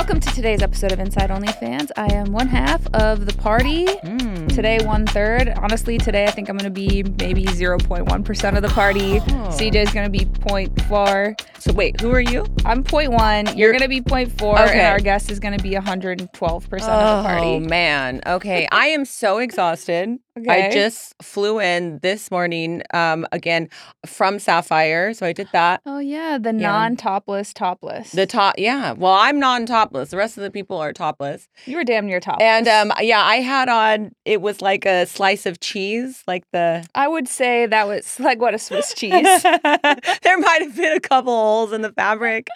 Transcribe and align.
Welcome 0.00 0.20
to 0.20 0.30
today's 0.30 0.62
episode 0.62 0.92
of 0.92 0.98
Inside 0.98 1.28
OnlyFans. 1.28 1.90
I 1.94 2.10
am 2.14 2.32
one 2.32 2.48
half 2.48 2.84
of 2.94 3.26
the 3.26 3.34
party. 3.34 3.84
Mm. 3.84 4.48
Today, 4.48 4.78
one 4.82 5.06
third. 5.06 5.50
Honestly, 5.58 5.98
today 5.98 6.24
I 6.24 6.30
think 6.30 6.48
I'm 6.48 6.56
going 6.56 6.72
to 6.72 6.74
be 6.74 7.02
maybe 7.22 7.44
0.1% 7.44 8.56
of 8.56 8.62
the 8.62 8.68
party. 8.70 9.18
Oh. 9.18 9.22
CJ's 9.50 9.92
going 9.92 10.10
to 10.10 10.10
be 10.10 10.24
0.4. 10.24 11.38
So 11.60 11.74
wait, 11.74 12.00
who 12.00 12.12
are 12.12 12.20
you? 12.20 12.46
I'm 12.64 12.82
0.1. 12.82 13.44
You're 13.48 13.72
You're- 13.72 13.78
going 13.78 13.82
to 13.82 13.88
be 13.88 14.00
0.4. 14.00 14.54
Okay. 14.68 14.78
And 14.78 14.86
our 14.86 15.00
guest 15.00 15.30
is 15.30 15.38
going 15.38 15.54
to 15.54 15.62
be 15.62 15.72
112% 15.72 16.16
of 16.16 16.70
the 16.70 16.78
party. 16.78 17.46
Oh 17.46 17.60
man. 17.60 18.22
Okay, 18.26 18.66
I 18.72 18.86
am 18.86 19.04
so 19.04 19.36
exhausted. 19.36 20.18
Okay. 20.40 20.66
I 20.66 20.70
just 20.70 21.14
flew 21.22 21.60
in 21.60 21.98
this 22.02 22.30
morning 22.30 22.82
um 22.92 23.26
again 23.32 23.68
from 24.06 24.38
Sapphire, 24.38 25.12
so 25.14 25.26
I 25.26 25.32
did 25.32 25.48
that. 25.52 25.82
Oh, 25.86 25.98
yeah. 25.98 26.38
The 26.38 26.50
Yeah. 26.50 26.70
non 26.72 26.96
topless 26.96 27.52
topless. 27.52 28.12
The 28.12 28.26
top, 28.26 28.54
yeah. 28.58 28.92
Well, 28.92 29.12
I'm 29.14 29.38
non-topless. 29.38 30.10
The 30.10 30.16
rest 30.16 30.36
of 30.36 30.42
the 30.42 30.50
people 30.50 30.78
are 30.78 30.92
topless. 30.92 31.48
You 31.66 31.76
were 31.76 31.84
damn 31.84 32.06
near 32.06 32.20
topless. 32.20 32.42
And 32.42 32.68
um 32.68 32.92
yeah, 33.00 33.22
I 33.22 33.36
had 33.36 33.68
on 33.68 34.12
it 34.24 34.40
was 34.40 34.60
like 34.62 34.84
a 34.86 35.06
slice 35.06 35.46
of 35.46 35.60
cheese, 35.60 36.22
like 36.26 36.44
the 36.52 36.86
I 36.94 37.08
would 37.08 37.28
say 37.28 37.66
that 37.66 37.86
was 37.86 38.18
like 38.20 38.40
what 38.40 38.54
a 38.54 38.58
Swiss 38.58 38.94
cheese. 38.94 39.42
there 39.42 40.38
might 40.38 40.62
have 40.62 40.76
been 40.76 40.96
a 40.96 41.00
couple 41.00 41.32
holes 41.32 41.72
in 41.72 41.82
the 41.82 41.92
fabric. 41.92 42.48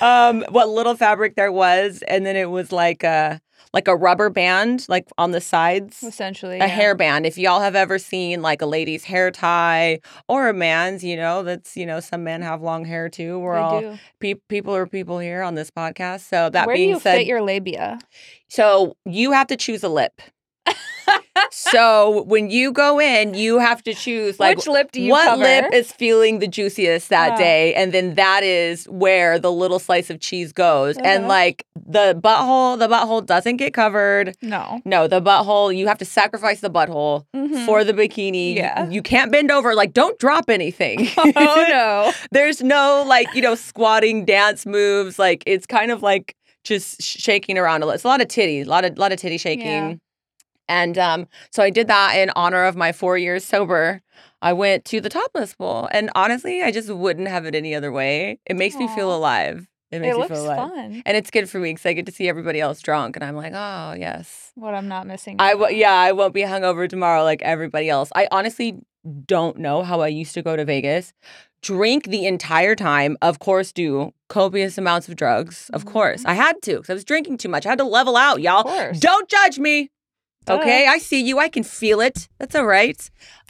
Um 0.00 0.44
what 0.50 0.68
little 0.68 0.96
fabric 0.96 1.36
there 1.36 1.52
was 1.52 2.02
and 2.08 2.24
then 2.26 2.36
it 2.36 2.50
was 2.50 2.72
like 2.72 3.02
a 3.04 3.40
like 3.72 3.86
a 3.88 3.94
rubber 3.96 4.30
band 4.30 4.84
like 4.88 5.06
on 5.16 5.30
the 5.30 5.40
sides. 5.40 6.02
essentially. 6.02 6.56
a 6.56 6.66
yeah. 6.66 6.78
hairband. 6.78 7.24
If 7.26 7.38
y'all 7.38 7.60
have 7.60 7.76
ever 7.76 7.98
seen 7.98 8.42
like 8.42 8.62
a 8.62 8.66
lady's 8.66 9.04
hair 9.04 9.30
tie 9.30 10.00
or 10.28 10.48
a 10.48 10.52
man's, 10.54 11.04
you 11.04 11.16
know, 11.16 11.42
that's 11.42 11.76
you 11.76 11.86
know 11.86 12.00
some 12.00 12.24
men 12.24 12.42
have 12.42 12.62
long 12.62 12.84
hair 12.84 13.08
too. 13.08 13.38
We're 13.38 13.54
They 13.54 13.60
all 13.60 13.80
do. 13.80 13.98
pe- 14.20 14.34
people 14.48 14.74
are 14.74 14.86
people 14.86 15.18
here 15.18 15.42
on 15.42 15.54
this 15.54 15.70
podcast. 15.70 16.28
So 16.28 16.50
that 16.50 16.66
Where 16.66 16.74
do 16.76 16.80
being 16.80 16.90
you 16.90 17.00
said, 17.00 17.18
fit 17.18 17.26
your 17.26 17.42
labia? 17.42 17.98
so 18.48 18.96
you 19.04 19.32
have 19.32 19.46
to 19.48 19.56
choose 19.56 19.82
a 19.84 19.88
lip. 19.88 20.20
So 21.50 22.22
when 22.24 22.50
you 22.50 22.72
go 22.72 23.00
in, 23.00 23.34
you 23.34 23.58
have 23.58 23.82
to 23.84 23.94
choose 23.94 24.38
like 24.38 24.56
Which 24.56 24.66
lip 24.66 24.92
do 24.92 25.00
you 25.00 25.10
what 25.12 25.24
cover? 25.26 25.42
lip 25.42 25.66
is 25.72 25.92
feeling 25.92 26.38
the 26.38 26.46
juiciest 26.48 27.08
that 27.08 27.32
Ah. 27.32 27.36
day, 27.36 27.74
and 27.74 27.92
then 27.92 28.14
that 28.14 28.42
is 28.42 28.84
where 28.88 29.38
the 29.38 29.50
little 29.52 29.78
slice 29.78 30.10
of 30.10 30.20
cheese 30.20 30.52
goes. 30.52 30.96
And 30.98 31.28
like 31.28 31.64
the 31.74 32.18
butthole, 32.22 32.78
the 32.78 32.88
butthole 32.88 33.24
doesn't 33.24 33.56
get 33.56 33.74
covered. 33.74 34.36
no. 34.42 34.80
No, 34.84 35.06
the 35.06 35.20
butthole, 35.20 35.76
you 35.76 35.86
have 35.86 35.98
to 35.98 36.04
sacrifice 36.04 36.60
the 36.60 36.70
butthole 36.70 37.24
Mhm. 37.34 37.66
for 37.66 37.84
the 37.84 37.92
bikini. 37.92 38.56
Yeah. 38.56 38.88
You 38.88 39.02
can't 39.02 39.30
bend 39.32 39.50
over. 39.50 39.74
Like, 39.74 39.92
don't 39.92 40.18
drop 40.18 40.48
anything. 40.50 41.08
oh 41.16 41.66
no. 41.68 42.12
There's 42.32 42.62
no 42.62 43.04
like, 43.06 43.28
you 43.34 43.42
know, 43.42 43.54
squatting 43.54 44.24
dance 44.24 44.66
moves. 44.66 45.18
Like, 45.18 45.42
it's 45.46 45.66
kind 45.66 45.90
of 45.90 46.02
like 46.02 46.34
just 46.64 47.02
shaking 47.02 47.56
around 47.58 47.82
a 47.82 47.86
lot. 47.86 47.94
It's 47.94 48.04
a 48.04 48.08
lot 48.08 48.20
of 48.20 48.28
titties, 48.28 48.66
a 48.66 48.68
lot 48.68 48.84
of 48.84 48.98
lot 48.98 49.12
of 49.12 49.18
titty 49.18 49.38
shaking. 49.38 49.66
Yeah. 49.66 49.94
And 50.70 50.96
um, 50.96 51.26
so 51.50 51.62
I 51.62 51.70
did 51.70 51.88
that 51.88 52.14
in 52.16 52.30
honor 52.36 52.64
of 52.64 52.76
my 52.76 52.92
four 52.92 53.18
years 53.18 53.44
sober. 53.44 54.02
I 54.40 54.52
went 54.54 54.84
to 54.86 55.00
the 55.00 55.08
topless 55.10 55.54
bowl, 55.54 55.88
and 55.92 56.10
honestly, 56.14 56.62
I 56.62 56.70
just 56.70 56.88
wouldn't 56.88 57.28
have 57.28 57.44
it 57.44 57.54
any 57.54 57.74
other 57.74 57.92
way. 57.92 58.38
It 58.46 58.56
makes 58.56 58.76
me 58.76 58.86
feel 58.88 59.14
alive. 59.14 59.66
It 59.90 60.00
makes 60.00 60.16
It 60.16 60.20
me 60.20 60.28
feel 60.28 60.44
alive, 60.46 60.70
fun. 60.70 61.02
and 61.04 61.16
it's 61.16 61.30
good 61.32 61.50
for 61.50 61.58
me 61.58 61.72
because 61.72 61.84
I 61.84 61.92
get 61.94 62.06
to 62.06 62.12
see 62.12 62.28
everybody 62.28 62.60
else 62.60 62.80
drunk, 62.80 63.16
and 63.16 63.24
I'm 63.24 63.34
like, 63.36 63.52
oh 63.54 63.92
yes, 63.98 64.52
What 64.54 64.72
I'm 64.74 64.86
not 64.86 65.06
missing. 65.08 65.36
I 65.40 65.54
out 65.54 65.74
yeah, 65.74 65.92
I 65.92 66.12
won't 66.12 66.32
be 66.32 66.42
hungover 66.42 66.88
tomorrow 66.88 67.24
like 67.24 67.42
everybody 67.42 67.88
else. 67.90 68.10
I 68.14 68.28
honestly 68.30 68.78
don't 69.26 69.58
know 69.58 69.82
how 69.82 70.00
I 70.00 70.08
used 70.08 70.32
to 70.34 70.42
go 70.42 70.54
to 70.56 70.64
Vegas, 70.64 71.12
drink 71.60 72.04
the 72.04 72.24
entire 72.26 72.76
time, 72.76 73.18
of 73.20 73.40
course, 73.40 73.72
do 73.72 74.12
copious 74.28 74.78
amounts 74.78 75.08
of 75.08 75.16
drugs. 75.16 75.68
Of 75.72 75.84
course, 75.84 76.24
I 76.24 76.34
had 76.34 76.62
to 76.62 76.76
because 76.76 76.90
I 76.90 76.94
was 76.94 77.04
drinking 77.04 77.38
too 77.38 77.48
much. 77.48 77.66
I 77.66 77.70
had 77.70 77.78
to 77.78 77.84
level 77.84 78.16
out, 78.16 78.40
y'all. 78.40 78.62
Don't 78.98 79.28
judge 79.28 79.58
me. 79.58 79.90
Okay, 80.48 80.86
I 80.86 80.98
see 80.98 81.20
you. 81.22 81.38
I 81.38 81.48
can 81.48 81.62
feel 81.62 82.00
it. 82.00 82.28
That's 82.38 82.54
all 82.56 82.64
right. 82.64 82.98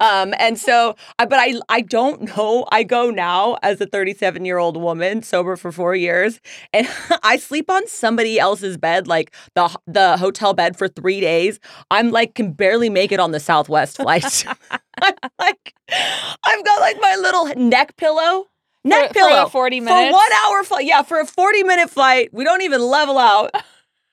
Um, 0.01 0.35
and 0.39 0.59
so, 0.59 0.97
I, 1.19 1.25
but 1.25 1.39
I, 1.39 1.55
I 1.69 1.81
don't 1.81 2.23
know. 2.37 2.67
I 2.71 2.83
go 2.83 3.11
now 3.11 3.57
as 3.63 3.81
a 3.81 3.87
37 3.87 4.45
year 4.45 4.59
old 4.59 4.77
woman, 4.77 5.23
sober 5.23 5.57
for 5.57 5.73
four 5.73 5.95
years, 5.95 6.41
and 6.75 6.89
I 7.23 7.37
sleep 7.39 7.71
on 7.71 7.87
somebody 7.87 8.39
else's 8.39 8.77
bed, 8.77 9.07
like 9.07 9.35
the 9.55 9.75
the 9.87 10.17
hotel 10.19 10.53
bed 10.53 10.77
for 10.77 10.89
three 10.89 11.21
days. 11.21 11.59
I'm 11.91 12.11
like 12.11 12.35
can 12.35 12.53
barely 12.53 12.91
make 12.91 13.13
it 13.13 13.21
on 13.21 13.31
the 13.31 13.41
Southwest 13.41 13.97
flight. 13.97 14.45
I'm 15.01 15.15
like, 15.39 15.75
I've 15.91 16.65
got 16.65 16.81
like 16.81 16.97
my 17.01 17.17
little 17.17 17.47
neck 17.57 17.97
pillow. 17.97 18.49
Neck 18.83 19.09
For- 19.09 19.15
for 19.15 19.21
the 19.21 19.29
pillow 19.29 19.49
40 19.49 19.79
for 19.81 19.85
minutes? 19.85 20.13
one 20.17 20.31
hour 20.47 20.65
flight. 20.65 20.87
Yeah, 20.87 21.03
for 21.03 21.21
a 21.21 21.27
40 21.27 21.63
minute 21.65 21.91
flight. 21.91 22.31
We 22.33 22.45
don't 22.45 22.63
even 22.63 22.81
level 22.83 23.17
out. 23.19 23.51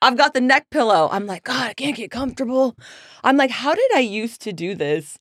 I've 0.02 0.18
got 0.18 0.34
the 0.34 0.41
neck 0.41 0.68
pillow. 0.69 1.09
I'm 1.12 1.25
like, 1.25 1.44
God, 1.44 1.68
I 1.69 1.74
can't 1.74 1.96
get 1.96 2.12
comfortable. 2.12 2.75
I'm 3.24 3.38
like, 3.38 3.50
how 3.52 3.74
did 3.74 3.91
I 3.96 4.00
used 4.00 4.41
to 4.41 4.53
do 4.53 4.75
this? 4.75 5.18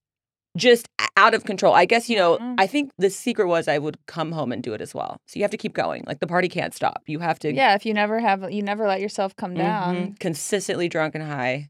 Just 0.56 0.88
out 1.16 1.34
of 1.34 1.44
control. 1.44 1.75
I 1.75 1.84
guess, 1.84 2.09
you 2.09 2.16
know, 2.16 2.38
Mhm. 2.38 2.54
I 2.59 2.66
think 2.66 2.91
the 2.98 3.10
secret 3.10 3.47
was 3.47 3.69
I 3.69 3.76
would 3.78 3.98
come 4.06 4.32
home 4.32 4.53
and 4.53 4.62
do 4.62 4.72
it 4.72 4.81
as 4.81 4.94
well. 4.94 5.19
So 5.26 5.38
you 5.38 5.44
have 5.44 5.50
to 5.50 5.59
keep 5.59 5.75
going. 5.75 6.04
Like 6.06 6.20
the 6.20 6.26
party 6.26 6.48
can't 6.48 6.75
stop. 6.75 7.03
You 7.06 7.19
have 7.20 7.38
to 7.41 7.53
Yeah, 7.53 7.75
if 7.75 7.84
you 7.84 7.92
never 7.92 8.20
have, 8.20 8.50
you 8.50 8.62
never 8.62 8.86
let 8.86 9.00
yourself 9.00 9.36
come 9.36 9.54
down. 9.54 9.97
Mhm. 9.97 10.19
consistently 10.20 10.88
drunk 10.88 11.15
and 11.15 11.25
high. 11.25 11.69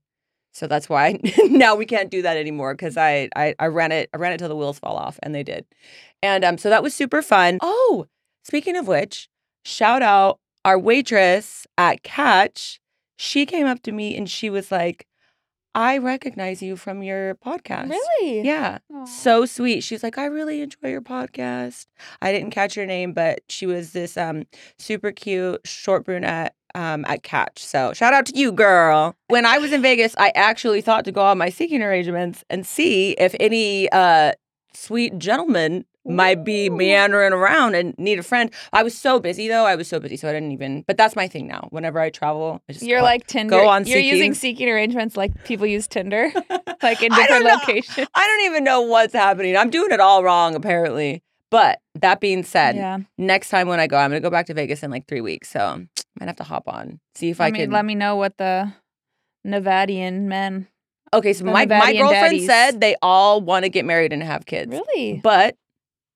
So 0.52 0.66
that's 0.66 0.88
why 0.88 1.18
now 1.50 1.74
we 1.74 1.84
can't 1.84 2.10
do 2.10 2.22
that 2.22 2.36
anymore 2.36 2.74
because 2.74 2.96
I, 2.96 3.28
I 3.36 3.54
I 3.58 3.66
ran 3.66 3.92
it 3.92 4.08
I 4.14 4.16
ran 4.18 4.32
it 4.32 4.38
till 4.38 4.48
the 4.48 4.56
wheels 4.56 4.78
fall 4.78 4.96
off 4.96 5.18
and 5.22 5.34
they 5.34 5.42
did, 5.42 5.66
and 6.22 6.44
um 6.44 6.56
so 6.56 6.70
that 6.70 6.82
was 6.82 6.94
super 6.94 7.20
fun. 7.22 7.58
Oh, 7.60 8.06
speaking 8.44 8.76
of 8.76 8.86
which, 8.88 9.28
shout 9.64 10.00
out 10.02 10.38
our 10.64 10.78
waitress 10.78 11.66
at 11.76 12.02
Catch. 12.04 12.80
She 13.16 13.46
came 13.46 13.66
up 13.66 13.82
to 13.82 13.92
me 13.92 14.16
and 14.16 14.28
she 14.28 14.50
was 14.50 14.70
like, 14.70 15.06
"I 15.74 15.98
recognize 15.98 16.62
you 16.62 16.76
from 16.76 17.02
your 17.02 17.34
podcast." 17.36 17.90
Really? 17.90 18.42
Yeah. 18.42 18.78
Aw. 18.94 19.04
So 19.06 19.46
sweet. 19.46 19.82
She's 19.82 20.02
like, 20.02 20.18
I 20.18 20.26
really 20.26 20.60
enjoy 20.62 20.88
your 20.88 21.02
podcast. 21.02 21.86
I 22.22 22.32
didn't 22.32 22.50
catch 22.50 22.74
her 22.74 22.86
name, 22.86 23.12
but 23.12 23.40
she 23.48 23.66
was 23.66 23.92
this 23.92 24.16
um 24.16 24.44
super 24.78 25.12
cute 25.12 25.60
short 25.66 26.04
brunette 26.04 26.54
um 26.74 27.04
at 27.06 27.22
Catch. 27.22 27.64
So 27.64 27.92
shout 27.94 28.12
out 28.12 28.26
to 28.26 28.38
you, 28.38 28.52
girl. 28.52 29.14
When 29.28 29.46
I 29.46 29.58
was 29.58 29.72
in 29.72 29.82
Vegas, 29.82 30.14
I 30.18 30.30
actually 30.34 30.80
thought 30.82 31.04
to 31.06 31.12
go 31.12 31.22
on 31.22 31.38
my 31.38 31.48
seeking 31.50 31.82
arrangements 31.82 32.44
and 32.50 32.66
see 32.66 33.12
if 33.12 33.34
any 33.40 33.90
uh 33.92 34.32
sweet 34.74 35.18
gentleman 35.18 35.84
might 36.08 36.44
be 36.44 36.70
meandering 36.70 37.32
around 37.32 37.74
and 37.74 37.94
need 37.98 38.18
a 38.18 38.22
friend. 38.22 38.50
I 38.72 38.82
was 38.82 38.96
so 38.96 39.18
busy 39.20 39.48
though. 39.48 39.64
I 39.66 39.74
was 39.74 39.88
so 39.88 39.98
busy, 40.00 40.16
so 40.16 40.28
I 40.28 40.32
didn't 40.32 40.52
even. 40.52 40.82
But 40.86 40.96
that's 40.96 41.16
my 41.16 41.26
thing 41.28 41.46
now. 41.46 41.68
Whenever 41.70 41.98
I 42.00 42.10
travel, 42.10 42.62
I 42.68 42.72
just 42.72 42.84
You're 42.84 43.00
go- 43.00 43.04
like 43.04 43.26
Tinder. 43.26 43.50
go 43.50 43.68
on 43.68 43.86
You're 43.86 43.98
using 43.98 44.32
Seeking. 44.32 44.34
seeking 44.34 44.68
arrangements 44.70 45.16
like 45.16 45.44
people 45.44 45.66
use 45.66 45.86
Tinder, 45.88 46.30
like 46.82 47.02
in 47.02 47.12
I 47.12 47.16
different 47.16 47.44
know. 47.44 47.54
locations. 47.54 48.08
I 48.14 48.26
don't 48.26 48.46
even 48.52 48.64
know 48.64 48.82
what's 48.82 49.12
happening. 49.14 49.56
I'm 49.56 49.70
doing 49.70 49.90
it 49.92 50.00
all 50.00 50.22
wrong, 50.22 50.54
apparently. 50.54 51.22
But 51.50 51.80
that 51.94 52.20
being 52.20 52.42
said, 52.42 52.74
Yeah. 52.76 52.98
next 53.18 53.50
time 53.50 53.68
when 53.68 53.78
I 53.80 53.86
go, 53.86 53.96
I'm 53.96 54.10
gonna 54.10 54.20
go 54.20 54.30
back 54.30 54.46
to 54.46 54.54
Vegas 54.54 54.82
in 54.82 54.90
like 54.90 55.06
three 55.06 55.20
weeks. 55.20 55.48
So 55.50 55.60
I 55.60 55.86
might 56.18 56.26
have 56.26 56.36
to 56.36 56.44
hop 56.44 56.64
on, 56.68 56.98
see 57.14 57.30
if 57.30 57.40
I, 57.40 57.46
I 57.46 57.50
mean, 57.52 57.62
can. 57.62 57.70
let 57.70 57.84
me 57.84 57.94
know 57.94 58.16
what 58.16 58.36
the 58.36 58.72
Nevadian 59.46 60.22
men. 60.22 60.66
okay, 61.14 61.32
so 61.32 61.44
the 61.44 61.50
my, 61.52 61.66
my 61.66 61.92
girlfriend 61.92 62.22
daddies. 62.32 62.46
said 62.46 62.80
they 62.80 62.96
all 63.00 63.40
want 63.40 63.64
to 63.64 63.68
get 63.68 63.84
married 63.84 64.12
and 64.12 64.22
have 64.22 64.44
kids. 64.46 64.72
Really? 64.72 65.20
But 65.22 65.54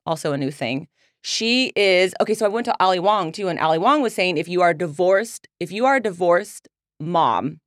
also 0.06 0.32
a 0.32 0.38
new 0.38 0.50
thing. 0.50 0.88
She 1.22 1.72
is 1.76 2.14
okay. 2.20 2.34
So 2.34 2.46
I 2.46 2.48
went 2.48 2.64
to 2.66 2.76
Ali 2.80 2.98
Wong 2.98 3.32
too, 3.32 3.48
and 3.48 3.58
Ali 3.58 3.78
Wong 3.78 4.00
was 4.00 4.14
saying 4.14 4.38
if 4.38 4.48
you 4.48 4.62
are 4.62 4.72
divorced, 4.72 5.48
if 5.58 5.70
you 5.70 5.84
are 5.84 5.96
a 5.96 6.00
divorced 6.00 6.68
mom, 6.98 7.60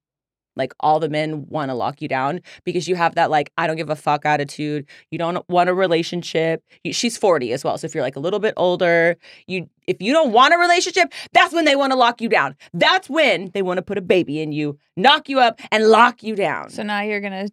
like 0.56 0.74
all 0.80 1.00
the 1.00 1.10
men 1.10 1.46
want 1.48 1.70
to 1.70 1.76
lock 1.76 2.02
you 2.02 2.08
down 2.08 2.40
because 2.64 2.88
you 2.88 2.96
have 2.96 3.16
that 3.16 3.30
like 3.30 3.52
I 3.58 3.68
don't 3.68 3.78
give 3.78 3.90
a 3.90 3.96
fuck 3.96 4.26
attitude. 4.26 4.88
You 5.12 5.18
don't 5.18 5.48
want 5.50 5.70
a 5.70 5.74
relationship. 5.74 6.64
She's 6.92 7.18
forty 7.18 7.54
as 7.54 7.64
well, 7.64 7.78
so 7.78 7.86
if 7.86 7.94
you're 7.94 8.04
like 8.04 8.16
a 8.16 8.20
little 8.20 8.40
bit 8.40 8.54
older, 8.58 9.18
you 9.48 9.70
if 9.88 10.02
you 10.02 10.14
don't 10.14 10.32
want 10.32 10.54
a 10.54 10.58
relationship, 10.58 11.14
that's 11.34 11.54
when 11.54 11.66
they 11.66 11.76
want 11.76 11.92
to 11.92 11.98
lock 11.98 12.22
you 12.22 12.30
down. 12.30 12.56
That's 12.74 13.10
when 13.10 13.52
they 13.54 13.62
want 13.62 13.78
to 13.78 13.82
put 13.84 13.98
a 13.98 14.02
baby 14.02 14.42
in 14.42 14.52
you, 14.52 14.78
knock 14.96 15.30
you 15.30 15.40
up, 15.40 15.60
and 15.72 15.90
lock 15.90 16.24
you 16.24 16.36
down. 16.36 16.70
So 16.70 16.84
now 16.84 17.02
you're 17.02 17.22
gonna 17.22 17.50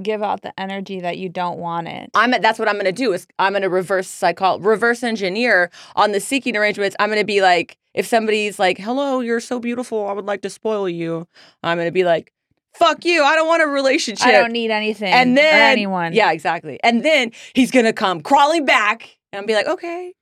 give 0.00 0.22
out 0.22 0.42
the 0.42 0.58
energy 0.58 1.00
that 1.00 1.18
you 1.18 1.28
don't 1.28 1.58
want 1.58 1.88
it. 1.88 2.10
I'm 2.14 2.30
that's 2.30 2.58
what 2.58 2.68
I'm 2.68 2.76
gonna 2.76 2.92
do 2.92 3.12
is 3.12 3.26
I'm 3.38 3.52
gonna 3.52 3.68
reverse 3.68 4.08
psycho 4.08 4.58
reverse 4.58 5.02
engineer 5.02 5.70
on 5.96 6.12
the 6.12 6.20
seeking 6.20 6.56
arrangements. 6.56 6.96
I'm 6.98 7.08
gonna 7.08 7.24
be 7.24 7.42
like, 7.42 7.76
if 7.94 8.06
somebody's 8.06 8.58
like, 8.58 8.78
"Hello, 8.78 9.20
you're 9.20 9.40
so 9.40 9.58
beautiful. 9.58 10.06
I 10.08 10.12
would 10.12 10.24
like 10.26 10.42
to 10.42 10.50
spoil 10.50 10.88
you," 10.88 11.26
I'm 11.62 11.76
gonna 11.76 11.90
be 11.92 12.04
like, 12.04 12.32
"Fuck 12.74 13.04
you. 13.04 13.22
I 13.22 13.34
don't 13.34 13.48
want 13.48 13.62
a 13.62 13.66
relationship." 13.66 14.26
I 14.26 14.32
don't 14.32 14.52
need 14.52 14.70
anything 14.70 15.12
and 15.12 15.36
then 15.36 15.72
anyone. 15.72 16.12
Yeah, 16.14 16.32
exactly. 16.32 16.78
And 16.82 17.04
then 17.04 17.32
he's 17.54 17.70
gonna 17.70 17.92
come 17.92 18.22
crawling 18.22 18.64
back 18.64 19.18
and 19.32 19.46
be 19.46 19.54
like, 19.54 19.66
"Okay." 19.66 20.14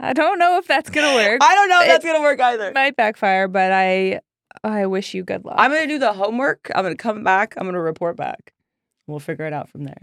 I 0.00 0.12
don't 0.12 0.40
know 0.40 0.58
if 0.58 0.66
that's 0.66 0.90
gonna 0.90 1.14
work. 1.14 1.38
I 1.40 1.54
don't 1.54 1.68
know 1.68 1.80
if 1.82 1.84
It- 1.86 1.88
that's 1.88 2.04
gonna 2.04 2.20
work 2.22 2.40
either. 2.40 2.72
Might 2.74 2.96
backfire, 2.96 3.46
but 3.46 3.70
I 3.70 4.20
I 4.64 4.86
wish 4.86 5.14
you 5.14 5.22
good 5.24 5.44
luck. 5.44 5.54
I'm 5.58 5.70
gonna 5.70 5.86
do 5.86 5.98
the 5.98 6.12
homework. 6.12 6.70
I'm 6.74 6.82
gonna 6.84 6.96
come 6.96 7.22
back. 7.22 7.54
I'm 7.56 7.66
gonna 7.66 7.80
report 7.80 8.16
back. 8.16 8.52
We'll 9.06 9.20
figure 9.20 9.46
it 9.46 9.52
out 9.52 9.68
from 9.68 9.84
there. 9.84 10.02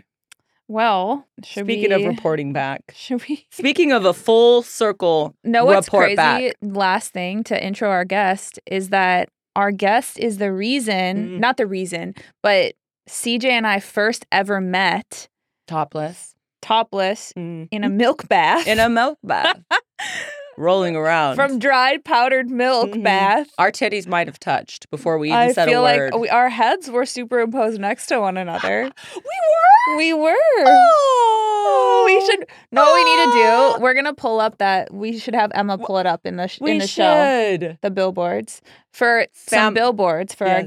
well, 0.68 1.26
should 1.44 1.66
Speaking 1.66 1.90
we, 1.90 1.96
of 2.04 2.06
reporting 2.16 2.54
back. 2.54 2.82
should 2.96 3.28
we 3.28 3.46
Speaking 3.52 3.92
of 3.92 4.06
a 4.06 4.14
full 4.14 4.62
circle 4.62 5.36
know 5.44 5.66
what's 5.66 5.90
crazy? 5.90 6.16
back. 6.16 6.54
Last 6.62 7.12
thing 7.12 7.44
to 7.46 7.64
intro 7.66 7.90
our 7.90 8.06
guest 8.06 8.60
is 8.66 8.90
that 8.90 9.30
our 9.56 9.72
guest 9.72 10.20
is 10.20 10.38
the 10.38 10.52
reason, 10.54 11.30
Mm. 11.30 11.40
not 11.40 11.58
the 11.58 11.66
reason, 11.68 12.14
but 12.44 12.76
CJ 13.08 13.46
and 13.46 13.66
I 13.66 13.80
first 13.80 14.26
ever 14.32 14.62
met 14.62 15.28
Topless. 15.68 16.36
topless 16.62 17.34
Mm. 17.36 17.68
in 17.72 17.84
a 17.84 17.90
milk 17.90 18.28
bath. 18.30 18.68
In 18.68 18.80
a 18.80 18.90
milk 18.90 19.18
bath. 19.24 19.60
Rolling 20.60 20.96
around. 20.96 21.36
from 21.36 21.58
dried 21.58 22.04
powdered 22.04 22.50
milk 22.50 22.92
Mhm. 22.92 23.04
bath. 23.04 23.48
Our 23.58 23.72
titties 23.72 24.06
might 24.08 24.28
have 24.28 24.40
touched 24.40 24.90
before 24.92 25.18
we 25.18 25.30
even 25.30 25.40
I 25.40 25.52
said 25.54 25.70
feel 25.70 25.82
a 25.82 25.84
like 25.84 25.98
word. 26.00 26.16
we, 26.16 26.30
our 26.30 26.50
heads 26.50 26.92
were 26.92 27.06
superimposed 27.06 27.80
next 27.80 28.08
to 28.08 28.20
one 28.20 28.36
another. 28.46 28.92
we 29.16 29.22
were. 29.22 29.98
we 29.98 30.14
were. 30.14 30.36
Oh, 30.66 32.04
we 32.06 32.20
should. 32.26 32.46
No, 32.72 32.84
what 32.84 32.94
we 32.94 33.04
need 33.06 33.24
to 33.24 33.32
Oh. 33.48 33.76
do. 33.78 33.82
We're 33.84 33.94
gonna 33.94 34.14
pull 34.14 34.40
up 34.40 34.58
that. 34.58 34.94
We 34.94 35.18
should 35.18 35.34
have 35.36 35.52
Emma 35.56 35.78
pull 35.78 35.98
it 35.98 36.06
up 36.06 36.26
in 36.26 36.36
the 36.36 36.48
sh- 36.48 36.60
We 36.62 36.72
in 36.72 36.78
the 36.80 36.88
show. 36.88 37.58
The 37.82 37.90
billboards 37.92 38.62
for 38.94 39.28
some 39.34 39.74
billboards 39.74 40.34
for 40.36 40.46
our 40.46 40.58
Yes. 40.60 40.66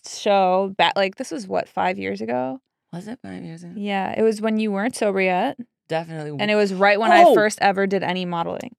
guest 0.00 0.20
show. 0.20 0.72
Back 0.78 0.94
like 0.96 1.16
this 1.16 1.30
was 1.30 1.46
what 1.46 1.68
five 1.68 1.98
years 1.98 2.20
ago. 2.20 2.60
Was 2.92 3.08
it 3.08 3.18
five 3.22 3.42
years 3.42 3.62
ago? 3.62 3.72
Yeah, 3.76 4.14
it 4.16 4.22
was 4.22 4.40
when 4.40 4.58
you 4.58 4.70
weren't 4.72 4.94
sober 4.96 5.20
yet, 5.20 5.56
Definitely. 5.88 6.36
and 6.40 6.50
it 6.50 6.54
was 6.54 6.72
right 6.72 6.98
when 6.98 7.10
I 7.12 7.24
Oh. 7.24 7.34
first 7.34 7.58
ever 7.60 7.86
did 7.86 8.02
any 8.02 8.24
modeling. 8.24 8.74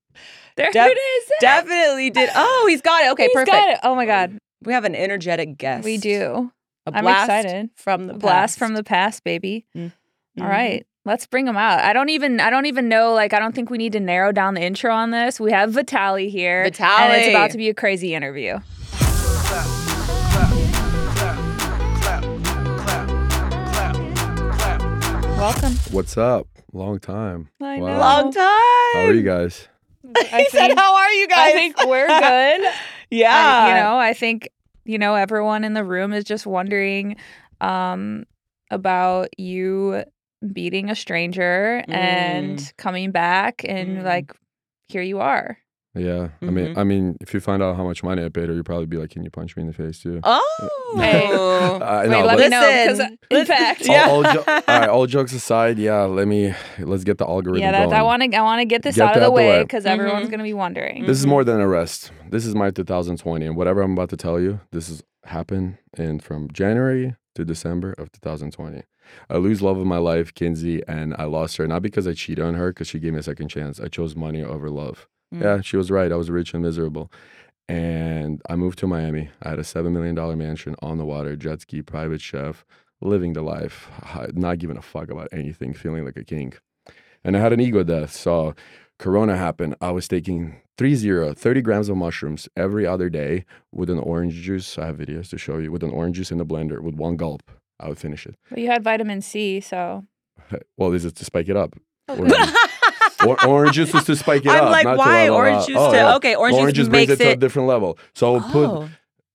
There 0.58 0.72
Def- 0.72 0.92
it 0.92 0.98
is. 0.98 1.32
definitely 1.42 2.10
did. 2.12 2.30
Oh, 2.36 2.66
he's 2.70 2.82
got 2.82 3.04
it. 3.04 3.12
Okay, 3.12 3.24
He's 3.24 3.34
perfect. 3.34 3.52
got 3.52 3.70
it. 3.70 3.80
Oh 3.84 3.96
my 3.96 4.06
god, 4.06 4.38
We 4.64 4.74
have 4.74 4.86
an 4.86 4.96
energetic 4.96 5.58
guest. 5.58 5.84
we 5.84 5.98
do. 5.98 6.52
A 6.88 6.92
I'm 6.96 7.04
blast 7.04 7.30
excited. 7.30 7.70
from 7.76 8.08
the 8.08 8.14
A 8.14 8.18
blast 8.18 8.34
past. 8.54 8.60
from 8.60 8.74
the 8.76 8.84
past, 8.84 9.24
baby. 9.24 9.66
Mm-hmm. 9.76 10.42
right, 10.44 10.86
let's 11.04 11.26
bring 11.28 11.46
them 11.46 11.58
out. 11.58 11.80
I 11.80 11.94
don't 11.94 12.10
even 12.10 12.40
I 12.40 12.50
don't 12.50 12.68
even 12.68 12.88
know 12.88 13.14
like 13.14 13.34
I 13.34 13.40
don't 13.40 13.54
think 13.56 13.70
we 13.70 13.78
need 13.78 13.94
to 13.94 14.00
narrow 14.00 14.32
down 14.32 14.54
the 14.54 14.62
intro 14.62 14.94
on 14.94 15.12
this. 15.12 15.40
We 15.40 15.52
have 15.52 15.72
Vitaly 15.72 16.30
here. 16.30 16.62
And 16.64 17.14
it's 17.14 17.30
about 17.30 17.52
to 17.52 17.58
be 17.58 17.70
a 17.70 17.74
crazy 17.74 18.14
interview. 18.14 18.60
Welcome. 25.38 25.74
What's 25.92 26.18
up? 26.18 26.48
Long 26.74 27.00
time. 27.00 27.50
I 27.62 27.78
Wow. 27.80 27.88
know. 27.88 28.00
Long 28.00 28.32
time. 28.32 28.44
How 28.94 29.06
are 29.08 29.14
you 29.14 29.22
guys? 29.24 29.68
I 30.32 30.42
he 30.42 30.50
said, 30.50 30.74
"How 30.76 30.96
are 30.96 31.12
you 31.12 31.28
guys?" 31.28 31.38
I 31.38 31.54
think 31.54 31.78
we're 31.86 32.08
good. 32.20 32.74
yeah. 33.12 33.34
I- 33.64 33.70
you 33.70 33.76
know, 33.76 33.98
I 33.98 34.14
think 34.14 34.50
you 34.86 34.98
know 34.98 35.16
everyone 35.16 35.64
in 35.64 35.74
the 35.74 35.84
room 35.84 36.14
is 36.14 36.24
just 36.24 36.46
wondering 36.46 37.16
um 37.62 38.26
about 38.72 39.30
you 39.40 40.04
beating 40.54 40.90
a 40.90 40.96
stranger 40.96 41.84
and 41.88 42.74
coming 42.78 43.12
back 43.12 43.64
and 43.68 44.00
Mm. 44.00 44.04
like 44.04 44.32
here 44.88 45.02
you 45.02 45.20
are. 45.20 45.58
Yeah. 45.96 46.28
I 46.42 46.46
mean, 46.46 46.74
Mhm. 46.74 46.78
I 46.78 46.84
mean, 46.84 47.18
if 47.22 47.34
you 47.34 47.40
find 47.40 47.64
out 47.64 47.78
how 47.78 47.84
much 47.86 48.04
money 48.04 48.24
I 48.24 48.30
paid 48.30 48.50
her, 48.50 48.54
you'd 48.56 48.66
probably 48.66 48.86
be 48.86 48.98
like, 48.98 49.12
"Can 49.12 49.24
you 49.24 49.30
punch 49.30 49.56
me 49.56 49.62
in 49.62 49.68
the 49.68 49.74
face 49.74 50.00
too?" 50.02 50.20
Oh. 50.24 50.42
Hey. 50.98 51.26
I 51.28 52.02
Wait, 52.04 52.10
know, 52.10 52.26
let 52.26 52.40
me 52.40 52.48
know 52.48 52.62
because 52.86 53.02
in 53.30 53.46
fact, 53.46 53.86
Yeah. 53.86 54.08
all, 54.10 54.26
all, 54.26 54.34
jo- 54.34 54.44
all 54.48 54.62
right. 54.68 54.90
All 54.90 55.06
jokes 55.08 55.34
aside, 55.34 55.78
yeah. 55.78 56.04
Let 56.04 56.28
me 56.28 56.54
let's 56.80 57.04
get 57.04 57.18
the 57.18 57.28
algorithm 57.28 57.62
yeah, 57.64 57.72
that, 57.72 57.86
going. 57.86 57.94
I 57.96 58.04
want 58.04 58.24
to 58.24 58.38
I 58.38 58.42
want 58.42 58.62
to 58.62 58.66
get 58.66 58.82
this 58.84 58.96
Get 58.96 59.10
out 59.10 59.16
of 59.18 59.22
the 59.24 59.32
way 59.32 59.48
way. 59.50 59.64
because 59.64 59.86
everyone's 59.86 60.28
Mhm. 60.28 60.32
gonna 60.32 60.44
be 60.44 60.54
wondering. 60.54 61.06
This 61.06 61.18
is 61.20 61.26
Mhm. 61.26 61.30
more 61.30 61.44
than 61.44 61.60
a 61.60 61.68
rest. 61.68 62.12
This 62.30 62.46
is 62.46 62.56
my 62.56 62.72
2020, 62.72 63.46
and 63.46 63.56
whatever 63.58 63.82
I'm 63.82 63.94
about 63.94 64.10
to 64.10 64.18
tell 64.18 64.40
you, 64.40 64.60
this 64.72 64.88
has 64.90 65.04
happened 65.26 65.78
in 65.98 66.20
from 66.20 66.50
January 66.52 67.16
to 67.36 67.44
December 67.44 67.94
of 67.98 68.12
2020. 68.12 68.84
I 69.30 69.38
lose 69.38 69.62
love 69.62 69.78
of 69.78 69.86
my 69.86 69.98
life, 69.98 70.34
Kinsey, 70.34 70.82
and 70.88 71.14
I 71.18 71.26
lost 71.26 71.58
her 71.58 71.68
not 71.68 71.82
because 71.82 72.08
I 72.08 72.14
cheated 72.14 72.44
on 72.44 72.54
her 72.56 72.70
because 72.72 72.88
she 72.88 73.00
gave 73.00 73.14
me 73.14 73.20
a 73.20 73.24
second 73.24 73.50
chance. 73.50 73.80
I 73.80 73.88
chose 73.88 74.16
money 74.16 74.44
over 74.44 74.70
love. 74.70 75.08
Mm. 75.36 75.42
Yeah, 75.42 75.62
she 75.62 75.78
was 75.78 75.92
right. 75.92 76.12
I 76.12 76.16
was 76.16 76.30
rich 76.30 76.54
and 76.54 76.64
miserable. 76.64 77.12
And 77.68 78.42
I 78.50 78.56
moved 78.56 78.78
to 78.80 78.88
Miami. 78.88 79.30
I 79.42 79.50
had 79.50 79.60
a 79.60 79.64
$7 79.64 79.92
million 79.92 80.38
mansion 80.38 80.76
on 80.82 80.98
the 80.98 81.06
water, 81.06 81.36
jet 81.36 81.62
ski, 81.62 81.82
private 81.82 82.22
chef, 82.22 82.64
living 83.02 83.34
the 83.34 83.42
life, 83.42 83.90
not 84.34 84.60
giving 84.60 84.78
a 84.78 84.82
fuck 84.82 85.10
about 85.10 85.30
anything, 85.32 85.74
feeling 85.74 86.06
like 86.06 86.18
a 86.18 86.24
king. 86.24 86.54
And 87.24 87.36
I 87.36 87.40
had 87.40 87.54
an 87.54 87.60
ego 87.60 87.84
death. 87.84 88.12
So 88.14 88.54
Corona 89.00 89.36
happened. 89.36 89.76
I 89.82 89.92
was 89.92 90.08
taking 90.08 90.62
30, 90.78 91.34
30 91.34 91.62
grams 91.62 91.90
of 91.90 91.98
mushrooms 91.98 92.48
every 92.56 92.86
other 92.86 93.10
day 93.10 93.46
with 93.72 93.90
an 93.90 94.00
orange 94.00 94.36
juice. 94.36 94.78
I 94.78 94.86
have 94.86 94.98
videos 94.98 95.30
to 95.32 95.38
show 95.38 95.58
you 95.58 95.72
with 95.72 95.84
an 95.84 95.90
orange 95.92 96.18
juice 96.18 96.32
in 96.32 96.38
the 96.38 96.46
blender 96.46 96.82
with 96.82 96.96
one 96.96 97.18
gulp. 97.18 97.42
I 97.80 97.90
would 97.90 97.98
finish 97.98 98.26
it. 98.26 98.36
But 98.50 98.60
you 98.60 98.68
had 98.68 98.84
vitamin 98.84 99.22
C, 99.22 99.60
so 99.60 100.06
Well, 100.78 100.92
this 100.92 101.04
is 101.04 101.14
to 101.14 101.26
spike 101.26 101.50
it 101.50 101.58
up. 101.58 101.76
Okay. 102.08 102.46
Orange, 103.28 103.44
or, 103.44 103.48
orange 103.48 103.76
juice 103.76 103.94
is 103.94 104.04
to 104.06 104.16
spike 104.16 104.46
it 104.46 104.50
I'm 104.50 104.66
up. 104.66 104.72
like, 104.72 104.84
not 104.86 104.92
to 104.94 104.98
why 104.98 105.30
orange 105.30 105.62
out. 105.62 105.68
juice? 105.68 105.78
Oh, 105.80 105.92
to, 105.92 105.98
yeah. 105.98 106.16
Okay, 106.16 106.36
orange, 106.36 106.58
Orange 106.58 106.76
juice 106.76 106.88
makes 106.90 107.12
it 107.12 107.18
to 107.18 107.32
a 107.32 107.36
different 107.36 107.68
level. 107.68 107.98
So 108.14 108.34
would 108.34 108.44
put 108.44 108.70
Oh, 108.70 108.90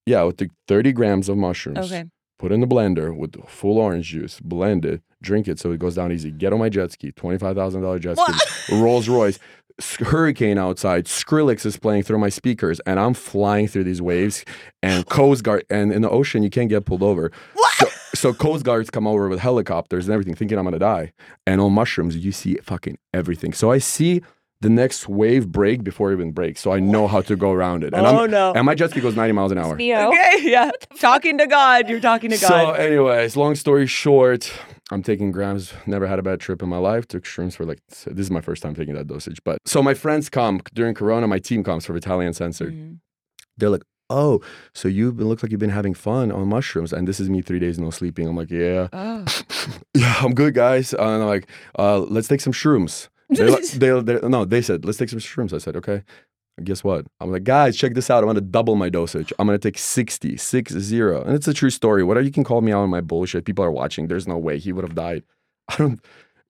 yeah, 0.07 0.23
with 0.23 0.39
the 0.39 0.49
30 0.69 0.93
grams 0.93 1.29
of 1.29 1.37
mushrooms, 1.37 1.79
okay. 1.79 2.05
put 2.39 2.53
in 2.53 2.61
the 2.61 2.67
blender 2.67 3.17
with 3.17 3.37
full 3.49 3.79
orange 3.79 4.09
juice, 4.09 4.41
blend 4.41 4.85
it, 4.85 5.03
drink 5.23 5.47
it 5.47 5.59
so 5.59 5.73
it 5.73 5.79
goes 5.79 5.95
down 5.95 6.11
easy. 6.11 6.31
Get 6.31 6.53
on 6.53 6.59
my 6.59 6.69
jet 6.69 6.93
ski, 6.93 7.13
$25,000 7.13 8.01
jet 8.01 8.19
ski, 8.19 8.75
Rolls 8.81 9.09
Royce, 9.09 9.39
hurricane 10.01 10.59
outside, 10.59 11.07
Skrillex 11.07 11.65
is 11.65 11.77
playing 11.77 12.03
through 12.03 12.19
my 12.19 12.29
speakers, 12.29 12.81
and 12.81 12.99
I'm 12.99 13.15
flying 13.15 13.69
through 13.69 13.85
these 13.85 14.03
waves. 14.03 14.45
And 14.83 15.07
Coast 15.09 15.43
Guard, 15.45 15.65
and 15.71 15.93
in 15.93 16.03
the 16.03 16.11
ocean, 16.11 16.43
you 16.43 16.51
can't 16.51 16.69
get 16.69 16.85
pulled 16.85 17.03
over. 17.03 17.31
So, 17.79 17.87
so 18.15 18.33
Coast 18.33 18.65
Guards 18.65 18.91
come 18.91 19.07
over 19.07 19.29
with 19.29 19.39
helicopters 19.39 20.07
and 20.07 20.13
everything, 20.13 20.35
thinking 20.35 20.59
I'm 20.59 20.65
gonna 20.65 20.79
die. 20.79 21.13
And 21.47 21.61
on 21.61 21.73
mushrooms, 21.73 22.17
you 22.17 22.33
see 22.33 22.55
fucking 22.63 22.99
everything. 23.15 23.53
So 23.53 23.71
I 23.71 23.79
see 23.79 24.23
the 24.61 24.69
next 24.69 25.09
wave 25.09 25.49
break 25.51 25.83
before 25.83 26.11
it 26.11 26.17
even 26.17 26.33
breaks. 26.33 26.61
So 26.61 26.73
I 26.73 26.81
know 26.81 27.07
how 27.09 27.23
to 27.23 27.35
go 27.35 27.51
around 27.51 27.83
it. 27.83 27.95
And 27.95 28.07
oh 28.07 28.25
I'm 28.25 28.31
no. 28.31 28.53
and 28.53 28.67
my 28.67 28.75
jet 28.75 28.91
ski 28.91 29.01
goes 29.01 29.17
90 29.17 29.33
miles 29.33 29.53
an 29.53 29.59
hour. 29.59 29.75
Neo. 29.77 30.09
Okay, 30.09 30.39
yeah. 30.43 30.71
Talking 30.99 31.39
to 31.39 31.47
God. 31.47 31.89
You're 31.89 32.01
talking 32.01 32.31
to 32.31 32.37
God. 32.39 32.49
So, 32.49 32.71
anyways, 32.73 33.37
long 33.37 33.55
story 33.55 33.87
short, 33.87 34.53
I'm 34.91 35.03
taking 35.03 35.33
grams. 35.33 35.73
Never 35.87 36.07
had 36.07 36.19
a 36.19 36.23
bad 36.23 36.41
trip 36.41 36.63
in 36.63 36.69
my 36.69 36.77
life. 36.77 37.09
Took 37.09 37.25
shrooms 37.25 37.57
for 37.57 37.65
like 37.65 37.79
this 37.89 38.07
is 38.07 38.31
my 38.31 38.43
first 38.43 38.63
time 38.63 38.75
taking 38.75 38.95
that 38.95 39.07
dosage. 39.07 39.39
But 39.45 39.59
so 39.65 39.83
my 39.83 39.95
friends 39.95 40.29
come 40.29 40.61
during 40.75 40.95
Corona. 40.95 41.27
My 41.27 41.39
team 41.39 41.65
comes 41.65 41.87
for 41.87 41.99
Vitaly 41.99 42.27
Uncensored. 42.27 42.75
Mhm. 42.75 42.99
They're 43.57 43.71
like, 43.71 43.83
"Oh, 44.11 44.41
so 44.75 44.89
you 44.89 45.11
look 45.13 45.43
like 45.43 45.51
you've 45.51 45.61
been 45.61 45.71
having 45.71 45.95
fun 45.95 46.31
on 46.33 46.49
mushrooms." 46.49 46.93
And 46.93 47.09
this 47.09 47.21
is 47.21 47.31
me 47.31 47.41
three 47.43 47.59
days 47.59 47.79
no 47.79 47.91
sleeping. 47.91 48.29
I'm 48.29 48.37
like, 48.37 48.51
"Yeah, 48.51 48.89
Oh. 48.93 49.25
yeah, 49.95 50.15
I'm 50.21 50.35
good, 50.35 50.55
guys." 50.55 50.93
And 50.93 51.03
I'm 51.23 51.27
like, 51.27 51.49
uh, 51.79 52.01
"Let's 52.01 52.29
take 52.29 52.41
some 52.41 52.53
shrooms." 52.53 53.09
They're 53.31 53.51
like, 53.51 53.65
they 53.69 54.01
they 54.03 54.19
no, 54.29 54.45
they 54.45 54.61
said, 54.63 54.85
"Let's 54.85 54.99
take 54.99 55.09
some 55.09 55.21
shrooms." 55.21 55.53
I 55.55 55.59
said, 55.59 55.77
"Okay." 55.77 56.03
Guess 56.63 56.85
what? 56.85 57.07
I'm 57.21 57.33
like, 57.33 57.45
guys, 57.45 57.75
check 57.75 57.95
this 57.95 58.11
out. 58.11 58.23
I'm 58.23 58.29
gonna 58.29 58.43
double 58.43 58.77
my 58.77 58.91
dosage. 58.91 59.33
I'm 59.39 59.47
gonna 59.47 59.57
take 59.59 59.79
60, 59.79 60.37
6 60.37 60.73
0. 60.73 61.23
And 61.23 61.35
it's 61.35 61.49
a 61.49 61.55
true 61.55 61.71
story. 61.71 62.05
Whatever 62.05 62.27
you 62.27 62.33
can 62.33 62.45
call 62.45 62.61
me 62.61 62.71
out 62.71 62.83
on 62.83 62.91
my 62.91 63.01
bullshit. 63.01 63.47
People 63.47 63.65
are 63.65 63.71
watching. 63.71 64.09
There's 64.09 64.29
no 64.29 64.37
way 64.37 64.59
he 64.59 64.71
would 64.73 64.85
have 64.85 64.95
died. 64.95 65.23
I 65.71 65.77
don't 65.77 66.01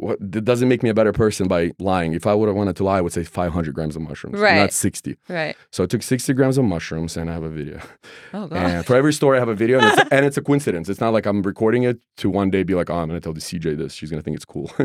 what 0.01 0.19
it 0.21 0.45
doesn't 0.45 0.69
make 0.69 0.83
me 0.83 0.91
a 0.91 0.95
better 0.95 1.13
person 1.13 1.47
by 1.47 1.73
lying. 1.79 2.13
If 2.15 2.27
I 2.27 2.35
would 2.35 2.49
have 2.49 2.57
wanted 2.57 2.77
to 2.77 2.85
lie, 2.85 2.99
I 2.99 3.01
would 3.01 3.13
say 3.13 3.23
500 3.25 3.75
grams 3.75 3.97
of 3.97 4.03
mushrooms, 4.03 4.39
Right. 4.41 4.57
not 4.57 4.73
60. 4.73 5.17
Right. 5.29 5.57
So 5.71 5.85
I 5.85 5.87
took 5.87 6.03
60 6.03 6.33
grams 6.33 6.59
of 6.59 6.65
mushrooms 6.65 7.17
and 7.17 7.31
I 7.31 7.35
have 7.35 7.43
a 7.43 7.49
video. 7.51 7.81
Oh 8.35 8.47
God. 8.47 8.53
And 8.57 8.87
for 8.87 8.97
every 8.97 9.13
story, 9.13 9.37
I 9.37 9.41
have 9.41 9.49
a 9.49 9.55
video, 9.55 9.79
and 9.79 9.87
it's, 9.99 10.09
and 10.13 10.25
it's 10.27 10.37
a 10.37 10.43
coincidence. 10.43 10.89
It's 10.89 11.01
not 11.01 11.13
like 11.13 11.27
I'm 11.27 11.43
recording 11.43 11.83
it 11.83 12.01
to 12.19 12.31
one 12.31 12.51
day 12.51 12.63
be 12.63 12.75
like, 12.75 12.89
oh, 12.91 12.95
I'm 12.95 13.09
going 13.09 13.21
to 13.21 13.25
tell 13.25 13.33
the 13.35 13.41
CJ 13.41 13.77
this. 13.77 13.93
She's 13.93 14.11
going 14.11 14.23
to 14.23 14.25
think 14.25 14.37
it's 14.37 14.45
cool. 14.45 14.71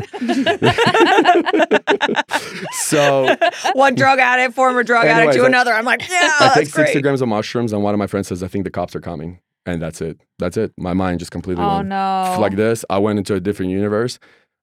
so 2.72 3.34
One 3.74 3.94
drug 3.94 4.18
addict, 4.18 4.54
former 4.54 4.82
drug 4.82 5.06
addict 5.06 5.34
to 5.34 5.44
another. 5.44 5.72
I'm 5.72 5.84
like, 5.84 6.08
yeah, 6.10 6.30
I 6.40 6.52
take 6.54 6.66
60 6.66 6.92
great. 6.92 7.02
grams 7.02 7.22
of 7.22 7.28
mushrooms, 7.28 7.72
and 7.72 7.82
one 7.82 7.94
of 7.94 7.98
my 7.98 8.06
friends 8.06 8.28
says, 8.28 8.42
I 8.42 8.48
think 8.48 8.64
the 8.64 8.70
cops 8.70 8.94
are 8.96 9.00
coming. 9.00 9.40
And 9.68 9.82
that's 9.82 10.00
it. 10.00 10.20
That's 10.38 10.56
it. 10.56 10.72
My 10.78 10.92
mind 10.92 11.18
just 11.18 11.32
completely 11.32 11.64
Oh 11.64 11.78
went 11.78 11.88
no. 11.88 12.36
like 12.38 12.54
this. 12.54 12.84
I 12.88 12.98
went 12.98 13.18
into 13.18 13.34
a 13.34 13.40
different 13.40 13.72
universe. 13.72 14.20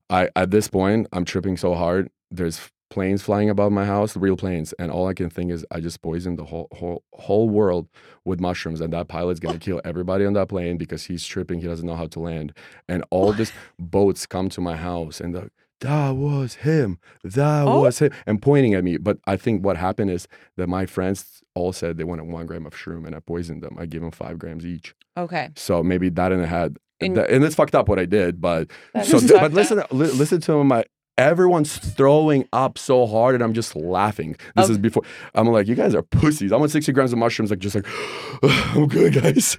I 0.09 0.29
at 0.35 0.51
this 0.51 0.67
point, 0.67 1.07
I'm 1.13 1.25
tripping 1.25 1.57
so 1.57 1.73
hard. 1.75 2.09
There's 2.31 2.59
planes 2.89 3.23
flying 3.23 3.49
above 3.49 3.71
my 3.71 3.85
house, 3.85 4.15
real 4.15 4.37
planes, 4.37 4.73
and 4.77 4.91
all 4.91 5.07
I 5.07 5.13
can 5.15 5.29
think 5.29 5.51
is 5.51 5.65
I 5.71 5.79
just 5.79 6.01
poisoned 6.01 6.37
the 6.37 6.45
whole 6.45 6.67
whole 6.73 7.03
whole 7.13 7.49
world 7.49 7.87
with 8.25 8.39
mushrooms, 8.39 8.81
and 8.81 8.93
that 8.93 9.07
pilot's 9.07 9.39
gonna 9.39 9.59
kill 9.59 9.81
everybody 9.83 10.25
on 10.25 10.33
that 10.33 10.49
plane 10.49 10.77
because 10.77 11.05
he's 11.05 11.25
tripping. 11.25 11.59
He 11.59 11.67
doesn't 11.67 11.85
know 11.87 11.95
how 11.95 12.07
to 12.07 12.19
land, 12.19 12.53
and 12.87 13.03
all 13.09 13.33
these 13.33 13.51
boats 13.79 14.25
come 14.25 14.49
to 14.49 14.61
my 14.61 14.75
house, 14.77 15.19
and 15.19 15.33
the 15.35 15.49
that 15.79 16.11
was 16.11 16.55
him. 16.55 16.97
That 17.25 17.67
Oh. 17.67 17.81
was 17.81 17.99
him. 17.99 18.11
And 18.25 18.41
pointing 18.41 18.73
at 18.73 18.85
me. 18.85 18.95
But 18.97 19.17
I 19.27 19.35
think 19.35 19.65
what 19.65 19.75
happened 19.75 20.11
is 20.11 20.29
that 20.55 20.67
my 20.69 20.85
friends 20.85 21.42
all 21.55 21.71
said 21.73 21.97
they 21.97 22.03
wanted 22.03 22.25
one 22.25 22.45
gram 22.45 22.65
of 22.65 22.73
shroom 22.73 23.05
and 23.05 23.15
I 23.15 23.19
poisoned 23.19 23.61
them. 23.61 23.75
I 23.79 23.85
gave 23.85 24.01
them 24.01 24.11
five 24.11 24.39
grams 24.39 24.65
each. 24.65 24.95
Okay. 25.17 25.49
So 25.55 25.83
maybe 25.83 26.09
that 26.09 26.31
in 26.31 26.41
the 26.41 26.47
head. 26.47 26.77
And- 27.01 27.17
it's 27.17 27.55
fucked 27.55 27.75
up 27.75 27.89
what 27.89 27.99
I 27.99 28.05
did, 28.05 28.39
but 28.39 28.71
so 29.03 29.19
th- 29.19 29.31
but 29.33 29.51
listen 29.53 29.77
li- 29.91 30.11
listen 30.11 30.39
to 30.41 30.63
my 30.63 30.85
everyone's 31.17 31.77
throwing 31.77 32.47
up 32.53 32.77
so 32.77 33.05
hard 33.05 33.35
and 33.35 33.43
I'm 33.43 33.53
just 33.53 33.75
laughing. 33.75 34.35
This 34.55 34.65
Okay. 34.65 34.71
is 34.71 34.77
before 34.79 35.03
I'm 35.35 35.47
like, 35.47 35.67
you 35.67 35.75
guys 35.75 35.93
are 35.93 36.01
pussies. 36.01 36.51
I 36.51 36.55
want 36.55 36.71
60 36.71 36.91
grams 36.93 37.11
of 37.13 37.19
mushrooms, 37.19 37.51
like 37.51 37.59
just 37.59 37.75
like 37.75 37.85
I'm 38.43 38.87
good, 38.87 39.13
guys. 39.21 39.57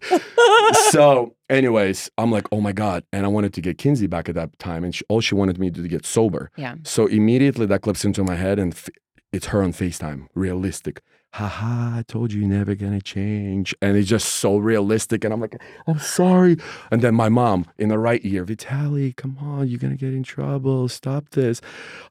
so, 0.91 1.35
anyways, 1.49 2.11
I'm 2.19 2.31
like, 2.31 2.47
oh 2.53 2.61
my 2.61 2.73
God. 2.73 3.05
And 3.13 3.25
I 3.25 3.29
wanted 3.29 3.53
to 3.55 3.61
get 3.61 3.79
Kinsey 3.79 4.07
back 4.07 4.29
at 4.29 4.35
that 4.35 4.59
time. 4.59 4.85
And 4.85 4.95
she, 4.95 5.05
all 5.09 5.21
she 5.21 5.35
wanted 5.35 5.59
me 5.59 5.69
to 5.69 5.73
do 5.77 5.83
to 5.83 5.89
get 5.89 6.07
sober. 6.07 6.51
Yeah. 6.57 6.77
So 6.85 7.07
immediately 7.07 7.67
that 7.67 7.83
clips 7.83 8.05
into 8.05 8.25
my 8.25 8.35
head 8.35 8.59
and 8.59 8.73
f- 8.73 8.89
it's 9.33 9.47
her 9.47 9.63
on 9.63 9.73
FaceTime, 9.73 10.27
realistic. 10.35 11.03
Haha, 11.35 11.99
I 11.99 12.05
told 12.07 12.33
you 12.33 12.43
you're 12.43 12.49
never 12.49 12.77
gonna 12.77 13.01
change. 13.01 13.75
And 13.83 13.97
it's 13.97 14.09
just 14.09 14.37
so 14.37 14.57
realistic. 14.57 15.25
And 15.25 15.35
I'm 15.35 15.41
like, 15.41 15.61
I'm 15.89 15.99
sorry. 15.99 16.57
And 16.93 17.03
then 17.03 17.17
my 17.17 17.29
mom 17.29 17.67
in 17.77 17.89
the 17.89 17.99
right 17.99 18.21
ear, 18.25 18.45
Vitaly, 18.45 19.17
come 19.17 19.37
on, 19.41 19.67
you're 19.67 19.81
gonna 19.81 19.97
get 19.97 20.15
in 20.15 20.23
trouble. 20.23 20.89
Stop 20.89 21.31
this. 21.31 21.61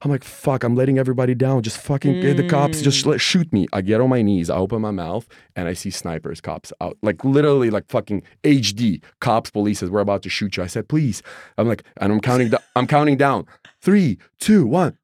I'm 0.02 0.10
like, 0.10 0.24
fuck, 0.24 0.62
I'm 0.62 0.74
letting 0.74 0.98
everybody 0.98 1.34
down. 1.34 1.62
Just 1.62 1.78
fucking 1.78 2.20
get 2.20 2.36
the 2.36 2.46
cops, 2.46 2.82
just 2.82 3.02
Mm. 3.06 3.12
let, 3.12 3.20
shoot 3.22 3.50
me. 3.50 3.66
I 3.72 3.80
get 3.80 4.02
on 4.02 4.10
my 4.10 4.20
knees, 4.20 4.50
I 4.50 4.56
open 4.56 4.82
my 4.82 4.90
mouth, 4.90 5.26
and 5.56 5.68
I 5.68 5.72
see 5.72 5.88
snipers, 5.88 6.42
cops 6.42 6.70
out. 6.82 6.98
Like 7.00 7.24
literally 7.24 7.70
like 7.70 7.88
fucking 7.88 8.22
HD. 8.42 9.02
Cops, 9.20 9.50
police 9.50 9.78
says, 9.78 9.88
we're 9.88 10.00
about 10.00 10.20
to 10.24 10.28
shoot 10.28 10.58
you. 10.58 10.62
I 10.62 10.66
said, 10.66 10.86
please. 10.86 11.22
I'm 11.56 11.66
like, 11.66 11.82
and 11.96 12.12
I'm 12.12 12.20
counting 12.20 12.52
I'm 12.76 12.86
counting 12.86 13.16
down. 13.16 13.46
Three, 13.80 14.18
two, 14.38 14.66
one. 14.66 14.98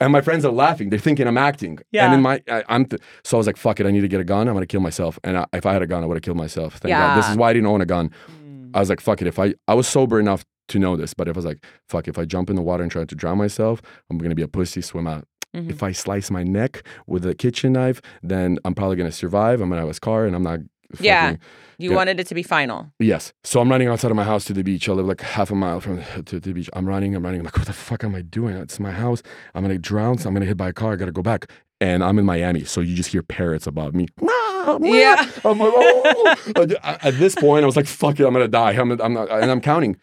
And 0.00 0.12
my 0.12 0.20
friends 0.20 0.44
are 0.44 0.52
laughing. 0.52 0.90
They're 0.90 0.98
thinking 0.98 1.26
I'm 1.26 1.38
acting. 1.38 1.78
Yeah. 1.90 2.06
And 2.06 2.14
in 2.14 2.22
my, 2.22 2.42
I, 2.48 2.62
I'm, 2.68 2.84
th- 2.84 3.02
so 3.24 3.36
I 3.36 3.38
was 3.38 3.46
like, 3.46 3.56
fuck 3.56 3.80
it. 3.80 3.86
I 3.86 3.90
need 3.90 4.02
to 4.02 4.08
get 4.08 4.20
a 4.20 4.24
gun. 4.24 4.46
I'm 4.48 4.54
gonna 4.54 4.66
kill 4.66 4.80
myself. 4.80 5.18
And 5.24 5.36
I, 5.38 5.46
if 5.52 5.66
I 5.66 5.72
had 5.72 5.82
a 5.82 5.86
gun, 5.86 6.02
I 6.02 6.06
would 6.06 6.16
have 6.16 6.22
killed 6.22 6.36
myself. 6.36 6.74
Thank 6.76 6.92
God. 6.92 7.18
This 7.18 7.28
is 7.30 7.36
why 7.36 7.50
I 7.50 7.52
didn't 7.52 7.66
own 7.66 7.80
a 7.80 7.86
gun. 7.86 8.10
Mm. 8.30 8.70
I 8.74 8.80
was 8.80 8.88
like, 8.88 9.00
fuck 9.00 9.20
it. 9.20 9.26
If 9.26 9.38
I, 9.38 9.54
I 9.68 9.74
was 9.74 9.88
sober 9.88 10.20
enough 10.20 10.44
to 10.68 10.78
know 10.78 10.96
this, 10.96 11.14
but 11.14 11.28
if 11.28 11.36
I 11.36 11.38
was 11.38 11.44
like, 11.44 11.64
fuck, 11.88 12.06
if 12.08 12.16
I 12.18 12.24
jump 12.24 12.48
in 12.50 12.56
the 12.56 12.62
water 12.62 12.82
and 12.82 12.90
try 12.92 13.04
to 13.04 13.14
drown 13.14 13.38
myself, 13.38 13.82
I'm 14.10 14.18
gonna 14.18 14.34
be 14.36 14.42
a 14.42 14.48
pussy, 14.48 14.80
swim 14.82 15.06
out. 15.06 15.26
Mhm. 15.54 15.68
If 15.68 15.82
I 15.82 15.92
slice 15.92 16.30
my 16.30 16.42
neck 16.44 16.82
with 17.06 17.26
a 17.26 17.34
kitchen 17.34 17.72
knife, 17.74 18.00
then 18.22 18.58
I'm 18.64 18.74
probably 18.74 18.96
gonna 18.96 19.12
survive. 19.12 19.60
I'm 19.60 19.68
gonna 19.68 19.82
have 19.82 19.90
a 19.90 19.94
scar, 19.94 20.24
and 20.26 20.34
I'm 20.34 20.42
not. 20.42 20.60
Yeah. 21.00 21.36
You 21.78 21.90
Yeah. 21.90 21.96
wanted 21.96 22.20
it 22.20 22.26
to 22.28 22.34
be 22.34 22.42
final. 22.42 22.92
Yes. 22.98 23.32
So 23.44 23.60
I'm 23.60 23.68
running 23.70 23.88
outside 23.88 24.10
of 24.10 24.16
my 24.16 24.24
house 24.24 24.44
to 24.44 24.52
the 24.52 24.62
beach. 24.62 24.88
I 24.88 24.92
live 24.92 25.06
like 25.06 25.20
half 25.20 25.50
a 25.50 25.54
mile 25.54 25.80
from 25.80 25.96
the, 25.96 26.22
to 26.24 26.38
the 26.38 26.52
beach. 26.52 26.70
I'm 26.74 26.86
running. 26.86 27.14
I'm 27.16 27.24
running. 27.24 27.40
I'm 27.40 27.44
like, 27.46 27.56
what 27.56 27.66
the 27.66 27.72
fuck 27.72 28.04
am 28.04 28.14
I 28.14 28.22
doing? 28.22 28.54
It's 28.56 28.78
my 28.78 28.92
house. 28.92 29.22
I'm 29.54 29.62
gonna 29.62 29.78
drown. 29.78 30.18
So 30.18 30.28
I'm 30.28 30.34
gonna 30.34 30.46
hit 30.46 30.56
by 30.56 30.68
a 30.68 30.72
car. 30.72 30.92
I 30.92 30.96
gotta 30.96 31.12
go 31.12 31.22
back. 31.22 31.50
And 31.80 32.04
I'm 32.04 32.16
in 32.20 32.24
Miami, 32.24 32.62
so 32.62 32.80
you 32.80 32.94
just 32.94 33.10
hear 33.10 33.24
parrots 33.24 33.66
above 33.66 33.92
me. 33.92 34.06
Yeah. 34.20 35.28
I'm 35.44 35.58
like, 35.58 35.72
oh. 35.74 36.36
Uh, 36.54 36.98
at 37.02 37.18
this 37.18 37.34
point, 37.34 37.64
I 37.64 37.66
was 37.66 37.74
like, 37.74 37.86
fuck 37.86 38.20
it. 38.20 38.24
I'm 38.24 38.32
gonna 38.32 38.46
die. 38.46 38.70
I'm, 38.72 38.92
I'm 39.00 39.14
not, 39.14 39.28
and 39.30 39.50
I'm 39.50 39.60
counting 39.60 39.96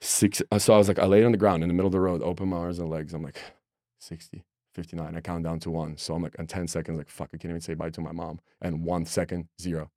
six. 0.00 0.40
Uh, 0.52 0.60
so 0.60 0.74
I 0.74 0.78
was 0.78 0.86
like, 0.86 1.00
I 1.00 1.06
laid 1.06 1.24
on 1.24 1.32
the 1.32 1.38
ground 1.38 1.64
in 1.64 1.68
the 1.68 1.74
middle 1.74 1.88
of 1.88 1.92
the 1.92 1.98
road, 1.98 2.22
open 2.22 2.48
my 2.50 2.58
arms 2.58 2.78
and 2.78 2.88
legs. 2.88 3.12
I'm 3.14 3.24
like, 3.24 3.40
60, 3.98 4.44
59. 4.74 5.16
I 5.16 5.20
count 5.20 5.42
down 5.42 5.58
to 5.60 5.70
one. 5.72 5.96
So 5.96 6.14
I'm 6.14 6.22
like, 6.22 6.36
in 6.38 6.46
10 6.46 6.68
seconds, 6.68 6.98
like, 6.98 7.08
fuck, 7.08 7.30
I 7.34 7.36
can't 7.38 7.50
even 7.50 7.60
say 7.60 7.74
bye 7.74 7.90
to 7.90 8.00
my 8.00 8.12
mom. 8.12 8.38
And 8.60 8.84
one 8.84 9.04
second, 9.04 9.48
zero. 9.60 9.90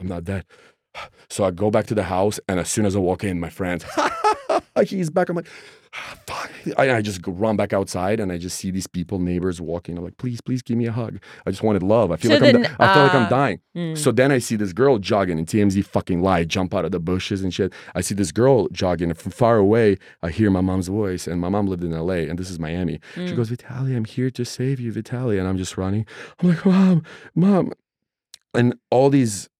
I'm 0.00 0.08
not 0.08 0.24
dead. 0.24 0.44
So 1.28 1.44
I 1.44 1.50
go 1.50 1.70
back 1.70 1.86
to 1.88 1.94
the 1.94 2.04
house, 2.04 2.40
and 2.48 2.58
as 2.58 2.70
soon 2.70 2.86
as 2.86 2.96
I 2.96 3.00
walk 3.00 3.22
in, 3.22 3.38
my 3.38 3.50
friends, 3.50 3.84
he's 4.86 5.10
back. 5.10 5.28
I'm 5.28 5.36
like, 5.36 5.46
fuck. 6.26 6.50
I, 6.78 6.90
I 6.96 7.02
just 7.02 7.20
run 7.26 7.54
back 7.56 7.74
outside, 7.74 8.18
and 8.18 8.32
I 8.32 8.38
just 8.38 8.56
see 8.58 8.70
these 8.70 8.86
people, 8.86 9.18
neighbors 9.18 9.60
walking. 9.60 9.98
I'm 9.98 10.04
like, 10.04 10.16
please, 10.16 10.40
please 10.40 10.62
give 10.62 10.78
me 10.78 10.86
a 10.86 10.92
hug. 10.92 11.18
I 11.44 11.50
just 11.50 11.62
wanted 11.62 11.82
love. 11.82 12.10
I 12.12 12.16
feel 12.16 12.30
So 12.30 12.38
like 12.38 12.54
I'm, 12.54 12.62
di- 12.62 12.68
I 12.80 12.94
feel 12.94 13.02
like 13.02 13.14
uh, 13.14 13.18
I'm 13.18 13.28
dying. 13.28 13.60
Mm. 13.76 13.98
So 13.98 14.10
then 14.10 14.32
I 14.32 14.38
see 14.38 14.56
this 14.56 14.72
girl 14.72 14.96
jogging, 14.96 15.38
and 15.38 15.46
TMZ 15.46 15.84
fucking 15.84 16.22
lie, 16.22 16.44
jump 16.44 16.72
out 16.74 16.86
of 16.86 16.92
the 16.92 17.00
bushes 17.00 17.42
and 17.42 17.52
shit. 17.52 17.74
I 17.94 18.00
see 18.00 18.14
this 18.14 18.32
girl 18.32 18.66
jogging, 18.72 19.10
and 19.10 19.18
from 19.18 19.32
far 19.32 19.58
away, 19.58 19.98
I 20.22 20.30
hear 20.30 20.50
my 20.50 20.62
mom's 20.62 20.88
voice, 20.88 21.26
and 21.26 21.42
my 21.42 21.50
mom 21.50 21.66
lived 21.66 21.84
in 21.84 21.90
LA, 21.90 22.24
and 22.24 22.38
this 22.38 22.48
is 22.50 22.58
Miami. 22.58 23.00
She 23.16 23.20
Mm. 23.20 23.36
goes, 23.36 23.50
Vitaly, 23.50 23.94
I'm 23.94 24.06
here 24.06 24.30
to 24.30 24.44
save 24.46 24.80
you, 24.80 24.92
Vitaly. 24.94 25.38
And 25.38 25.46
I'm 25.46 25.58
just 25.58 25.76
running. 25.76 26.06
I'm 26.40 26.48
like, 26.48 26.64
Mom, 26.64 27.02
Mom. 27.34 27.72
And 28.54 28.76
all 28.90 29.10
these 29.10 29.50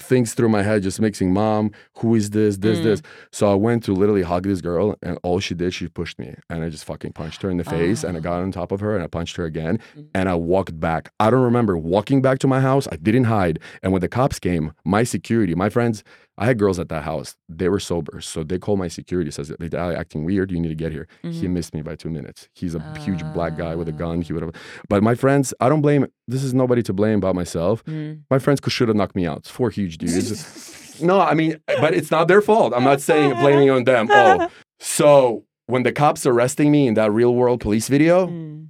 things 0.00 0.34
through 0.34 0.48
my 0.48 0.62
head 0.62 0.82
just 0.82 1.00
mixing, 1.00 1.32
Mom, 1.32 1.70
who 1.98 2.14
is 2.14 2.30
this, 2.30 2.56
this, 2.58 2.78
Mm. 2.80 2.84
this. 2.84 3.02
So 3.32 3.50
I 3.50 3.54
went 3.54 3.84
to 3.84 3.92
literally 3.94 4.22
hug 4.22 4.44
this 4.44 4.60
girl, 4.60 4.96
and 5.02 5.18
all 5.22 5.40
she 5.40 5.54
did, 5.54 5.74
she 5.74 5.88
pushed 5.88 6.18
me. 6.18 6.34
And 6.48 6.64
I 6.64 6.68
just 6.70 6.84
fucking 6.84 7.12
punched 7.12 7.42
her 7.42 7.50
in 7.50 7.56
the 7.58 7.64
face, 7.64 8.02
and 8.04 8.16
I 8.16 8.20
Oh. 8.20 8.22
got 8.22 8.40
on 8.42 8.52
top 8.52 8.72
of 8.72 8.80
her, 8.80 8.94
and 8.94 9.02
I 9.02 9.06
punched 9.06 9.36
her 9.36 9.44
again. 9.44 9.78
Mm. 9.96 10.06
And 10.14 10.28
I 10.28 10.34
walked 10.34 10.78
back. 10.80 11.12
I 11.20 11.30
don't 11.30 11.42
remember 11.42 11.76
walking 11.76 12.22
back 12.22 12.38
to 12.40 12.46
my 12.46 12.60
house. 12.60 12.88
I 12.90 12.96
didn't 12.96 13.24
hide. 13.24 13.58
And 13.82 13.92
when 13.92 14.00
the 14.00 14.08
cops 14.08 14.38
came, 14.38 14.72
my 14.84 15.02
security, 15.04 15.54
my 15.54 15.68
friends, 15.68 16.02
I 16.42 16.46
had 16.46 16.58
girls 16.58 16.78
at 16.78 16.88
that 16.88 17.02
house. 17.04 17.36
They 17.48 17.68
were 17.68 17.78
sober. 17.78 18.20
So 18.22 18.42
they 18.42 18.58
called 18.58 18.78
my 18.78 18.88
security, 18.88 19.30
says, 19.30 19.50
Vitaly, 19.50 19.94
acting 19.96 20.24
weird. 20.24 20.50
You 20.50 20.58
need 20.58 20.70
to 20.70 20.74
get 20.74 20.90
here. 20.90 21.06
He 21.22 21.28
Mhm. 21.46 21.50
missed 21.50 21.74
me 21.74 21.82
by 21.82 21.94
two 21.96 22.08
minutes. 22.10 22.48
He's 22.54 22.74
a 22.74 22.80
huge 23.00 23.22
black 23.34 23.56
guy 23.58 23.74
with 23.76 23.88
a 23.88 23.92
Ah. 23.92 23.96
gun. 24.04 24.22
He 24.22 24.32
would 24.32 24.42
have. 24.42 24.54
But 24.88 25.02
my 25.02 25.14
friends, 25.14 25.52
I 25.60 25.68
don't 25.68 25.82
blame. 25.82 26.06
This 26.26 26.42
is 26.42 26.52
nobody 26.54 26.82
to 26.84 26.92
blame 26.94 27.20
but 27.20 27.34
myself. 27.34 27.84
Mm. 27.84 28.22
My 28.30 28.38
friends 28.38 28.58
could 28.60 28.72
should 28.72 28.88
have 28.88 28.96
knocked 28.96 29.14
me 29.14 29.26
out. 29.26 29.38
It's 29.38 29.50
four 29.50 29.68
huge 29.70 29.98
dudes. 29.98 31.00
no, 31.02 31.20
I 31.20 31.34
mean, 31.34 31.58
but 31.66 31.92
it's 31.94 32.10
not 32.10 32.26
their 32.26 32.40
fault. 32.40 32.72
I'm 32.74 32.84
not 32.84 33.00
saying 33.02 33.34
blaming 33.42 33.68
on 33.70 33.84
them. 33.84 34.08
Oh, 34.10 34.48
so 34.80 35.44
when 35.66 35.82
the 35.82 35.92
cops 35.92 36.24
arresting 36.26 36.70
me 36.72 36.86
in 36.88 36.94
that 36.94 37.12
real 37.12 37.34
world 37.34 37.60
police 37.60 37.88
video, 37.88 38.26
Mm. 38.28 38.68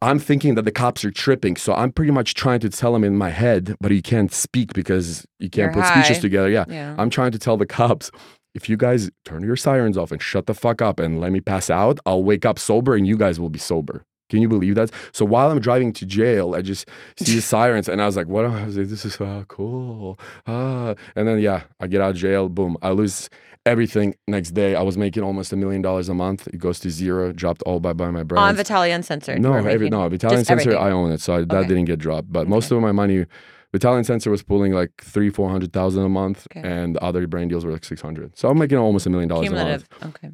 I'm 0.00 0.18
thinking 0.18 0.54
that 0.54 0.64
the 0.64 0.70
cops 0.70 1.04
are 1.04 1.10
tripping. 1.10 1.56
So 1.56 1.74
I'm 1.74 1.92
pretty 1.92 2.12
much 2.12 2.34
trying 2.34 2.60
to 2.60 2.68
tell 2.68 2.92
them 2.92 3.04
in 3.04 3.16
my 3.16 3.30
head, 3.30 3.74
but 3.80 3.90
you 3.90 4.02
can't 4.02 4.32
speak 4.32 4.72
because 4.72 5.26
you 5.38 5.50
can't 5.50 5.74
You're 5.74 5.82
put 5.82 5.92
speeches 5.92 6.18
together. 6.20 6.48
Yeah. 6.48 6.64
Yeah. 6.68 6.94
I'm 6.98 7.10
trying 7.10 7.32
to 7.32 7.38
tell 7.38 7.56
the 7.56 7.66
cops, 7.66 8.10
if 8.54 8.68
you 8.68 8.76
guys 8.76 9.10
turn 9.24 9.42
your 9.42 9.56
sirens 9.56 9.98
off 9.98 10.12
and 10.12 10.22
shut 10.22 10.46
the 10.46 10.54
fuck 10.54 10.80
up 10.80 10.98
and 11.00 11.20
let 11.20 11.32
me 11.32 11.40
pass 11.40 11.70
out, 11.70 11.98
I'll 12.06 12.24
wake 12.24 12.46
up 12.46 12.58
sober 12.58 12.94
and 12.94 13.06
you 13.06 13.16
guys 13.16 13.38
will 13.40 13.50
be 13.50 13.58
sober. 13.58 14.04
Can 14.28 14.42
you 14.42 14.48
believe 14.48 14.74
that? 14.74 14.90
So 15.12 15.24
while 15.24 15.50
I'm 15.50 15.60
driving 15.60 15.92
to 15.94 16.06
jail, 16.06 16.54
I 16.54 16.62
just 16.62 16.88
see 17.16 17.34
the 17.36 17.40
sirens 17.52 17.88
and 17.88 18.00
I 18.02 18.06
was 18.06 18.16
like, 18.16 18.26
what? 18.26 18.44
am 18.44 18.52
I 18.52 18.64
was 18.66 18.76
like, 18.76 18.88
this 18.88 19.04
is 19.04 19.14
so 19.14 19.44
cool. 19.48 20.18
Ah. 20.46 20.94
And 21.16 21.26
then, 21.26 21.38
yeah, 21.38 21.62
I 21.80 21.86
get 21.86 22.00
out 22.00 22.10
of 22.10 22.16
jail. 22.16 22.48
Boom. 22.48 22.76
I 22.82 22.90
lose 22.90 23.28
everything 23.66 24.14
next 24.26 24.50
day. 24.52 24.74
I 24.74 24.82
was 24.82 24.96
making 24.98 25.22
almost 25.22 25.52
a 25.52 25.56
million 25.56 25.82
dollars 25.82 26.08
a 26.08 26.14
month. 26.14 26.46
It 26.48 26.58
goes 26.58 26.78
to 26.80 26.90
zero, 26.90 27.32
dropped 27.32 27.62
all 27.62 27.80
by, 27.80 27.92
by 27.92 28.10
my 28.10 28.20
On 28.20 28.26
brands. 28.26 28.60
Vitaly 28.60 28.94
Uncensored. 28.94 29.40
No, 29.40 29.54
every, 29.54 29.88
no, 29.90 30.08
Sensor, 30.10 30.52
everything. 30.52 30.74
I 30.76 30.90
own 30.90 31.12
it, 31.12 31.20
so 31.20 31.34
I, 31.34 31.38
that 31.40 31.52
Okay. 31.52 31.68
didn't 31.68 31.86
get 31.86 31.98
dropped. 31.98 32.32
But 32.32 32.48
most 32.48 32.70
of 32.70 32.80
my 32.80 32.92
money, 32.92 33.26
Italian 33.74 34.04
Sensor 34.04 34.30
was 34.30 34.42
pulling 34.42 34.72
like 34.72 34.90
three, 35.00 35.28
four 35.30 35.50
hundred 35.50 35.72
thousand 35.72 36.02
a 36.04 36.08
month, 36.08 36.46
Okay. 36.50 36.66
and 36.66 36.96
other 36.98 37.26
brand 37.26 37.50
deals 37.50 37.64
were 37.64 37.72
like 37.72 37.84
six 37.84 38.00
hundred. 38.00 38.36
So 38.38 38.48
I'm 38.48 38.58
making 38.58 38.78
almost 38.78 39.06
a 39.06 39.10
million 39.10 39.28
dollars 39.28 39.48
a 39.48 39.52
month. 39.52 39.88
Okay. 40.02 40.30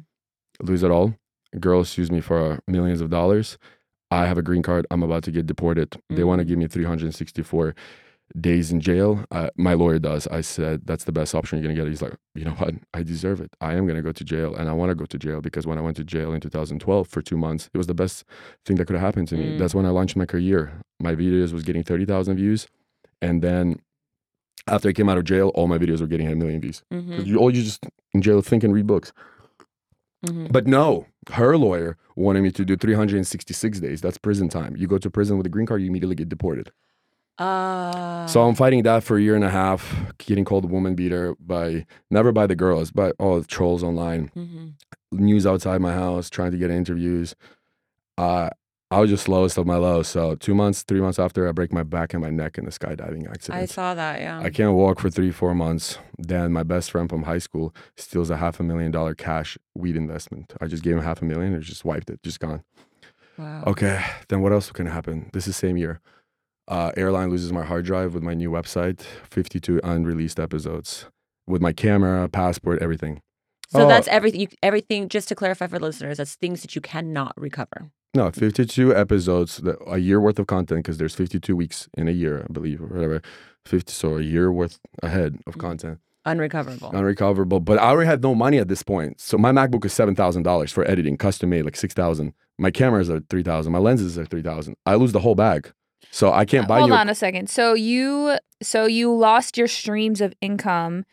Lose 0.61 0.83
it 0.83 0.91
all. 0.91 1.15
Girls 1.59 1.89
sues 1.89 2.11
me 2.11 2.21
for 2.21 2.59
millions 2.67 3.01
of 3.01 3.09
dollars. 3.09 3.57
I 4.11 4.25
have 4.27 4.37
a 4.37 4.41
green 4.41 4.61
card. 4.63 4.85
I'm 4.91 5.03
about 5.03 5.23
to 5.23 5.31
get 5.31 5.45
deported. 5.47 5.97
They 6.09 6.23
want 6.23 6.39
to 6.39 6.45
Mm. 6.45 6.47
give 6.49 6.57
me 6.59 6.67
364 6.67 7.75
days 8.39 8.71
in 8.71 8.79
jail. 8.81 9.23
Uh, 9.31 9.49
my 9.55 9.73
lawyer 9.73 9.99
does. 9.99 10.27
I 10.27 10.41
said 10.41 10.81
that's 10.85 11.03
the 11.03 11.11
best 11.11 11.35
option 11.35 11.59
you're 11.59 11.67
gonna 11.67 11.79
get. 11.79 11.87
He's 11.87 12.01
like, 12.01 12.15
you 12.33 12.43
know 12.45 12.51
what? 12.51 12.73
I 12.93 13.03
deserve 13.03 13.39
it. 13.41 13.51
I 13.61 13.75
am 13.75 13.85
gonna 13.87 14.01
go 14.01 14.11
to 14.11 14.23
jail, 14.23 14.55
and 14.55 14.67
I 14.69 14.73
want 14.73 14.89
to 14.89 14.95
go 14.95 15.05
to 15.05 15.17
jail 15.17 15.41
because 15.41 15.67
when 15.67 15.77
I 15.77 15.81
went 15.81 15.97
to 15.97 16.03
jail 16.03 16.33
in 16.33 16.41
2012 16.41 17.07
for 17.07 17.21
two 17.21 17.37
months, 17.37 17.69
it 17.73 17.77
was 17.77 17.87
the 17.87 17.93
best 17.93 18.23
thing 18.65 18.77
that 18.77 18.85
could 18.85 18.95
have 18.95 19.01
happened 19.05 19.27
to 19.29 19.37
me. 19.37 19.55
Mm. 19.55 19.59
That's 19.59 19.75
when 19.75 19.85
I 19.85 19.89
launched 19.89 20.15
my 20.15 20.25
career. 20.25 20.71
My 20.99 21.13
videos 21.15 21.53
was 21.53 21.63
getting 21.63 21.83
30,000 21.83 22.35
views, 22.37 22.67
and 23.21 23.41
then 23.41 23.79
after 24.67 24.89
I 24.89 24.93
came 24.93 25.07
out 25.09 25.17
of 25.19 25.23
jail, 25.25 25.49
all 25.53 25.67
my 25.67 25.77
videos 25.77 26.01
were 26.01 26.07
getting 26.07 26.27
a 26.27 26.35
million 26.35 26.59
views. 26.61 26.83
Mhm, 26.91 27.25
You 27.27 27.37
all 27.37 27.53
you 27.55 27.61
just 27.63 27.85
in 28.13 28.21
jail 28.23 28.41
think 28.41 28.63
and 28.63 28.73
read 28.73 28.87
books. 28.87 29.13
Mhm. 30.25 30.51
But 30.51 30.67
no, 30.67 31.05
her 31.31 31.57
lawyer 31.57 31.97
wanted 32.15 32.41
me 32.41 32.51
to 32.51 32.65
do 32.65 32.75
366 32.75 33.79
days. 33.79 34.01
That's 34.01 34.17
prison 34.17 34.49
time. 34.49 34.75
You 34.77 34.87
go 34.87 34.97
to 34.97 35.09
prison 35.09 35.37
with 35.37 35.45
a 35.45 35.49
green 35.49 35.65
card, 35.65 35.81
you 35.81 35.87
immediately 35.87 36.15
get 36.15 36.29
deported. 36.29 36.71
Uh, 37.37 38.25
So 38.27 38.41
I'm 38.43 38.55
fighting 38.55 38.83
that 38.83 39.03
for 39.03 39.17
a 39.17 39.21
year 39.21 39.35
and 39.35 39.43
a 39.43 39.49
half, 39.49 39.93
getting 40.19 40.45
called 40.45 40.63
a 40.63 40.67
woman 40.67 40.95
beater 40.95 41.35
by 41.39 41.85
never 42.09 42.31
by 42.31 42.47
the 42.47 42.55
girls, 42.55 42.91
but 42.91 43.15
all 43.19 43.39
the 43.39 43.45
trolls 43.47 43.83
online, 43.83 44.31
mhm. 44.35 44.73
news 45.11 45.45
outside 45.45 45.81
my 45.81 45.93
house, 45.93 46.29
trying 46.29 46.51
to 46.51 46.57
get 46.57 46.71
interviews. 46.71 47.35
Uh, 48.17 48.49
I 48.91 48.99
was 48.99 49.09
just 49.09 49.27
lowest 49.27 49.57
of 49.57 49.65
my 49.65 49.77
lows. 49.77 50.07
So 50.07 50.35
two 50.35 50.53
months, 50.53 50.83
three 50.83 51.01
months 51.01 51.17
after, 51.17 51.47
I 51.47 51.51
break 51.51 51.73
my 51.73 51.81
back 51.83 52.13
and 52.13 52.21
my 52.23 52.29
neck 52.29 52.57
in 52.59 52.65
a 52.65 52.69
skydiving 52.69 53.27
accident. 53.29 53.61
I 53.63 53.65
saw 53.65 53.93
that. 53.95 54.21
Yeah. 54.21 54.39
I 54.39 54.49
can't 54.51 54.73
walk 54.75 54.99
for 54.99 55.09
three, 55.09 55.31
four 55.31 55.55
months. 55.55 55.97
Then 56.19 56.51
my 56.53 56.61
best 56.63 56.91
friend 56.91 57.09
from 57.09 57.23
high 57.23 57.39
school 57.39 57.73
steals 57.97 58.29
a 58.29 58.37
half 58.37 58.59
a 58.59 58.63
million 58.63 58.91
dollar 58.91 59.15
cash 59.15 59.57
weed 59.75 59.95
investment. 59.95 60.53
I 60.61 60.67
just 60.67 60.83
gave 60.83 60.95
him 60.95 61.01
half 61.03 61.21
a 61.21 61.25
million 61.25 61.53
and 61.53 61.63
just 61.63 61.83
wiped 61.83 62.09
it, 62.11 62.21
just 62.23 62.39
gone. 62.39 62.63
wow. 63.37 63.63
Okay, 63.67 64.03
then 64.29 64.41
what 64.41 64.51
else 64.51 64.71
can 64.71 64.85
happen? 64.85 65.29
This 65.33 65.47
is 65.47 65.55
same 65.55 65.77
year. 65.77 65.99
Uh, 66.67 66.91
airline 66.95 67.29
loses 67.29 67.51
my 67.51 67.63
hard 67.63 67.85
drive 67.85 68.13
with 68.13 68.23
my 68.23 68.33
new 68.33 68.49
website, 68.51 69.01
52 69.29 69.79
unreleased 69.83 70.39
episodes 70.39 71.05
with 71.47 71.61
my 71.61 71.71
camera, 71.73 72.27
passport, 72.29 72.81
everything. 72.81 73.21
So 73.69 73.85
Oh. 73.85 73.87
that's 73.87 74.07
everything. 74.07 74.41
You, 74.41 74.47
everything. 74.63 75.09
Just 75.09 75.27
to 75.29 75.35
clarify 75.35 75.67
for 75.67 75.79
listeners, 75.79 76.17
that's 76.17 76.35
things 76.35 76.61
that 76.61 76.75
you 76.75 76.81
cannot 76.81 77.33
recover. 77.35 77.91
No, 78.15 78.31
52 78.31 78.95
episodes, 78.95 79.61
a 79.87 79.97
year 79.97 80.19
worth 80.21 80.39
of 80.39 80.47
content 80.47 80.79
because 80.83 80.97
there's 80.97 81.13
52 81.15 81.55
weeks 81.55 81.89
in 81.97 82.07
a 82.07 82.11
year, 82.11 82.45
I 82.49 82.53
believe, 82.53 82.81
or 82.81 82.87
whatever. 82.87 83.21
50, 83.65 83.91
so 83.91 84.17
a 84.17 84.21
year 84.21 84.51
worth 84.51 84.79
ahead 85.03 85.37
of 85.45 85.55
Mm. 85.55 85.59
content. 85.59 85.99
Unrecoverable. 86.27 86.89
unrecoverable. 86.89 87.59
But 87.59 87.77
I 87.77 87.89
already 87.89 88.07
had 88.09 88.23
no 88.23 88.33
money 88.33 88.57
at 88.57 88.67
this 88.67 88.81
point. 88.81 89.19
So 89.21 89.37
my 89.37 89.51
MacBook 89.51 89.85
is 89.85 89.93
seven 89.93 90.15
thousand 90.15 90.41
dollars 90.41 90.71
for 90.71 90.83
editing, 90.89 91.17
custom 91.17 91.51
made, 91.51 91.65
like 91.65 91.75
six 91.75 91.93
thousand. 91.93 92.33
My 92.57 92.71
cameras 92.71 93.11
are 93.11 93.19
three 93.29 93.43
thousand. 93.43 93.71
My 93.73 93.77
lenses 93.79 94.17
are 94.17 94.25
three 94.25 94.41
thousand. 94.41 94.75
I 94.87 94.95
lose 94.95 95.11
the 95.11 95.19
whole 95.19 95.35
bag. 95.35 95.71
So 96.09 96.31
I 96.33 96.43
can't 96.45 96.67
buy 96.67 96.79
Hold 96.79 96.89
you. 96.89 96.95
on 96.95 97.09
a 97.09 97.15
second. 97.15 97.47
So 97.49 97.75
you 97.75 98.37
so 98.63 98.85
you 98.87 99.13
lost 99.13 99.55
your 99.55 99.67
streams 99.67 100.19
of 100.19 100.33
income 100.41 101.05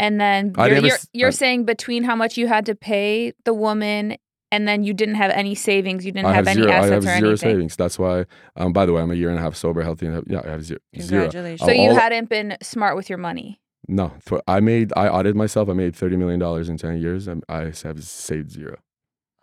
and 0.00 0.20
then 0.20 0.52
you're 0.58 0.68
never 0.70 0.86
you're, 0.88 0.96
you're 1.12 1.28
I- 1.28 1.30
saying 1.30 1.64
between 1.64 2.02
how 2.02 2.16
much 2.16 2.36
you 2.36 2.48
had 2.48 2.66
to 2.66 2.74
pay 2.74 3.34
the 3.44 3.54
woman 3.54 4.16
and 4.54 4.66
then 4.68 4.78
you 4.86 4.92
didn't 5.00 5.16
have 5.16 5.30
any 5.42 5.54
savings, 5.54 6.04
you 6.06 6.12
didn't 6.12 6.26
I 6.26 6.34
have, 6.34 6.46
have 6.46 6.56
any 6.56 6.62
zero. 6.62 6.72
I 6.72 6.76
assets 6.76 6.90
have 6.92 6.98
or 7.04 7.18
zero 7.18 7.28
anything. 7.30 7.50
savings. 7.50 7.76
That's 7.76 7.98
why. 7.98 8.24
Um, 8.56 8.72
by 8.72 8.86
the 8.86 8.92
way, 8.94 9.02
I'm 9.02 9.10
a 9.10 9.14
year 9.22 9.30
and 9.30 9.38
a 9.38 9.42
half 9.42 9.54
sober, 9.56 9.82
healthy, 9.82 10.06
and 10.06 10.24
yeah, 10.34 10.42
I 10.44 10.50
have 10.54 10.62
zero. 10.64 10.80
zero. 11.00 11.08
Congratulations. 11.24 11.66
So 11.68 11.72
you 11.72 11.90
All- 11.90 11.96
hadn't 12.04 12.28
been 12.28 12.56
smart 12.62 12.94
with 12.96 13.08
your 13.10 13.18
money. 13.18 13.60
No, 13.86 14.06
for, 14.26 14.42
I 14.46 14.60
made. 14.60 14.92
I 14.96 15.06
audited 15.08 15.36
myself. 15.36 15.68
I 15.68 15.74
made 15.74 15.94
thirty 15.94 16.16
million 16.16 16.40
dollars 16.40 16.68
in 16.70 16.76
ten 16.78 16.94
years, 17.04 17.28
and 17.28 17.44
I 17.50 17.60
have 17.84 18.02
saved 18.02 18.50
zero. 18.50 18.76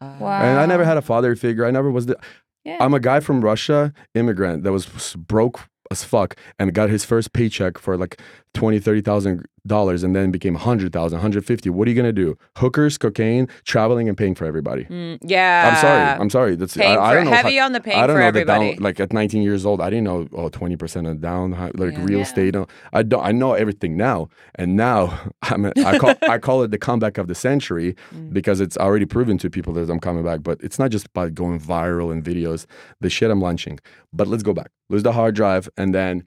Uh, 0.01 0.05
And 0.23 0.59
I 0.59 0.65
never 0.65 0.83
had 0.85 0.97
a 0.97 1.01
father 1.11 1.35
figure. 1.35 1.63
I 1.65 1.71
never 1.71 1.91
was 1.91 2.05
the. 2.07 2.15
Yeah. 2.63 2.77
I'm 2.83 2.93
a 2.93 2.99
guy 2.99 3.19
from 3.19 3.41
Russia, 3.51 3.93
immigrant 4.15 4.63
that 4.63 4.71
was 4.71 4.85
broke 5.15 5.57
as 5.91 6.03
fuck 6.03 6.35
and 6.57 6.73
got 6.73 6.89
his 6.89 7.03
first 7.05 7.33
paycheck 7.33 7.77
for 7.77 7.97
like 7.97 8.19
20, 8.53 8.79
30,000 8.79 9.45
dollars 9.67 10.03
and 10.03 10.15
then 10.15 10.31
became 10.31 10.53
100,000, 10.55 11.17
150. 11.17 11.69
What 11.69 11.87
are 11.87 11.91
you 11.91 11.95
going 11.95 12.07
to 12.07 12.11
do? 12.13 12.37
Hookers, 12.57 12.97
cocaine, 12.97 13.47
traveling 13.65 14.07
and 14.09 14.17
paying 14.17 14.33
for 14.35 14.45
everybody. 14.45 14.85
Mm, 14.85 15.19
yeah. 15.21 15.69
I'm 15.71 15.81
sorry. 15.81 16.21
I'm 16.21 16.29
sorry. 16.29 16.55
That's 16.55 16.75
paying 16.75 16.97
I, 16.97 17.01
I 17.01 17.13
don't 17.13 17.25
know. 17.25 17.31
heavy 17.31 17.57
how- 17.57 17.65
on 17.65 17.71
the 17.73 17.79
paying 17.79 17.97
I 17.99 18.07
don't 18.07 18.15
for 18.15 18.19
know 18.21 18.25
everybody. 18.27 18.69
the 18.71 18.75
down 18.77 18.83
like 18.83 18.99
at 18.99 19.13
19 19.13 19.41
years 19.43 19.65
old. 19.65 19.81
I 19.81 19.89
didn't 19.89 20.05
know 20.05 20.27
oh 20.33 20.49
20 20.49 20.75
percent 20.77 21.07
of 21.07 21.21
down 21.21 21.51
like 21.75 21.93
Yeah. 21.93 22.03
real 22.05 22.17
Yeah. 22.17 22.23
estate. 22.23 22.53
No, 22.55 22.67
I 22.93 23.03
don't. 23.03 23.23
I 23.23 23.31
know 23.31 23.53
everything 23.53 23.95
now, 23.97 24.29
and 24.55 24.75
now 24.75 25.19
I'm. 25.43 25.65
A, 25.65 25.73
I 25.85 25.97
call 25.99 26.13
I 26.27 26.37
call 26.39 26.63
it 26.63 26.71
the 26.71 26.77
comeback 26.79 27.17
of 27.17 27.27
the 27.27 27.35
century 27.35 27.95
Mm. 28.15 28.33
because 28.33 28.59
it's 28.61 28.77
already 28.77 29.05
proven 29.05 29.37
to 29.39 29.49
people 29.49 29.73
that 29.73 29.89
I'm 29.89 29.99
coming 29.99 30.23
back. 30.23 30.41
But 30.43 30.59
it's 30.61 30.79
not 30.79 30.89
just 30.91 31.11
by 31.13 31.29
going 31.29 31.59
viral 31.59 32.11
in 32.11 32.23
videos. 32.23 32.65
The 32.99 33.09
shit 33.09 33.29
I'm 33.31 33.41
launching. 33.41 33.79
But 34.13 34.27
let's 34.27 34.43
go 34.43 34.53
back. 34.53 34.71
Lose 34.89 35.03
the 35.03 35.11
hard 35.13 35.35
drive, 35.35 35.69
and 35.77 35.93
then 35.95 36.23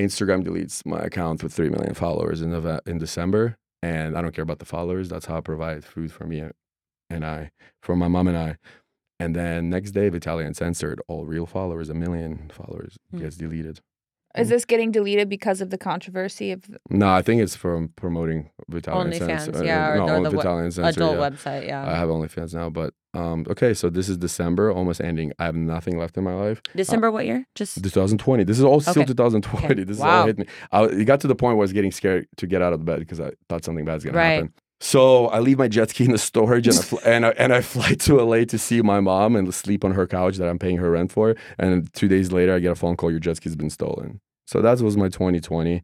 Instagram 0.00 0.44
deletes 0.44 0.84
my 0.86 0.98
account 1.00 1.42
with 1.42 1.52
three 1.52 1.68
million 1.68 1.94
followers 1.94 2.40
in 2.42 2.50
Nove- 2.50 2.80
in 2.86 2.98
December, 2.98 3.56
and 3.82 4.16
I 4.16 4.22
don't 4.22 4.34
care 4.34 4.42
about 4.42 4.58
the 4.58 4.64
followers. 4.64 5.08
That's 5.08 5.26
how 5.26 5.38
I 5.38 5.40
provide 5.40 5.84
food 5.84 6.12
for 6.12 6.24
me 6.26 6.42
and 7.10 7.24
I, 7.24 7.50
for 7.82 7.94
my 7.96 8.08
mom 8.08 8.28
and 8.28 8.36
I. 8.38 8.56
And 9.20 9.36
then 9.36 9.68
next 9.70 9.92
day, 9.92 10.10
Vitaly 10.10 10.44
Uncensored 10.46 11.00
all 11.08 11.26
real 11.26 11.46
followers, 11.46 11.88
a 11.88 11.94
million 11.94 12.50
followers 12.52 12.96
Hmm. 13.10 13.18
gets 13.18 13.36
deleted. 13.36 13.80
Is 14.36 14.46
mm. 14.46 14.50
this 14.50 14.64
getting 14.64 14.90
deleted 14.90 15.28
because 15.28 15.60
of 15.60 15.70
the 15.70 15.78
controversy 15.78 16.52
of 16.52 16.64
No, 16.88 17.12
I 17.12 17.22
think 17.22 17.42
it's 17.42 17.54
from 17.54 17.88
promoting 17.96 18.50
Vitalian 18.70 19.12
OnlyFans, 19.12 19.40
Censor. 19.40 19.56
Uh, 19.58 19.62
yeah, 19.62 19.90
or 19.90 19.96
no, 19.98 20.22
the- 20.22 20.30
the 20.30 20.36
we- 20.36 20.42
Vitalian 20.42 20.72
Censor, 20.72 20.88
Adult 21.02 21.18
yeah. 21.18 21.30
website, 21.30 21.66
yeah. 21.66 21.90
I 21.90 21.94
have 21.96 22.08
OnlyFans 22.08 22.54
now, 22.54 22.70
but 22.70 22.94
um, 23.14 23.44
okay. 23.50 23.74
So 23.74 23.90
this 23.90 24.08
is 24.08 24.16
December, 24.16 24.72
almost 24.72 25.00
ending. 25.00 25.32
I 25.38 25.44
have 25.44 25.54
nothing 25.54 25.98
left 25.98 26.16
in 26.16 26.24
my 26.24 26.34
life. 26.34 26.62
Uh, 26.70 26.72
December 26.76 27.10
what 27.10 27.26
year? 27.26 27.46
Just 27.54 27.82
2020. 27.82 28.44
This 28.44 28.58
is 28.58 28.64
all 28.64 28.80
still 28.80 29.04
2020. 29.04 29.66
Okay. 29.66 29.84
This 29.84 29.98
is 29.98 30.02
all 30.02 30.26
hit 30.26 30.38
me. 30.38 30.46
I, 30.70 30.84
it 30.84 31.04
got 31.04 31.20
to 31.20 31.26
the 31.26 31.34
point 31.34 31.56
where 31.56 31.62
I 31.62 31.66
was 31.66 31.74
getting 31.74 31.92
scared 31.92 32.26
to 32.38 32.46
get 32.46 32.62
out 32.62 32.72
of 32.72 32.78
the 32.78 32.84
bed 32.84 33.00
because 33.00 33.20
I 33.20 33.32
thought 33.48 33.64
something 33.64 33.84
bad 33.84 33.92
bad's 33.92 34.04
gonna 34.04 34.16
Right. 34.16 34.32
happen. 34.34 34.52
So 34.84 35.28
I 35.28 35.38
leave 35.38 35.58
my 35.58 35.68
jet 35.68 35.90
ski 35.90 36.06
in 36.06 36.10
the 36.10 36.18
storage 36.18 36.66
and 36.66 36.76
I, 36.76 36.82
fl- 36.82 36.98
and 37.06 37.24
I 37.26 37.28
and 37.38 37.52
I 37.54 37.60
fly 37.60 37.94
to 37.94 38.16
LA 38.20 38.44
to 38.46 38.58
see 38.58 38.82
my 38.82 38.98
mom 38.98 39.36
and 39.36 39.54
sleep 39.54 39.84
on 39.84 39.92
her 39.92 40.08
couch 40.08 40.38
that 40.38 40.48
I'm 40.48 40.58
paying 40.58 40.78
her 40.78 40.90
rent 40.90 41.12
for. 41.12 41.36
And 41.56 41.92
two 41.92 42.08
days 42.08 42.32
later, 42.32 42.52
I 42.56 42.58
get 42.58 42.72
a 42.72 42.74
phone 42.74 42.96
call: 42.96 43.10
your 43.12 43.20
jet 43.20 43.36
ski's 43.36 43.54
been 43.54 43.70
stolen. 43.70 44.20
So 44.48 44.60
that 44.60 44.80
was 44.80 44.96
my 44.96 45.08
2020. 45.08 45.82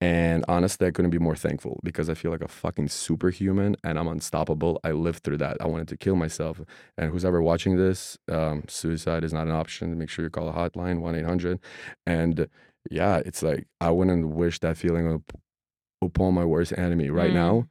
And 0.00 0.44
honestly, 0.48 0.86
I 0.86 0.92
couldn't 0.92 1.10
be 1.10 1.18
more 1.18 1.34
thankful 1.34 1.80
because 1.82 2.08
I 2.08 2.14
feel 2.14 2.30
like 2.30 2.40
a 2.40 2.46
fucking 2.46 2.86
superhuman 2.88 3.74
and 3.82 3.98
I'm 3.98 4.06
unstoppable. 4.06 4.78
I 4.84 4.92
lived 4.92 5.24
through 5.24 5.38
that. 5.38 5.56
I 5.60 5.66
wanted 5.66 5.88
to 5.88 5.96
kill 5.96 6.14
myself. 6.14 6.60
And 6.96 7.10
who's 7.10 7.24
ever 7.24 7.42
watching 7.42 7.76
this, 7.76 8.16
um, 8.30 8.62
suicide 8.68 9.24
is 9.24 9.32
not 9.32 9.48
an 9.48 9.52
option. 9.52 9.98
Make 9.98 10.08
sure 10.10 10.24
you 10.24 10.30
call 10.30 10.48
a 10.48 10.52
hotline, 10.52 11.00
1 11.00 11.16
800. 11.16 11.58
And 12.06 12.46
yeah, 12.88 13.16
it's 13.26 13.42
like 13.42 13.66
I 13.80 13.90
wouldn't 13.90 14.28
wish 14.28 14.60
that 14.60 14.76
feeling 14.76 15.12
up, 15.12 15.32
upon 16.00 16.34
my 16.34 16.44
worst 16.44 16.72
enemy. 16.78 17.10
Right 17.10 17.32
Mm. 17.32 17.34
now, 17.34 17.66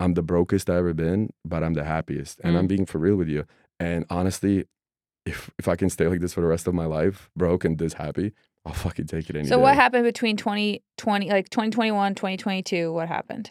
I'm 0.00 0.14
the 0.14 0.22
brokest 0.22 0.70
I've 0.70 0.76
ever 0.78 0.94
been, 0.94 1.30
but 1.44 1.62
I'm 1.64 1.74
the 1.74 1.84
happiest. 1.84 2.40
And 2.44 2.56
I'm 2.56 2.64
Mm. 2.66 2.68
being 2.68 2.86
for 2.86 2.98
real 2.98 3.16
with 3.16 3.28
you. 3.28 3.44
And 3.80 4.04
honestly, 4.10 4.64
if 5.26 5.50
if 5.58 5.68
I 5.68 5.76
can 5.76 5.90
stay 5.90 6.06
like 6.06 6.20
this 6.20 6.34
for 6.34 6.40
the 6.40 6.46
rest 6.46 6.66
of 6.66 6.74
my 6.74 6.84
life, 6.86 7.30
broke 7.36 7.64
and 7.64 7.78
this 7.78 7.94
happy, 7.94 8.32
I'll 8.64 8.72
fucking 8.74 9.06
take 9.06 9.28
it 9.30 9.36
any 9.36 9.46
So 9.48 9.56
day. 9.56 9.62
what 9.62 9.74
happened 9.74 10.04
between 10.04 10.36
2020 10.36 11.28
like 11.30 11.48
2021, 11.50 12.14
2022? 12.14 12.92
What 12.92 13.08
happened? 13.08 13.50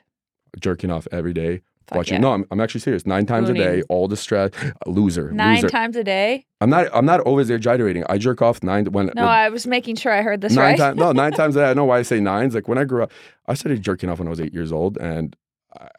Jerking 0.60 0.90
off 0.90 1.08
every 1.12 1.34
day, 1.34 1.62
Fuck 1.88 1.98
watching. 1.98 2.16
yeah. 2.16 2.22
No, 2.22 2.34
I'm, 2.34 2.46
I'm 2.50 2.60
actually 2.62 2.82
serious. 2.82 3.06
Nine 3.06 3.26
times 3.26 3.50
a 3.50 3.54
day, 3.54 3.84
all 3.90 4.08
the 4.08 4.18
stress. 4.18 4.52
Loser, 4.88 5.32
Nine 5.32 5.56
loser. 5.56 5.70
times 5.70 5.96
a 5.96 6.04
day? 6.04 6.46
I'm 6.62 6.70
not. 6.70 6.88
I'm 6.94 7.06
not 7.06 7.20
always 7.22 7.50
exaggerating. 7.50 8.04
I 8.10 8.18
jerk 8.18 8.42
off 8.42 8.64
nine 8.64 8.86
when. 8.86 9.12
No, 9.16 9.26
I 9.26 9.50
was 9.50 9.68
making 9.68 9.98
sure 9.98 10.12
I 10.12 10.22
heard 10.24 10.42
this 10.42 10.54
nine 10.54 10.64
right. 10.72 10.78
times. 10.78 10.98
No, 10.98 11.12
nine 11.12 11.32
times 11.42 11.56
a 11.56 11.60
day. 11.60 11.70
I 11.70 11.74
know 11.74 11.86
why 11.86 12.00
I 12.00 12.02
say 12.04 12.20
nines. 12.20 12.56
Like 12.56 12.68
when 12.68 12.78
I 12.80 12.86
grew 12.86 13.04
up, 13.04 13.12
I 13.48 13.54
started 13.54 13.82
jerking 13.84 14.10
off 14.10 14.18
when 14.20 14.28
I 14.28 14.32
was 14.32 14.42
eight 14.42 14.54
years 14.54 14.72
old, 14.72 14.98
and 14.98 15.36
I- 15.36 15.38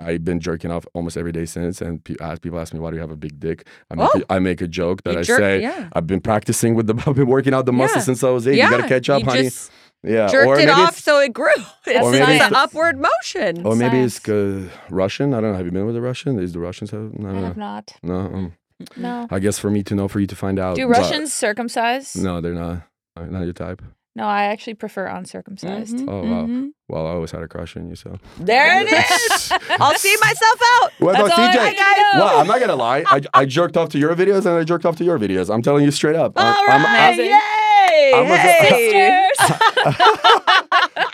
I've 0.01 0.25
been 0.25 0.41
jerking 0.41 0.71
off 0.71 0.87
almost 0.95 1.17
every 1.17 1.33
day 1.33 1.45
since. 1.47 1.81
And 1.81 2.03
pe- 2.03 2.17
ask 2.21 2.43
people 2.43 2.59
ask 2.59 2.73
me 2.75 2.81
why 2.81 2.91
do 2.91 2.97
you 2.97 3.01
have 3.01 3.11
a 3.11 3.17
big 3.17 3.38
dick? 3.41 3.67
I 3.91 3.95
make, 3.95 4.09
Oh. 4.14 4.21
a, 4.29 4.33
I 4.35 4.38
make 4.38 4.61
a 4.61 4.69
joke 4.69 5.03
that 5.05 5.17
I 5.19 5.23
jerk- 5.23 5.38
say. 5.38 5.62
yeah. 5.62 5.88
I've 5.93 6.07
been 6.07 6.21
practicing 6.21 6.75
with 6.75 6.87
the. 6.87 6.95
I've 7.07 7.14
been 7.17 7.27
working 7.29 7.55
out 7.55 7.67
the 7.67 7.73
muscles 7.73 7.97
Yeah. 7.99 8.03
since 8.03 8.25
I 8.25 8.31
was 8.31 8.47
eight. 8.49 8.57
yeah. 8.57 8.71
You 8.71 8.77
gotta 8.77 8.88
catch 8.88 9.09
up, 9.11 9.21
you 9.21 9.27
honey. 9.27 9.43
Just 9.45 9.71
yeah. 10.03 10.29
jerked 10.29 10.47
or 10.47 10.55
it 10.55 10.67
maybe 10.67 10.71
off 10.71 10.99
so 10.99 11.21
it 11.21 11.33
grew. 11.33 11.51
It's 11.87 12.05
Or 12.05 12.12
an 12.14 12.21
maybe 12.21 12.33
it's- 12.37 12.53
upward 12.53 12.99
motion. 12.99 13.67
Or 13.67 13.75
maybe 13.77 13.99
it's 13.99 14.23
Science. 14.23 14.71
uh, 14.71 14.77
Russian. 14.91 15.35
I 15.35 15.41
don't 15.41 15.53
know. 15.53 15.57
Have 15.57 15.67
you 15.67 15.73
been 15.73 15.87
with 15.87 15.97
a 15.97 16.01
Russian? 16.01 16.38
Is 16.38 16.53
the 16.53 16.61
Russians 16.61 16.91
have? 16.93 17.19
No, 17.19 17.29
I 17.29 17.33
no, 17.33 17.43
have 17.47 17.57
not. 17.57 17.93
no. 18.03 18.14
um, 18.21 18.53
No. 18.97 19.27
I 19.31 19.38
guess 19.41 19.59
for 19.59 19.71
me 19.71 19.83
to 19.85 19.95
know, 19.95 20.07
for 20.09 20.21
you 20.21 20.27
to 20.29 20.37
find 20.37 20.59
out. 20.59 20.77
Do 20.77 20.87
Russians 20.87 21.33
circumcise? 21.33 22.14
No, 22.17 22.41
they're 22.41 22.55
not. 22.55 22.83
Not 23.17 23.43
your 23.45 23.53
type. 23.53 23.83
No, 24.19 24.25
I 24.25 24.45
actually 24.45 24.75
prefer 24.75 25.07
uncircumcised. 25.07 25.97
Mhm, 25.97 26.09
Oh, 26.11 26.21
wow. 26.23 26.45
mhm. 26.47 26.71
Well, 26.89 27.07
I 27.07 27.11
always 27.11 27.31
had 27.31 27.43
a 27.43 27.49
crush 27.49 27.77
on 27.77 27.89
you, 27.89 27.95
so. 27.95 28.19
There 28.39 28.83
it 28.83 28.89
is. 28.93 29.53
I'll 29.81 29.95
see 29.95 30.17
myself 30.21 30.61
out. 30.75 30.91
Well, 31.01 31.15
That's 31.15 31.29
no, 31.29 31.35
all 31.43 31.49
I 31.51 31.55
CJ. 31.57 31.65
need 31.71 31.77
to 31.77 31.83
know. 32.19 32.25
Well, 32.25 32.41
I'm 32.41 32.47
not 32.47 32.61
gonna 32.61 32.77
lie. 32.77 33.05
I, 33.07 33.21
I 33.33 33.45
jerked 33.47 33.77
off 33.77 33.89
to 33.91 33.99
your 33.99 34.15
videos 34.17 34.45
and 34.47 34.57
I 34.57 34.65
jerked 34.65 34.85
off 34.85 34.97
to 34.97 35.05
your 35.05 35.19
videos. 35.19 35.53
I'm 35.55 35.63
telling 35.63 35.85
you 35.85 35.91
straight 35.91 36.17
up. 36.17 36.33
All 36.37 36.45
I'm, 36.45 36.69
I'm- 36.69 36.83
right. 36.85 37.09
amazing. 37.15 37.27
Yay. 37.27 38.13
I'm 38.15 38.31
a- 38.31 38.37
hey. 38.39 39.29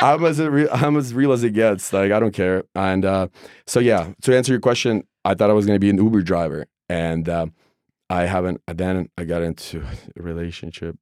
I'm 0.00 0.24
as 0.24 0.38
re- 0.40 0.68
I'm 0.70 0.96
as 0.96 1.14
real 1.14 1.32
as 1.32 1.44
it 1.44 1.50
gets. 1.50 1.92
Like 1.92 2.12
I 2.12 2.20
don't 2.20 2.32
care. 2.32 2.64
And 2.74 3.04
uh, 3.04 3.28
so 3.66 3.80
yeah, 3.80 4.12
to 4.22 4.36
answer 4.36 4.52
your 4.52 4.60
question, 4.60 5.04
I 5.24 5.34
thought 5.34 5.50
I 5.50 5.54
was 5.54 5.66
gonna 5.66 5.78
be 5.78 5.90
an 5.90 5.98
Uber 5.98 6.22
driver, 6.22 6.66
and 6.88 7.28
uh, 7.28 7.46
I 8.10 8.22
haven't. 8.26 8.60
Then 8.66 9.08
I 9.18 9.24
got 9.24 9.42
into 9.42 9.82
a 10.18 10.22
relationship, 10.22 10.96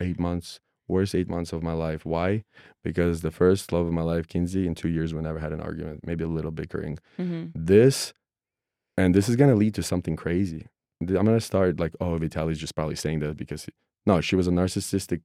eight 0.00 0.18
months, 0.18 0.60
worst 0.88 1.14
eight 1.14 1.28
months 1.28 1.52
of 1.52 1.62
my 1.62 1.72
life. 1.72 2.04
Why? 2.04 2.44
Because 2.82 3.20
the 3.20 3.30
first 3.30 3.72
love 3.72 3.86
of 3.86 3.92
my 3.92 4.02
life, 4.02 4.26
Kinsey, 4.26 4.66
in 4.66 4.74
two 4.74 4.88
years 4.88 5.12
we 5.14 5.20
never 5.22 5.38
had 5.38 5.52
an 5.52 5.60
argument, 5.60 6.00
maybe 6.06 6.24
a 6.24 6.28
little 6.28 6.50
bickering. 6.50 6.98
Mhm. 7.18 7.52
This, 7.54 8.12
and 8.96 9.14
this 9.14 9.28
is 9.28 9.36
gonna 9.36 9.54
lead 9.54 9.74
to 9.74 9.82
something 9.82 10.16
crazy. 10.16 10.66
I'm 11.00 11.06
gonna 11.24 11.40
start 11.40 11.78
like, 11.78 11.94
oh, 12.00 12.18
Vitaly's 12.18 12.58
just 12.58 12.74
probably 12.74 12.96
saying 12.96 13.20
that 13.20 13.36
because 13.36 13.66
he- 13.66 13.72
no, 14.06 14.20
she 14.20 14.34
was 14.36 14.48
a 14.48 14.50
narcissistic 14.50 15.20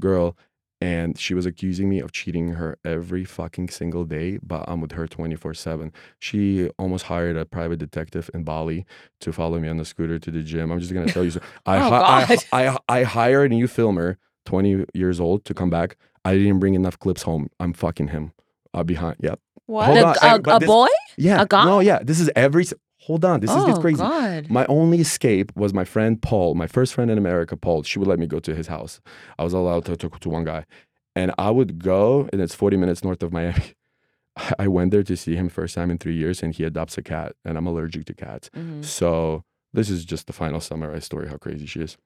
girl 0.00 0.36
and 0.80 1.18
she 1.18 1.34
was 1.34 1.44
accusing 1.46 1.88
me 1.88 1.98
of 1.98 2.12
cheating 2.12 2.50
her 2.52 2.78
every 2.84 3.24
fucking 3.24 3.68
single 3.68 4.04
day 4.04 4.38
but 4.44 4.64
i'm 4.68 4.80
with 4.80 4.92
her 4.92 5.08
24-7 5.08 5.90
she 6.20 6.68
almost 6.78 7.06
hired 7.06 7.36
a 7.36 7.44
private 7.44 7.80
detective 7.80 8.30
in 8.32 8.44
bali 8.44 8.86
to 9.20 9.32
follow 9.32 9.58
me 9.58 9.66
on 9.66 9.76
the 9.76 9.84
scooter 9.84 10.20
to 10.20 10.30
the 10.30 10.40
gym 10.40 10.70
i'm 10.70 10.78
just 10.78 10.92
gonna 10.94 11.06
tell 11.12 11.24
you 11.24 11.32
so 11.32 11.40
I, 11.66 11.76
Oh, 11.78 11.90
hi- 11.90 12.36
I. 12.52 12.68
I, 12.68 12.78
I 12.88 13.02
hired 13.02 13.50
a 13.50 13.54
new 13.56 13.66
filmer 13.66 14.18
20 14.48 14.84
years 14.94 15.18
old 15.20 15.38
to 15.48 15.52
come 15.60 15.70
back 15.78 15.96
i 16.24 16.30
didn't 16.40 16.58
bring 16.62 16.74
enough 16.82 16.96
clips 17.04 17.22
home 17.28 17.44
i'm 17.60 17.72
fucking 17.84 18.08
him 18.14 18.24
uh, 18.74 18.82
behind 18.92 19.16
yep 19.28 19.38
What? 19.66 19.94
The- 19.94 20.06
on, 20.28 20.34
a, 20.36 20.42
but 20.48 20.56
a 20.56 20.58
this- 20.60 20.66
boy? 20.76 20.88
yeah 21.28 21.42
A 21.42 21.46
guy? 21.46 21.64
no 21.72 21.76
yeah 21.90 21.98
this 22.08 22.18
is 22.24 22.28
every 22.46 22.64
hold 23.06 23.24
on 23.30 23.40
this 23.40 23.50
is 23.50 23.56
oh, 23.62 23.66
gets 23.68 23.78
crazy 23.86 24.02
God. 24.02 24.48
my 24.58 24.64
only 24.76 24.98
escape 25.08 25.48
was 25.62 25.70
my 25.80 25.84
friend 25.94 26.12
Paul, 26.28 26.48
my 26.62 26.66
first 26.76 26.90
friend 26.94 27.08
in 27.12 27.18
America, 27.24 27.54
Paul. 27.56 27.78
She 27.90 27.98
would 27.98 28.08
let 28.12 28.18
me 28.18 28.26
go 28.34 28.38
to 28.48 28.52
his 28.60 28.66
house. 28.76 29.00
I 29.38 29.42
was 29.46 29.54
allowed 29.60 29.84
to 29.86 29.96
talk 29.96 30.14
to 30.24 30.28
one 30.38 30.44
guy. 30.52 30.62
And 31.20 31.28
I 31.46 31.50
would 31.56 31.72
go, 31.92 32.28
and 32.32 32.38
it's 32.44 32.54
40 32.54 32.76
minutes 32.82 33.02
north 33.02 33.22
of 33.26 33.30
Miami. 33.32 33.68
I 34.64 34.66
went 34.68 34.90
there 34.92 35.02
to 35.10 35.16
see 35.16 35.34
him 35.40 35.48
first 35.48 35.74
time 35.74 35.90
in 35.90 35.96
three 35.98 36.14
years, 36.22 36.42
and 36.42 36.50
he 36.54 36.62
adopts 36.64 36.98
a 36.98 37.02
cat, 37.02 37.30
and 37.46 37.56
I'm 37.58 37.66
allergic 37.66 38.04
to 38.06 38.14
cats. 38.14 38.50
Mhm. 38.54 38.84
So 38.84 39.42
this 39.72 39.88
is 39.94 40.04
just 40.12 40.26
the 40.26 40.32
final 40.42 40.60
summarized 40.60 41.04
story 41.10 41.26
how 41.28 41.38
crazy 41.38 41.66
she 41.66 41.80
is. 41.80 41.96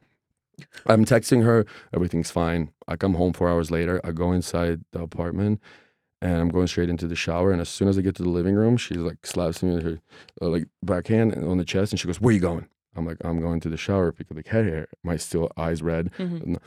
I'm 0.86 1.04
texting 1.04 1.44
her, 1.44 1.64
everything's 1.94 2.30
fine. 2.30 2.70
I 2.88 2.96
come 2.96 3.14
home 3.14 3.32
four 3.32 3.48
hours 3.48 3.70
later. 3.70 4.00
I 4.04 4.12
go 4.12 4.32
inside 4.32 4.80
the 4.92 5.02
apartment 5.02 5.60
and 6.20 6.36
I'm 6.40 6.48
going 6.48 6.66
straight 6.66 6.88
into 6.90 7.06
the 7.08 7.16
shower. 7.16 7.52
And 7.52 7.60
as 7.60 7.68
soon 7.68 7.88
as 7.88 7.98
I 7.98 8.02
get 8.02 8.14
to 8.16 8.22
the 8.22 8.28
living 8.28 8.54
room, 8.54 8.76
she 8.76 8.94
like 8.94 9.24
slaps 9.26 9.62
me 9.62 9.74
with 9.74 9.84
her 9.84 9.98
uh, 10.40 10.48
like 10.48 10.66
backhand 10.82 11.34
on 11.34 11.58
the 11.58 11.64
chest 11.64 11.92
and 11.92 11.98
she 12.00 12.06
goes, 12.06 12.20
Where 12.20 12.32
you 12.34 12.40
going? 12.40 12.68
I'm 12.94 13.06
like, 13.06 13.16
I'm 13.24 13.40
going 13.40 13.60
to 13.60 13.68
the 13.68 13.76
shower 13.76 14.12
because 14.12 14.36
like 14.36 14.48
head 14.48 14.66
hair. 14.66 14.86
My 15.02 15.16
still 15.16 15.50
eyes 15.56 15.82
red. 15.82 16.10
Mhm. 16.18 16.58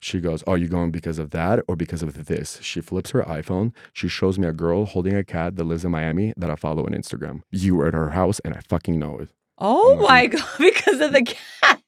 She 0.00 0.20
goes, 0.20 0.42
Are 0.44 0.58
you 0.58 0.68
going 0.68 0.90
because 0.90 1.18
of 1.18 1.30
that 1.30 1.60
or 1.68 1.76
because 1.76 2.02
of 2.02 2.26
this? 2.26 2.58
She 2.60 2.80
flips 2.80 3.10
her 3.10 3.22
iPhone. 3.22 3.72
She 3.92 4.08
shows 4.08 4.38
me 4.38 4.46
a 4.48 4.52
girl 4.52 4.84
holding 4.84 5.14
a 5.16 5.24
cat 5.24 5.56
that 5.56 5.64
lives 5.64 5.84
in 5.84 5.92
Miami 5.92 6.34
that 6.36 6.50
I 6.50 6.56
follow 6.56 6.84
on 6.84 6.92
Instagram. 6.92 7.42
You 7.50 7.76
were 7.76 7.86
at 7.86 7.94
her 7.94 8.10
house 8.10 8.40
and 8.40 8.52
I 8.54 8.60
fucking 8.68 8.98
know 8.98 9.18
it. 9.18 9.30
Oh 9.58 9.96
my 10.06 10.26
God. 10.26 10.42
Because 10.58 11.00
of 11.00 11.12
the 11.12 11.22
cat. 11.22 11.80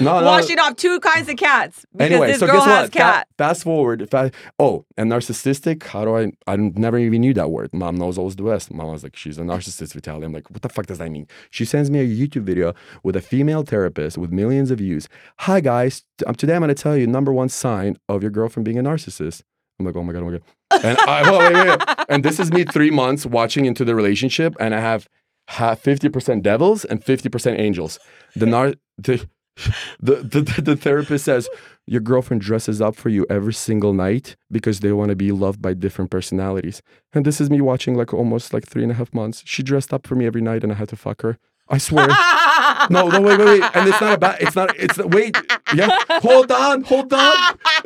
No, 0.00 0.20
no. 0.20 0.26
washing 0.26 0.58
off 0.58 0.76
two 0.76 1.00
kinds 1.00 1.28
of 1.28 1.36
cats 1.36 1.84
because 1.92 2.10
Anyway, 2.10 2.26
this 2.28 2.40
so 2.40 2.46
girl 2.46 2.56
guess 2.56 2.64
has 2.66 2.90
what? 2.90 2.92
Fa- 2.92 3.24
fast 3.38 3.62
forward. 3.64 4.08
Fa- 4.10 4.30
oh, 4.58 4.84
and 4.96 5.10
narcissistic. 5.10 5.82
How 5.82 6.04
do 6.04 6.16
I? 6.16 6.32
I 6.46 6.56
never 6.56 6.98
even 6.98 7.20
knew 7.20 7.34
that 7.34 7.50
word. 7.50 7.72
Mom 7.72 7.96
knows 7.96 8.18
always 8.18 8.36
the 8.36 8.42
best. 8.42 8.72
Mom 8.72 8.90
was 8.90 9.02
like, 9.02 9.16
she's 9.16 9.38
a 9.38 9.42
narcissist, 9.42 9.98
Vitaly. 9.98 10.24
I'm 10.24 10.32
like, 10.32 10.50
what 10.50 10.62
the 10.62 10.68
fuck 10.68 10.86
does 10.86 10.98
that 10.98 11.10
mean? 11.10 11.26
She 11.50 11.64
sends 11.64 11.90
me 11.90 12.00
a 12.00 12.06
YouTube 12.06 12.42
video 12.42 12.74
with 13.02 13.16
a 13.16 13.20
female 13.20 13.62
therapist 13.62 14.18
with 14.18 14.30
millions 14.32 14.70
of 14.70 14.78
views. 14.78 15.08
Hi 15.40 15.60
guys, 15.60 16.04
um, 16.26 16.34
today 16.34 16.54
I'm 16.54 16.60
gonna 16.60 16.74
tell 16.74 16.96
you 16.96 17.06
number 17.06 17.32
one 17.32 17.48
sign 17.48 17.98
of 18.08 18.22
your 18.22 18.30
girlfriend 18.30 18.64
being 18.64 18.78
a 18.78 18.82
narcissist. 18.82 19.42
I'm 19.78 19.86
like, 19.86 19.96
oh 19.96 20.02
my 20.02 20.12
god, 20.12 20.22
oh 20.22 20.26
my 20.26 20.32
god. 20.32 20.84
And 20.84 20.98
I, 20.98 21.30
wait, 21.52 21.68
wait. 21.68 22.06
and 22.08 22.24
this 22.24 22.38
is 22.38 22.52
me 22.52 22.64
three 22.64 22.90
months 22.90 23.26
watching 23.26 23.64
into 23.64 23.84
the 23.84 23.94
relationship, 23.94 24.54
and 24.60 24.74
I 24.74 24.80
have 24.80 25.08
have 25.48 25.82
50% 25.82 26.42
devils 26.42 26.84
and 26.84 27.04
50% 27.04 27.58
angels. 27.58 27.98
The 28.36 28.46
nar 28.46 28.74
the, 28.98 29.26
the, 30.00 30.16
the, 30.16 30.40
the, 30.42 30.62
the 30.62 30.76
therapist 30.76 31.24
says 31.24 31.48
your 31.86 32.00
girlfriend 32.00 32.40
dresses 32.42 32.80
up 32.80 32.94
for 32.96 33.08
you 33.08 33.26
every 33.28 33.52
single 33.54 33.92
night 33.92 34.36
because 34.50 34.80
they 34.80 34.92
want 34.92 35.08
to 35.10 35.16
be 35.16 35.32
loved 35.32 35.60
by 35.60 35.74
different 35.74 36.10
personalities. 36.10 36.82
And 37.12 37.24
this 37.24 37.40
is 37.40 37.50
me 37.50 37.60
watching 37.60 37.96
like 37.96 38.14
almost 38.14 38.52
like 38.54 38.66
three 38.66 38.82
and 38.82 38.92
a 38.92 38.94
half 38.94 39.12
months. 39.12 39.42
She 39.44 39.62
dressed 39.62 39.92
up 39.92 40.06
for 40.06 40.14
me 40.14 40.26
every 40.26 40.40
night 40.42 40.62
and 40.62 40.72
I 40.72 40.76
had 40.76 40.88
to 40.90 40.96
fuck 40.96 41.22
her. 41.22 41.38
I 41.68 41.78
swear. 41.78 42.08
no, 42.90 43.08
no, 43.08 43.20
wait, 43.20 43.38
wait, 43.38 43.60
wait. 43.60 43.70
And 43.74 43.88
it's 43.88 44.00
not 44.00 44.12
about, 44.14 44.40
it's 44.40 44.56
not, 44.56 44.74
it's, 44.76 44.98
wait, 44.98 45.36
yeah. 45.74 45.96
Hold 46.20 46.50
on, 46.50 46.82
hold 46.82 47.12
on. 47.12 47.36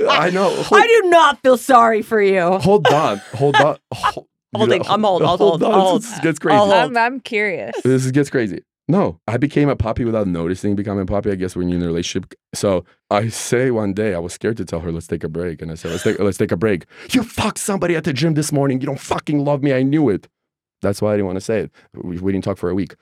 I 0.09 0.31
know. 0.33 0.51
Hold, 0.63 0.81
I 0.81 0.87
do 0.87 1.11
not 1.11 1.43
feel 1.43 1.59
sorry 1.59 2.01
for 2.01 2.21
you. 2.21 2.59
hold 2.59 2.87
on, 2.89 3.19
hold 3.35 3.57
on. 3.57 3.79
Hold, 3.93 4.27
Holding- 4.57 4.87
I'm 4.87 5.03
hold, 5.03 5.23
I'll 5.23 5.37
hold, 5.37 5.63
on. 5.65 5.73
I'll 5.75 5.81
hold. 5.81 6.03
This 6.03 6.21
gets 6.21 6.39
crazy. 6.39 6.57
I'm, 6.57 6.97
I'm 6.97 7.19
curious. 7.19 7.75
This 7.83 8.09
gets 8.13 8.31
crazy. 8.31 8.63
No, 8.87 9.19
I 9.27 9.39
became 9.39 9.69
a 9.71 9.77
puppy 9.77 10.05
without 10.05 10.27
noticing 10.27 10.77
becoming 10.77 11.03
a 11.03 11.07
puppy. 11.07 11.31
I 11.31 11.37
guess 11.37 11.57
when 11.57 11.69
you're 11.69 11.79
in 11.79 11.83
a 11.85 11.87
relationship. 11.87 12.35
So 12.55 12.85
I 13.11 13.29
say 13.29 13.71
one 13.71 13.95
day 13.95 14.15
I 14.15 14.19
was 14.19 14.35
scared 14.35 14.59
to 14.59 14.65
tell 14.65 14.81
her, 14.81 14.93
"Let's 14.93 15.07
take 15.07 15.25
a 15.25 15.29
break," 15.29 15.63
and 15.63 15.71
I 15.71 15.75
said, 15.75 15.91
"Let's 15.93 16.03
take 16.05 16.19
let's 16.19 16.37
take 16.39 16.53
a 16.53 16.57
break." 16.57 16.85
You 17.11 17.23
fucked 17.23 17.59
somebody 17.59 17.97
at 17.97 18.05
the 18.05 18.13
gym 18.13 18.35
this 18.35 18.53
morning. 18.53 18.81
You 18.83 18.87
don't 18.87 19.01
fucking 19.01 19.43
love 19.45 19.63
me. 19.63 19.73
I 19.73 19.83
knew 19.83 20.11
it. 20.11 20.29
That's 20.83 21.01
why 21.01 21.13
I 21.13 21.17
didn't 21.17 21.27
want 21.27 21.37
to 21.37 21.41
say 21.45 21.61
it. 21.61 21.71
We, 21.95 22.19
we 22.19 22.33
didn't 22.33 22.45
talk 22.45 22.59
for 22.59 22.69
a 22.69 22.75
week. 22.75 22.95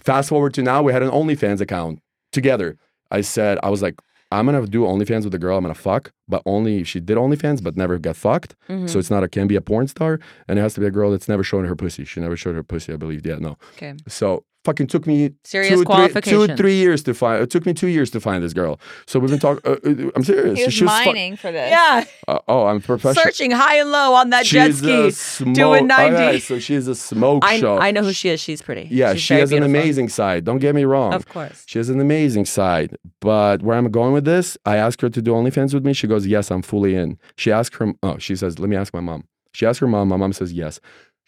Fast 0.00 0.30
forward 0.30 0.54
to 0.54 0.62
now, 0.62 0.82
we 0.82 0.92
had 0.94 1.02
an 1.02 1.10
OnlyFans 1.10 1.60
account 1.60 1.98
together. 2.32 2.78
I 3.10 3.20
said 3.20 3.58
I 3.62 3.68
was 3.68 3.82
like, 3.82 3.96
I'm 4.32 4.46
gonna 4.46 4.66
do 4.66 4.82
OnlyFans 4.84 5.24
with 5.24 5.32
the 5.32 5.38
girl. 5.38 5.58
I'm 5.58 5.64
gonna 5.64 5.74
fuck, 5.74 6.10
but 6.26 6.42
only 6.46 6.80
if 6.80 6.88
she 6.88 7.00
did 7.00 7.18
OnlyFans, 7.18 7.62
but 7.62 7.76
never 7.76 7.98
get 7.98 8.16
fucked. 8.16 8.54
Mhm. 8.70 8.88
So 8.88 8.98
it's 8.98 9.10
not 9.10 9.24
a 9.24 9.28
can 9.28 9.46
be 9.46 9.56
a 9.56 9.60
porn 9.60 9.88
star, 9.88 10.20
and 10.46 10.58
it 10.58 10.62
has 10.62 10.72
to 10.74 10.80
be 10.80 10.86
a 10.86 10.90
girl 10.90 11.10
that's 11.10 11.28
never 11.28 11.42
shown 11.42 11.66
her 11.66 11.76
pussy. 11.76 12.04
She 12.06 12.20
never 12.20 12.36
showed 12.36 12.54
her 12.54 12.62
pussy, 12.62 12.94
I 12.94 12.96
believe. 12.96 13.26
Yeah, 13.26 13.36
no. 13.40 13.58
Okay. 13.76 13.94
So 14.06 14.44
fucking 14.68 14.86
took 14.86 15.06
me 15.06 15.30
Serious 15.44 15.70
two, 15.70 15.76
three, 15.76 15.84
two, 15.84 15.86
qualifications. 15.86 16.58
three 16.60 16.74
years 16.76 17.02
to 17.04 17.14
find. 17.14 17.42
It 17.42 17.50
took 17.50 17.64
me 17.64 17.72
two 17.72 17.86
years 17.88 18.10
to 18.10 18.20
find 18.20 18.42
this 18.44 18.52
girl. 18.52 18.78
So 19.06 19.18
we've 19.18 19.30
been 19.30 19.38
talking. 19.38 19.62
Uh, 19.64 19.76
uh, 19.88 20.10
I'm 20.14 20.24
serious. 20.24 20.58
He 20.58 20.64
was 20.66 20.74
She 20.74 20.84
was 20.84 20.92
fu- 21.00 21.06
mining 21.06 21.36
for 21.36 21.50
this. 21.50 21.70
Yeah, 21.70 22.04
uh, 22.28 22.38
oh, 22.48 22.66
I'm 22.66 22.80
professional. 22.80 23.24
searching 23.24 23.50
high 23.50 23.76
and 23.82 23.90
low 23.90 24.14
on 24.14 24.30
that 24.30 24.44
jet 24.44 24.74
ski. 24.74 25.08
a 25.08 25.10
smoke. 25.12 25.54
doing 25.54 25.86
90. 25.86 26.16
Okay, 26.16 26.38
so 26.40 26.58
she's 26.58 26.86
a 26.86 26.94
smoke 26.94 27.44
I, 27.44 27.58
show. 27.60 27.78
I 27.78 27.90
know 27.90 28.02
who 28.02 28.12
she 28.12 28.28
is. 28.28 28.40
She's 28.40 28.60
pretty. 28.62 28.88
Yeah, 28.90 29.12
She's 29.14 29.22
she 29.22 29.34
very 29.34 29.40
has 29.40 29.52
an 29.52 29.62
amazing 29.62 30.08
side. 30.10 30.44
Don't 30.44 30.58
get 30.58 30.74
me 30.74 30.84
wrong. 30.84 31.12
Of 31.14 31.28
course. 31.28 31.64
She 31.66 31.78
has 31.78 31.88
an 31.88 32.00
amazing 32.00 32.44
side. 32.44 32.96
But 33.20 33.62
where 33.62 33.76
I'm 33.78 33.90
going 33.90 34.12
with 34.12 34.24
this, 34.24 34.56
I 34.66 34.76
asked 34.76 35.00
her 35.00 35.08
to 35.08 35.22
do 35.22 35.32
OnlyFans 35.32 35.72
with 35.74 35.84
me. 35.86 35.92
She 35.92 36.06
goes, 36.06 36.26
Yes, 36.26 36.50
I'm 36.50 36.62
fully 36.62 36.94
in. 36.94 37.18
She 37.36 37.50
asked 37.50 37.74
her, 37.76 37.92
oh, 38.02 38.18
she 38.18 38.36
says, 38.36 38.58
Let 38.58 38.68
me 38.68 38.76
ask 38.76 38.92
my 38.92 39.00
mom. 39.00 39.24
She 39.52 39.66
asked 39.66 39.80
her 39.80 39.88
mom. 39.88 40.08
My 40.08 40.16
mom 40.16 40.32
says, 40.32 40.52
Yes. 40.52 40.78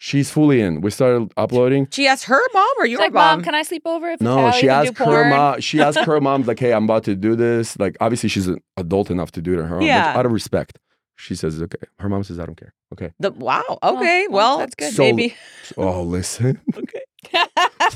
She's 0.03 0.31
fully 0.31 0.61
in. 0.61 0.81
We 0.81 0.89
started 0.89 1.31
uploading. 1.37 1.87
She 1.91 2.07
asked 2.07 2.23
her 2.23 2.41
mom 2.55 2.67
or 2.79 2.85
She's 2.85 2.91
your 2.93 3.01
like, 3.01 3.13
mom? 3.13 3.37
mom, 3.37 3.43
can 3.43 3.53
I 3.53 3.61
sleep 3.61 3.83
over 3.85 4.09
if 4.09 4.19
No, 4.19 4.35
Natalie 4.35 4.59
she 4.61 4.67
asked 4.67 4.97
her 4.97 5.29
mom. 5.29 5.61
She 5.61 5.79
asked 5.79 5.99
her 5.99 6.19
mom, 6.19 6.41
like, 6.41 6.57
"Hey, 6.59 6.73
I'm 6.73 6.85
about 6.85 7.03
to 7.03 7.15
do 7.15 7.35
this." 7.35 7.77
Like, 7.77 7.97
obviously, 8.01 8.27
she's 8.27 8.47
an 8.47 8.57
adult 8.77 9.11
enough 9.11 9.31
to 9.33 9.43
do 9.43 9.53
it 9.53 9.59
on 9.61 9.67
her 9.67 9.75
own. 9.75 9.81
but 9.81 9.85
Yeah. 9.85 10.17
out 10.17 10.25
of 10.25 10.31
respect, 10.31 10.79
she 11.17 11.35
says, 11.35 11.61
"Okay." 11.61 11.77
Her 11.99 12.09
mom 12.09 12.23
says, 12.23 12.39
"I 12.39 12.47
don't 12.47 12.55
care." 12.57 12.73
Okay. 12.93 13.11
The, 13.19 13.29
wow. 13.31 13.77
Okay. 13.83 14.25
well, 14.27 14.37
well, 14.37 14.57
that's 14.57 14.73
good. 14.73 14.91
So- 14.91 15.03
Maybe. 15.03 15.35
Oh, 15.77 16.01
listen. 16.01 16.59
Okay. 16.75 17.01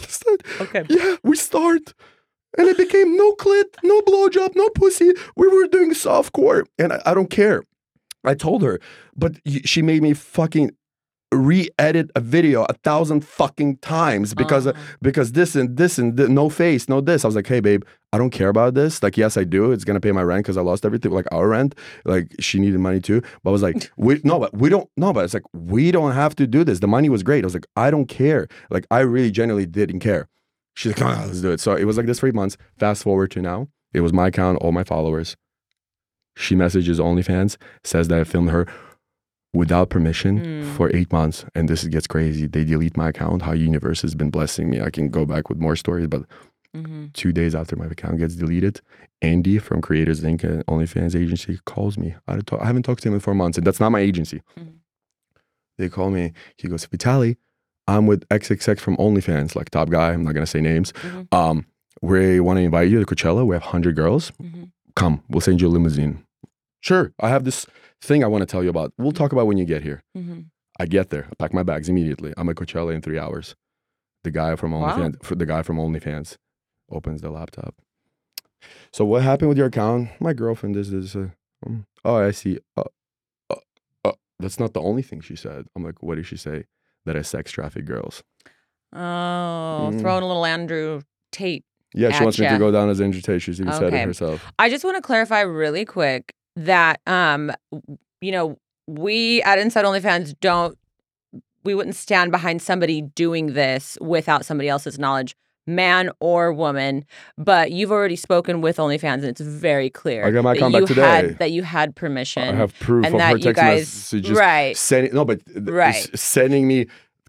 Listen. 0.01 0.37
Okay. 0.61 0.83
Yeah, 0.89 1.15
we 1.23 1.35
start, 1.35 1.93
and 2.57 2.67
it 2.67 2.77
became 2.77 3.17
no 3.17 3.33
clit, 3.33 3.65
no 3.83 4.01
blowjob, 4.01 4.55
no 4.55 4.69
pussy. 4.69 5.11
We 5.35 5.47
were 5.47 5.67
doing 5.67 5.89
softcore, 5.93 6.65
and 6.77 6.93
I, 6.93 7.01
I 7.07 7.13
don't 7.15 7.31
care. 7.31 7.63
I 8.23 8.35
told 8.35 8.61
her, 8.61 8.79
but 9.15 9.37
she 9.65 9.81
made 9.81 10.03
me 10.03 10.13
fucking 10.13 10.69
re-edit 11.35 12.09
a 12.15 12.19
video 12.21 12.63
a 12.69 12.73
thousand 12.73 13.25
fucking 13.25 13.77
times 13.77 14.33
because 14.33 14.67
Uh-huh. 14.67 14.79
because 15.01 15.31
this 15.33 15.55
and 15.55 15.77
this 15.77 15.97
and 15.97 16.15
th- 16.17 16.29
no 16.29 16.49
face, 16.49 16.87
no 16.89 17.01
this. 17.01 17.23
I 17.25 17.27
was 17.27 17.35
like, 17.35 17.47
hey, 17.47 17.59
babe, 17.59 17.83
I 18.13 18.17
don't 18.17 18.29
care 18.29 18.49
about 18.49 18.73
this. 18.73 19.03
Like, 19.03 19.17
yes, 19.17 19.37
I 19.37 19.43
do. 19.43 19.71
It's 19.71 19.83
gonna 19.83 19.99
pay 19.99 20.11
my 20.11 20.23
rent 20.23 20.43
because 20.43 20.57
I 20.57 20.61
lost 20.61 20.85
everything, 20.85 21.11
like 21.11 21.27
our 21.31 21.47
rent. 21.49 21.75
Like, 22.05 22.33
she 22.39 22.59
needed 22.59 22.79
money 22.79 22.99
too. 22.99 23.21
But 23.43 23.49
I 23.49 23.53
was 23.53 23.61
like, 23.61 23.91
we 23.97 24.21
no, 24.23 24.39
but 24.39 24.55
we 24.55 24.69
don't. 24.69 24.89
No, 24.97 25.13
but 25.13 25.25
it's 25.25 25.33
like 25.33 25.43
we 25.53 25.91
don't 25.91 26.13
have 26.13 26.35
to 26.37 26.47
do 26.47 26.63
this. 26.63 26.79
The 26.79 26.87
money 26.87 27.09
was 27.09 27.23
great. 27.23 27.43
I 27.43 27.47
was 27.47 27.53
like, 27.53 27.67
I 27.75 27.91
don't 27.91 28.07
care. 28.07 28.47
Like, 28.69 28.85
I 28.89 28.99
really 29.01 29.31
genuinely 29.31 29.65
didn't 29.65 29.99
care. 29.99 30.27
She's 30.75 30.97
like, 30.99 31.01
oh, 31.01 31.25
let's 31.27 31.41
do 31.41 31.51
it. 31.51 31.59
So 31.59 31.75
it 31.75 31.85
was 31.85 31.97
like 31.97 32.05
this 32.05 32.19
three 32.19 32.31
months. 32.31 32.57
Fast 32.77 33.03
forward 33.03 33.31
to 33.31 33.41
now, 33.41 33.67
it 33.93 34.01
was 34.01 34.11
my 34.11 34.27
account, 34.27 34.57
all 34.61 34.71
my 34.73 34.83
followers. 34.83 35.37
She 36.37 36.53
messages 36.53 36.99
OnlyFans, 36.99 37.55
says 37.85 38.09
that 38.09 38.19
I 38.19 38.23
filmed 38.25 38.49
her 38.51 38.67
without 39.55 39.89
permission 39.89 40.39
Mm. 40.39 40.75
for 40.75 40.95
eight 40.95 41.11
months. 41.11 41.45
And 41.55 41.67
this 41.69 41.83
gets 41.85 42.07
crazy. 42.07 42.45
They 42.47 42.63
delete 42.65 42.97
my 42.97 43.09
account. 43.09 43.41
How 43.43 43.53
universe 43.53 44.01
has 44.03 44.13
been 44.15 44.29
blessing 44.29 44.69
me. 44.69 44.81
I 44.81 44.89
can 44.89 45.09
go 45.09 45.25
back 45.25 45.49
with 45.49 45.57
more 45.59 45.75
stories, 45.75 46.07
but 46.07 46.23
Mhm. 46.75 47.13
two 47.13 47.31
days 47.31 47.55
after 47.55 47.75
my 47.75 47.85
account 47.85 48.17
gets 48.19 48.35
deleted, 48.35 48.81
Andy 49.21 49.57
from 49.59 49.81
Creators 49.81 50.21
Inc. 50.21 50.43
and 50.43 50.65
OnlyFans 50.67 51.15
agency 51.15 51.59
calls 51.65 51.97
me. 51.97 52.15
I, 52.27 52.37
talk, 52.39 52.61
I 52.61 52.65
haven't 52.65 52.83
talked 52.83 53.01
to 53.03 53.07
him 53.07 53.13
in 53.15 53.21
four 53.21 53.33
months, 53.33 53.57
and 53.57 53.65
that's 53.65 53.79
not 53.79 53.91
my 53.91 54.01
agency. 54.01 54.41
Mhm. 54.59 54.73
They 55.77 55.89
call 55.89 56.09
me. 56.11 56.33
He 56.57 56.67
goes, 56.67 56.85
Vitaly, 56.87 57.37
I'm 57.87 58.07
with 58.07 58.23
XXX 58.29 58.79
from 58.81 58.97
OnlyFans, 58.97 59.55
like 59.55 59.69
top 59.69 59.89
guy. 59.89 60.11
I'm 60.13 60.23
not 60.23 60.33
gonna 60.33 60.45
say 60.45 60.61
names. 60.61 60.91
Mhm. 60.93 61.33
Um, 61.33 61.65
we 62.01 62.39
want 62.39 62.57
to 62.57 62.63
invite 62.63 62.89
you 62.89 62.99
to 62.99 63.05
Coachella. 63.05 63.45
We 63.45 63.55
have 63.55 63.63
hundred 63.63 63.95
girls. 63.95 64.31
Mhm. 64.41 64.71
Come, 64.95 65.21
we'll 65.29 65.41
send 65.41 65.61
you 65.61 65.67
a 65.67 65.69
limousine. 65.69 66.23
Sure, 66.85 67.13
I 67.19 67.29
have 67.29 67.43
this 67.45 67.65
thing 68.01 68.23
I 68.23 68.27
want 68.27 68.43
to 68.43 68.45
tell 68.45 68.63
you 68.63 68.69
about. 68.69 68.93
We'll 68.97 69.11
talk 69.11 69.31
about 69.31 69.47
when 69.47 69.57
you 69.57 69.65
get 69.65 69.81
here. 69.81 70.03
Mhm. 70.15 70.45
I 70.79 70.85
get 70.85 71.09
there, 71.09 71.27
I 71.31 71.35
pack 71.35 71.53
my 71.53 71.63
bags 71.63 71.89
immediately. 71.89 72.33
I'm 72.37 72.47
at 72.49 72.57
Coachella 72.57 72.93
in 72.93 73.01
three 73.01 73.17
hours. 73.17 73.55
The 74.23 74.31
guy 74.31 74.55
from 74.55 74.71
Wow. 74.71 74.95
OnlyFans, 74.97 75.23
for 75.25 75.35
the 75.35 75.45
guy 75.45 75.61
from 75.63 75.77
OnlyFans, 75.77 76.37
opens 76.91 77.21
the 77.21 77.31
laptop. 77.31 77.75
So 78.93 79.03
what 79.05 79.23
happened 79.23 79.49
with 79.49 79.57
your 79.57 79.67
account? 79.67 80.09
My 80.19 80.33
girlfriend 80.33 80.75
is 80.75 80.91
this. 80.91 81.15
Uh, 81.15 81.29
um, 81.65 81.85
oh, 82.03 82.15
I 82.17 82.31
see. 82.31 82.59
Uh, 82.77 82.83
uh, 83.49 83.55
uh, 84.03 84.11
that's 84.39 84.59
not 84.59 84.73
the 84.73 84.81
only 84.81 85.01
thing 85.01 85.21
she 85.21 85.35
said. 85.35 85.65
I'm 85.75 85.83
like, 85.83 86.03
what 86.03 86.15
did 86.15 86.25
she 86.27 86.37
say? 86.37 86.65
That 87.05 87.15
I 87.17 87.21
sex 87.23 87.51
traffic 87.51 87.85
girls. 87.85 88.23
Oh, 88.93 88.97
Mm. 89.91 89.99
throwing 90.01 90.23
a 90.23 90.27
little 90.27 90.45
Andrew 90.45 91.01
Tate. 91.31 91.65
Yeah, 91.93 92.11
she 92.11 92.23
wants 92.23 92.37
me 92.39 92.47
to 92.47 92.57
go 92.59 92.71
down 92.71 92.89
as 92.89 92.99
Andrew 93.01 93.21
Tate. 93.21 93.41
She 93.41 93.51
even 93.53 93.71
said 93.71 93.93
it 93.93 94.05
herself. 94.05 94.43
I 94.59 94.69
just 94.69 94.83
want 94.83 94.97
to 94.97 95.01
clarify 95.01 95.41
really 95.41 95.85
quick 95.85 96.33
that 96.55 96.99
um 97.07 97.51
you 98.21 98.31
know, 98.31 98.57
we 98.87 99.41
at 99.43 99.59
Inside 99.59 99.85
OnlyFans 99.85 100.35
don't 100.39 100.77
we 101.63 101.73
wouldn't 101.73 101.95
stand 101.95 102.31
behind 102.31 102.61
somebody 102.61 103.01
doing 103.01 103.53
this 103.53 103.97
without 103.99 104.45
somebody 104.45 104.69
else's 104.69 104.99
knowledge, 104.99 105.35
man 105.65 106.11
or 106.19 106.53
woman. 106.53 107.03
But 107.37 107.71
you've 107.71 107.91
already 107.91 108.15
spoken 108.15 108.61
with 108.61 108.77
OnlyFans 108.77 109.15
and 109.15 109.25
it's 109.25 109.41
very 109.41 109.89
clear 109.89 110.25
I 110.25 110.31
got 110.31 110.43
my 110.43 110.53
that 110.53 110.71
you 110.71 110.85
today. 110.85 111.01
had 111.01 111.37
that 111.39 111.51
you 111.51 111.63
had 111.63 111.95
permission. 111.95 112.43
I 112.43 112.53
have 112.53 112.77
proof 112.79 113.05
and 113.05 113.15
of 113.15 113.19
that 113.19 113.31
her 113.31 113.37
you 113.37 113.53
guys 113.53 113.79
messages 113.81 114.37
right. 114.37 114.77
sending 114.77 115.13
no, 115.13 115.25
but 115.25 115.41
Right. 115.55 116.09
sending 116.17 116.67
me 116.67 116.85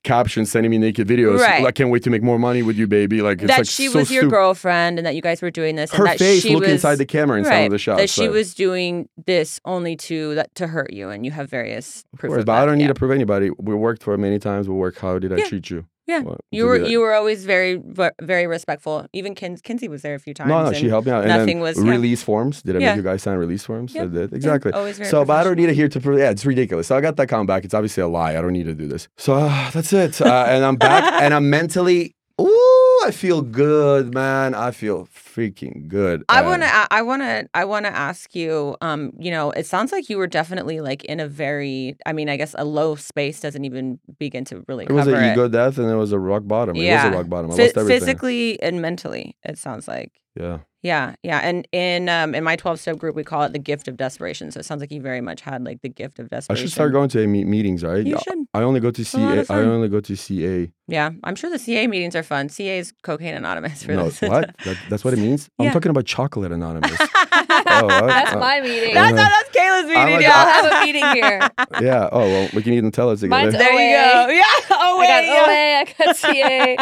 captions, 0.06 0.50
sending 0.50 0.70
me 0.70 0.78
naked 0.78 1.06
videos. 1.06 1.38
Right. 1.40 1.62
Like, 1.62 1.74
can't 1.74 1.90
wait 1.90 2.02
to 2.04 2.10
make 2.10 2.22
more 2.22 2.38
money 2.38 2.62
with 2.62 2.76
you, 2.76 2.86
baby. 2.86 3.20
Like 3.20 3.38
it's 3.42 3.48
that 3.48 3.58
like 3.58 3.66
she 3.68 3.88
so 3.88 3.98
was 3.98 4.10
your 4.10 4.22
stupid. 4.22 4.30
girlfriend 4.30 4.98
and 4.98 5.04
that 5.06 5.14
you 5.14 5.20
guys 5.20 5.42
were 5.42 5.50
doing 5.50 5.76
this 5.76 5.90
Her 5.92 6.04
and 6.04 6.12
that 6.12 6.18
face 6.18 6.42
she 6.42 6.50
looking 6.54 6.62
was 6.70 6.72
inside 6.84 6.96
the 6.96 7.04
camera 7.06 7.38
in 7.38 7.44
some 7.44 7.64
of 7.64 7.70
the 7.70 7.78
shots. 7.78 8.00
that 8.00 8.08
she 8.10 8.26
but- 8.26 8.32
was 8.32 8.54
doing 8.54 9.08
this 9.26 9.60
only 9.66 9.96
to 9.96 10.34
that 10.36 10.54
to 10.54 10.68
hurt 10.68 10.92
you 10.92 11.10
and 11.10 11.24
you 11.26 11.32
have 11.32 11.50
various 11.50 12.04
Of 12.14 12.20
proof 12.20 12.30
course, 12.30 12.44
but 12.46 12.52
that. 12.54 12.62
I 12.62 12.66
don't 12.66 12.78
need 12.78 12.86
to 12.88 12.94
prove 12.94 13.10
anybody. 13.10 13.50
We 13.58 13.74
worked 13.74 14.02
for 14.02 14.16
many 14.16 14.38
times. 14.38 14.68
We 14.68 14.74
work. 14.74 14.96
How 14.98 15.18
did 15.18 15.32
I 15.32 15.40
treat 15.48 15.68
you? 15.70 15.84
Yeah. 16.06 16.20
Well, 16.20 16.38
You 16.52 16.66
were 16.66 16.78
you 16.78 17.00
were 17.00 17.14
always 17.14 17.44
very 17.44 17.80
very 18.22 18.46
respectful. 18.46 19.06
Even 19.12 19.34
Kin- 19.34 19.56
Kinsey 19.62 19.88
was 19.88 20.02
there 20.02 20.14
a 20.14 20.18
few 20.20 20.34
times. 20.34 20.48
No, 20.48 20.60
no, 20.62 20.68
and 20.68 20.76
she 20.76 20.88
helped 20.88 21.06
me 21.06 21.12
out. 21.12 21.24
And 21.24 21.28
nothing 21.36 21.58
was- 21.60 21.82
yeah. 21.82 21.90
release 21.90 22.22
forms. 22.22 22.62
Did 22.62 22.76
I 22.76 22.78
Yeah. 22.78 22.90
make 22.90 22.96
you 22.98 23.02
guys 23.02 23.22
sign 23.22 23.36
release 23.38 23.64
forms? 23.64 23.94
I 23.96 24.00
Yep. 24.00 24.10
did. 24.12 24.30
yeah, 24.30 24.36
Exactly. 24.36 24.72
always 24.72 24.98
very 24.98 25.10
So, 25.10 25.24
but 25.24 25.34
I 25.40 25.42
don't 25.44 25.56
need 25.56 25.68
it 25.68 25.74
here 25.74 25.88
to. 25.88 25.98
Yeah, 26.16 26.30
it's 26.30 26.46
ridiculous. 26.46 26.86
So 26.86 26.96
I 26.96 27.00
got 27.00 27.16
that 27.16 27.28
count 27.28 27.48
back. 27.48 27.64
It's 27.64 27.74
obviously 27.74 28.02
a 28.02 28.08
lie. 28.08 28.36
I 28.38 28.40
don't 28.40 28.52
need 28.52 28.66
to 28.66 28.74
do 28.74 28.86
this. 28.86 29.08
So 29.16 29.34
uh, 29.34 29.70
that's 29.74 29.92
it. 29.92 30.20
Uh, 30.20 30.44
and 30.48 30.64
I'm 30.64 30.76
back, 30.76 31.22
and 31.22 31.34
I'm 31.34 31.50
mentally. 31.50 32.14
Ooh, 32.40 32.75
I 33.06 33.12
feel 33.12 33.40
good, 33.40 34.12
man. 34.12 34.52
I 34.52 34.72
feel 34.72 35.06
freaking 35.06 35.86
good. 35.86 36.24
I 36.28 36.42
want 36.42 36.62
to. 36.62 36.86
I 36.90 37.02
want 37.02 37.22
to. 37.22 37.48
I 37.54 37.64
want 37.64 37.86
to 37.86 37.94
ask 37.94 38.34
you. 38.34 38.76
Um, 38.80 39.12
you 39.16 39.30
know, 39.30 39.52
it 39.52 39.64
sounds 39.64 39.92
like 39.92 40.08
you 40.08 40.18
were 40.18 40.26
definitely 40.26 40.80
like 40.80 41.04
in 41.04 41.20
a 41.20 41.28
very. 41.28 41.96
I 42.04 42.12
mean, 42.12 42.28
I 42.28 42.36
guess 42.36 42.56
a 42.58 42.64
low 42.64 42.96
space 42.96 43.40
doesn't 43.40 43.64
even 43.64 44.00
begin 44.18 44.44
to 44.46 44.64
really 44.66 44.86
It 44.86 44.92
was 44.92 45.06
an 45.06 45.14
it. 45.14 45.32
ego 45.32 45.46
death, 45.46 45.78
and 45.78 45.88
it 45.88 45.94
was 45.94 46.10
a 46.10 46.18
rock 46.18 46.42
bottom. 46.46 46.74
Yeah. 46.74 47.04
It 47.04 47.06
was 47.06 47.14
a 47.14 47.18
rock 47.18 47.28
bottom. 47.28 47.50
I 47.52 47.54
lost 47.54 47.76
everything. 47.76 47.86
physically 47.86 48.60
and 48.60 48.82
mentally, 48.82 49.36
it 49.44 49.56
sounds 49.56 49.86
like. 49.86 50.12
Yeah. 50.34 50.58
Yeah, 50.86 51.14
yeah. 51.22 51.40
And 51.48 51.66
in 51.72 52.08
um 52.08 52.34
in 52.34 52.44
my 52.44 52.56
12 52.56 52.78
step 52.80 52.96
group 52.98 53.14
we 53.16 53.24
call 53.24 53.42
it 53.42 53.52
the 53.52 53.58
gift 53.58 53.88
of 53.88 53.96
desperation. 53.96 54.50
So 54.52 54.60
it 54.60 54.64
sounds 54.66 54.80
like 54.80 54.92
you 54.92 55.00
very 55.00 55.20
much 55.20 55.40
had 55.40 55.64
like 55.64 55.80
the 55.82 55.88
gift 55.88 56.18
of 56.20 56.28
desperation. 56.30 56.52
I 56.52 56.54
desperation. 56.54 56.66
should 56.68 56.72
start 56.74 56.92
going 56.92 57.08
to 57.10 57.24
a 57.24 57.26
meet 57.26 57.46
meetings, 57.46 57.82
right? 57.82 58.04
You 58.06 58.16
I- 58.16 58.20
should. 58.20 58.38
I 58.54 58.62
only 58.62 58.80
go 58.80 58.90
to 58.90 59.02
a 59.02 59.04
lot 59.04 59.10
CA. 59.34 59.38
of 59.40 59.50
I 59.50 59.54
fun. 59.54 59.64
only 59.76 59.88
go 59.88 60.00
to 60.00 60.16
CA. 60.16 60.70
Yeah, 60.88 61.10
I'm 61.24 61.34
sure 61.34 61.50
the 61.50 61.58
CA 61.58 61.86
meetings 61.88 62.14
are 62.14 62.22
fun. 62.22 62.48
CA 62.48 62.78
is 62.78 62.92
cocaine 63.02 63.34
anonymous 63.34 63.82
for 63.82 63.92
No, 63.92 64.04
this. 64.04 64.20
what? 64.22 64.54
That, 64.64 64.76
that's 64.88 65.04
what 65.04 65.12
it 65.14 65.18
means. 65.18 65.50
Yeah. 65.58 65.66
I'm 65.66 65.72
talking 65.72 65.90
about 65.90 66.06
chocolate 66.06 66.52
anonymous. 66.52 66.96
oh, 67.00 67.86
what? 67.86 68.06
That's 68.06 68.32
Uh, 68.34 68.38
my 68.38 68.60
meeting. 68.60 68.94
That's 68.94 69.12
Uh, 69.12 69.16
not 69.16 69.30
that's 69.34 69.50
Kayla's 69.56 69.86
meeting. 69.86 70.02
I'm 70.02 70.12
like, 70.12 70.22
yeah. 70.22 70.32
I'll 70.36 70.62
have 70.62 70.82
a 70.82 70.86
meeting 70.86 71.04
here. 71.18 71.38
yeah. 71.88 72.08
Oh 72.12 72.20
well, 72.20 72.48
we 72.54 72.62
can 72.62 72.72
even 72.74 72.92
tell 72.92 73.10
it 73.10 73.16
together. 73.16 73.42
Mine's 73.42 73.54
there 73.54 73.72
you 73.72 73.96
go. 73.96 74.32
Yeah. 74.32 74.42
Oh 74.70 75.00
I 75.00 75.06
got 75.06 75.22
wait. 75.22 75.28
yeah. 75.28 75.42
OA, 75.48 75.80
I 75.80 76.04
got 76.06 76.16
CA. 76.16 76.76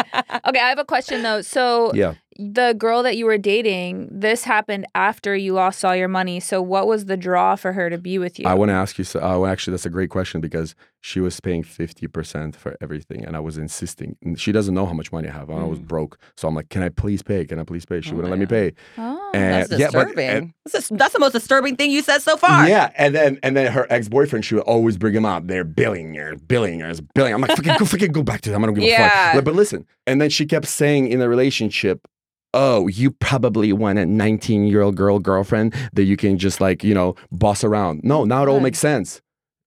Okay, 0.49 0.59
I 0.59 0.69
have 0.69 0.79
a 0.79 0.85
question 0.85 1.23
though. 1.23 1.41
So 1.41 1.91
yeah. 1.95 2.13
The 2.37 2.73
girl 2.77 3.01
that 3.03 3.15
you 3.15 3.25
were 3.25 3.37
dating, 3.37 4.09
this 4.11 4.43
happened 4.43 4.85
after 4.93 5.35
you 5.35 5.53
lost 5.53 5.85
all 5.85 5.95
your 5.95 6.07
money. 6.09 6.39
So 6.41 6.61
what 6.61 6.85
was 6.85 7.05
the 7.05 7.15
draw 7.15 7.55
for 7.55 7.71
her 7.71 7.89
to 7.89 7.97
be 7.97 8.17
with 8.17 8.37
you? 8.39 8.45
I 8.45 8.53
want 8.53 8.69
to 8.69 8.73
ask 8.73 8.97
you. 8.97 9.03
So, 9.05 9.21
uh, 9.21 9.45
actually, 9.45 9.71
that's 9.71 9.85
a 9.85 9.89
great 9.89 10.09
question 10.09 10.41
because 10.41 10.75
she 11.01 11.19
was 11.21 11.39
paying 11.39 11.63
fifty 11.63 12.07
percent 12.07 12.55
for 12.55 12.75
everything, 12.81 13.23
and 13.23 13.35
I 13.35 13.39
was 13.39 13.57
insisting. 13.57 14.17
She 14.35 14.51
doesn't 14.51 14.73
know 14.73 14.85
how 14.85 14.93
much 14.93 15.11
money 15.11 15.29
I 15.29 15.31
have. 15.31 15.49
I 15.49 15.63
was 15.63 15.79
Mm. 15.79 15.87
broke, 15.87 16.17
so 16.35 16.47
I'm 16.47 16.55
like, 16.55 16.69
"Can 16.69 16.81
I 16.83 16.89
please 16.89 17.21
pay? 17.21 17.45
Can 17.45 17.57
I 17.59 17.63
please 17.63 17.85
pay?" 17.85 18.01
She 18.01 18.11
Oh 18.11 18.15
wouldn't 18.15 18.31
my 18.31 18.37
let 18.37 18.39
me 18.39 18.45
pay. 18.47 18.73
oh. 18.97 19.31
And 19.33 19.69
That's 19.69 19.79
yeah, 19.79 19.89
but 19.93 20.05
disturbing. 20.07 20.29
and- 20.29 20.53
that's, 20.71 20.87
the- 20.89 20.95
that's 20.97 21.13
the 21.13 21.19
most 21.19 21.33
disturbing 21.33 21.75
thing 21.75 21.91
you 21.91 22.01
said 22.01 22.21
so 22.21 22.35
far. 22.37 22.67
yeah, 22.67 22.89
and 22.97 23.13
then 23.15 23.39
and 23.43 23.55
then 23.55 23.71
her 23.71 23.85
ex 23.89 24.09
boyfriend, 24.09 24.43
she 24.45 24.55
would 24.55 24.63
always 24.63 24.97
bring 24.97 25.13
him 25.13 25.25
up. 25.25 25.47
They're 25.47 25.63
billionaires, 25.63 26.41
billionaires, 26.41 26.99
billion. 27.01 27.35
I'm 27.35 27.41
like, 27.41 27.55
fucking 27.55 27.75
go, 27.77 27.85
fucking 27.85 28.11
go 28.11 28.23
back 28.23 28.41
to 28.41 28.49
them. 28.49 28.63
I 28.63 28.65
don't 28.67 28.75
give 28.75 28.83
a 28.83 28.97
fuck. 28.97 29.35
Like, 29.35 29.43
but 29.45 29.55
listen, 29.55 29.85
and 30.07 30.19
then 30.19 30.29
she 30.29 30.45
kept 30.45 30.65
saying 30.67 31.07
in 31.07 31.19
the 31.19 31.29
relationship, 31.29 32.07
"Oh, 32.55 32.87
you 32.87 33.11
probably 33.11 33.71
want 33.73 33.99
a 33.99 34.05
19 34.05 34.65
year 34.65 34.81
old 34.81 34.95
girl 34.95 35.19
girlfriend 35.19 35.75
that 35.93 36.03
you 36.05 36.17
can 36.17 36.37
just 36.39 36.59
like 36.59 36.83
you 36.83 36.95
know 36.95 37.15
boss 37.31 37.63
around." 37.63 38.01
No, 38.03 38.23
now 38.25 38.41
it 38.43 38.49
all 38.49 38.59
makes 38.59 38.79
sense. 38.79 39.21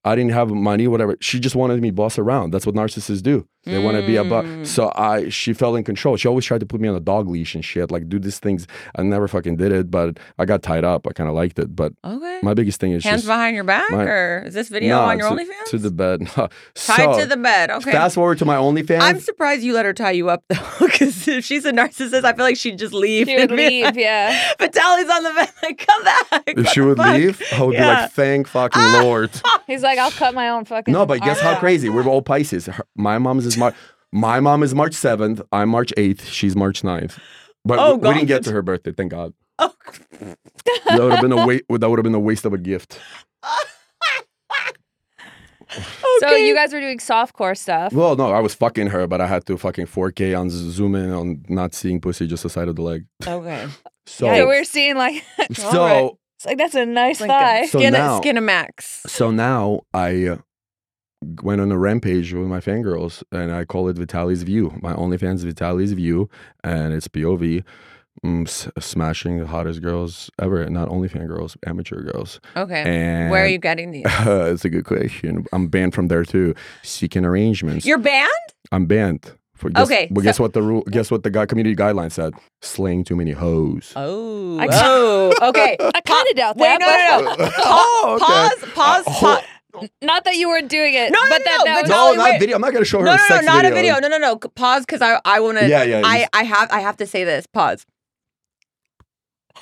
I 0.05 0.15
didn't 0.17 0.33
have 0.33 0.51
money, 0.51 0.89
whatever. 0.89 1.17
She 1.21 1.39
just 1.39 1.55
wanted 1.55 1.83
me 1.83 1.91
boss 1.91 2.19
around. 2.19 2.53
That's 2.53 2.65
what 2.65 2.75
narcissists 2.75 3.23
do. 3.23 3.47
They 3.69 3.79
want 3.79 3.97
to 3.99 4.07
be 4.07 4.17
a 4.17 4.25
Mm. 4.25 4.29
boss. 4.63 4.71
So 4.71 4.93
I, 4.97 5.29
she 5.29 5.53
felt 5.53 5.77
in 5.77 5.85
control. 5.85 6.17
She 6.17 6.27
always 6.29 6.45
tried 6.45 6.61
to 6.61 6.67
put 6.67 6.81
me 6.81 6.89
on 6.89 6.95
a 6.97 7.01
dog 7.01 7.29
leash 7.29 7.55
and 7.55 7.65
shit. 7.65 7.91
Like 7.91 8.09
do 8.09 8.19
these 8.19 8.39
things. 8.39 8.67
I 8.97 9.03
never 9.03 9.29
fucking 9.29 9.57
did 9.57 9.73
it, 9.73 9.91
but 9.91 10.19
I 10.39 10.45
got 10.45 10.63
tied 10.63 10.85
up. 10.85 11.07
I 11.07 11.13
kind 11.13 11.29
of 11.29 11.35
liked 11.37 11.59
it. 11.59 11.75
But 11.77 11.93
Okay. 12.05 12.39
my 12.43 12.55
biggest 12.55 12.81
thing 12.81 12.93
is 12.93 13.05
Hands 13.05 13.19
just 13.23 13.27
behind 13.29 13.55
your 13.55 13.65
back, 13.65 13.91
my- 13.91 14.05
or 14.05 14.43
is 14.47 14.55
this 14.55 14.69
video 14.69 14.97
Nah, 14.97 15.07
on 15.09 15.19
your 15.19 15.29
to, 15.31 15.35
OnlyFans? 15.37 15.71
to 15.71 15.79
the 15.79 15.91
bed. 15.91 16.29
Tied 16.75 17.21
to 17.21 17.27
the 17.27 17.37
bed. 17.37 17.71
Okay. 17.71 17.93
Fast 17.93 18.15
forward 18.15 18.39
to 18.39 18.45
my 18.45 18.57
OnlyFans. 18.57 19.01
I'm 19.01 19.21
surprised 19.21 19.63
you 19.63 19.73
let 19.75 19.85
her 19.85 19.93
tie 19.95 20.13
you 20.13 20.29
up 20.29 20.43
though, 20.49 20.57
because 20.81 21.27
if 21.29 21.45
she's 21.45 21.65
a 21.65 21.73
narcissist, 21.73 22.25
I 22.25 22.33
feel 22.33 22.45
like 22.45 22.57
she'd 22.57 22.79
just 22.79 22.95
leave. 22.95 23.27
She 23.29 23.35
would 23.37 23.51
and 23.51 23.57
leave, 23.59 23.85
like- 23.85 23.97
yeah. 23.97 24.53
Vitaly's 24.59 25.11
on 25.11 25.23
the 25.23 25.33
bed. 25.35 25.49
Like, 25.63 25.87
come 25.87 26.05
back. 26.05 26.43
if 26.47 26.57
What 26.57 26.69
she 26.69 26.81
would 26.81 26.97
fuck? 26.97 27.15
leave, 27.15 27.43
I 27.53 27.63
would 27.63 27.77
be 27.77 27.83
like, 27.83 28.13
thank 28.13 28.47
fucking 28.49 28.81
Lord. 29.03 29.31
He's 29.67 29.83
like, 29.83 29.99
I'll 29.99 30.11
cut 30.11 30.35
my 30.35 30.49
own 30.51 30.65
fucking. 30.65 30.93
No, 30.93 31.05
but 31.05 31.21
guess 31.21 31.41
how 31.41 31.59
crazy? 31.59 31.89
We're 31.89 32.05
all 32.05 32.23
Pisces. 32.23 32.67
Her, 32.67 32.85
my 32.97 33.19
mom's 33.19 33.45
is 33.47 33.58
March. 33.59 33.75
My 34.13 34.41
mom 34.41 34.63
is 34.63 34.75
March 34.75 34.93
7th. 34.93 35.43
I'm 35.53 35.69
March 35.69 35.93
8th. 35.99 36.23
She's 36.23 36.57
March 36.57 36.81
9th. 36.83 37.19
But 37.65 37.79
Oh, 37.79 37.97
we, 37.97 38.09
we 38.09 38.15
didn't 38.15 38.29
get 38.29 38.43
to 38.45 38.53
her 38.53 38.63
birthday, 38.63 38.93
thank 38.93 39.11
God. 39.11 39.35
Oh. 39.59 39.73
That 40.87 40.99
would 41.01 41.13
have 41.13 41.21
been 41.21 41.33
a 41.33 41.47
wait. 41.47 41.65
That 41.69 41.91
would 41.91 41.99
have 41.99 42.05
been 42.05 42.15
a 42.15 42.21
waste 42.21 42.45
of 42.47 42.53
a 42.55 42.59
gift. 42.59 42.99
So 46.21 46.31
you 46.35 46.55
guys 46.55 46.73
were 46.73 46.81
doing 46.81 46.99
softcore 46.99 47.57
stuff. 47.57 47.93
Well, 47.93 48.17
no, 48.17 48.33
I 48.33 48.41
was 48.41 48.55
fucking 48.55 48.87
her, 48.89 49.07
but 49.07 49.21
I 49.21 49.27
had 49.27 49.45
to 49.47 49.57
fucking 49.59 49.87
4K 49.87 50.37
on 50.39 50.49
zoom 50.51 50.95
in 50.95 51.13
on 51.13 51.45
not 51.49 51.75
seeing 51.75 52.01
pussy, 52.01 52.27
just 52.27 52.43
the 52.43 52.49
side 52.51 52.69
of 52.69 52.77
the 52.77 52.83
leg. 52.83 53.05
Okay. 53.27 53.69
So, 54.07 54.25
So 54.35 54.47
we're 54.47 54.65
seeing 54.65 54.97
like, 54.97 55.23
so, 55.53 55.69
Alright. 55.69 56.13
it's 56.39 56.47
like 56.47 56.57
that's 56.57 56.75
a 56.75 56.87
nice 56.87 57.21
Like 57.21 57.29
a 57.29 57.33
thigh. 57.35 57.67
So 57.67 57.79
Skin, 57.79 57.93
now- 57.93 58.19
skin 58.23 58.39
a 58.39 58.41
max. 58.41 59.03
so 59.07 59.31
now 59.31 59.81
I 59.93 60.25
uh, 60.29 60.37
went 61.23 61.61
on 61.61 61.73
a 61.73 61.79
rampage 61.79 62.33
with 62.33 62.47
my 62.47 62.61
fangirls, 62.61 63.23
and 63.33 63.53
I 63.53 63.65
call 63.65 63.89
it 63.89 63.97
Vitaly's 63.97 64.43
View. 64.45 64.73
My 64.83 64.93
OnlyFans 64.95 65.45
Vitaly's 65.45 65.93
View, 65.93 66.29
and 66.65 66.93
it's 66.93 67.09
POV. 67.09 67.65
Mm, 68.25 68.49
s- 68.49 68.69
smashing 68.81 69.39
the 69.39 69.47
hottest 69.47 69.81
girls 69.81 70.29
ever, 70.41 70.69
not 70.69 70.89
only 70.89 71.09
fangirls, 71.09 71.57
amateur 71.65 72.01
girls. 72.03 72.41
Okay. 72.57 72.83
And 72.85 73.31
Where 73.31 73.45
are 73.45 73.49
you 73.49 73.59
getting 73.59 73.93
these? 73.93 74.07
It's 74.27 74.65
a 74.65 74.69
good 74.69 74.85
question. 74.87 75.47
I'm 75.53 75.69
banned 75.69 75.95
from 75.95 76.09
there 76.09 76.25
too. 76.25 76.55
Seeking 76.83 77.25
arrangements. 77.25 77.87
You're 77.87 77.99
banned? 77.99 78.29
I'm 78.73 78.87
banned. 78.87 79.33
For, 79.55 79.71
guess, 79.71 79.87
Okay, 79.87 80.09
Well, 80.11 80.23
so- 80.23 80.25
guess 80.25 80.41
what 80.41 80.53
the 80.53 80.63
rule? 80.63 80.83
Guess 80.91 81.13
what 81.13 81.23
the 81.23 81.31
guy 81.31 81.47
community 81.47 81.77
guideline 81.77 82.11
said? 82.11 82.35
Slaying 82.61 83.05
too 83.05 83.15
many 83.15 83.31
hoes. 83.33 83.93
Oh. 83.95 84.59
I- 84.59 84.69
oh. 84.73 85.33
Okay. 85.51 85.77
I 85.95 86.01
kind 86.01 86.29
of 86.29 86.35
doubt 86.37 86.57
Wait, 86.57 86.77
that. 86.81 87.21
no, 87.23 87.31
no, 87.31 87.37
but- 87.37 87.39
no. 87.39 87.53
oh, 87.59 88.19
okay. 88.21 88.25
Pause, 88.25 88.73
pause, 88.75 89.05
Uh, 89.07 89.13
pause. 89.13 89.45
Not 90.03 90.25
that 90.25 90.37
you 90.37 90.49
weren't 90.49 90.69
doing 90.69 90.95
it. 90.95 91.13
No, 91.13 91.19
no, 91.23 91.29
but 91.29 91.39
no, 91.39 91.45
that, 91.45 91.59
no, 91.59 91.65
that 91.65 91.83
was 91.83 91.91
No, 91.91 92.13
not 92.15 92.31
wait. 92.31 92.41
video. 92.41 92.57
I'm 92.57 92.63
not 92.63 92.73
gonna 92.73 92.85
show 92.85 92.99
her 93.01 93.05
No, 93.05 93.13
a 93.15 93.17
no, 93.17 93.37
no, 93.37 93.41
not 93.43 93.65
a 93.65 93.69
video. 93.69 93.95
video. 93.97 94.09
No, 94.09 94.09
no, 94.09 94.19
no. 94.19 94.37
Pause, 94.37 94.87
because 94.87 95.03
I, 95.03 95.21
I 95.25 95.41
want 95.41 95.59
to. 95.59 95.69
Yeah, 95.69 95.83
yeah, 95.83 96.03
I, 96.05 96.27
I 96.33 96.43
have, 96.45 96.71
I 96.73 96.81
have 96.81 96.97
to 96.99 97.07
say 97.07 97.25
this. 97.25 97.47
Pause. 97.47 97.85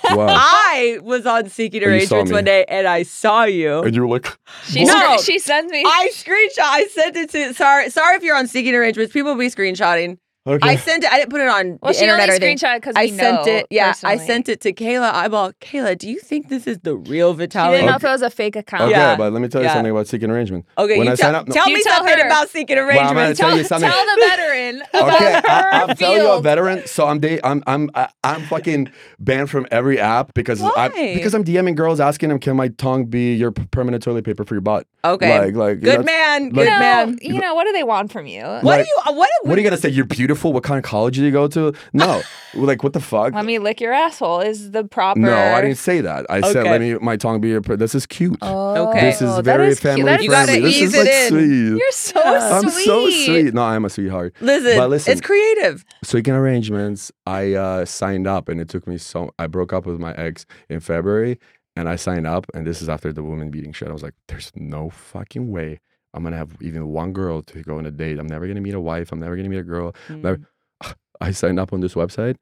Wow. 0.05 0.27
I 0.29 0.99
was 1.03 1.27
on 1.27 1.49
Seeking 1.49 1.83
Arrangements 1.83 2.31
one 2.31 2.45
day, 2.45 2.65
and 2.69 2.87
I 2.87 3.03
saw 3.03 3.45
you. 3.45 3.81
and 3.83 3.95
you 3.95 4.03
were 4.07 4.09
like, 4.19 4.37
she, 4.67 4.85
No. 4.85 5.17
she 5.19 5.39
sends 5.39 5.73
me. 5.73 5.83
I 5.87 6.11
screenshot. 6.13 6.59
I 6.65 6.87
sent 6.87 7.17
it 7.17 7.31
to. 7.31 7.55
Sorry, 7.55 7.91
sorry 7.91 8.17
if 8.17 8.23
you're 8.23 8.37
on 8.37 8.47
Seeking 8.47 8.75
Arrangements. 8.75 9.13
People 9.13 9.35
be 9.35 9.49
screenshotting. 9.49 10.19
Okay. 10.47 10.69
I 10.69 10.77
sent 10.77 11.05
it. 11.05 11.13
I 11.13 11.19
didn't 11.19 11.31
put 11.31 11.41
it 11.41 11.49
on 11.49 11.79
well, 11.83 11.93
the 11.93 11.99
she 11.99 12.05
internet 12.05 12.29
only 12.31 12.43
or 12.45 12.47
anything. 12.47 12.59
screenshot 12.59 12.77
because 12.77 12.95
I 12.97 13.05
we 13.07 13.11
sent 13.13 13.47
it. 13.47 13.67
Yeah, 13.71 13.95
I 14.05 14.17
sent 14.17 14.49
it 14.49 14.61
to 14.63 14.73
Kayla 14.73 15.13
Eyeball. 15.13 15.53
Kayla, 15.61 15.97
do 15.99 16.09
you 16.09 16.19
think 16.21 16.49
this 16.49 16.67
is 16.67 16.79
the 16.81 16.97
real 16.97 17.35
She 17.37 17.47
Vitaly? 17.47 17.71
didn't 17.73 17.87
know 17.87 17.97
if 17.97 18.05
it 18.05 18.09
was 18.09 18.23
a 18.23 18.31
fake 18.31 18.57
account. 18.57 18.83
okay, 18.83 18.91
Yeah. 18.93 19.17
but 19.17 19.33
let 19.33 19.43
me 19.43 19.49
tell 19.49 19.61
you 19.63 19.67
Yeah. 19.69 19.75
something 19.75 19.91
about 19.93 20.07
seeking 20.09 20.31
arrangement. 20.31 20.65
Okay, 20.79 20.99
When 20.99 21.07
you 21.07 21.13
I 21.13 21.17
tell, 21.17 21.27
sign 21.29 21.35
up- 21.35 21.49
no. 21.49 21.55
tell 21.55 21.69
You 21.69 21.75
me 21.77 21.83
tell 21.83 21.97
something 21.99 22.19
her. 22.19 22.27
about 22.27 22.49
Seeking 22.51 22.79
I'm 22.79 22.89
Arrangements. 22.89 23.41
tell 23.41 23.49
Tell, 23.51 23.59
you 23.59 23.65
something. 23.65 23.91
tell 23.91 24.05
the 24.05 24.27
veteran 24.29 24.83
about 24.95 25.15
Okay, 25.15 25.33
her 25.33 25.43
I, 25.49 25.85
I'm 25.89 25.97
telling 25.97 26.19
you 26.23 26.31
a 26.31 26.41
veteran. 26.43 26.87
So 26.87 27.07
I'm 27.07 27.19
da- 27.21 27.41
I'm 27.43 27.63
I'm 27.67 27.91
I- 27.95 28.09
I'm 28.25 28.43
fucking 28.43 28.91
banned 29.19 29.51
from 29.51 29.67
every 29.71 29.99
app 29.99 30.35
because 30.35 30.63
I 30.63 30.89
Why? 30.89 31.15
because 31.15 31.35
I'm 31.35 31.45
DMing 31.45 31.75
girls 31.75 32.01
asking 32.01 32.29
them, 32.29 32.39
can 32.39 32.57
my 32.57 32.69
tongue 32.69 33.07
be 33.07 33.35
your 33.35 33.51
permanent 33.53 34.03
toilet 34.03 34.25
paper 34.25 34.45
for 34.45 34.55
your 34.55 34.61
butt? 34.61 34.87
Okay, 35.05 35.39
Like 35.39 35.55
like 35.55 35.81
good 35.81 36.05
man, 36.05 36.51
good 36.51 36.67
man. 36.69 37.19
you 37.23 37.41
know, 37.41 37.55
what 37.55 37.65
do 37.65 37.73
they 37.73 37.85
want 37.85 38.11
from 38.13 38.27
you? 38.27 38.43
What 38.43 38.65
Like- 38.65 38.81
are 38.81 38.85
you? 38.85 39.17
What? 39.17 39.29
What 39.43 39.59
are 39.59 39.61
you 39.61 39.69
gonna 39.69 39.81
say? 39.81 39.89
You're 39.89 40.05
beautiful. 40.05 40.36
What 40.45 40.63
kind 40.63 40.79
of 40.79 40.85
college 40.85 41.17
did 41.17 41.25
you 41.25 41.31
go 41.31 41.49
to? 41.49 41.73
No, 41.93 42.23
like 42.55 42.83
what 42.83 42.93
the 42.93 43.01
fuck? 43.01 43.35
Let 43.35 43.45
me 43.45 43.59
lick 43.59 43.81
your 43.81 43.93
asshole 43.93 44.41
is 44.41 44.71
the 44.71 44.85
proper. 44.85 45.21
No, 45.21 45.35
I 45.37 45.61
didn't 45.61 45.79
say 45.79 46.01
that. 46.01 46.27
I 46.31 46.41
said 46.41 46.57
Okay. 46.59 46.71
let 46.71 46.81
me 46.81 46.95
my 46.95 47.17
tongue 47.17 47.41
be 47.41 47.49
your. 47.49 47.61
per- 47.61 47.77
This 47.77 47.95
is 47.95 48.07
cute. 48.07 48.39
Oh, 48.43 48.89
Okay. 48.91 49.01
This 49.01 49.23
is 49.23 49.35
that 49.37 49.45
very 49.45 49.69
is 49.69 49.81
cute. 49.81 49.93
family 49.95 50.05
That 50.05 50.21
is 50.21 50.25
You 50.25 50.31
gotta 50.31 50.47
friendly. 50.53 50.69
This 50.69 50.77
ease 50.77 50.95
is 50.95 50.97
like 50.99 51.07
it 51.09 51.23
in. 51.25 51.29
sweet. 51.75 51.79
You're 51.81 51.93
so 51.93 52.21
Yeah. 52.25 52.59
I'm 52.63 52.71
sweet. 52.71 52.85
so 52.85 53.11
sweet. 53.11 53.55
No, 53.55 53.63
I'm 53.63 53.85
a 53.85 53.91
sweetheart. 53.91 54.35
Listen, 54.41 54.77
But 54.77 54.91
listen- 54.91 55.13
it's 55.13 55.21
creative. 55.21 55.85
Speaking 56.03 56.35
of 56.35 56.41
arrangements, 56.41 57.11
I 57.27 57.55
uh, 57.55 57.85
signed 57.85 58.27
up, 58.27 58.49
and 58.49 58.61
it 58.61 58.69
took 58.69 58.87
me 58.87 58.99
so. 58.99 59.31
I 59.39 59.47
broke 59.47 59.73
up 59.73 59.87
with 59.87 59.99
my 59.99 60.13
ex 60.15 60.47
in 60.69 60.81
February, 60.81 61.39
and 61.75 61.89
I 61.89 61.97
signed 61.97 62.27
up, 62.27 62.47
and 62.55 62.67
this 62.67 62.81
is 62.83 62.89
after 62.89 63.13
the 63.13 63.23
woman 63.23 63.51
beating 63.51 63.73
shit. 63.73 63.89
I 63.89 63.93
was 63.93 64.03
like, 64.03 64.15
"There's 64.29 64.51
no 64.55 64.91
fucking 64.91 65.51
way 65.51 65.81
I'm 66.17 66.23
gonna 66.25 66.37
have 66.39 66.51
even 66.61 66.89
one 66.89 67.13
girl 67.13 67.43
to 67.43 67.63
go 67.63 67.79
on 67.79 67.87
a 67.87 67.91
date. 67.91 68.19
I'm 68.19 68.27
never 68.27 68.47
gonna 68.49 68.61
meet 68.61 68.75
a 68.75 68.81
wife. 68.81 69.13
I'm 69.13 69.21
never 69.21 69.37
gonna 69.37 69.49
meet 69.49 69.59
a 69.59 69.63
girl." 69.63 69.95
Never- 70.09 70.39
mm. 70.83 70.95
I 71.21 71.31
signed 71.31 71.61
up 71.61 71.73
on 71.73 71.81
this 71.81 71.95
website, 71.95 72.37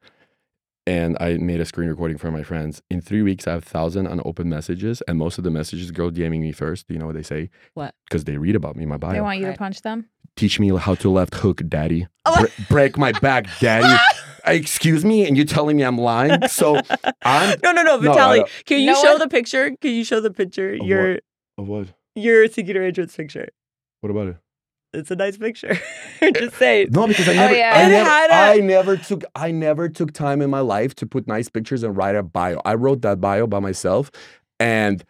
and 0.86 1.16
I 1.20 1.36
made 1.38 1.60
a 1.60 1.64
screen 1.64 1.88
recording 1.88 2.18
for 2.18 2.30
my 2.30 2.42
friends. 2.42 2.82
In 2.90 3.00
three 3.00 3.22
weeks, 3.22 3.46
I 3.46 3.52
have 3.52 3.64
thousand 3.64 4.06
unopened 4.06 4.50
messages, 4.50 5.02
and 5.08 5.18
most 5.18 5.38
of 5.38 5.44
the 5.44 5.50
messages 5.50 5.90
girl 5.90 6.10
DMing 6.10 6.40
me 6.40 6.52
first. 6.52 6.86
Do 6.88 6.94
you 6.94 7.00
know 7.00 7.06
what 7.06 7.14
they 7.14 7.22
say? 7.22 7.50
What? 7.74 7.94
Because 8.08 8.24
they 8.24 8.36
read 8.36 8.56
about 8.56 8.76
me 8.76 8.84
my 8.86 8.96
bio. 8.96 9.12
They 9.12 9.20
want 9.20 9.38
you 9.40 9.46
Right. 9.46 9.52
to 9.52 9.58
punch 9.58 9.82
them. 9.82 10.06
Teach 10.36 10.58
me 10.60 10.76
how 10.76 10.94
to 10.96 11.10
left 11.10 11.34
hook, 11.36 11.62
daddy. 11.68 12.06
Oh. 12.26 12.36
Bre- 12.40 12.62
break 12.68 12.98
my 12.98 13.12
back, 13.12 13.46
daddy. 13.60 13.96
Uh, 14.46 14.50
excuse 14.50 15.06
me, 15.06 15.26
and 15.26 15.38
you're 15.38 15.46
telling 15.46 15.74
me 15.74 15.82
I'm 15.82 15.96
lying? 15.96 16.46
So 16.48 16.78
I'm 17.24 17.58
No, 17.62 17.72
no, 17.72 17.82
no, 17.82 17.96
No, 17.96 18.12
Vitaly. 18.12 18.36
don't- 18.36 18.50
can 18.66 18.80
you 18.80 18.88
No 18.92 19.02
show 19.02 19.12
one- 19.12 19.20
the 19.20 19.28
picture? 19.28 19.70
Can 19.80 19.92
you 19.92 20.04
show 20.04 20.20
the 20.20 20.30
picture? 20.30 20.74
Of 20.74 20.80
Your 20.86 21.18
Oh, 21.56 21.62
what? 21.62 21.94
your 22.14 22.46
Seeking 22.48 22.76
Arrangements 22.76 23.16
picture. 23.16 23.48
What 24.04 24.10
about 24.10 24.26
it? 24.28 24.36
It's 24.92 25.10
a 25.10 25.16
nice 25.16 25.38
picture. 25.38 25.78
Just 26.36 26.56
say. 26.56 26.86
No, 26.90 27.06
because 27.06 27.26
I 27.26 27.32
Oh, 27.32 27.36
never, 27.36 27.56
yeah. 27.56 27.72
I, 27.74 27.88
never 27.88 28.04
had 28.10 28.30
a- 28.30 28.34
I 28.34 28.60
never 28.60 28.96
took, 28.98 29.24
I 29.34 29.50
never 29.50 29.88
took 29.88 30.12
time 30.12 30.42
in 30.42 30.50
my 30.50 30.60
life 30.60 30.94
to 30.96 31.06
put 31.06 31.26
nice 31.26 31.48
pictures 31.48 31.82
and 31.82 31.96
write 31.96 32.14
a 32.14 32.22
bio. 32.22 32.60
I 32.66 32.74
wrote 32.74 33.00
that 33.00 33.18
bio 33.18 33.46
by 33.46 33.60
myself, 33.60 34.10
and 34.60 35.02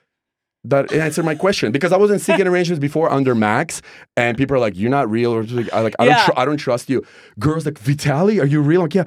that 0.62 0.92
answered 0.92 1.24
my 1.24 1.34
question 1.34 1.72
because 1.72 1.90
I 1.90 1.96
wasn't 1.96 2.20
seeking 2.20 2.46
arrangements 2.52 2.80
before 2.80 3.10
under 3.10 3.34
Max, 3.34 3.82
and 4.16 4.38
people 4.38 4.54
are 4.56 4.60
like, 4.60 4.76
"You're 4.76 4.90
not 4.90 5.10
real," 5.10 5.32
or 5.34 5.42
like, 5.42 5.72
I 5.74 5.80
like, 5.80 5.96
I 5.98 6.06
Yeah. 6.06 6.14
don't, 6.18 6.24
tr- 6.26 6.38
I 6.40 6.44
don't 6.44 6.56
trust 6.56 6.88
you. 6.88 7.04
Girls 7.40 7.66
like, 7.66 7.74
Vitaly, 7.74 8.40
are 8.40 8.46
you 8.46 8.60
real? 8.62 8.80
I'm 8.80 8.84
like, 8.84 8.94
yeah. 8.94 9.04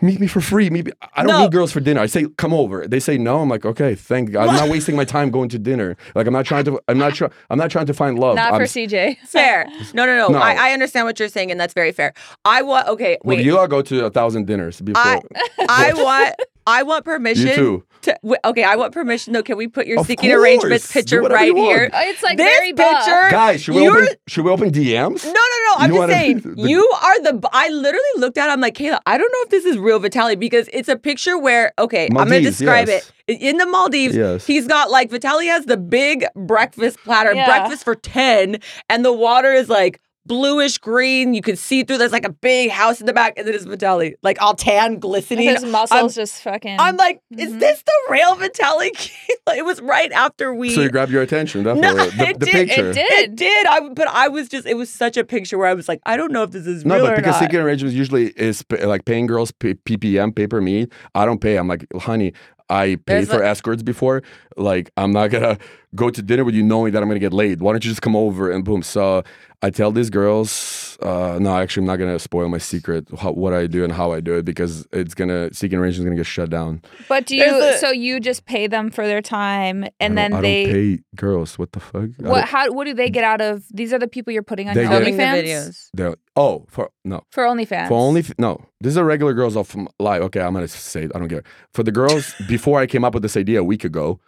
Meet 0.00 0.20
me 0.20 0.26
for 0.26 0.40
free. 0.40 0.70
Meet 0.70 0.86
me. 0.86 0.92
I 1.14 1.22
don't 1.22 1.32
No. 1.32 1.42
meet 1.42 1.50
girls 1.52 1.72
for 1.72 1.80
dinner. 1.80 2.00
I 2.00 2.06
say, 2.06 2.26
come 2.36 2.52
over. 2.54 2.86
They 2.86 3.00
say 3.00 3.18
no. 3.18 3.40
I'm 3.40 3.48
like, 3.48 3.64
okay, 3.64 3.94
thank 3.94 4.30
God. 4.32 4.48
I'm 4.48 4.54
not 4.56 4.68
wasting 4.68 4.96
my 4.96 5.04
time 5.04 5.30
going 5.30 5.48
to 5.50 5.58
dinner. 5.58 5.96
Like 6.14 6.26
I'm 6.26 6.32
not 6.32 6.44
trying 6.46 6.64
to. 6.64 6.80
I'm 6.88 6.98
not 6.98 7.14
trying. 7.14 7.30
I'm 7.50 7.58
not 7.58 7.70
trying 7.70 7.86
to 7.86 7.94
find 7.94 8.18
love. 8.18 8.36
Not 8.36 8.52
I'm, 8.54 8.60
for 8.60 8.66
CJ. 8.66 9.18
Fair. 9.26 9.66
No, 9.94 10.06
no, 10.06 10.16
no. 10.16 10.28
No. 10.28 10.38
I, 10.38 10.70
I 10.70 10.72
understand 10.72 11.06
what 11.06 11.18
you're 11.18 11.28
saying, 11.28 11.50
and 11.50 11.58
that's 11.60 11.74
very 11.74 11.92
fair. 11.92 12.12
I 12.44 12.62
want. 12.62 12.88
Okay, 12.88 13.18
Well, 13.24 13.36
wait. 13.36 13.44
you 13.44 13.58
all 13.58 13.66
go 13.68 13.82
to 13.82 14.06
a 14.06 14.10
thousand 14.10 14.46
dinners 14.46 14.80
before. 14.80 15.02
I 15.02 15.20
I 15.68 15.92
want. 16.02 16.34
I 16.66 16.82
want 16.82 17.04
permission. 17.06 17.82
You 18.06 18.12
too. 18.12 18.18
To, 18.34 18.48
okay, 18.48 18.62
I 18.64 18.76
want 18.76 18.92
permission. 18.92 19.32
No, 19.32 19.42
can 19.42 19.56
we 19.56 19.68
put 19.68 19.86
your 19.86 20.00
Of 20.00 20.06
seeking 20.06 20.32
arrangements 20.32 20.92
course. 20.92 21.04
Do 21.04 21.20
picture 21.20 21.34
right 21.34 21.46
you 21.46 21.56
here? 21.56 21.90
Uh, 21.92 22.00
it's 22.04 22.22
like 22.22 22.36
this 22.36 22.46
very 22.46 22.72
buff. 22.72 23.04
picture. 23.04 23.30
Guys, 23.30 23.62
should 23.62 23.74
we 23.74 23.88
open? 23.88 24.08
Should 24.26 24.44
we 24.44 24.50
open 24.50 24.70
DMs? 24.70 25.24
No, 25.24 25.30
no, 25.32 25.34
no. 25.34 25.72
I'm 25.78 25.92
You 25.92 25.98
just 25.98 26.12
saying. 26.12 26.38
the- 26.56 26.68
you 26.68 26.80
are 27.02 27.22
the. 27.22 27.48
I 27.52 27.68
literally 27.68 28.04
looked 28.16 28.38
at. 28.38 28.48
it, 28.48 28.52
I'm 28.52 28.60
like, 28.60 28.74
Kayla. 28.74 29.00
I 29.06 29.18
don't 29.18 29.30
know 29.32 29.38
if 29.42 29.50
this 29.50 29.64
is 29.64 29.78
real 29.78 30.00
Vitaly 30.00 30.38
because 30.38 30.68
it's 30.72 30.88
a 30.88 30.96
picture 30.96 31.38
where. 31.38 31.72
Okay, 31.78 32.06
I'm 32.08 32.14
gonna 32.14 32.40
describe 32.40 32.88
yes. 32.88 33.06
it. 33.06 33.12
In 33.28 33.58
the 33.58 33.66
Maldives, 33.66 34.16
Yes. 34.16 34.46
he's 34.46 34.66
got 34.66 34.90
like 34.90 35.10
Vitaly 35.10 35.48
has 35.48 35.66
the 35.66 35.76
big 35.76 36.24
breakfast 36.34 36.98
platter, 37.04 37.34
Yeah. 37.34 37.44
breakfast 37.46 37.84
for 37.84 37.94
ten, 37.94 38.58
and 38.88 39.04
the 39.04 39.12
water 39.12 39.52
is 39.52 39.68
like 39.68 40.00
bluish 40.28 40.78
green. 40.78 41.34
You 41.34 41.42
can 41.42 41.56
see 41.56 41.82
through. 41.82 41.98
There's 41.98 42.12
like 42.12 42.24
a 42.26 42.30
big 42.32 42.70
house 42.70 43.00
in 43.00 43.06
the 43.06 43.12
back, 43.12 43.34
and 43.36 43.46
then 43.48 43.54
it's 43.54 43.64
Vitaly, 43.64 44.14
like 44.22 44.40
all 44.40 44.54
tan, 44.54 44.98
glistening. 45.00 45.48
His 45.48 45.64
muscles 45.64 46.14
just 46.14 46.42
fucking. 46.42 46.76
I'm 46.78 46.96
like, 46.96 47.20
is 47.36 47.50
Mhm. 47.52 47.60
this 47.60 47.82
the 47.82 47.92
real 48.10 48.36
Vitaly? 48.36 48.90
Kayla? 48.94 49.56
it 49.56 49.64
was 49.64 49.80
right 49.80 50.12
after 50.12 50.54
we. 50.54 50.70
So 50.70 50.82
you 50.82 50.90
grabbed 50.90 51.10
your 51.10 51.22
attention, 51.22 51.62
no, 51.64 51.74
definitely. 51.74 52.10
the, 52.18 52.28
it 52.28 52.38
the 52.40 52.46
did. 52.46 52.52
picture. 52.68 52.90
It 52.90 52.94
did. 52.94 53.10
It 53.12 53.36
did. 53.36 53.66
I 53.66 53.88
but 53.88 54.06
I 54.08 54.28
was 54.28 54.48
just. 54.48 54.66
It 54.66 54.74
was 54.74 54.90
such 54.90 55.16
a 55.16 55.24
picture 55.24 55.58
where 55.58 55.66
I 55.66 55.74
was 55.74 55.88
like, 55.88 56.00
I 56.06 56.16
don't 56.16 56.30
know 56.32 56.42
if 56.44 56.50
this 56.50 56.66
is 56.66 56.84
No, 56.84 56.96
real 56.96 57.04
but 57.06 57.12
or 57.14 57.16
because 57.16 57.32
not. 57.40 57.40
seeking 57.40 57.60
arrangements 57.60 57.96
usually 57.96 58.28
is 58.36 58.62
like 58.82 59.04
paying 59.06 59.26
girls 59.26 59.50
p- 59.52 59.74
PPM, 59.74 60.34
pay 60.36 60.46
per 60.46 60.60
meet. 60.60 60.92
I 61.14 61.24
don't 61.24 61.40
pay. 61.40 61.56
I'm 61.56 61.66
like, 61.68 61.86
honey, 61.98 62.32
I 62.70 62.96
paid 62.96 63.02
There's 63.06 63.28
for 63.28 63.42
a- 63.42 63.48
escorts 63.48 63.82
before. 63.82 64.22
Like, 64.56 64.90
I'm 64.96 65.12
not 65.12 65.30
gonna 65.30 65.58
go 65.94 66.10
to 66.10 66.22
dinner 66.22 66.44
with 66.44 66.54
you 66.54 66.62
knowing 66.62 66.92
that 66.92 67.02
I'm 67.02 67.08
gonna 67.08 67.20
get 67.20 67.32
laid. 67.32 67.60
Why 67.60 67.72
don't 67.72 67.84
you 67.84 67.90
just 67.90 68.02
come 68.02 68.16
over 68.16 68.50
and 68.50 68.64
boom? 68.64 68.82
So 68.82 69.22
I 69.62 69.70
tell 69.70 69.90
these 69.90 70.10
girls, 70.10 70.87
uh, 71.02 71.38
no, 71.40 71.56
actually, 71.56 71.82
I'm 71.82 71.86
not 71.86 71.96
gonna 71.96 72.18
spoil 72.18 72.48
my 72.48 72.58
secret 72.58 73.06
how, 73.18 73.32
what 73.32 73.52
I 73.52 73.66
do 73.68 73.84
and 73.84 73.92
how 73.92 74.12
I 74.12 74.20
do 74.20 74.34
it 74.34 74.44
because 74.44 74.86
it's 74.92 75.14
gonna 75.14 75.52
seeking 75.54 75.82
is 75.84 75.98
gonna 75.98 76.16
get 76.16 76.26
shut 76.26 76.50
down. 76.50 76.82
But 77.08 77.26
do 77.26 77.36
you? 77.36 77.44
A- 77.62 77.78
so 77.78 77.90
you 77.90 78.18
just 78.18 78.46
pay 78.46 78.66
them 78.66 78.90
for 78.90 79.06
their 79.06 79.22
time, 79.22 79.84
and 79.84 79.92
don't- 80.00 80.14
then 80.16 80.32
I 80.34 80.40
they. 80.40 80.64
don't 80.64 80.72
pay 80.72 80.98
girls. 81.14 81.58
What 81.58 81.72
the 81.72 81.80
fuck? 81.80 82.02
What? 82.16 82.18
don't- 82.18 82.44
How? 82.48 82.72
What 82.72 82.84
do 82.86 82.94
they 82.94 83.10
get 83.10 83.22
out 83.24 83.40
of? 83.40 83.64
These 83.70 83.92
are 83.92 83.98
the 83.98 84.08
people 84.08 84.32
you're 84.32 84.42
putting 84.42 84.68
on 84.68 84.74
They 84.74 84.82
your 84.82 84.90
get- 84.90 84.98
Filming 85.04 85.16
the 85.18 85.22
OnlyFans. 85.24 85.44
videos. 85.44 85.88
they're- 85.94 86.16
oh, 86.36 86.64
for 86.68 86.90
no. 87.04 87.22
For 87.30 87.44
OnlyFans. 87.44 87.88
For 87.88 87.94
only 87.94 88.24
no, 88.38 88.60
this 88.80 88.90
is 88.90 88.96
a 88.96 89.04
regular 89.04 89.34
girls 89.34 89.56
off 89.56 89.68
from 89.68 89.88
live. 90.00 90.22
Okay, 90.22 90.40
I'm 90.40 90.52
gonna 90.54 90.66
say 90.68 91.04
it, 91.04 91.12
I 91.14 91.18
don't 91.20 91.28
care. 91.28 91.44
For 91.74 91.82
the 91.84 91.92
girls, 91.92 92.34
before 92.48 92.80
I 92.80 92.86
came 92.86 93.04
up 93.04 93.14
with 93.14 93.22
this 93.22 93.36
idea 93.36 93.60
a 93.60 93.64
week 93.64 93.84
ago, 93.84 94.18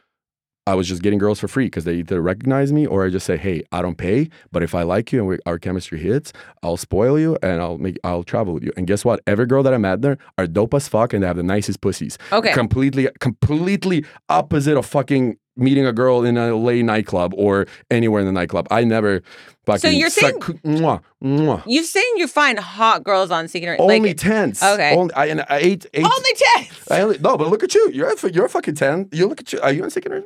I 0.67 0.75
was 0.75 0.87
just 0.87 1.03
getting 1.03 1.19
girls 1.19 1.41
for 1.41 1.49
free 1.49 1.67
because 1.67 1.85
they 1.85 1.95
either 1.95 2.21
recognize 2.21 2.73
me 2.73 2.87
or 2.87 3.05
I 3.05 3.11
just 3.11 3.27
say, 3.27 3.37
"Hey, 3.37 3.63
I 3.73 3.83
don't 3.83 3.97
pay, 3.97 4.29
but 4.53 4.63
if 4.63 4.75
I 4.75 4.83
like 4.83 5.11
you 5.13 5.19
and 5.21 5.27
we, 5.29 5.39
our 5.47 5.59
chemistry 5.59 5.99
hits, 5.99 6.33
I'll 6.63 6.77
spoil 6.77 7.19
you 7.19 7.37
and 7.43 7.61
I'll 7.61 7.79
make 7.79 7.99
I'll 8.05 8.23
travel 8.23 8.55
with 8.55 8.63
you." 8.63 8.71
And 8.77 8.87
guess 8.87 9.05
what? 9.05 9.21
Every 9.27 9.47
girl 9.47 9.63
that 9.63 9.73
I 9.75 9.79
met 9.79 10.03
there 10.03 10.19
are 10.39 10.47
dope 10.47 10.75
as 10.75 10.87
fuck 10.87 11.13
and 11.13 11.23
they 11.23 11.27
have 11.27 11.37
the 11.37 11.43
nicest 11.43 11.81
pussies. 11.81 12.19
Okay. 12.31 12.53
Completely, 12.53 13.09
completely 13.21 14.05
opposite 14.29 14.77
of 14.77 14.87
fucking 14.87 15.37
meeting 15.57 15.87
a 15.87 15.93
girl 15.93 16.25
in 16.25 16.37
a 16.37 16.55
LA 16.55 16.83
nightclub 16.83 17.35
or 17.37 17.67
anywhere 17.91 18.21
in 18.21 18.27
the 18.27 18.33
nightclub. 18.33 18.67
I 18.71 18.85
never 18.85 19.23
fucking. 19.67 19.81
So 19.81 19.89
you're 19.89 20.09
saying- 20.11 20.41
suck- 20.43 20.57
mwah, 20.63 21.01
mwah. 21.25 21.63
You're 21.67 21.85
saying 21.85 22.13
you 22.17 22.29
find 22.29 22.59
hot 22.59 23.03
girls 23.03 23.31
on 23.31 23.49
seeking 23.49 23.71
Only 23.79 24.01
like 24.01 24.17
tens. 24.19 24.63
okay. 24.63 24.95
Only, 24.97 25.13
I, 25.15 25.27
and 25.27 25.41
I 25.49 25.57
ate 25.59 25.87
eight. 25.95 26.05
only 26.05 26.31
tens. 26.37 26.69
I 26.91 27.01
only, 27.01 27.19
no, 27.19 27.37
but 27.37 27.49
look 27.49 27.63
at 27.65 27.75
you. 27.75 27.91
You're 27.93 28.13
a, 28.13 28.31
you're 28.31 28.45
a 28.47 28.49
fucking 28.49 28.75
ten. 28.77 29.09
You 29.13 29.27
look 29.27 29.41
at 29.41 29.53
you. 29.53 29.61
Are 29.61 29.73
you 29.73 29.83
on 29.83 29.91
second? 29.91 30.25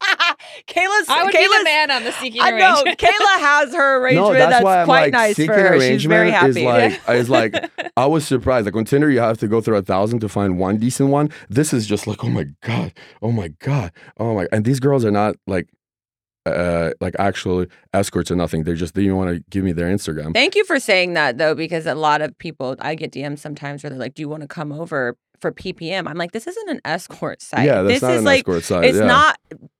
Kayla's. 0.66 1.08
I 1.08 1.24
would 1.24 1.32
be 1.32 1.46
the 1.46 1.64
man 1.64 1.90
on 1.90 2.04
the 2.04 2.12
seeking 2.12 2.40
I 2.40 2.50
know. 2.50 2.74
arrangement. 2.74 2.98
Kayla 2.98 3.38
has 3.38 3.74
her 3.74 4.02
arrangement. 4.02 4.26
No, 4.28 4.32
that's, 4.34 4.50
that's 4.52 4.64
why 4.64 4.80
I'm 4.80 4.86
quite 4.86 5.00
like 5.00 5.12
nice 5.12 5.36
seeking 5.36 5.52
for 5.54 5.60
her. 5.60 5.68
arrangement 5.68 6.00
She's 6.00 6.04
very 6.06 6.30
happy. 6.30 6.48
is 6.48 6.58
like 6.58 7.00
is 7.08 7.30
like 7.30 7.90
I 7.96 8.06
was 8.06 8.26
surprised. 8.26 8.66
Like 8.66 8.76
on 8.76 8.84
Tinder, 8.84 9.10
you 9.10 9.20
have 9.20 9.38
to 9.38 9.48
go 9.48 9.60
through 9.60 9.76
a 9.76 9.82
thousand 9.82 10.20
to 10.20 10.28
find 10.28 10.58
one 10.58 10.78
decent 10.78 11.10
one. 11.10 11.30
This 11.48 11.72
is 11.72 11.86
just 11.86 12.06
like, 12.06 12.24
oh 12.24 12.28
my 12.30 12.46
god, 12.62 12.92
oh 13.22 13.32
my 13.32 13.48
god, 13.60 13.92
oh 14.18 14.34
my. 14.34 14.42
God. 14.42 14.48
And 14.52 14.64
these 14.64 14.80
girls 14.80 15.04
are 15.04 15.10
not 15.10 15.36
like. 15.46 15.68
Uh, 16.46 16.92
like 17.02 17.14
actual 17.18 17.66
escorts 17.92 18.30
or 18.30 18.36
nothing. 18.36 18.62
They're 18.62 18.74
just 18.74 18.94
they 18.94 19.02
even 19.02 19.16
want 19.16 19.36
to 19.36 19.44
give 19.50 19.64
me 19.64 19.72
their 19.72 19.86
Instagram. 19.86 20.32
Thank 20.32 20.54
you 20.54 20.64
for 20.64 20.80
saying 20.80 21.12
that 21.12 21.36
though, 21.36 21.54
because 21.54 21.84
a 21.84 21.94
lot 21.94 22.22
of 22.22 22.38
people 22.38 22.74
I 22.80 22.94
get 22.94 23.12
DMs 23.12 23.40
sometimes 23.40 23.82
where 23.82 23.90
they're 23.90 23.98
like, 23.98 24.14
"Do 24.14 24.22
you 24.22 24.30
want 24.30 24.40
to 24.42 24.48
come 24.48 24.72
over 24.72 25.18
for 25.40 25.52
PPM?" 25.52 26.08
I'm 26.08 26.16
like, 26.16 26.32
"This 26.32 26.46
isn't 26.46 26.68
an 26.68 26.80
escort 26.84 27.42
site. 27.42 27.66
yeah, 27.66 27.82
that's 27.82 27.94
this 27.94 28.02
not 28.02 28.12
is 28.12 28.18
an 28.18 28.24
like 28.24 28.40
escort 28.40 28.64
site. 28.64 28.84
it's 28.84 28.98
yeah. 28.98 29.06
not 29.06 29.38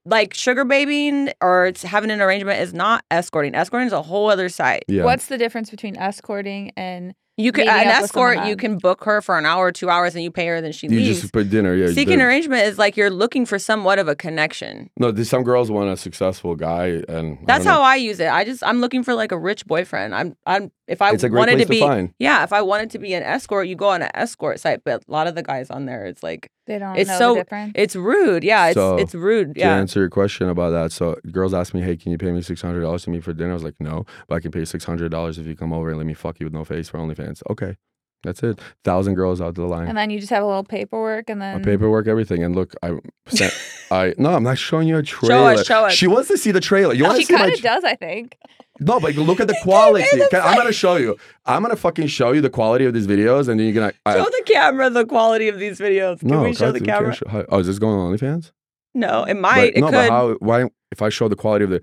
like 0.09 0.35
sugar 0.35 0.65
babying 0.65 1.31
or 1.41 1.67
it's 1.67 1.83
having 1.83 2.11
an 2.11 2.21
arrangement 2.21 2.61
is 2.61 2.73
not 2.73 3.05
escorting. 3.11 3.55
Escorting 3.55 3.87
is 3.87 3.93
a 3.93 4.03
whole 4.03 4.31
other 4.31 4.49
site. 4.49 4.85
Yeah. 4.89 5.05
What's 5.05 5.27
the 5.27 5.39
difference 5.39 5.71
between 5.71 5.97
escorting 5.97 6.73
and 6.77 7.15
You 7.37 7.53
can 7.53 7.69
an 7.69 7.89
up 7.89 8.03
with 8.03 8.11
someone 8.11 8.33
escort. 8.33 8.49
You 8.49 8.57
can 8.57 8.79
book 8.79 9.05
her 9.05 9.21
for 9.21 9.39
an 9.39 9.47
hour 9.47 9.67
or 9.67 9.73
two 9.73 9.91
hours, 9.91 10.15
and 10.15 10.25
you 10.25 10.31
pay 10.31 10.47
her, 10.47 10.61
then 10.61 10.73
she 10.73 10.89
you 10.89 10.99
leaves. 10.99 11.21
just 11.21 11.33
put 11.33 11.51
dinner. 11.51 11.75
Yeah. 11.75 11.93
Seeking 11.93 12.21
arrangement 12.21 12.63
is 12.63 12.79
like 12.79 12.97
you're 12.97 13.11
looking 13.11 13.47
for 13.47 13.59
somewhat 13.59 13.99
of 13.99 14.09
a 14.09 14.17
connection. 14.17 14.91
No, 14.99 15.15
some 15.23 15.45
girls 15.45 15.71
want 15.71 15.91
a 15.91 15.97
successful 15.97 16.57
guy, 16.57 17.03
and 17.09 17.39
That's 17.47 17.65
don't 17.65 17.75
how 17.75 17.83
I 17.83 17.97
use 17.97 18.19
it. 18.19 18.29
I 18.29 18.45
just 18.45 18.65
I'm 18.65 18.81
looking 18.81 19.03
for 19.05 19.15
like 19.15 19.31
a 19.31 19.39
rich 19.39 19.67
boyfriend. 19.67 20.15
I'm 20.15 20.37
I'm 20.47 20.73
if 20.89 21.01
I 21.03 21.13
It's 21.13 21.23
a 21.23 21.29
great 21.29 21.39
wanted 21.41 21.57
place 21.57 21.67
to 21.67 21.71
be 21.71 21.79
to 21.81 21.87
find. 21.87 22.15
yeah 22.19 22.43
if 22.45 22.53
I 22.53 22.63
wanted 22.63 22.91
to 22.91 22.99
be 22.99 23.15
an 23.15 23.23
escort, 23.23 23.69
you 23.69 23.77
go 23.77 23.89
on 23.89 24.03
an 24.03 24.11
escort 24.15 24.59
site. 24.61 24.83
But 24.85 25.05
a 25.09 25.13
lot 25.13 25.27
of 25.27 25.35
the 25.35 25.43
guys 25.43 25.71
on 25.71 25.87
there, 25.87 26.07
it's 26.07 26.23
like 26.23 26.51
they 26.67 26.79
don't 26.79 26.97
It's 26.97 27.09
know 27.09 27.19
so- 27.19 27.35
the 27.35 27.41
difference? 27.41 27.73
it's 27.77 27.95
rude. 27.97 28.43
Yeah, 28.45 28.67
it's 28.67 28.75
So, 28.75 28.97
it's 28.97 29.15
rude. 29.15 29.53
Yeah. 29.57 29.69
To 29.75 29.81
answer 29.81 30.01
your 30.01 30.11
question 30.11 30.49
about 30.49 30.71
that, 30.71 30.93
so 30.93 31.17
girls 31.31 31.55
ask 31.55 31.73
me, 31.75 31.81
"Hey, 31.83 31.97
can 31.97 32.13
you 32.13 32.19
pay 32.19 32.33
me 32.33 32.43
six 32.43 32.61
hundred 32.63 32.81
dollars 32.83 33.05
to 33.05 33.11
meet 33.11 33.23
for 33.25 33.33
dinner?" 33.33 33.51
I 33.51 33.55
was 33.55 33.65
like, 33.65 33.77
"No, 33.81 34.05
but 34.29 34.35
I 34.37 34.41
can 34.41 34.51
pay 34.51 34.65
six 34.65 34.85
hundred 34.85 35.11
dollars 35.11 35.39
if 35.39 35.47
you 35.47 35.55
come 35.55 35.73
over 35.73 35.89
and 35.91 35.99
let 35.99 36.07
me 36.07 36.15
fuck 36.15 36.41
you 36.41 36.47
with 36.47 36.53
no 36.55 36.65
face 36.65 36.89
for 36.89 36.99
OnlyFans." 36.99 37.43
Okay, 37.51 37.77
that's 38.23 38.43
it. 38.43 38.59
Thousand 38.85 39.15
girls 39.15 39.41
out 39.41 39.55
the 39.55 39.63
line. 39.65 39.87
and 39.89 39.97
then 39.97 40.11
you 40.11 40.19
just 40.19 40.31
have 40.31 40.43
a 40.43 40.47
little 40.47 40.65
paperwork, 40.65 41.31
and 41.31 41.39
My 41.39 41.53
then 41.53 41.63
paperwork, 41.65 42.07
everything, 42.09 42.43
and 42.43 42.55
look, 42.55 42.75
I 42.83 42.93
sent. 43.29 43.53
I 43.91 44.13
no, 44.19 44.35
I'm 44.35 44.43
not 44.43 44.59
showing 44.59 44.87
you 44.89 44.99
a 44.99 45.03
trailer. 45.03 45.55
show 45.57 45.61
us. 45.61 45.67
show 45.67 45.85
us. 45.87 45.93
She 45.95 46.07
wants 46.07 46.29
to 46.29 46.37
see 46.37 46.51
the 46.51 46.61
trailer. 46.61 46.93
You 46.95 47.05
want 47.05 47.17
she 47.17 47.23
to 47.25 47.27
see 47.29 47.33
my? 47.33 47.39
kind 47.41 47.53
of 47.55 47.61
does, 47.63 47.85
I 47.85 47.95
think. 47.95 48.37
No, 48.81 49.01
but 49.01 49.15
look 49.17 49.41
at 49.41 49.49
the 49.49 49.57
quality. 49.63 50.07
I'm 50.33 50.57
gonna 50.57 50.73
show 50.73 50.97
you. 50.97 51.17
I'm 51.47 51.63
gonna 51.63 51.77
fucking 51.77 52.07
show 52.09 52.33
you 52.33 52.41
the 52.41 52.51
quality 52.51 52.85
of 52.85 52.95
these 52.95 53.07
videos, 53.07 53.49
and 53.49 53.59
then 53.59 53.67
you're 53.67 53.75
gonna. 53.75 53.93
I, 54.07 54.15
Show 54.17 54.25
the 54.25 54.43
camera 54.47 54.91
the 54.91 55.05
quality 55.07 55.49
of 55.49 55.59
these 55.59 55.79
videos. 55.79 56.21
Can 56.21 56.29
no, 56.29 56.43
we 56.43 56.55
show 56.55 56.67
God, 56.73 56.75
the 56.75 56.81
camera? 56.85 57.15
show- 57.15 57.29
how- 57.29 57.45
oh, 57.49 57.59
is 57.59 57.67
this 57.67 57.79
going 57.79 57.99
on 57.99 58.13
OnlyFans? 58.17 58.53
No, 58.95 59.25
it 59.25 59.35
But- 59.35 59.41
might. 59.41 59.77
it 59.77 59.81
no, 59.81 59.87
could. 59.87 59.93
but 59.93 60.11
how? 60.11 60.33
Why? 60.41 60.65
If 60.91 61.03
I 61.03 61.09
show 61.11 61.29
the 61.29 61.37
quality 61.37 61.65
of 61.65 61.71
the, 61.71 61.83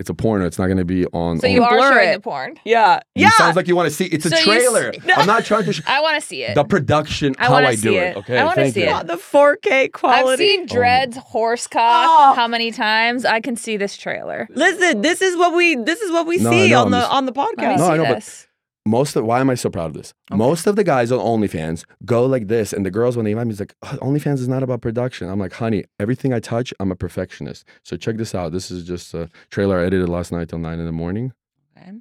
it's 0.00 0.10
a 0.10 0.14
porno. 0.14 0.46
It's 0.46 0.58
not 0.58 0.66
gonna 0.66 0.84
be 0.84 1.06
on. 1.06 1.38
So 1.38 1.46
on 1.46 1.52
you 1.52 1.62
are 1.62 1.70
blur 1.76 1.92
showing 1.92 2.08
it. 2.08 2.12
the 2.14 2.20
porn. 2.20 2.56
yeah. 2.64 2.96
It 2.96 3.02
Yeah. 3.14 3.30
sounds 3.30 3.54
like 3.54 3.68
you 3.68 3.76
want 3.76 3.88
to 3.88 3.94
see. 3.94 4.06
It's 4.06 4.26
a 4.26 4.30
So 4.30 4.36
you 4.36 4.40
s- 4.40 4.44
trailer. 4.64 4.92
I'm 5.16 5.26
not 5.26 5.44
trying 5.44 5.64
to. 5.66 5.72
Sh- 5.72 5.82
I 5.86 6.00
want 6.00 6.20
to 6.20 6.26
see 6.26 6.42
it. 6.42 6.54
the 6.56 6.64
production, 6.64 7.36
I 7.38 7.46
how 7.46 7.54
I 7.54 7.70
do 7.72 7.76
see 7.76 7.96
it. 7.96 8.02
it. 8.02 8.16
Okay, 8.16 8.38
I 8.38 8.44
wanna 8.44 8.70
see 8.72 8.80
you. 8.82 8.86
it. 8.88 8.92
Oh, 8.92 9.02
the 9.04 9.16
4K 9.18 9.92
quality. 9.92 10.32
I've 10.44 10.48
seen 10.50 10.60
oh. 10.62 10.74
Dread's 10.74 11.16
horse 11.18 11.66
cock 11.68 12.06
Oh. 12.08 12.32
how 12.34 12.48
many 12.48 12.72
times? 12.72 13.24
I 13.24 13.40
can 13.40 13.54
see 13.56 13.76
this 13.76 13.96
trailer. 13.96 14.48
Listen, 14.50 15.02
this 15.02 15.22
is 15.22 15.36
what 15.36 15.54
we 15.54 15.76
this 15.76 16.00
is 16.00 16.10
what 16.10 16.26
we 16.26 16.38
No, 16.38 16.50
see 16.50 16.70
know, 16.70 16.80
on 16.80 16.86
I'm 16.86 16.90
the 16.92 16.98
just- 17.00 17.12
on 17.12 17.26
the 17.26 17.32
Let 17.32 17.56
me 17.58 17.64
podcast. 17.64 17.76
No, 17.78 17.84
see 17.86 17.90
I 17.92 17.96
know, 17.98 18.04
but- 18.04 18.14
this. 18.16 18.46
Most 18.86 19.14
of 19.14 19.24
why 19.24 19.40
am 19.40 19.50
I 19.50 19.54
so 19.56 19.68
proud 19.68 19.86
of 19.86 19.92
this? 19.94 20.14
Okay. 20.32 20.38
Most 20.38 20.66
of 20.66 20.74
the 20.74 20.82
guys 20.84 21.12
on 21.12 21.18
OnlyFans 21.18 21.84
go 22.06 22.24
like 22.24 22.48
this, 22.48 22.72
and 22.72 22.84
the 22.84 22.90
girls 22.90 23.14
when 23.16 23.24
they 23.26 23.32
invite 23.32 23.46
me, 23.46 23.52
is 23.52 23.60
like, 23.60 23.74
"Oh, 23.82 23.98
OnlyFans 24.00 24.38
is 24.38 24.48
not 24.48 24.62
about 24.62 24.80
production. 24.80 25.28
I'm 25.28 25.38
like, 25.38 25.52
honey, 25.52 25.84
everything 25.98 26.32
I 26.32 26.40
touch, 26.40 26.72
I'm 26.80 26.90
a 26.90 26.96
perfectionist. 26.96 27.64
So 27.84 27.96
check 27.98 28.16
this 28.16 28.34
out. 28.34 28.52
This 28.52 28.70
is 28.70 28.84
just 28.84 29.12
a 29.12 29.28
trailer 29.50 29.78
I 29.80 29.84
edited 29.84 30.08
last 30.08 30.32
night 30.32 30.48
till 30.48 30.58
nine 30.58 30.78
in 30.78 30.86
the 30.86 30.92
morning. 30.92 31.32
Okay. 31.76 31.92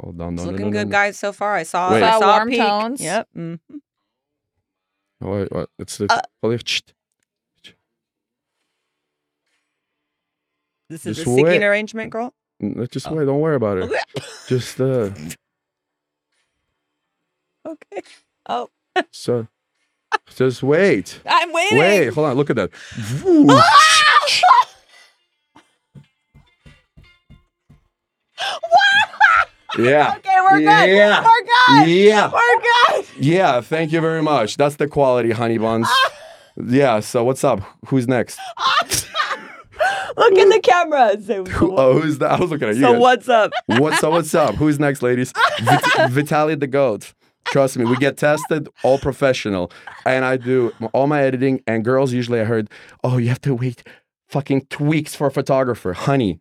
Hold 0.00 0.20
on, 0.20 0.34
no, 0.36 0.42
It's 0.42 0.46
no, 0.46 0.52
looking 0.52 0.66
no, 0.66 0.70
no, 0.72 0.78
good, 0.78 0.88
no. 0.88 0.92
guys, 0.92 1.18
so 1.18 1.32
far. 1.32 1.54
I 1.56 1.64
saw 1.64 1.90
Wait. 1.92 2.02
I 2.04 2.12
Saw 2.12 2.20
saw 2.20 2.36
warm 2.36 2.48
peek. 2.50 2.58
tones. 2.60 3.00
Yep. 3.00 3.28
mhm. 3.36 3.60
Oh, 5.22 5.30
wait, 5.38 5.50
what? 5.52 5.70
It's 5.78 5.96
the. 5.98 6.06
Uh, 6.12 6.20
oh, 6.42 6.50
they- 6.50 6.56
This 10.88 11.04
is 11.04 11.16
Just 11.16 11.26
the 11.26 11.34
seeking 11.34 11.64
arrangement, 11.64 12.10
girl. 12.10 12.32
Let's 12.60 12.92
just 12.92 13.08
Oh. 13.08 13.14
wait. 13.14 13.24
Don't 13.24 13.40
worry 13.40 13.56
about 13.56 13.78
it. 13.78 13.90
Just 14.46 14.80
uh, 14.80 15.10
okay. 17.66 18.02
Oh. 18.48 18.68
so, 19.10 19.46
just 20.34 20.62
wait. 20.62 21.20
I'm 21.26 21.52
waiting. 21.52 21.78
Wait, 21.78 22.08
hold 22.12 22.28
on. 22.28 22.36
Look 22.36 22.50
at 22.50 22.56
that. 22.56 22.70
yeah. 29.78 30.14
Okay, 30.16 30.36
we're 30.40 30.58
good. 30.58 30.88
Yeah. 30.90 31.24
We're 31.24 31.44
good. 31.44 31.88
Yeah. 31.88 32.32
We're 32.32 32.60
good. 32.60 33.06
Yeah. 33.18 33.60
Thank 33.60 33.92
you 33.92 34.00
very 34.00 34.22
much. 34.22 34.56
That's 34.56 34.76
the 34.76 34.88
quality, 34.88 35.32
honey 35.32 35.58
buns. 35.58 35.88
Yeah. 36.56 37.00
So 37.00 37.24
what's 37.24 37.44
up? 37.44 37.60
Who's 37.86 38.08
next? 38.08 38.38
Look 40.16 40.32
in 40.38 40.48
the 40.48 40.60
camera 40.60 41.10
and 41.12 41.22
say, 41.24 41.36
Who, 41.36 41.76
oh, 41.76 42.00
who's 42.00 42.18
that? 42.18 42.32
I 42.32 42.40
was 42.40 42.50
looking 42.50 42.68
at 42.68 42.76
you. 42.76 42.82
so 42.82 42.92
guys. 42.92 43.00
what's 43.00 43.28
up? 43.28 43.52
What, 43.66 44.00
so 44.00 44.10
what's 44.10 44.34
up? 44.34 44.54
Who's 44.54 44.78
next, 44.78 45.02
ladies? 45.02 45.32
Vit- 45.58 45.82
Vitaly 46.26 46.58
the 46.58 46.66
goat. 46.66 47.12
Trust 47.56 47.78
me, 47.78 47.86
we 47.86 47.96
get 47.96 48.18
tested, 48.18 48.68
all 48.82 48.98
professional, 48.98 49.72
and 50.04 50.26
I 50.26 50.36
do 50.36 50.74
all 50.92 51.06
my 51.06 51.22
editing. 51.22 51.62
And 51.66 51.82
girls 51.82 52.12
usually, 52.12 52.38
I 52.38 52.44
heard, 52.44 52.68
oh, 53.02 53.16
you 53.16 53.30
have 53.30 53.40
to 53.40 53.54
wait 53.54 53.82
fucking 54.28 54.66
two 54.68 54.84
weeks 54.84 55.14
for 55.14 55.26
a 55.28 55.30
photographer, 55.30 55.94
honey. 55.94 56.38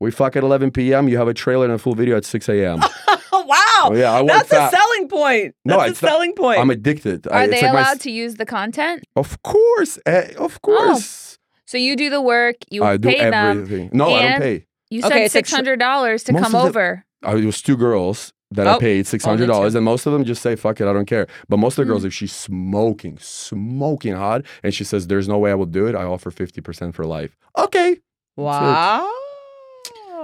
We 0.00 0.10
fuck 0.10 0.34
at 0.34 0.42
11 0.42 0.72
p.m. 0.72 1.08
You 1.08 1.16
have 1.16 1.28
a 1.28 1.32
trailer 1.32 1.64
and 1.66 1.74
a 1.74 1.78
full 1.78 1.94
video 1.94 2.16
at 2.16 2.24
6 2.24 2.48
a.m. 2.48 2.80
Oh, 2.82 3.42
wow. 3.46 3.56
Oh, 3.84 3.94
yeah, 3.94 4.10
I 4.10 4.20
work 4.22 4.32
That's 4.48 4.52
a 4.52 4.68
selling 4.76 5.08
point. 5.08 5.54
No, 5.64 5.76
That's 5.78 5.92
it's 5.92 6.02
a 6.02 6.06
not- 6.06 6.10
selling 6.10 6.34
point. 6.34 6.58
I'm 6.58 6.70
addicted. 6.70 7.28
I- 7.28 7.30
Are 7.30 7.42
it's 7.44 7.52
they 7.52 7.62
like 7.62 7.70
allowed 7.70 7.96
s- 7.98 8.02
to 8.02 8.10
use 8.10 8.34
the 8.34 8.46
content? 8.46 9.04
Of 9.14 9.40
course, 9.44 10.00
eh, 10.06 10.32
Oh. 10.40 10.46
of 10.46 10.60
course. 10.62 11.38
So 11.66 11.78
you 11.78 11.94
do 11.94 12.10
the 12.10 12.20
work, 12.20 12.56
you 12.68 12.82
I 12.82 12.96
do 12.96 13.10
pay 13.10 13.30
them. 13.30 13.60
everything. 13.60 13.90
No, 13.92 14.12
I 14.12 14.28
don't 14.30 14.40
pay. 14.40 14.66
You 14.90 15.02
Okay, 15.04 15.08
said 15.08 15.18
it's 15.22 15.34
a 15.34 15.38
six 15.38 15.50
tr- 15.50 15.54
hundred 15.54 15.78
dollars 15.78 16.24
to 16.24 16.32
Most 16.32 16.42
come 16.42 16.54
of 16.56 16.62
the- 16.62 16.68
over. 16.68 17.04
I, 17.22 17.36
it 17.36 17.44
was 17.44 17.62
two 17.62 17.76
girls 17.76 18.32
that 18.52 18.66
Oh, 18.66 18.76
I 18.76 18.78
paid 18.78 19.06
six 19.06 19.24
hundred 19.24 19.46
dollars, 19.46 19.74
and 19.74 19.84
most 19.84 20.06
of 20.06 20.12
them 20.12 20.24
just 20.24 20.40
say 20.42 20.56
"fuck 20.56 20.80
it," 20.80 20.86
I 20.88 20.92
don't 20.92 21.06
care. 21.06 21.26
But 21.48 21.58
most 21.58 21.78
of 21.78 21.84
the 21.86 21.90
girls, 21.90 22.02
Mm. 22.04 22.06
if 22.06 22.14
she's 22.14 22.32
smoking, 22.32 23.18
smoking 23.20 24.14
hot, 24.14 24.42
and 24.62 24.72
she 24.72 24.84
says 24.84 25.06
there's 25.06 25.28
no 25.28 25.38
way 25.38 25.50
I 25.50 25.54
will 25.54 25.66
do 25.66 25.86
it, 25.86 25.94
I 25.94 26.04
offer 26.04 26.30
fifty 26.30 26.60
percent 26.60 26.94
for 26.94 27.04
life. 27.04 27.36
Okay, 27.58 27.98
wow. 28.36 29.08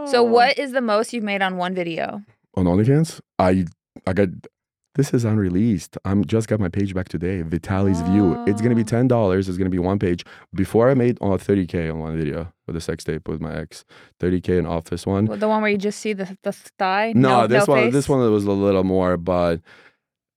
So 0.07 0.23
what 0.23 0.59
is 0.59 0.73
the 0.73 0.81
most 0.81 1.13
you've 1.13 1.25
made 1.25 1.43
on 1.43 1.57
one 1.57 1.75
video? 1.75 2.23
on 2.57 2.67
OnlyFans, 2.67 3.21
I 3.39 3.65
I 4.07 4.13
got 4.13 4.29
this 4.95 5.13
is 5.13 5.25
unreleased. 5.25 5.99
I'm 6.05 6.25
just 6.25 6.47
got 6.47 6.61
my 6.61 6.69
page 6.69 6.95
back 6.95 7.09
today. 7.09 7.43
Vitaly's 7.43 8.01
View. 8.03 8.43
It's 8.47 8.61
gonna 8.63 8.77
be 8.77 8.83
Oh. 8.83 8.85
ten 8.97 9.09
dollars. 9.09 9.49
It's 9.49 9.59
gonna 9.59 9.71
be 9.71 9.79
one 9.81 9.99
page. 9.99 10.25
Before 10.55 10.89
I 10.89 10.95
made 10.95 11.19
uh, 11.21 11.37
thirty 11.37 11.67
k 11.67 11.89
on 11.91 11.99
one 11.99 12.17
video 12.17 12.53
with 12.67 12.77
a 12.77 12.81
sex 12.81 13.05
tape 13.05 13.29
with 13.29 13.41
my 13.41 13.55
ex. 13.55 13.85
Thirty 14.21 14.41
k 14.41 14.59
in 14.59 14.67
office 14.67 15.07
one. 15.07 15.27
The 15.27 15.49
one 15.49 15.63
where 15.63 15.71
you 15.71 15.79
just 15.79 16.01
see 16.01 16.13
the 16.13 16.37
the 16.43 16.53
thigh? 16.53 17.13
No, 17.15 17.47
this 17.47 17.67
one 17.67 17.85
face? 17.85 17.93
this 17.93 18.09
one 18.09 18.31
was 18.31 18.45
a 18.45 18.53
little 18.53 18.85
more, 18.85 19.17
but 19.17 19.61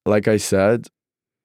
like 0.05 0.27
I 0.27 0.37
said, 0.37 0.87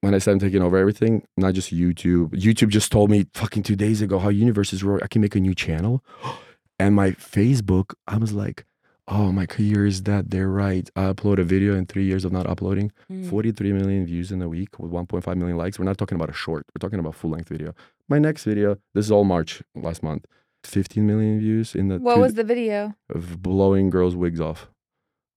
when 0.00 0.14
I 0.14 0.18
said 0.18 0.32
I'm 0.32 0.38
taking 0.38 0.62
over 0.62 0.76
everything, 0.76 1.26
not 1.36 1.54
just 1.54 1.74
YouTube. 1.74 2.30
YouTube 2.30 2.68
just 2.68 2.92
told 2.92 3.10
me 3.10 3.26
fucking 3.34 3.62
two 3.62 3.76
days 3.76 4.02
ago 4.02 4.18
how 4.18 4.28
universe 4.28 4.72
is 4.72 4.82
roaring. 4.82 5.02
I 5.02 5.06
can 5.06 5.22
make 5.22 5.36
a 5.36 5.40
new 5.40 5.54
channel. 5.54 6.04
And 6.78 6.96
my 6.96 7.12
Facebook, 7.12 7.94
I 8.08 8.16
was 8.16 8.32
like, 8.32 8.64
oh 9.06 9.30
my 9.30 9.46
career 9.46 9.86
is 9.86 10.02
that 10.02 10.30
they're 10.30 10.48
right. 10.48 10.88
I 10.96 11.02
upload 11.12 11.38
a 11.38 11.44
video 11.44 11.76
in 11.76 11.86
three 11.86 12.04
years 12.04 12.24
of 12.24 12.32
not 12.32 12.46
uploading. 12.48 12.90
Mm. 13.10 13.28
43 13.28 13.72
million 13.72 14.06
views 14.06 14.32
in 14.32 14.42
a 14.42 14.48
week 14.48 14.78
with 14.80 14.90
1.5 14.90 15.36
million 15.36 15.56
likes. 15.56 15.78
We're 15.78 15.84
not 15.84 15.98
talking 15.98 16.16
about 16.16 16.30
a 16.30 16.32
short. 16.32 16.64
We're 16.74 16.80
talking 16.80 16.98
about 16.98 17.14
full 17.14 17.30
length 17.30 17.50
video. 17.50 17.74
My 18.08 18.18
next 18.18 18.42
video, 18.44 18.78
this 18.94 19.04
is 19.04 19.12
all 19.12 19.22
March 19.22 19.62
last 19.76 20.02
month. 20.02 20.26
15 20.64 21.06
million 21.06 21.38
views 21.40 21.74
in 21.74 21.88
the 21.88 21.98
What 21.98 22.16
two- 22.16 22.20
was 22.20 22.34
the 22.34 22.44
video? 22.44 22.94
of 23.14 23.42
blowing 23.42 23.90
girls' 23.90 24.14
wigs 24.16 24.40
off. 24.40 24.68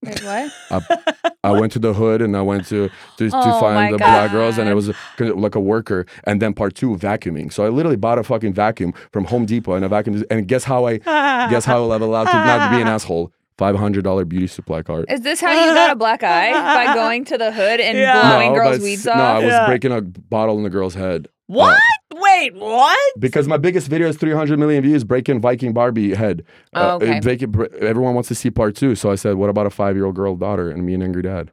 Wait, 0.04 0.22
what? 0.24 0.52
I 1.44 1.52
went 1.52 1.72
to 1.74 1.80
the 1.80 1.94
hood 1.94 2.22
and 2.22 2.36
I 2.38 2.42
went 2.42 2.66
to 2.68 2.90
to, 3.18 3.30
to 3.30 3.36
Oh 3.36 3.60
find 3.60 3.76
my 3.76 3.92
the 3.92 3.98
black 3.98 4.32
girls 4.32 4.58
and 4.58 4.68
it 4.68 4.72
God. 4.72 4.76
was 4.76 4.90
a, 4.90 5.34
like 5.34 5.56
a 5.56 5.60
worker 5.60 6.06
and 6.26 6.42
then 6.42 6.54
part 6.54 6.76
two 6.76 6.96
vacuuming. 6.96 7.52
So 7.52 7.66
I 7.66 7.70
literally 7.70 7.96
bought 7.98 8.20
a 8.20 8.24
fucking 8.24 8.54
vacuum 8.54 8.94
from 9.12 9.26
Home 9.26 9.46
Depot 9.46 9.74
and 9.74 9.84
a 9.86 9.88
vacuum 9.90 10.24
and 10.30 10.48
guess 10.48 10.64
how 10.64 10.86
I 10.86 10.98
guess 10.98 11.66
how 11.66 11.90
I'll 11.90 12.04
allowed 12.04 12.26
to 12.26 12.34
not 12.34 12.72
be 12.72 12.82
an 12.82 12.88
asshole. 12.96 13.32
Five 13.58 13.78
hundred 13.78 14.04
dollar 14.04 14.26
beauty 14.26 14.48
supply 14.48 14.82
card. 14.82 15.06
Is 15.10 15.22
this 15.22 15.40
how 15.40 15.52
you 15.54 15.74
got 15.74 15.90
a 15.92 15.96
black 15.96 16.24
eye 16.24 16.52
by 16.52 16.94
going 16.94 17.24
to 17.26 17.38
the 17.38 17.54
hood 17.54 17.80
and 17.80 17.98
Yeah. 17.98 18.22
blowing 18.30 18.52
No, 18.52 18.60
girls' 18.60 18.78
but 18.80 18.84
weeds 18.84 19.08
off? 19.08 19.16
No, 19.18 19.24
I 19.24 19.36
was 19.40 19.46
Yeah. 19.46 19.66
breaking 19.68 19.94
a 19.94 20.02
bottle 20.02 20.58
in 20.58 20.64
the 20.64 20.70
girl's 20.70 20.94
head. 20.94 21.30
What? 21.48 21.80
Wait, 22.14 22.56
what? 22.56 23.14
Because 23.20 23.48
my 23.48 23.58
biggest 23.58 23.88
video 23.88 24.08
is 24.08 24.18
300 24.18 24.58
million 24.58 24.82
views, 24.84 25.04
breaking 25.04 25.42
Viking 25.42 25.74
Barbie 25.74 26.14
head. 26.16 26.44
Oh, 26.74 26.92
Uh, 26.92 26.96
okay. 26.96 27.20
Viking- 27.20 27.56
everyone 27.82 28.14
wants 28.16 28.30
to 28.30 28.36
see 28.36 28.50
part 28.50 28.76
two. 28.76 28.96
So 28.96 29.12
I 29.12 29.16
said, 29.16 29.36
what 29.36 29.50
about 29.50 29.66
a 29.66 29.70
five 29.70 29.96
year 29.96 30.06
old 30.06 30.16
girl 30.16 30.36
daughter 30.36 30.70
and 30.70 30.86
me 30.86 30.94
and 30.94 31.04
angry 31.04 31.22
dad? 31.24 31.52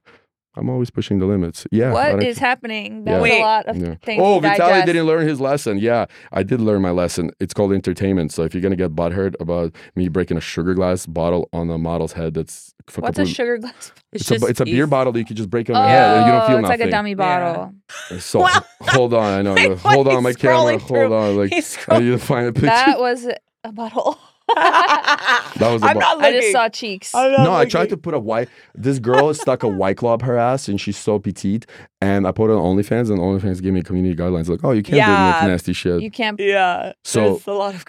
I'm 0.55 0.69
always 0.69 0.91
pushing 0.91 1.19
the 1.19 1.25
limits. 1.27 1.67
Yeah. 1.71 1.93
What 1.93 2.23
is 2.23 2.37
What 2.37 2.47
happening? 2.47 3.05
That 3.05 3.13
Yeah. 3.13 3.21
was 3.21 3.31
Wait. 3.31 3.41
a 3.41 3.45
lot 3.45 3.67
of 3.67 3.77
Yeah. 3.77 3.95
things. 4.05 4.21
Oh, 4.23 4.41
to 4.41 4.47
Vitaly 4.47 4.57
digest. 4.59 4.87
didn't 4.87 5.07
learn 5.07 5.27
his 5.27 5.41
lesson. 5.41 5.79
Yeah, 5.79 6.05
I 6.31 6.43
did 6.43 6.61
learn 6.61 6.83
my 6.83 6.91
lesson. 6.91 7.31
It's 7.41 7.55
called 7.55 7.73
entertainment. 7.73 8.33
So 8.33 8.43
if 8.43 8.53
you're 8.55 8.61
gonna 8.63 8.77
get 8.77 8.95
butthurt 8.95 9.35
about 9.41 9.75
me 9.97 10.09
breaking 10.09 10.37
a 10.37 10.41
sugar 10.43 10.75
glass 10.75 11.07
bottle 11.07 11.49
on 11.55 11.71
a 11.71 11.79
model's 11.79 12.13
head, 12.13 12.35
that's 12.35 12.75
fuck 12.87 13.05
What's 13.05 13.19
up 13.19 13.25
a 13.27 13.29
sugar 13.29 13.59
glass? 13.59 13.93
It's 14.13 14.31
a, 14.31 14.35
it's 14.47 14.61
a 14.61 14.65
beer 14.67 14.87
bottle 14.87 15.13
that 15.15 15.19
you 15.21 15.25
can 15.25 15.37
just 15.37 15.49
break 15.49 15.71
on 15.71 15.77
Oh, 15.77 15.83
the 15.83 15.89
head 15.89 16.17
and 16.19 16.27
you 16.27 16.33
don't 16.33 16.47
feel 16.47 16.57
oh, 16.57 16.59
it's 16.59 16.63
nothing. 16.69 16.81
like 16.81 16.89
a 16.89 16.91
dummy 16.91 17.11
Yeah. 17.11 17.17
bottle. 17.17 17.73
Uh, 18.11 18.19
so 18.19 18.41
Wow. 18.41 18.63
hold 18.83 19.15
on, 19.15 19.39
I 19.39 19.41
know. 19.43 19.55
Wait, 19.57 19.79
hold 19.79 20.07
on, 20.09 20.23
my 20.23 20.35
camera. 20.35 20.57
scrolling 20.57 20.81
Hold 20.83 21.13
on, 21.13 21.37
like 21.39 21.51
He's 21.53 21.79
I 21.89 21.99
need 22.01 22.11
to 22.11 22.19
find 22.19 22.47
a 22.49 22.53
picture. 22.53 22.67
That 22.67 22.99
was 23.01 23.27
a 23.65 23.73
bottle. 23.73 24.19
that 24.55 25.59
was 25.73 25.83
a 25.83 25.87
I'm 25.87 25.95
bo- 25.95 26.01
not 26.01 26.23
I 26.23 26.33
just 26.33 26.53
saw 26.53 26.69
cheeks. 26.69 27.15
I'm 27.15 27.33
not 27.33 27.45
no, 27.45 27.55
I 27.55 27.65
tried 27.65 27.89
to 27.91 27.97
put 27.97 28.15
a 28.15 28.19
white. 28.19 28.49
This 28.75 28.99
girl 28.99 29.33
stuck 29.35 29.63
a 29.63 29.69
white 29.69 29.97
claw 29.97 30.15
up 30.15 30.23
her 30.23 30.37
ass, 30.37 30.69
and 30.69 30.81
she's 30.81 30.97
so 30.97 31.19
petite. 31.19 31.67
And 32.01 32.27
I 32.27 32.33
put 32.33 32.51
it 32.51 32.55
on 32.55 32.77
OnlyFans, 32.77 33.11
and 33.11 33.19
OnlyFans 33.19 33.63
gave 33.63 33.73
me 33.73 33.83
community 33.83 34.15
guidelines 34.17 34.49
like, 34.49 34.61
oh, 34.65 34.73
you 34.73 34.83
can't 34.83 34.93
do 34.95 34.99
Yeah. 34.99 35.39
like 35.41 35.49
nasty 35.49 35.73
shit. 35.73 36.03
You 36.03 36.11
can't. 36.11 36.39
Yeah. 36.41 36.93
So- 37.05 37.21
there's 37.35 37.47
a 37.47 37.53
lot 37.53 37.75
of. 37.75 37.85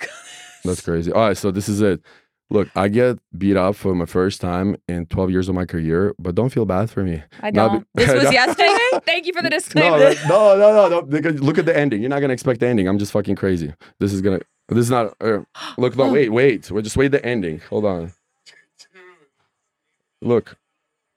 That's 0.66 0.82
crazy. 0.82 1.12
All 1.12 1.28
right, 1.28 1.38
so 1.38 1.52
this 1.52 1.68
is 1.68 1.82
it. 1.82 2.02
Look, 2.50 2.70
I 2.76 2.88
get 2.88 3.18
beat 3.36 3.58
up 3.58 3.76
for 3.76 3.96
my 3.96 4.06
first 4.06 4.40
time 4.40 4.76
in 4.88 5.08
12 5.08 5.32
years 5.32 5.50
of 5.50 5.56
my 5.56 5.66
career, 5.66 6.14
but 6.20 6.36
don't 6.36 6.50
feel 6.50 6.66
bad 6.66 6.90
for 6.90 7.04
me. 7.04 7.24
I 7.42 7.50
Not 7.50 7.72
don't. 7.72 7.80
be- 7.96 8.06
This 8.06 8.14
was 8.14 8.32
yesterday. 8.42 8.78
Thank 9.06 9.26
you 9.26 9.34
for 9.34 9.42
the 9.42 9.50
disclaimer. 9.58 9.98
that- 9.98 10.18
no, 10.30 10.56
no, 10.56 10.88
no, 10.88 11.02
no. 11.02 11.32
Look 11.42 11.58
at 11.58 11.66
the 11.66 11.76
ending. 11.76 12.02
You're 12.02 12.10
not 12.12 12.20
gonna 12.22 12.34
expect 12.34 12.60
the 12.60 12.68
ending. 12.68 12.88
I'm 12.88 13.00
just 13.00 13.12
fucking 13.12 13.36
crazy. 13.38 13.74
This 14.00 14.14
is 14.14 14.22
gonna. 14.22 14.40
This 14.70 14.86
is 14.86 14.90
not. 14.92 15.16
Uh, 15.22 15.40
look, 15.78 15.96
no, 15.98 16.12
wait, 16.12 16.30
wait. 16.32 16.72
We're 16.72 16.82
just 16.82 16.98
wait 16.98 17.10
the 17.10 17.24
ending. 17.26 17.60
Hold 17.70 17.86
on. 17.86 18.12
Look, 20.22 20.58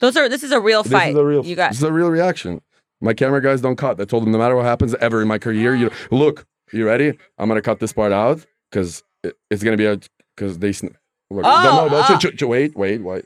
Those 0.01 0.16
are. 0.16 0.28
This 0.28 0.42
is 0.42 0.53
a 0.53 0.61
real 0.61 0.82
this 0.82 0.92
fight. 0.92 1.11
is 1.11 1.16
a 1.16 1.24
real. 1.24 1.44
You 1.44 1.55
got. 1.57 1.70
This 1.70 1.78
is 1.78 1.84
a 1.84 1.92
real 1.92 2.11
reaction. 2.11 2.61
My 3.01 3.14
camera 3.14 3.40
guys 3.42 3.61
don't 3.61 3.76
cut. 3.76 4.01
I 4.01 4.05
told 4.05 4.24
them 4.24 4.32
no 4.32 4.38
matter 4.38 4.57
what 4.57 4.64
happens 4.64 4.94
ever 4.97 5.22
in 5.22 5.28
my 5.28 5.38
career, 5.38 5.74
you 5.74 5.90
look. 6.11 6.47
You 6.72 6.84
ready? 6.86 7.16
I'm 7.38 7.49
gonna 7.49 7.62
cut 7.62 7.78
this 7.78 7.92
part 7.92 8.11
out 8.12 8.44
because 8.70 9.05
it, 9.22 9.36
it's 9.51 9.62
gonna 9.62 9.76
be 9.76 9.86
a 9.86 10.01
because 10.34 10.59
they. 10.59 10.72
sn- 10.72 10.97
Look, 11.30 11.44
Oh, 11.44 11.62
no, 11.62 11.88
no, 11.88 12.01
no, 12.03 12.07
oh. 12.09 12.18
ch- 12.18 12.42
wait, 12.42 12.76
wait, 12.76 13.03
wait. 13.03 13.24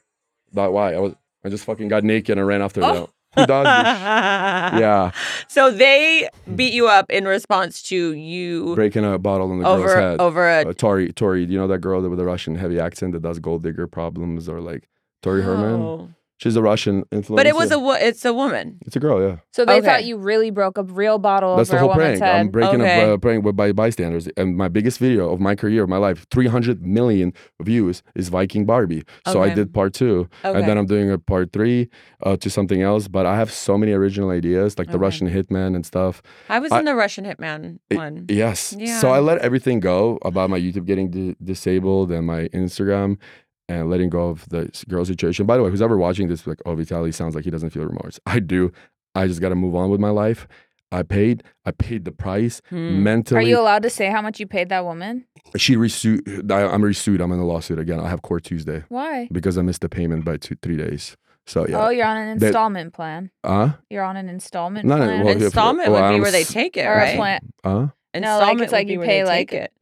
Not 0.53 0.73
why. 0.73 0.95
I 0.95 0.99
was. 0.99 1.15
I 1.45 1.49
just 1.49 1.65
fucking 1.65 1.89
got 1.89 2.05
naked 2.05 2.37
and 2.39 2.47
ran 2.47 2.61
after 2.63 2.83
Oh. 2.85 3.11
Them. 3.37 3.43
Who 3.43 3.47
does 3.47 3.65
this? 3.65 4.81
Yeah, 4.81 5.11
So 5.49 5.71
they 5.71 6.29
beat 6.55 6.73
you 6.73 6.89
up 6.89 7.11
in 7.11 7.25
response 7.27 7.83
to 7.85 8.13
you 8.13 8.75
breaking 8.75 9.05
a 9.05 9.19
bottle 9.19 9.51
in 9.53 9.59
the 9.59 9.65
girl's 9.65 9.81
over 9.81 10.01
head. 10.01 10.21
over 10.21 10.49
a. 10.49 10.69
uh, 10.69 10.73
Tori, 10.73 11.13
Tori, 11.13 11.45
you 11.45 11.59
know 11.59 11.67
that 11.67 11.79
girl 11.79 12.01
with 12.09 12.21
a 12.21 12.25
Russian 12.25 12.55
heavy 12.57 12.79
accent 12.81 13.13
that 13.13 13.23
does 13.23 13.39
gold 13.39 13.63
digger 13.63 13.87
problems 13.87 14.49
or 14.49 14.61
like 14.61 14.89
Tori 15.23 15.43
Herman? 15.43 16.15
She's 16.41 16.57
a 16.57 16.63
Russian 16.63 17.05
influencer. 17.13 17.37
But 17.37 17.47
it 17.47 17.55
was 17.55 17.71
a. 17.71 17.79
wo- 17.79 17.99
It's 18.09 18.25
a 18.25 18.33
woman. 18.33 18.79
It's 18.87 18.97
a 18.97 18.99
girl, 18.99 19.21
yeah. 19.21 19.37
So 19.53 19.67
they 19.67 19.75
Okay. 19.77 19.87
thought 19.87 20.05
you 20.05 20.17
really 20.17 20.51
broke 20.51 20.79
a 20.79 20.83
real 20.83 21.19
bottle 21.19 21.55
That's 21.57 21.69
over 21.69 21.77
the 21.77 21.81
whole 21.83 21.93
a 21.93 21.97
woman's 21.99 22.19
prank. 22.21 22.35
I'm 22.41 22.49
breaking 22.49 22.81
Okay. 22.81 23.03
a 23.03 23.15
uh, 23.15 23.17
prank 23.19 23.45
with 23.45 23.57
by 23.57 23.73
bystanders, 23.73 24.27
and 24.39 24.57
my 24.57 24.69
biggest 24.69 24.99
video 24.99 25.31
of 25.31 25.39
my 25.39 25.55
career, 25.55 25.83
of 25.83 25.91
my 25.91 25.99
life, 25.99 26.27
300 26.31 26.81
million 26.83 27.35
views 27.63 28.03
is 28.15 28.31
Viking 28.31 28.65
Barbie. 28.65 29.03
So 29.29 29.43
I 29.43 29.47
Okay. 29.47 29.55
did 29.57 29.75
part 29.75 29.93
two, 29.93 30.29
Okay. 30.43 30.59
and 30.59 30.67
then 30.67 30.79
I'm 30.79 30.87
doing 30.87 31.11
a 31.11 31.19
part 31.19 31.53
three 31.53 31.91
uh, 32.25 32.37
to 32.39 32.49
something 32.49 32.81
else. 32.81 33.07
But 33.07 33.27
I 33.27 33.37
have 33.37 33.51
so 33.53 33.77
many 33.77 33.93
original 33.93 34.31
ideas, 34.31 34.79
like 34.79 34.89
the 34.89 34.95
Okay. 34.95 35.03
Russian 35.09 35.29
hitman 35.29 35.77
and 35.77 35.85
stuff. 35.85 36.23
I 36.49 36.59
was 36.59 36.73
I- 36.73 36.79
in 36.79 36.87
the 36.87 36.95
Russian 36.95 37.25
Hitman 37.27 37.81
It- 37.91 37.97
one. 37.99 38.25
Yes. 38.31 38.75
Yeah. 38.79 38.99
So 38.99 39.11
I 39.11 39.19
let 39.21 39.39
everything 39.43 39.79
go 39.81 40.19
about 40.23 40.49
my 40.49 40.59
YouTube 40.59 40.87
getting 40.87 41.11
di- 41.11 41.37
disabled 41.45 42.11
and 42.13 42.27
my 42.27 42.49
Instagram 42.55 43.19
and 43.71 43.89
letting 43.89 44.11
go 44.11 44.29
of 44.29 44.49
the 44.49 44.69
girl 44.89 45.05
situation. 45.05 45.47
By 45.47 45.57
the 45.57 45.63
way, 45.63 45.71
who's 45.71 45.81
ever 45.83 45.97
watching 45.97 46.29
this, 46.29 46.47
like, 46.47 46.61
oh, 46.67 46.75
Vitaly 46.77 47.15
sounds 47.15 47.35
like 47.35 47.45
he 47.45 47.51
doesn't 47.51 47.71
feel 47.71 47.85
remorse. 47.85 48.19
I 48.27 48.41
do. 48.41 48.73
I 49.15 49.27
just 49.27 49.41
got 49.41 49.51
to 49.51 49.55
move 49.55 49.75
on 49.75 49.91
with 49.91 50.01
my 50.01 50.11
life. 50.11 50.47
I 50.93 51.05
paid. 51.05 51.45
I 51.65 51.71
paid 51.71 52.05
the 52.05 52.11
price 52.11 52.61
Hmm. 52.69 53.07
Are 53.07 53.41
you 53.43 53.61
allowed 53.61 53.85
to 53.85 53.91
say 53.91 54.11
how 54.11 54.21
much 54.23 54.41
you 54.41 54.47
paid 54.49 54.69
that 54.71 54.85
woman? 54.85 55.25
she 55.57 55.77
resued. 55.77 56.51
I, 56.51 56.63
I'm 56.67 56.83
resued. 56.83 57.21
I'm 57.21 57.31
in 57.33 57.39
a 57.39 57.47
lawsuit 57.47 57.79
again. 57.79 58.01
I 58.01 58.09
have 58.09 58.23
court 58.23 58.43
Tuesday 58.45 58.83
Why? 58.89 59.29
because 59.31 59.57
I 59.57 59.63
missed 59.63 59.83
the 59.83 59.89
payment 59.89 60.25
by 60.25 60.37
two, 60.37 60.57
three 60.63 60.77
days. 60.77 61.17
So 61.47 61.67
yeah. 61.69 61.87
Oh, 61.87 61.91
you're 61.91 62.07
on 62.07 62.17
an 62.17 62.39
That- 62.39 62.47
installment 62.49 62.93
plan. 62.93 63.31
Uh, 63.45 63.71
You're 63.89 64.03
on 64.05 64.17
an 64.17 64.29
installment 64.29 64.87
No, 64.87 64.97
no, 64.99 65.05
plan. 65.07 65.25
well, 65.25 65.37
if- 65.37 65.43
Installment 65.43 65.91
well, 65.93 66.03
would 66.03 66.09
be 66.11 66.15
I'm 66.17 66.23
where 66.23 66.31
they 66.33 66.45
take 66.45 66.77
it, 66.77 66.87
or 66.87 66.93
a 66.95 66.97
right? 66.99 67.17
plan. 67.17 67.41
uh. 67.65 67.87
No, 68.15 68.39
like, 68.41 68.59
it's 68.61 68.73
like 68.73 68.89
you 68.89 69.01
pay, 69.01 69.25
like, 69.25 69.53
it. 69.53 69.73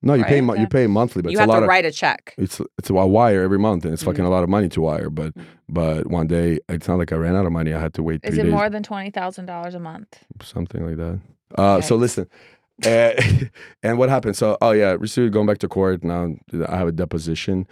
No, 0.00 0.14
you 0.14 0.24
pay. 0.24 0.34
Right. 0.36 0.44
Mo- 0.44 0.54
you 0.54 0.66
pay 0.68 0.86
monthly, 0.86 1.22
but 1.22 1.32
You 1.32 1.38
it's 1.38 1.40
have 1.40 1.48
a 1.48 1.52
lot 1.52 1.58
to 1.60 1.64
of. 1.64 1.68
write 1.68 1.84
a 1.84 1.90
check. 1.90 2.34
it's 2.38 2.60
it's 2.78 2.88
a 2.90 2.94
wire 2.94 3.42
every 3.42 3.58
month 3.58 3.84
and 3.84 3.92
it's 3.92 4.02
fucking 4.04 4.24
Mhm. 4.24 4.28
a 4.28 4.30
lot 4.30 4.44
of 4.44 4.48
money 4.48 4.68
to 4.68 4.80
wire 4.80 5.10
but 5.10 5.34
Mhm. 5.34 5.44
but 5.68 6.06
one 6.06 6.26
day 6.28 6.60
it's 6.68 6.86
not 6.88 6.98
like 6.98 7.12
i 7.12 7.16
ran 7.16 7.34
out 7.34 7.46
of 7.46 7.52
money 7.52 7.72
i 7.74 7.80
had 7.80 7.94
to 7.94 8.02
wait 8.02 8.20
Is 8.22 8.38
it 8.38 8.44
days 8.44 8.52
more 8.52 8.70
than 8.70 8.82
twenty 8.84 9.10
thousand 9.10 9.46
dollars 9.46 9.74
a 9.74 9.80
month? 9.80 10.10
something 10.42 10.86
like 10.86 10.96
that 10.98 11.18
uh 11.56 11.80
so 11.80 11.96
listen 11.96 12.26
uh, 12.86 13.10
and 13.82 13.98
what 13.98 14.08
happened 14.08 14.36
so 14.36 14.56
oh 14.62 14.70
yeah 14.70 14.92
received 14.98 15.32
going 15.32 15.46
back 15.46 15.58
to 15.58 15.68
court 15.68 16.04
now 16.04 16.32
i 16.68 16.76
have 16.76 16.86
a 16.88 16.92
deposition 16.92 17.66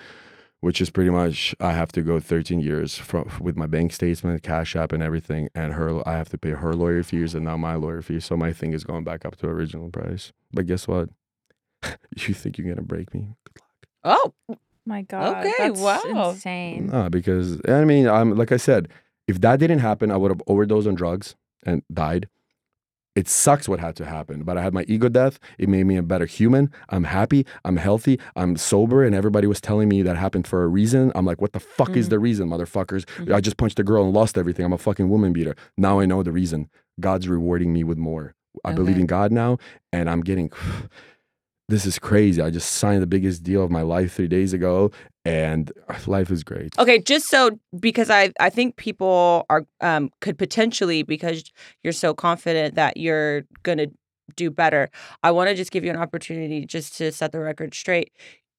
which 0.60 0.80
is 0.80 0.90
pretty 0.90 1.10
much 1.10 1.54
i 1.60 1.70
have 1.72 1.92
to 1.92 2.02
go 2.02 2.18
13 2.18 2.58
years 2.60 2.96
from 2.98 3.28
with 3.40 3.56
my 3.56 3.66
bank 3.66 3.92
statement 3.92 4.42
cash 4.42 4.74
app 4.74 4.90
and 4.92 5.02
everything 5.02 5.48
and 5.54 5.74
her 5.74 5.88
i 6.08 6.14
have 6.16 6.28
to 6.28 6.38
pay 6.38 6.50
her 6.50 6.74
lawyer 6.74 7.02
fees 7.04 7.34
and 7.36 7.44
now 7.44 7.56
my 7.56 7.74
lawyer 7.76 8.02
fees 8.02 8.24
so 8.24 8.36
my 8.36 8.52
thing 8.52 8.72
is 8.72 8.82
going 8.82 9.04
back 9.04 9.24
up 9.24 9.36
to 9.36 9.46
original 9.46 9.90
price 9.90 10.32
but 10.52 10.66
guess 10.66 10.88
what 10.88 11.08
you 12.16 12.34
think 12.34 12.58
you're 12.58 12.68
gonna 12.68 12.86
break 12.86 13.12
me 13.14 13.28
Good 13.44 13.62
luck. 14.10 14.32
Oh, 14.48 14.56
My 14.84 15.02
God. 15.02 15.38
Okay, 15.46 15.52
that's 15.58 15.80
wow. 15.80 16.30
Insane. 16.30 16.86
No, 16.92 17.08
because 17.10 17.60
I 17.68 17.84
mean, 17.84 18.08
I'm 18.08 18.36
like 18.36 18.52
I 18.52 18.56
said, 18.56 18.88
If 19.26 19.40
that 19.40 19.58
didn't 19.58 19.80
happen, 19.80 20.10
I 20.12 20.16
would 20.16 20.30
have 20.30 20.42
overdosed 20.46 20.86
on 20.86 20.94
drugs 20.94 21.34
and 21.64 21.82
died. 21.92 22.28
It 23.16 23.28
sucks 23.28 23.66
what 23.66 23.80
had 23.80 23.96
to 23.96 24.04
happen, 24.04 24.42
but 24.44 24.58
I 24.58 24.62
had 24.62 24.74
my 24.74 24.84
ego 24.86 25.08
death. 25.08 25.38
It 25.58 25.70
made 25.70 25.84
me 25.86 25.96
a 25.96 26.02
better 26.02 26.26
human. 26.26 26.70
I'm 26.90 27.04
happy. 27.04 27.46
I'm 27.64 27.78
healthy. 27.78 28.20
I'm 28.36 28.56
sober. 28.58 29.02
And 29.02 29.14
everybody 29.14 29.46
was 29.46 29.58
telling 29.60 29.88
me 29.88 30.02
that 30.02 30.16
happened 30.18 30.46
for 30.46 30.62
a 30.62 30.68
reason. 30.68 31.12
I'm 31.14 31.24
like, 31.24 31.40
what 31.40 31.52
the 31.54 31.58
fuck 31.60 31.96
is 31.96 32.06
Mhm. 32.06 32.10
the 32.10 32.18
reason, 32.18 32.48
motherfuckers? 32.50 33.04
Mhm. 33.16 33.34
I 33.34 33.40
just 33.40 33.56
punched 33.56 33.80
a 33.80 33.84
girl 33.84 34.04
and 34.04 34.12
lost 34.12 34.36
everything. 34.36 34.66
I'm 34.66 34.74
a 34.74 34.78
fucking 34.78 35.08
woman 35.08 35.32
beater. 35.32 35.56
Now 35.78 35.98
I 35.98 36.04
know 36.04 36.22
the 36.22 36.30
reason. 36.30 36.68
God's 37.00 37.26
rewarding 37.26 37.72
me 37.72 37.82
with 37.84 37.96
more. 37.98 38.34
I 38.64 38.72
believe 38.74 38.98
in 38.98 39.06
God 39.06 39.32
now, 39.32 39.56
and 39.92 40.08
I'm 40.10 40.20
getting. 40.20 40.50
This 41.68 41.84
is 41.84 41.98
crazy. 41.98 42.40
I 42.40 42.50
just 42.50 42.70
signed 42.72 43.02
the 43.02 43.08
biggest 43.08 43.42
deal 43.42 43.64
of 43.64 43.72
my 43.72 43.82
life 43.82 44.12
three 44.14 44.28
days 44.28 44.52
ago, 44.52 44.92
and 45.24 45.72
life 46.06 46.30
is 46.30 46.44
great. 46.44 46.78
Okay, 46.78 47.00
just 47.00 47.28
so 47.28 47.58
because 47.80 48.08
I 48.08 48.32
I 48.38 48.50
think 48.50 48.76
people 48.76 49.44
are 49.50 49.66
um 49.80 50.10
could 50.20 50.38
potentially 50.38 51.02
because 51.02 51.42
you're 51.82 51.92
so 51.92 52.14
confident 52.14 52.76
that 52.76 52.96
you're 52.96 53.42
gonna 53.64 53.88
do 54.36 54.50
better. 54.50 54.90
I 55.24 55.32
want 55.32 55.48
to 55.48 55.54
just 55.56 55.72
give 55.72 55.84
you 55.84 55.90
an 55.90 55.96
opportunity 55.96 56.66
just 56.66 56.96
to 56.98 57.10
set 57.10 57.32
the 57.32 57.40
record 57.40 57.74
straight. 57.74 58.12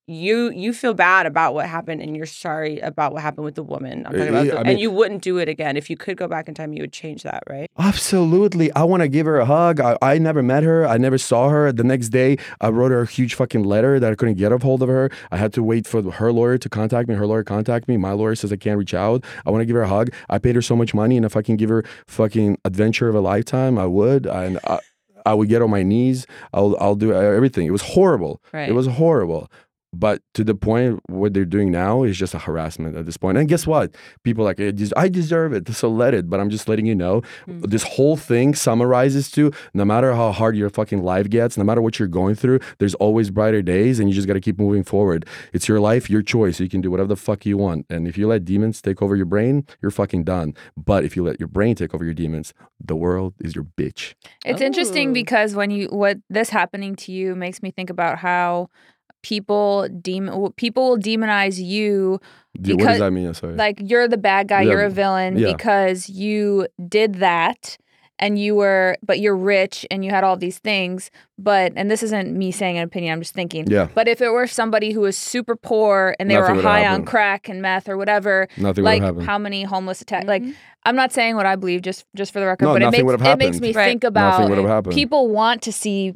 You 0.10 0.52
you 0.52 0.72
feel 0.72 0.94
bad 0.94 1.26
about 1.26 1.54
what 1.54 1.66
happened 1.68 2.02
and 2.02 2.16
you're 2.16 2.26
sorry 2.26 2.80
about 2.80 3.12
what 3.12 3.22
happened 3.22 3.44
with 3.44 3.56
the 3.56 3.64
woman. 3.64 4.06
I'm 4.06 4.14
talking 4.14 4.22
Uh, 4.22 4.30
about 4.30 4.46
the- 4.48 4.58
I 4.60 4.62
and 4.72 4.80
you 4.80 4.90
wouldn't 4.90 5.22
do 5.22 5.38
it 5.38 5.50
again. 5.50 5.76
If 5.76 5.90
you 5.90 5.98
could 5.98 6.16
go 6.16 6.30
back 6.30 6.48
in 6.48 6.54
time, 6.54 6.72
you 6.72 6.82
would 6.82 6.94
change 6.94 7.24
that, 7.24 7.44
right? 7.50 7.70
Absolutely. 7.78 8.72
I 8.74 8.84
want 8.84 9.02
to 9.04 9.10
give 9.10 9.26
her 9.26 9.38
a 9.38 9.44
hug. 9.46 9.82
I, 9.82 9.98
I 10.02 10.18
never 10.18 10.42
met 10.42 10.64
her. 10.64 10.88
I 10.88 10.98
never 10.98 11.18
saw 11.18 11.50
her. 11.50 11.74
The 11.74 11.84
next 11.84 12.08
day, 12.10 12.38
I 12.62 12.70
wrote 12.70 12.92
her 12.92 13.02
a 13.02 13.06
huge 13.06 13.34
fucking 13.36 13.66
letter 13.66 14.00
that 14.00 14.10
I 14.10 14.16
couldn't 14.16 14.36
get 14.36 14.54
a 14.54 14.58
hold 14.58 14.82
of 14.82 14.88
her. 14.88 15.10
I 15.30 15.36
had 15.36 15.52
to 15.56 15.62
wait 15.64 15.86
for 15.86 16.02
her 16.10 16.32
lawyer 16.32 16.58
to 16.58 16.70
contact 16.70 17.10
me. 17.10 17.16
Her 17.16 17.28
lawyer 17.28 17.44
contacted 17.44 17.90
me. 17.90 17.98
My 17.98 18.14
lawyer 18.14 18.36
says 18.36 18.54
I 18.54 18.56
can't 18.56 18.78
reach 18.78 18.94
out. 18.94 19.26
I 19.46 19.52
want 19.52 19.62
to 19.62 19.66
give 19.66 19.76
her 19.76 19.82
a 19.82 19.90
hug. 19.90 20.12
I 20.30 20.38
paid 20.38 20.56
her 20.56 20.62
so 20.62 20.78
much 20.78 20.94
money, 20.94 21.18
and 21.18 21.26
if 21.26 21.36
I 21.36 21.42
can 21.42 21.58
give 21.58 21.70
her 21.70 21.84
fucking 22.08 22.60
adventure 22.64 23.10
of 23.10 23.16
a 23.16 23.20
lifetime, 23.20 23.78
I 23.78 23.88
would. 23.88 24.26
And 24.26 24.58
I, 24.64 24.80
I 25.26 25.34
would 25.34 25.50
get 25.50 25.62
on 25.62 25.70
my 25.70 25.84
knees. 25.84 26.26
I'll 26.54 26.78
I'll 26.80 26.96
do 26.96 27.12
everything. 27.14 27.68
It 27.68 27.72
was 27.72 27.82
horrible. 27.82 28.42
Right. 28.54 28.70
It 28.70 28.74
was 28.74 28.88
horrible. 28.88 29.52
But 30.00 30.22
to 30.36 30.44
the 30.44 30.56
point, 30.56 31.00
what 31.10 31.34
they're 31.34 31.46
doing 31.58 31.72
now 31.72 32.04
is 32.04 32.18
just 32.18 32.34
a 32.34 32.40
harassment 32.40 32.96
at 32.96 33.06
this 33.06 33.18
point. 33.18 33.38
And 33.38 33.48
guess 33.50 33.66
what? 33.66 33.96
People 34.24 34.44
are 34.44 34.50
like, 34.52 34.60
"I 34.60 34.72
des- 34.72 34.96
I 34.96 35.08
deserve 35.10 35.54
it, 35.54 35.68
so 35.82 35.90
let 35.90 36.14
it. 36.14 36.30
But 36.30 36.40
I'm 36.40 36.50
just 36.50 36.68
letting 36.70 36.86
you 36.86 36.96
know, 36.96 37.22
Mm. 37.48 37.70
this 37.70 37.84
whole 37.84 38.16
thing 38.18 38.54
summarizes 38.56 39.32
to 39.32 39.52
no 39.74 39.86
matter 39.86 40.14
how 40.14 40.32
hard 40.32 40.56
your 40.56 40.70
fucking 40.70 41.02
life 41.04 41.30
gets, 41.30 41.58
no 41.58 41.64
matter 41.64 41.82
what 41.82 41.98
you're 42.00 42.08
going 42.22 42.36
through, 42.36 42.60
there's 42.80 42.96
always 42.96 43.30
brighter 43.32 43.62
days, 43.62 44.00
and 44.00 44.10
you 44.10 44.16
just 44.16 44.28
got 44.28 44.34
to 44.36 44.42
keep 44.48 44.60
moving 44.60 44.84
forward. 44.84 45.26
It's 45.54 45.68
your 45.68 45.80
life, 45.80 46.10
your 46.10 46.22
choice. 46.22 46.60
You 46.60 46.70
can 46.70 46.82
do 46.82 46.92
whatever 46.92 47.08
the 47.08 47.16
fuck 47.16 47.46
you 47.46 47.58
want. 47.58 47.86
And 47.90 48.08
if 48.08 48.18
you 48.18 48.28
let 48.28 48.46
demons 48.46 48.82
take 48.82 49.02
over 49.02 49.16
your 49.16 49.26
brain, 49.26 49.66
you're 49.82 49.92
fucking 49.92 50.24
done. 50.26 50.54
But 50.76 51.04
if 51.06 51.16
you 51.16 51.24
let 51.24 51.40
your 51.40 51.48
brain 51.48 51.76
take 51.76 51.94
over 51.96 52.04
your 52.06 52.14
demons, 52.14 52.54
the 52.84 52.96
world 52.96 53.34
is 53.40 53.56
your 53.56 53.66
bitch. 53.80 54.14
It's 54.46 54.62
interesting 54.62 55.10
Oh. 55.10 55.14
because 55.14 55.56
when 55.56 55.72
you 55.72 55.88
what 55.88 56.18
this 56.30 56.50
happening 56.50 56.96
to 56.98 57.12
you 57.12 57.36
makes 57.36 57.62
me 57.64 57.72
think 57.72 57.90
about 57.90 58.20
how 58.20 58.70
people 59.24 59.88
demon 60.02 60.52
people 60.54 60.90
will 60.90 60.98
demonize 60.98 61.64
you 61.64 62.20
Do- 62.60 62.76
what 62.78 62.86
does 62.88 63.00
that 63.00 63.12
mean? 63.12 63.28
I'm 63.28 63.34
sorry. 63.34 63.56
like 63.56 63.80
you're 63.84 64.08
the 64.08 64.18
bad 64.18 64.48
guy, 64.48 64.62
Yeah. 64.62 64.72
you're 64.72 64.84
a 64.86 64.90
villain 64.90 65.38
Yeah. 65.38 65.52
because 65.54 66.10
you 66.10 66.68
did 66.88 67.16
that 67.16 67.78
and 68.20 68.40
you 68.40 68.56
were 68.56 68.98
but 69.06 69.20
you're 69.20 69.36
rich 69.38 69.86
and 69.92 70.04
you 70.04 70.10
had 70.10 70.24
all 70.24 70.38
these 70.38 70.58
things 70.58 71.12
but 71.38 71.72
and 71.76 71.92
this 71.92 72.02
isn't 72.02 72.36
me 72.36 72.52
saying 72.52 72.76
an 72.78 72.84
opinion 72.84 73.14
i'm 73.14 73.22
just 73.22 73.34
thinking 73.36 73.66
yeah, 73.70 73.90
but 73.94 74.08
if 74.08 74.22
it 74.22 74.30
were 74.30 74.48
somebody 74.48 74.92
who 74.92 75.02
was 75.02 75.16
super 75.16 75.56
poor 75.56 76.16
and 76.20 76.30
they 76.30 76.34
Nothing 76.36 76.50
were 76.56 76.56
would 76.58 76.66
high 76.66 76.88
on 76.88 77.06
crack 77.06 77.48
and 77.48 77.62
meth 77.62 77.88
or 77.88 77.96
whatever 77.96 78.48
nothing 78.58 78.84
like 78.84 79.02
would 79.02 79.06
happen. 79.08 79.22
how 79.26 79.38
many 79.38 79.64
homeless 79.64 80.02
attack 80.02 80.24
like 80.26 80.42
Mhm. 80.42 80.56
i'm 80.86 80.96
not 80.96 81.12
saying 81.14 81.36
what 81.36 81.46
i 81.46 81.56
believe 81.56 81.84
just 81.84 82.06
just 82.16 82.34
for 82.34 82.40
the 82.40 82.48
record 82.48 82.66
No, 82.66 82.74
but 82.74 82.82
it 82.82 82.86
nothing 82.86 83.00
makes, 83.02 83.06
would 83.06 83.22
have 83.22 83.40
it 83.40 83.46
makes 83.46 83.60
me 83.60 83.72
Right. 83.74 83.86
think 83.86 84.04
about 84.04 84.50
would 84.50 84.58
have 84.58 84.68
happened. 84.68 84.96
people 84.96 85.28
want 85.28 85.62
to 85.64 85.72
see 85.72 86.16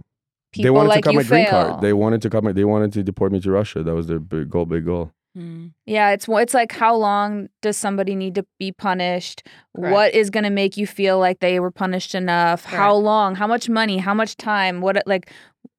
people 0.51 0.63
they 0.63 0.69
wanted 0.69 0.89
like 0.89 1.03
to 1.03 1.09
cut 1.09 1.13
you 1.13 1.19
my 1.19 1.23
green 1.23 1.47
card. 1.47 1.81
They 1.81 1.93
wanted 1.93 2.21
to 2.23 2.29
cut 2.29 2.43
my. 2.43 2.51
They 2.51 2.65
wanted 2.65 2.93
to 2.93 3.03
deport 3.03 3.31
me 3.31 3.39
to 3.41 3.51
Russia. 3.51 3.83
That 3.83 3.95
was 3.95 4.07
their 4.07 4.19
big 4.19 4.49
goal. 4.49 4.65
Big 4.65 4.85
goal. 4.85 5.11
Mm. 5.37 5.71
Yeah, 5.85 6.09
it's 6.11 6.27
it's 6.27 6.53
like 6.53 6.73
how 6.73 6.95
long 6.95 7.47
does 7.61 7.77
somebody 7.77 8.15
need 8.15 8.35
to 8.35 8.45
be 8.59 8.71
punished? 8.71 9.43
Correct. 9.75 9.93
What 9.93 10.13
is 10.13 10.29
going 10.29 10.43
to 10.43 10.49
make 10.49 10.75
you 10.75 10.85
feel 10.85 11.19
like 11.19 11.39
they 11.39 11.59
were 11.59 11.71
punished 11.71 12.13
enough? 12.15 12.65
How 12.65 12.93
long? 12.93 13.35
How 13.35 13.47
much 13.47 13.69
money? 13.69 13.97
How 13.97 14.13
much 14.13 14.35
time? 14.35 14.81
What 14.81 15.01
like 15.05 15.31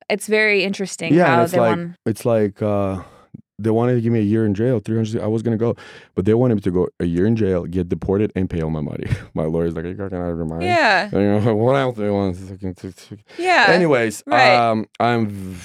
it's 0.08 0.26
very 0.26 0.64
interesting 0.64 1.14
Yeah, 1.14 1.26
how 1.36 1.42
it's 1.42 1.52
they 1.52 1.60
like 1.60 1.76
want 1.76 1.96
it's 2.06 2.24
like 2.24 2.62
uh, 2.62 3.02
they 3.62 3.70
wanted 3.70 3.94
to 3.94 4.00
give 4.00 4.12
me 4.12 4.20
a 4.20 4.22
year 4.22 4.44
in 4.44 4.54
jail, 4.54 4.80
three 4.80 4.96
hundred. 4.96 5.20
I 5.22 5.26
was 5.26 5.42
gonna 5.42 5.56
go, 5.56 5.76
but 6.14 6.24
they 6.24 6.34
wanted 6.34 6.56
me 6.56 6.60
to 6.62 6.70
go 6.70 6.88
a 7.00 7.04
year 7.04 7.26
in 7.26 7.36
jail, 7.36 7.64
get 7.64 7.88
deported, 7.88 8.32
and 8.34 8.48
pay 8.48 8.60
all 8.62 8.70
my 8.70 8.80
money. 8.80 9.06
my 9.34 9.44
lawyer's 9.44 9.74
like, 9.74 9.84
"Are 9.84 9.88
you 9.88 10.02
out 10.02 10.12
of 10.12 10.36
your 10.36 10.44
mind?" 10.44 10.62
Yeah. 10.62 11.10
And, 11.12 11.12
you 11.12 11.40
know, 11.40 11.54
what 11.56 11.74
else 11.74 11.96
do 11.96 12.04
you 12.04 12.12
want? 12.12 12.36
Yeah. 13.38 13.66
Anyways, 13.68 14.22
right. 14.26 14.54
um, 14.56 14.86
I'm. 15.00 15.56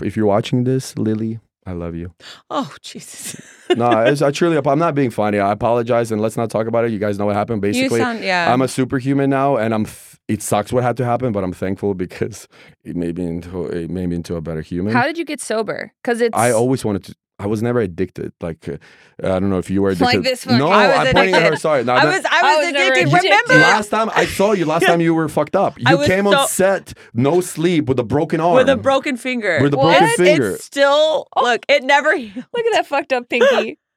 If 0.00 0.16
you're 0.16 0.26
watching 0.26 0.64
this, 0.64 0.96
Lily, 0.98 1.38
I 1.64 1.72
love 1.72 1.94
you. 1.94 2.12
Oh 2.50 2.74
Jesus. 2.80 3.40
No, 3.74 4.02
it's, 4.02 4.20
I 4.20 4.30
truly. 4.30 4.60
I'm 4.62 4.78
not 4.78 4.94
being 4.94 5.08
funny. 5.08 5.38
I 5.38 5.50
apologize, 5.50 6.12
and 6.12 6.20
let's 6.20 6.36
not 6.36 6.50
talk 6.50 6.66
about 6.66 6.84
it. 6.84 6.90
You 6.90 6.98
guys 6.98 7.18
know 7.18 7.24
what 7.24 7.36
happened. 7.36 7.62
Basically, 7.62 8.00
sound 8.00 8.22
yeah. 8.22 8.52
I'm 8.52 8.60
a 8.60 8.68
superhuman 8.68 9.30
now, 9.30 9.56
and 9.56 9.72
I'm. 9.72 9.86
It 10.28 10.42
sucks 10.42 10.74
what 10.74 10.82
had 10.82 10.98
to 10.98 11.06
happen, 11.06 11.32
but 11.32 11.42
I'm 11.42 11.54
thankful 11.54 11.94
because 11.94 12.48
it 12.84 12.96
made 12.96 13.16
me 13.16 13.26
into 13.26 13.64
it 13.64 13.90
made 13.90 14.10
me 14.10 14.16
into 14.16 14.36
a 14.36 14.42
better 14.42 14.60
human. 14.60 14.92
How 14.92 15.04
did 15.04 15.16
you 15.16 15.24
get 15.24 15.40
sober? 15.40 15.90
Cuz 16.04 16.20
it's 16.20 16.36
I 16.36 16.50
always 16.50 16.84
wanted 16.84 17.04
to. 17.04 17.14
I 17.42 17.46
was 17.46 17.62
never 17.62 17.80
addicted. 17.80 18.32
Like 18.40 18.68
uh, 18.68 18.76
I 19.22 19.38
don't 19.40 19.50
know 19.50 19.58
if 19.58 19.68
you 19.70 19.82
were 19.82 19.90
addicted. 19.90 20.04
Like 20.18 20.22
this 20.22 20.46
one. 20.46 20.58
No, 20.58 20.68
I 20.68 20.86
was 20.86 21.08
I'm 21.08 21.14
pointing 21.14 21.34
at 21.34 21.50
her. 21.50 21.56
Sorry. 21.56 21.82
No, 21.84 21.92
I 21.94 22.04
was 22.04 22.24
I 22.24 22.28
I 22.40 22.56
was, 22.56 22.58
was 22.58 22.68
addicted. 22.70 23.08
addicted. 23.08 23.22
Remember 23.28 23.54
Last 23.54 23.88
time 23.88 24.10
I 24.14 24.24
saw 24.26 24.52
you, 24.52 24.64
last 24.64 24.86
time 24.86 25.00
you 25.00 25.14
were 25.14 25.28
fucked 25.28 25.56
up. 25.56 25.74
I 25.86 25.90
You 25.92 25.98
was 25.98 26.06
came 26.06 26.24
so- 26.24 26.38
on 26.38 26.48
set, 26.48 26.94
no 27.14 27.40
sleep, 27.40 27.86
with 27.88 27.98
a 27.98 28.04
broken 28.04 28.40
arm. 28.40 28.54
with 28.56 28.68
a 28.68 28.76
broken 28.76 29.16
finger. 29.16 29.58
With 29.60 29.74
a 29.74 29.76
What? 29.76 29.98
broken 29.98 30.16
finger. 30.24 30.50
It's 30.52 30.64
still 30.64 31.26
look. 31.36 31.64
It 31.68 31.82
never. 31.84 32.10
Look 32.16 32.66
at 32.66 32.72
that 32.72 32.86
fucked 32.86 33.12
up 33.12 33.28
pinky. 33.28 33.78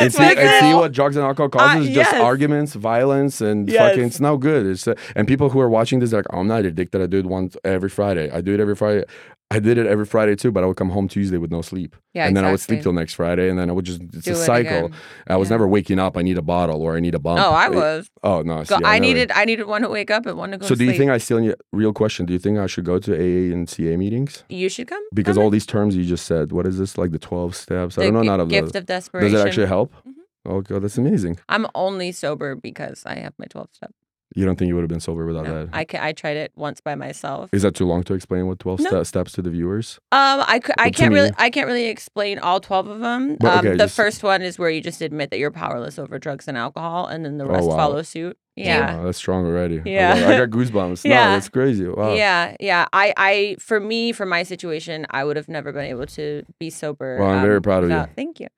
And 0.00 0.06
That's 0.10 0.16
see, 0.16 0.22
my 0.24 0.32
and 0.32 0.64
see 0.64 0.74
what 0.74 0.90
drugs 0.90 1.14
and 1.14 1.24
alcohol 1.24 1.48
causes? 1.48 1.88
Uh, 1.90 1.92
just 1.92 2.12
arguments, 2.14 2.74
violence, 2.74 3.40
and 3.40 3.68
Yes. 3.68 3.90
fucking. 3.90 4.04
It's 4.06 4.18
no 4.18 4.36
good. 4.36 4.66
It's 4.66 4.88
uh, 4.88 4.94
and 5.14 5.28
people 5.28 5.48
who 5.50 5.60
are 5.60 5.68
watching 5.68 6.00
this, 6.00 6.10
they're 6.10 6.18
like, 6.20 6.26
I'm 6.36 6.48
not 6.48 6.64
addicted. 6.64 7.00
I 7.00 7.06
do 7.06 7.18
it 7.18 7.26
once 7.26 7.56
every 7.62 7.88
Friday. 7.88 8.28
I 8.32 8.40
do 8.40 8.52
it 8.52 8.58
every 8.58 8.74
Friday. 8.74 9.04
I 9.52 9.58
did 9.58 9.78
it 9.78 9.86
every 9.86 10.04
Friday 10.06 10.36
too, 10.36 10.52
but 10.52 10.62
I 10.62 10.66
would 10.66 10.76
come 10.76 10.90
home 10.90 11.08
Tuesday 11.08 11.36
with 11.36 11.50
no 11.50 11.60
sleep, 11.60 11.96
Yeah, 12.14 12.28
and 12.28 12.36
then 12.36 12.44
I 12.44 12.52
would 12.52 12.60
sleep 12.60 12.82
till 12.82 12.92
next 12.92 13.14
Friday, 13.14 13.50
and 13.50 13.58
then 13.58 13.68
I 13.68 13.72
would 13.72 13.84
just. 13.84 14.00
It's 14.00 14.24
Do 14.24 14.30
a 14.30 14.34
it 14.34 14.36
cycle. 14.36 14.76
again. 14.86 14.94
I 15.26 15.36
was 15.36 15.48
Yeah. 15.48 15.54
never 15.54 15.66
waking 15.66 15.98
up. 15.98 16.16
I 16.16 16.22
need 16.22 16.38
a 16.38 16.42
bottle 16.42 16.80
or 16.82 16.96
I 16.96 17.00
need 17.00 17.16
a 17.16 17.18
bump. 17.18 17.40
Oh, 17.40 17.50
I 17.50 17.66
It- 17.66 17.74
was. 17.74 18.08
Oh 18.22 18.42
no! 18.42 18.62
See, 18.62 18.74
I 18.76 18.78
never- 18.78 19.00
needed. 19.00 19.30
I 19.32 19.44
needed 19.44 19.66
one 19.66 19.82
to 19.82 19.88
wake 19.88 20.10
up 20.12 20.24
and 20.26 20.38
one 20.38 20.52
to 20.52 20.58
go. 20.58 20.66
So 20.66 20.74
to 20.74 20.78
do 20.78 20.84
you 20.84 20.92
think 20.92 21.10
I 21.10 21.18
still 21.18 21.40
need? 21.40 21.56
Real 21.72 21.92
question. 21.92 22.26
Do 22.26 22.32
you 22.32 22.38
think 22.38 22.58
I 22.58 22.66
should 22.68 22.84
go 22.84 22.98
to 23.00 23.12
AA 23.12 23.52
and 23.52 23.68
CA 23.68 23.96
meetings? 23.96 24.44
you 24.48 24.68
should 24.68 24.86
come? 24.86 25.02
Because 25.12 25.34
Come 25.36 25.42
all 25.42 25.48
in. 25.48 25.52
these 25.52 25.66
terms 25.66 25.96
you 25.96 26.04
just 26.04 26.26
said. 26.26 26.52
What 26.52 26.64
is 26.66 26.78
this? 26.78 26.96
Like 26.96 27.10
the 27.10 27.18
twelve 27.18 27.56
steps? 27.56 27.98
I 27.98 28.02
don't 28.04 28.14
know. 28.14 28.22
gi- 28.22 28.28
None 28.28 28.40
of 28.40 28.48
gift 28.48 28.72
those. 28.74 28.80
of 28.82 28.86
desperation. 28.86 29.32
Does 29.32 29.40
it 29.40 29.46
actually 29.48 29.66
help? 29.66 29.92
Mhm. 30.06 30.12
Oh 30.46 30.60
god, 30.60 30.82
that's 30.82 30.96
amazing. 30.96 31.38
I'm 31.48 31.66
only 31.74 32.12
sober 32.12 32.54
because 32.54 33.02
I 33.04 33.16
have 33.16 33.34
my 33.38 33.46
12 33.46 33.68
step. 33.72 33.92
You 34.34 34.44
don't 34.44 34.56
think 34.56 34.68
you 34.68 34.74
would 34.76 34.82
have 34.82 34.88
been 34.88 35.00
sober 35.00 35.26
without 35.26 35.44
No, 35.44 35.66
that? 35.66 35.74
I, 35.74 35.84
ca- 35.84 35.98
I 36.00 36.12
tried 36.12 36.36
it 36.36 36.52
once 36.54 36.80
by 36.80 36.94
myself. 36.94 37.50
Is 37.52 37.62
that 37.62 37.74
too 37.74 37.84
long 37.86 38.04
to 38.04 38.14
explain 38.14 38.46
what 38.46 38.60
twelve 38.60 38.78
No. 38.80 39.02
ste- 39.02 39.06
steps 39.08 39.32
to 39.32 39.42
the 39.42 39.50
viewers? 39.50 39.98
Um, 40.12 40.44
I, 40.46 40.60
cou- 40.62 40.72
I 40.78 40.90
can't 40.90 41.12
really 41.12 41.30
I 41.36 41.50
can't 41.50 41.66
really 41.66 41.86
explain 41.86 42.38
all 42.38 42.60
twelve 42.60 42.86
of 42.86 43.00
them. 43.00 43.36
But, 43.40 43.52
um, 43.52 43.58
okay, 43.58 43.70
the 43.72 43.78
just- 43.84 43.96
first 43.96 44.22
one 44.22 44.40
is 44.42 44.58
where 44.58 44.70
you 44.70 44.80
just 44.80 45.00
admit 45.02 45.30
that 45.30 45.38
you're 45.38 45.50
powerless 45.50 45.98
over 45.98 46.18
drugs 46.18 46.46
and 46.46 46.56
alcohol, 46.56 47.06
and 47.06 47.24
then 47.24 47.38
the 47.38 47.44
Oh, 47.44 47.48
rest 47.48 47.66
wow. 47.68 47.76
follow 47.76 48.02
suit. 48.02 48.38
Yeah, 48.56 48.96
Wow, 48.98 49.04
that's 49.04 49.16
strong 49.18 49.46
already. 49.46 49.80
Yeah. 49.86 50.12
I, 50.14 50.36
got 50.36 50.50
goosebumps. 50.50 51.04
No, 51.04 51.10
Yeah. 51.14 51.30
that's 51.34 51.48
crazy. 51.48 51.88
Wow. 51.88 52.12
yeah, 52.14 52.56
yeah. 52.60 52.86
I, 52.92 53.14
I, 53.16 53.56
for 53.58 53.80
me, 53.80 54.12
for 54.12 54.26
my 54.26 54.42
situation, 54.42 55.06
I 55.10 55.24
would 55.24 55.36
have 55.36 55.48
never 55.48 55.72
been 55.72 55.86
able 55.86 56.04
to 56.06 56.42
be 56.58 56.68
sober. 56.68 57.16
Well, 57.18 57.30
I'm 57.30 57.42
very 57.42 57.56
um, 57.56 57.62
proud 57.62 57.84
of 57.84 57.90
you. 57.90 57.96
without- 57.96 58.10
Thank 58.16 58.38
you. 58.38 58.48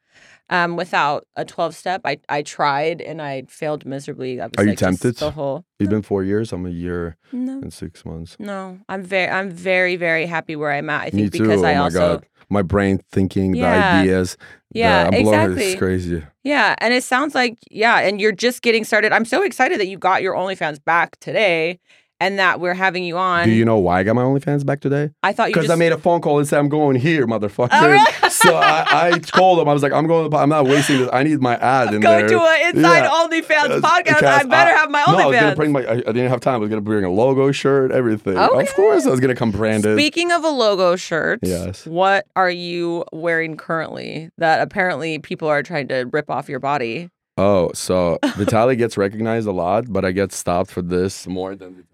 Um, 0.50 0.76
without 0.76 1.26
a 1.36 1.44
twelve 1.44 1.74
step, 1.74 2.02
I, 2.04 2.18
I 2.28 2.42
tried 2.42 3.00
and 3.00 3.22
I 3.22 3.44
failed 3.48 3.86
miserably. 3.86 4.38
I 4.40 4.46
was 4.46 4.52
Are 4.58 4.64
you 4.64 4.70
like, 4.70 4.78
tempted? 4.78 5.16
The 5.16 5.30
whole 5.30 5.64
It's 5.78 5.88
been 5.88 6.02
four 6.02 6.24
years. 6.24 6.52
I'm 6.52 6.66
a 6.66 6.70
year 6.70 7.16
no, 7.32 7.54
and 7.62 7.72
six 7.72 8.04
months. 8.04 8.36
no. 8.38 8.78
I'm 8.88 9.02
very, 9.02 9.30
I'm 9.30 9.50
very, 9.50 9.96
very 9.96 10.26
happy 10.26 10.54
where 10.56 10.70
I'm 10.72 10.90
at. 10.90 11.02
I 11.02 11.10
think 11.10 11.32
Me 11.32 11.38
too. 11.38 11.44
because 11.44 11.62
oh 11.62 11.66
I 11.66 11.74
my 11.74 11.78
also, 11.78 11.98
god, 11.98 12.26
my 12.50 12.60
brain 12.62 13.00
thinking, 13.10 13.52
the 13.52 13.58
Yeah. 13.60 14.00
ideas. 14.00 14.36
the- 14.72 14.80
Yeah, 14.80 15.04
I'm 15.04 15.10
blowing- 15.22 15.26
exactly. 15.28 15.64
It's 15.72 15.78
crazy. 15.78 16.22
Yeah, 16.44 16.74
and 16.78 16.92
it 16.92 17.04
sounds 17.04 17.34
like 17.34 17.56
yeah, 17.70 18.00
and 18.00 18.20
you're 18.20 18.32
just 18.32 18.60
getting 18.62 18.84
started. 18.84 19.12
I'm 19.12 19.24
so 19.24 19.42
excited 19.42 19.80
that 19.80 19.86
you 19.86 19.96
got 19.96 20.20
your 20.22 20.34
OnlyFans 20.34 20.84
back 20.84 21.18
today, 21.20 21.78
and 22.22 22.38
that 22.38 22.60
we're 22.60 22.72
having 22.74 23.02
you 23.02 23.18
on. 23.18 23.48
Do 23.48 23.52
you 23.52 23.64
know 23.64 23.78
why 23.78 23.98
I 23.98 24.02
got 24.04 24.14
my 24.14 24.22
OnlyFans 24.22 24.64
back 24.64 24.80
today? 24.80 25.10
I 25.24 25.32
thought 25.32 25.48
you 25.48 25.54
Because 25.54 25.66
just 25.66 25.72
I 25.72 25.76
made 25.76 25.90
a 25.90 25.98
phone 25.98 26.20
call 26.20 26.38
and 26.38 26.46
said 26.46 26.60
I'm 26.60 26.68
going 26.68 26.94
here, 26.94 27.26
motherfucker. 27.26 27.70
Oh, 27.72 27.88
really? 27.88 28.12
so 28.30 28.54
I, 28.56 29.08
I 29.14 29.18
told 29.18 29.58
him 29.58 29.68
I 29.68 29.72
was 29.72 29.82
like, 29.82 29.92
I'm 29.92 30.06
going. 30.06 30.32
I'm 30.32 30.48
not 30.48 30.66
wasting 30.66 30.98
this. 30.98 31.08
I 31.12 31.24
need 31.24 31.40
my 31.40 31.56
ad 31.56 31.92
in 31.92 32.00
go 32.00 32.10
there. 32.10 32.28
to 32.28 32.40
an 32.40 32.76
Inside 32.76 33.02
Yeah. 33.02 33.10
OnlyFans 33.10 33.80
podcast. 33.80 34.22
I 34.22 34.44
better 34.44 34.76
have 34.76 34.88
my 34.88 35.02
OnlyFans. 35.02 35.12
No, 35.12 35.18
I 35.18 35.26
was 35.26 35.36
gonna 35.40 35.56
bring 35.56 35.72
my. 35.72 35.80
I, 35.84 35.92
I 35.94 35.96
didn't 35.96 36.28
have 36.28 36.40
time. 36.40 36.54
I 36.54 36.58
was 36.58 36.68
gonna 36.70 36.80
bring 36.80 37.04
a 37.04 37.10
logo 37.10 37.50
shirt, 37.50 37.90
everything. 37.90 38.38
Okay. 38.38 38.62
Of 38.62 38.72
course, 38.74 39.04
I 39.04 39.10
was 39.10 39.18
gonna 39.18 39.34
come 39.34 39.50
branded. 39.50 39.96
Speaking 39.98 40.30
of 40.30 40.44
a 40.44 40.48
logo 40.48 40.94
shirt, 40.94 41.40
Yes. 41.42 41.86
what 41.86 42.26
are 42.36 42.50
you 42.50 43.04
wearing 43.12 43.56
currently 43.56 44.30
that 44.38 44.62
apparently 44.62 45.18
people 45.18 45.48
are 45.48 45.62
trying 45.64 45.88
to 45.88 46.08
rip 46.12 46.30
off 46.30 46.48
your 46.48 46.60
body? 46.60 47.10
Oh, 47.38 47.72
so 47.74 48.18
Vitaly 48.22 48.76
gets 48.76 48.96
recognized 48.98 49.48
a 49.48 49.52
lot, 49.52 49.86
but 49.90 50.04
I 50.04 50.12
get 50.12 50.32
stopped 50.32 50.70
for 50.70 50.82
this 50.82 51.26
more 51.26 51.56
than 51.56 51.84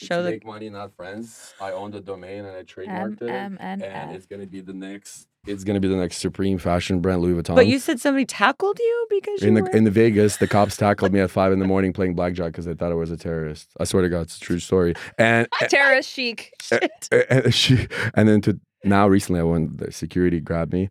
Show 0.00 0.22
the 0.22 0.32
make 0.32 0.44
money, 0.44 0.70
not 0.70 0.94
friends. 0.96 1.54
I 1.60 1.72
own 1.72 1.90
the 1.92 2.00
domain 2.00 2.44
and 2.44 2.56
I 2.56 2.62
trademarked 2.62 3.22
it, 3.22 3.28
M 3.30 3.56
M 3.60 3.82
N 3.82 3.82
and 3.82 4.16
it's 4.16 4.26
gonna 4.26 4.46
be 4.46 4.60
the 4.60 4.72
next. 4.72 5.28
It's 5.46 5.62
gonna 5.62 5.78
be 5.80 5.88
the 5.88 5.96
next 5.96 6.16
supreme 6.16 6.58
fashion 6.58 7.00
brand, 7.00 7.22
Louis 7.22 7.40
Vuitton. 7.40 7.54
But 7.54 7.66
you 7.66 7.78
said 7.78 8.00
somebody 8.00 8.24
tackled 8.24 8.78
you 8.78 9.06
because 9.10 9.42
you 9.42 9.48
in 9.48 9.54
the 9.54 9.76
in 9.76 9.84
the 9.84 9.90
Vegas, 9.90 10.38
the 10.38 10.48
cops 10.48 10.76
tackled 10.76 11.12
me 11.12 11.20
at 11.20 11.30
five 11.30 11.52
in 11.52 11.58
the 11.58 11.66
morning 11.66 11.92
playing 11.92 12.14
blackjack 12.14 12.46
because 12.46 12.64
they 12.64 12.74
thought 12.74 12.90
I 12.90 12.94
was 12.94 13.10
a 13.10 13.16
terrorist. 13.16 13.68
I 13.78 13.84
swear 13.84 14.02
to 14.02 14.08
God, 14.08 14.22
it's 14.22 14.36
a 14.36 14.40
true 14.40 14.58
story. 14.58 14.94
And 15.18 15.46
Terrorist 15.68 16.10
chic. 16.10 16.52
Shit. 16.62 17.08
and 17.30 17.54
she 17.54 17.86
and 18.14 18.28
then 18.28 18.40
to 18.42 18.58
now 18.84 19.06
recently 19.06 19.42
when 19.42 19.76
the 19.76 19.92
security 19.92 20.40
grabbed 20.40 20.72
me 20.72 20.90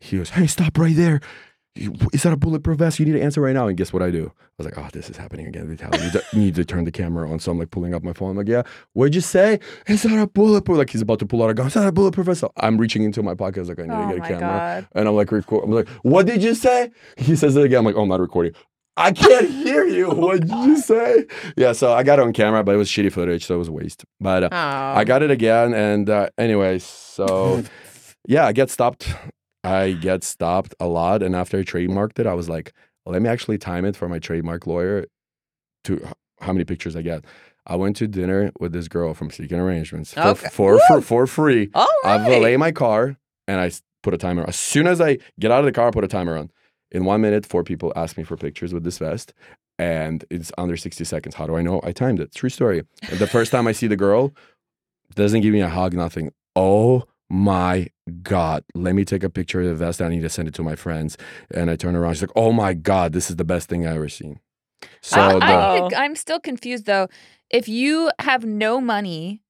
he 0.00 0.16
goes 0.16 0.30
hey 0.30 0.46
stop 0.46 0.76
right 0.78 0.96
there 0.96 1.20
is 1.76 2.22
that 2.24 2.32
a 2.32 2.36
bulletproof 2.36 2.78
vest? 2.78 2.98
You 2.98 3.06
need 3.06 3.12
to 3.12 3.22
answer 3.22 3.40
right 3.40 3.54
now. 3.54 3.68
And 3.68 3.76
guess 3.76 3.92
what 3.92 4.02
i 4.02 4.10
do? 4.10 4.32
I 4.36 4.42
was 4.58 4.66
like 4.66 4.76
oh 4.78 4.88
this 4.92 5.08
is 5.08 5.16
happening 5.16 5.46
again. 5.46 5.74
Vitaly, 5.74 6.22
you 6.32 6.40
need 6.40 6.54
to, 6.56 6.64
turn 6.64 6.84
the 6.84 6.90
camera 6.92 7.30
on. 7.30 7.38
So 7.38 7.50
i'm 7.52 7.58
like 7.58 7.70
pulling 7.70 7.94
up 7.94 8.02
my 8.02 8.12
phone. 8.12 8.30
I'm 8.32 8.36
like 8.36 8.48
yeah 8.48 8.62
what'd 8.92 9.14
you 9.14 9.20
say? 9.20 9.60
Is 9.86 10.02
that 10.02 10.18
a 10.20 10.26
bulletproof 10.26 10.78
like 10.78 10.90
he's 10.90 11.02
about 11.02 11.18
to 11.20 11.26
pull 11.26 11.42
out 11.42 11.50
a 11.50 11.54
gun. 11.54 11.68
Is 11.68 11.74
that 11.74 11.86
a 11.86 11.92
bulletproof 11.92 12.26
vest. 12.26 12.44
I'm 12.56 12.76
reaching 12.78 13.02
into 13.04 13.22
my 13.22 13.34
pocket. 13.34 13.58
I 13.58 13.60
was 13.60 13.68
like 13.68 13.78
i 13.80 13.82
need 13.84 13.92
Oh 13.92 14.08
to 14.12 14.16
get 14.16 14.24
a 14.24 14.28
camera. 14.28 14.40
God. 14.40 14.88
and 14.94 15.08
i'm 15.08 15.14
like 15.14 15.30
record 15.32 15.64
i'm 15.64 15.70
like 15.70 15.88
what 16.02 16.26
did 16.26 16.42
you 16.42 16.54
say? 16.54 16.90
He 17.16 17.36
says 17.36 17.56
it 17.56 17.64
again. 17.64 17.78
I'm 17.80 17.84
like 17.84 17.96
oh 17.96 18.02
i'm 18.02 18.08
not 18.08 18.20
recording. 18.20 18.52
I 18.96 19.12
can't 19.12 19.48
hear 19.48 19.84
you. 19.86 20.10
What 20.14 20.40
did 20.40 20.50
you 20.50 20.76
say? 20.76 21.24
Yeah, 21.56 21.72
so 21.72 21.92
I 21.92 22.02
got 22.02 22.18
it 22.18 22.22
on 22.22 22.32
camera, 22.34 22.62
but 22.64 22.74
it 22.74 22.78
was 22.78 22.88
shitty 22.90 23.10
footage, 23.12 23.46
so 23.46 23.54
it 23.54 23.58
was 23.58 23.68
a 23.68 23.72
waste. 23.72 24.04
But 24.20 24.42
uh, 24.44 24.48
Oh. 24.52 24.98
I 25.00 25.04
got 25.04 25.22
it 25.22 25.30
again, 25.30 25.72
and 25.72 26.10
uh, 26.10 26.28
anyway, 26.36 26.80
so 26.80 27.62
yeah, 28.28 28.44
I 28.46 28.52
get 28.52 28.68
stopped. 28.68 29.08
I 29.64 29.92
get 29.92 30.24
stopped 30.24 30.74
a 30.80 30.86
lot, 30.86 31.22
and 31.22 31.36
after 31.36 31.58
I 31.58 31.62
trademarked 31.62 32.18
it, 32.18 32.26
I 32.26 32.34
was 32.34 32.48
like, 32.48 32.72
let 33.06 33.20
me 33.22 33.28
actually 33.28 33.58
time 33.58 33.84
it 33.84 33.96
for 33.96 34.08
my 34.08 34.18
trademark 34.18 34.66
lawyer 34.66 35.06
to 35.84 36.06
how 36.40 36.52
many 36.52 36.64
pictures 36.64 36.96
I 36.96 37.02
get. 37.02 37.24
I 37.66 37.76
went 37.76 37.96
to 37.96 38.06
dinner 38.08 38.52
with 38.58 38.72
this 38.72 38.88
girl 38.88 39.12
from 39.14 39.30
Seeking 39.30 39.58
Arrangements 39.58 40.14
for 40.14 40.20
Okay. 40.20 40.48
for, 40.48 40.80
for, 40.88 41.00
for 41.02 41.26
free. 41.26 41.70
All 41.74 41.86
I 42.04 42.16
right. 42.16 42.26
valet 42.28 42.56
my 42.56 42.72
car, 42.72 43.16
and 43.46 43.60
I 43.60 43.70
put 44.02 44.14
a 44.14 44.18
timer. 44.18 44.44
As 44.48 44.56
soon 44.56 44.86
as 44.86 45.00
I 45.00 45.18
get 45.38 45.50
out 45.50 45.60
of 45.60 45.66
the 45.66 45.72
car, 45.72 45.88
I 45.88 45.90
put 45.90 46.04
a 46.04 46.08
timer 46.08 46.36
on. 46.38 46.50
In 46.90 47.04
one 47.04 47.20
minute, 47.20 47.44
four 47.46 47.62
people 47.62 47.92
ask 47.94 48.16
me 48.16 48.24
for 48.24 48.36
pictures 48.36 48.72
with 48.72 48.82
this 48.82 48.98
vest, 48.98 49.32
and 49.78 50.24
it's 50.30 50.50
under 50.58 50.76
60 50.76 51.04
seconds. 51.04 51.34
How 51.34 51.46
do 51.46 51.54
I 51.56 51.62
know? 51.62 51.80
I 51.84 51.92
timed 51.92 52.18
it. 52.20 52.34
True 52.34 52.48
story. 52.48 52.82
And 53.10 53.18
the 53.18 53.26
first 53.26 53.52
time 53.52 53.66
I 53.66 53.72
see 53.72 53.86
the 53.86 53.96
girl, 53.96 54.32
doesn't 55.14 55.42
give 55.42 55.52
me 55.52 55.60
a 55.60 55.68
hug, 55.68 55.92
nothing. 55.94 56.32
Oh 56.56 57.04
my 57.30 57.86
God. 58.22 58.64
Let 58.74 58.94
me 58.94 59.04
take 59.04 59.22
a 59.22 59.30
picture 59.30 59.60
of 59.60 59.66
the 59.68 59.74
vest. 59.74 60.02
I 60.02 60.08
need 60.08 60.22
to 60.22 60.28
send 60.28 60.48
it 60.48 60.54
to 60.54 60.62
my 60.62 60.74
friends. 60.76 61.16
And 61.54 61.70
I 61.70 61.76
turn 61.76 61.94
around. 61.96 62.14
She's 62.14 62.22
like, 62.22 62.32
oh 62.36 62.52
my 62.52 62.74
God, 62.74 63.12
this 63.12 63.30
is 63.30 63.36
the 63.36 63.44
best 63.44 63.68
thing 63.68 63.86
I've 63.86 63.96
ever 63.96 64.08
seen. 64.08 64.40
So 65.00 65.20
I, 65.20 65.38
the, 65.38 65.96
I. 65.96 66.04
I'm 66.04 66.16
still 66.16 66.40
confused 66.40 66.86
though. 66.86 67.08
If 67.48 67.68
you 67.68 68.10
have 68.18 68.44
no 68.44 68.80
money, 68.80 69.42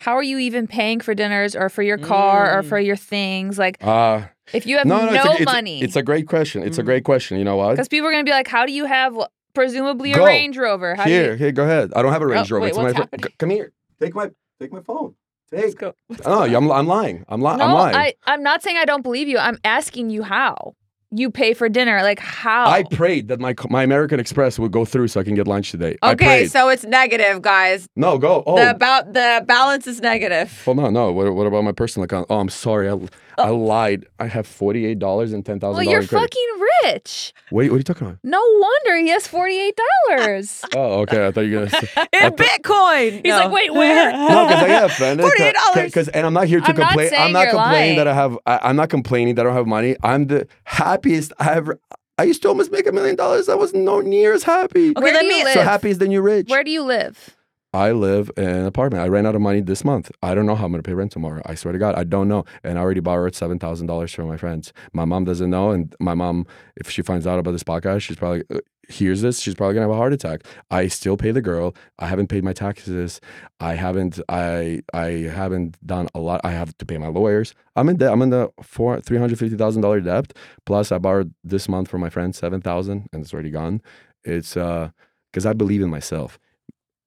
how 0.00 0.16
are 0.16 0.22
you 0.22 0.38
even 0.38 0.66
paying 0.66 1.00
for 1.00 1.14
dinners 1.14 1.56
or 1.56 1.68
for 1.68 1.82
your 1.82 1.98
car 1.98 2.58
or 2.58 2.62
Mm. 2.62 2.68
for 2.68 2.78
your 2.78 2.96
things? 2.96 3.58
Like, 3.58 3.78
uh, 3.82 4.22
if 4.52 4.66
you 4.66 4.78
have 4.78 4.86
no, 4.86 5.04
no, 5.04 5.12
no, 5.12 5.14
it's, 5.14 5.24
a, 5.26 5.42
it's, 5.42 5.44
money, 5.44 5.82
it's 5.82 5.96
a 5.96 6.02
great 6.02 6.26
question. 6.26 6.62
It's 6.62 6.78
a 6.78 6.82
Mhm. 6.82 6.86
great 6.86 7.04
question. 7.04 7.38
You 7.38 7.44
know 7.44 7.56
what? 7.56 7.72
because 7.72 7.88
people 7.88 8.08
are 8.08 8.12
gonna 8.12 8.24
be 8.24 8.30
like, 8.30 8.48
"How 8.48 8.64
do 8.64 8.72
you 8.72 8.84
have 8.86 9.16
presumably 9.54 10.12
a 10.12 10.22
Range 10.24 10.56
Rover? 10.56 10.94
How 10.94 11.04
Here, 11.04 11.26
do 11.26 11.32
you?" 11.32 11.36
here, 11.38 11.52
go 11.52 11.64
ahead. 11.64 11.92
I 11.94 12.02
don't 12.02 12.12
have 12.12 12.22
a 12.22 12.26
Range 12.26 12.50
Oh, 12.50 12.54
Rover. 12.54 12.62
wait, 12.62 12.68
it's 12.70 12.78
what's 12.78 12.94
my 12.94 13.00
happening? 13.00 13.32
Come 13.38 13.50
here. 13.50 13.72
Take 14.00 14.14
my 14.14 14.30
take 14.60 14.72
my 14.72 14.80
phone. 14.80 15.14
Let's 15.52 15.66
Take. 15.74 15.78
go. 15.78 15.94
Oh, 16.24 16.42
I'm, 16.42 16.70
I'm 16.70 16.86
lying. 16.86 17.24
I'm, 17.28 17.40
li- 17.40 17.48
I'm 17.50 17.58
No, 17.58 17.74
lying. 17.74 17.96
I, 17.96 18.14
I'm 18.26 18.42
not 18.42 18.62
saying 18.62 18.76
I 18.76 18.84
don't 18.84 19.02
believe 19.02 19.28
you. 19.28 19.38
I'm 19.38 19.58
asking 19.64 20.10
you 20.10 20.22
how 20.22 20.74
you 21.10 21.30
pay 21.30 21.54
for 21.54 21.68
dinner. 21.70 22.02
Like 22.02 22.18
how? 22.18 22.66
I 22.68 22.82
prayed 22.82 23.28
that 23.28 23.40
my 23.40 23.54
my 23.70 23.82
American 23.82 24.20
Express 24.20 24.58
would 24.58 24.72
go 24.72 24.84
through 24.84 25.08
so 25.08 25.20
I 25.20 25.24
can 25.24 25.34
get 25.34 25.46
lunch 25.48 25.70
today. 25.70 25.96
Okay, 26.02 26.14
prayed. 26.24 26.50
so 26.50 26.68
it's 26.68 26.84
negative, 26.84 27.40
guys. 27.40 27.86
no, 27.96 28.18
go. 28.18 28.42
Oh, 28.46 28.56
The 28.56 28.70
about 28.70 29.14
the 29.14 29.42
balance 29.46 29.86
is 29.86 30.00
negative. 30.02 30.62
hold 30.64 30.76
no, 30.76 30.90
No, 30.90 31.12
what, 31.12 31.32
what 31.34 31.46
about 31.46 31.64
my 31.64 31.72
personal 31.72 32.04
account? 32.04 32.26
Oh, 32.28 32.38
I'm 32.40 32.50
sorry. 32.50 32.90
I, 32.90 32.98
I 33.38 33.48
lied. 33.50 34.06
I 34.18 34.26
have 34.26 34.46
forty 34.46 34.84
eight 34.86 34.98
dollars 34.98 35.32
and 35.32 35.44
ten 35.46 35.60
thousand 35.60 35.76
well, 35.76 35.84
you're 35.84 36.00
dollars 36.02 36.08
credit. 36.10 36.34
fucking 36.34 36.92
rich. 36.94 37.32
Wait, 37.50 37.70
what 37.70 37.76
are 37.76 37.78
you 37.78 37.84
talking 37.84 38.06
about? 38.08 38.18
No 38.22 38.40
wonder 38.42 38.96
he 38.98 39.08
has 39.08 39.26
forty 39.26 39.58
eight 39.58 39.78
dollars. 40.08 40.64
Oh, 40.76 41.00
okay. 41.02 41.26
I 41.26 41.32
thought 41.32 41.42
you 41.42 41.60
were 41.60 41.66
gonna. 41.66 41.80
Say, 41.86 41.88
In 42.12 42.32
Bitcoin. 42.32 43.22
He's 43.24 43.32
like, 43.32 43.50
"Wait, 43.50 43.72
where?" 43.74 44.12
no, 44.12 44.46
because 44.48 44.62
I 44.62 44.68
get 44.68 44.84
offended. 44.84 45.26
$48. 45.26 45.84
Because 45.84 46.08
and 46.08 46.26
I'm 46.26 46.32
not 46.34 46.46
here 46.46 46.60
to 46.60 46.66
I'm 46.68 46.74
complain. 46.76 47.08
saying 47.08 47.22
I'm 47.22 47.32
not 47.32 47.42
you're 47.44 47.50
complaining 47.52 47.96
that 47.96 48.08
I 48.08 48.14
have. 48.14 48.38
I, 48.46 48.58
I'm 48.62 48.76
not 48.76 48.88
complaining 48.90 49.34
that 49.36 49.42
I 49.42 49.44
don't 49.48 49.56
have 49.56 49.66
money. 49.66 49.96
I'm 50.02 50.26
the 50.26 50.46
happiest 50.64 51.32
I 51.38 51.52
ever. 51.54 51.78
I 52.18 52.24
used 52.24 52.42
to 52.42 52.48
almost 52.48 52.72
make 52.72 52.86
a 52.86 52.92
million 52.92 53.14
dollars. 53.16 53.48
I 53.48 53.54
was 53.54 53.72
no 53.74 54.00
near 54.00 54.32
as 54.34 54.42
happy. 54.42 54.90
Okay, 54.90 55.00
Where 55.00 55.12
let 55.14 55.20
do 55.22 55.26
you 55.28 55.38
me- 55.38 55.44
live? 55.44 55.54
So 55.54 55.62
happy 55.62 55.90
is 55.90 55.98
the 55.98 56.08
new 56.08 56.20
rich. 56.20 56.48
Where 56.48 56.64
do 56.64 56.70
you 56.70 56.82
live? 56.82 57.36
I 57.78 57.92
live 57.92 58.28
in 58.36 58.42
an 58.42 58.66
apartment. 58.66 59.04
I 59.04 59.06
ran 59.06 59.24
out 59.24 59.36
of 59.36 59.40
money 59.40 59.60
this 59.60 59.84
month. 59.84 60.10
I 60.20 60.34
don't 60.34 60.46
know 60.46 60.56
how 60.56 60.64
I'm 60.64 60.72
going 60.72 60.82
to 60.82 60.88
pay 60.88 60.94
rent 60.94 61.12
tomorrow. 61.12 61.42
I 61.46 61.54
swear 61.54 61.70
to 61.70 61.78
God, 61.78 61.94
I 61.94 62.02
don't 62.02 62.26
know. 62.26 62.44
And 62.64 62.76
I 62.76 62.82
already 62.82 62.98
borrowed 62.98 63.36
seven 63.36 63.60
thousand 63.60 63.86
dollars 63.86 64.12
from 64.12 64.26
my 64.26 64.36
friends. 64.36 64.72
My 64.92 65.04
mom 65.04 65.24
doesn't 65.24 65.48
know, 65.48 65.70
and 65.70 65.94
my 66.00 66.14
mom, 66.14 66.44
if 66.74 66.90
she 66.90 67.02
finds 67.02 67.24
out 67.24 67.38
about 67.38 67.52
this 67.52 67.62
podcast, 67.62 68.00
she's 68.00 68.16
probably 68.16 68.42
uh, 68.52 68.58
hears 68.88 69.22
this. 69.22 69.38
She's 69.38 69.54
probably 69.54 69.74
gonna 69.74 69.86
have 69.86 69.94
a 69.94 69.96
heart 69.96 70.12
attack. 70.12 70.42
I 70.72 70.88
still 70.88 71.16
pay 71.16 71.30
the 71.30 71.40
girl. 71.40 71.72
I 72.00 72.08
haven't 72.08 72.26
paid 72.26 72.42
my 72.42 72.52
taxes. 72.52 73.20
I 73.60 73.74
haven't. 73.74 74.18
I 74.28 74.82
I 74.92 75.30
haven't 75.32 75.78
done 75.86 76.08
a 76.16 76.18
lot. 76.18 76.40
I 76.42 76.50
have 76.50 76.76
to 76.78 76.84
pay 76.84 76.98
my 76.98 77.06
lawyers. 77.06 77.54
I'm 77.76 77.88
in 77.88 77.96
debt. 77.98 78.10
I'm 78.10 78.22
in 78.22 78.30
the 78.30 78.50
four 78.60 79.00
three 79.00 79.18
hundred 79.18 79.38
fifty 79.38 79.56
thousand 79.56 79.82
dollar 79.82 80.00
debt. 80.00 80.32
Plus, 80.66 80.90
I 80.90 80.98
borrowed 80.98 81.32
this 81.44 81.68
month 81.68 81.88
from 81.88 82.00
my 82.00 82.10
friend 82.10 82.34
seven 82.34 82.60
thousand, 82.60 83.08
and 83.12 83.22
it's 83.22 83.32
already 83.32 83.50
gone. 83.52 83.82
It's 84.24 84.56
uh 84.56 84.90
because 85.30 85.46
I 85.46 85.52
believe 85.52 85.80
in 85.82 85.90
myself 85.90 86.40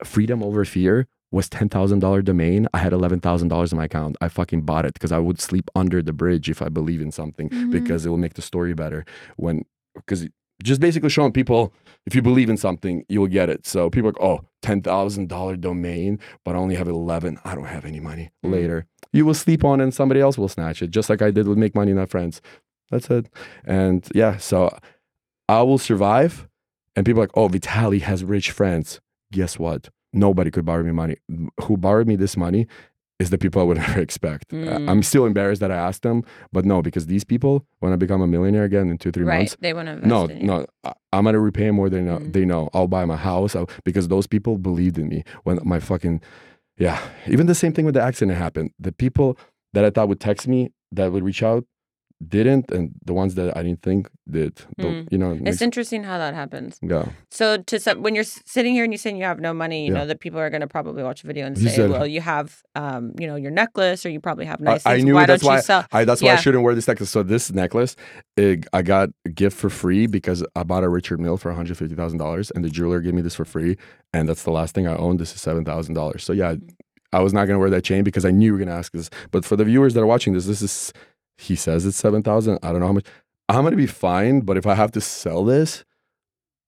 freedom 0.03 0.43
over 0.43 0.63
fear 0.65 1.07
was 1.31 1.47
ten 1.49 1.69
thousand 1.69 1.99
dollar 1.99 2.21
domain. 2.21 2.67
I 2.73 2.79
had 2.79 2.93
eleven 2.93 3.19
thousand 3.19 3.47
dollars 3.47 3.71
in 3.71 3.77
my 3.77 3.85
account. 3.85 4.17
I 4.21 4.27
fucking 4.27 4.61
bought 4.63 4.85
it 4.85 4.93
because 4.93 5.11
I 5.11 5.19
would 5.19 5.39
sleep 5.39 5.69
under 5.75 6.01
the 6.01 6.13
bridge 6.13 6.49
if 6.49 6.61
I 6.61 6.69
believe 6.69 7.01
in 7.01 7.11
something 7.11 7.49
Mhm. 7.49 7.71
because 7.71 8.05
it 8.05 8.09
will 8.09 8.17
make 8.17 8.33
the 8.33 8.41
story 8.41 8.73
better. 8.73 9.05
When 9.37 9.63
because 9.95 10.27
just 10.63 10.79
basically 10.81 11.09
showing 11.09 11.31
people 11.31 11.73
if 12.05 12.15
you 12.15 12.21
believe 12.21 12.49
in 12.49 12.57
something, 12.57 13.03
you 13.09 13.19
will 13.19 13.27
get 13.27 13.49
it. 13.49 13.65
So 13.67 13.89
people 13.89 14.09
are 14.09 14.13
like, 14.13 14.21
oh, 14.21 14.39
oh, 14.41 14.45
ten 14.61 14.81
thousand 14.81 15.29
dollar 15.29 15.55
domain, 15.55 16.19
but 16.43 16.55
I 16.55 16.57
only 16.59 16.75
have 16.75 16.87
eleven. 16.87 17.39
I 17.45 17.55
don't 17.55 17.65
have 17.65 17.85
any 17.85 17.99
money. 17.99 18.31
Mm. 18.45 18.51
Later, 18.51 18.85
you 19.13 19.25
will 19.25 19.33
sleep 19.33 19.63
on 19.63 19.79
it 19.79 19.83
and 19.83 19.93
somebody 19.93 20.19
else 20.19 20.37
will 20.37 20.49
snatch 20.49 20.81
it, 20.81 20.91
just 20.91 21.09
like 21.09 21.21
I 21.21 21.31
did 21.31 21.47
with 21.47 21.57
Make 21.57 21.75
Money 21.75 21.93
Not 21.93 22.09
Friends. 22.09 22.41
That's 22.89 23.09
it. 23.09 23.29
And 23.63 24.07
yeah, 24.13 24.37
so 24.37 24.77
I 25.47 25.61
will 25.61 25.77
survive. 25.77 26.47
And 26.95 27.05
people 27.05 27.21
are 27.21 27.23
like, 27.23 27.37
oh, 27.37 27.47
Vitaly 27.47 28.01
has 28.01 28.23
rich 28.25 28.51
friends. 28.51 28.99
Guess 29.31 29.59
what? 29.59 29.89
Nobody 30.13 30.51
could 30.51 30.65
borrow 30.65 30.83
me 30.83 30.91
money. 30.91 31.15
Who 31.63 31.77
borrowed 31.77 32.07
me 32.07 32.15
this 32.15 32.35
money 32.35 32.67
is 33.21 33.29
the 33.29 33.37
people 33.37 33.61
I 33.61 33.65
would 33.65 33.77
never 33.87 34.01
expect. 34.01 34.49
Mm. 34.49 34.89
I'm 34.89 35.03
still 35.03 35.25
embarrassed 35.25 35.61
that 35.61 35.71
I 35.71 35.75
asked 35.75 36.01
them, 36.01 36.23
but 36.51 36.65
no, 36.65 36.81
because 36.81 37.05
these 37.05 37.23
people, 37.23 37.65
when 37.79 37.93
I 37.93 37.95
become 37.95 38.21
a 38.21 38.27
millionaire 38.27 38.63
again 38.63 38.89
in 38.89 38.97
two, 38.97 39.11
three 39.11 39.23
right. 39.23 39.39
months, 39.39 39.55
They 39.59 39.73
want 39.73 39.87
to 39.87 39.93
invest 39.93 40.07
no, 40.07 40.25
no, 40.25 40.65
I'm 41.13 41.25
gonna 41.25 41.39
repay 41.39 41.71
more 41.71 41.89
than 41.89 42.05
they 42.05 42.11
know. 42.11 42.17
Mm. 42.17 42.33
they 42.33 42.45
know. 42.45 42.69
I'll 42.73 42.87
buy 42.87 43.05
my 43.05 43.17
house 43.17 43.55
I'll, 43.55 43.69
because 43.85 44.07
those 44.07 44.27
people 44.27 44.57
believed 44.57 44.97
in 44.97 45.07
me 45.07 45.23
when 45.43 45.59
my 45.63 45.79
fucking, 45.79 46.21
yeah. 46.77 46.99
Even 47.27 47.45
the 47.47 47.55
same 47.55 47.73
thing 47.73 47.85
with 47.85 47.93
the 47.93 48.01
accident 48.01 48.37
happened. 48.37 48.71
The 48.79 48.91
people 48.91 49.37
that 49.73 49.85
I 49.85 49.91
thought 49.91 50.09
would 50.09 50.19
text 50.19 50.47
me 50.47 50.71
that 50.91 51.11
would 51.11 51.23
reach 51.23 51.43
out 51.43 51.65
didn't, 52.27 52.71
and 52.71 52.91
the 53.05 53.13
ones 53.13 53.35
that 53.35 53.55
I 53.57 53.63
didn't 53.63 53.81
think 53.81 54.09
did. 54.29 54.55
Mm. 54.79 55.07
you 55.11 55.17
know, 55.17 55.37
It's 55.45 55.61
interesting 55.61 56.03
how 56.03 56.17
that 56.17 56.33
happens. 56.33 56.77
yeah. 56.81 57.05
So 57.29 57.57
to 57.57 57.79
some, 57.79 58.01
when 58.01 58.13
you're 58.15 58.23
sitting 58.23 58.73
here 58.73 58.83
and 58.83 58.93
you're 58.93 58.97
saying 58.99 59.17
you 59.17 59.23
have 59.23 59.39
no 59.39 59.53
money, 59.53 59.85
you 59.87 59.93
Yeah. 59.93 59.99
know 59.99 60.05
that 60.07 60.19
people 60.19 60.39
are 60.39 60.49
going 60.49 60.61
to 60.61 60.67
probably 60.67 61.03
watch 61.03 61.23
a 61.23 61.27
video 61.27 61.45
and 61.47 61.57
You 61.57 61.69
say, 61.69 61.75
said- 61.77 61.89
"Well, 61.89 62.05
you 62.07 62.21
have, 62.21 62.61
um, 62.75 63.13
you 63.19 63.27
know, 63.27 63.35
your 63.35 63.51
necklace, 63.51 64.05
or 64.05 64.09
you 64.09 64.19
probably 64.19 64.45
have 64.45 64.61
I- 64.61 64.65
nice 64.65 64.85
I 64.85 64.93
things. 64.93 65.05
knew 65.05 65.15
why 65.15 65.25
that's 65.25 65.43
why? 65.43 65.61
I, 65.91 66.05
that's 66.05 66.21
why 66.21 66.29
I 66.31 66.35
shouldn't 66.35 66.63
wear 66.63 66.75
this 66.75 66.87
necklace. 66.87 67.09
So 67.09 67.23
this 67.23 67.51
necklace, 67.51 67.95
it, 68.37 68.65
I 68.73 68.81
got 68.81 69.09
a 69.25 69.29
gift 69.29 69.57
for 69.57 69.69
free 69.69 70.07
because 70.07 70.43
I 70.55 70.63
bought 70.63 70.83
a 70.83 70.89
Richard 70.89 71.19
Mille 71.19 71.37
for 71.37 71.49
one 71.49 71.55
hundred 71.57 71.77
fifty 71.77 71.95
thousand 71.95 72.19
dollars, 72.19 72.51
and 72.51 72.63
the 72.63 72.69
jeweler 72.69 72.99
gave 73.01 73.13
me 73.13 73.21
this 73.21 73.35
for 73.35 73.45
free, 73.45 73.77
and 74.13 74.29
that's 74.29 74.43
the 74.43 74.51
last 74.51 74.75
thing 74.75 74.87
I 74.87 74.95
owned. 74.95 75.19
This 75.19 75.33
is 75.33 75.41
seven 75.41 75.65
thousand 75.65 75.95
dollars. 75.95 76.23
So 76.23 76.33
yeah, 76.33 76.55
I 77.13 77.19
was 77.19 77.33
not 77.33 77.45
gonna 77.45 77.59
wear 77.59 77.69
that 77.71 77.83
chain 77.83 78.03
because 78.03 78.23
I 78.25 78.31
knew 78.31 78.45
you 78.47 78.53
were 78.53 78.59
gonna 78.59 78.71
ask 78.77 78.93
this. 78.93 79.09
But 79.31 79.43
for 79.43 79.55
the 79.57 79.65
viewers 79.65 79.93
that 79.95 80.01
are 80.01 80.05
watching 80.05 80.33
this, 80.33 80.45
this 80.45 80.61
is 80.61 80.93
he 81.41 81.55
says 81.55 81.85
it's 81.85 81.97
seven 81.97 82.21
thousand. 82.23 82.59
I 82.63 82.71
don't 82.71 82.79
know 82.81 82.87
how 82.87 82.93
much. 82.93 83.07
I'm 83.49 83.63
gonna 83.63 83.75
be 83.75 83.87
fine, 83.87 84.41
but 84.41 84.57
if 84.57 84.65
I 84.65 84.75
have 84.75 84.91
to 84.93 85.01
sell 85.01 85.43
this. 85.43 85.83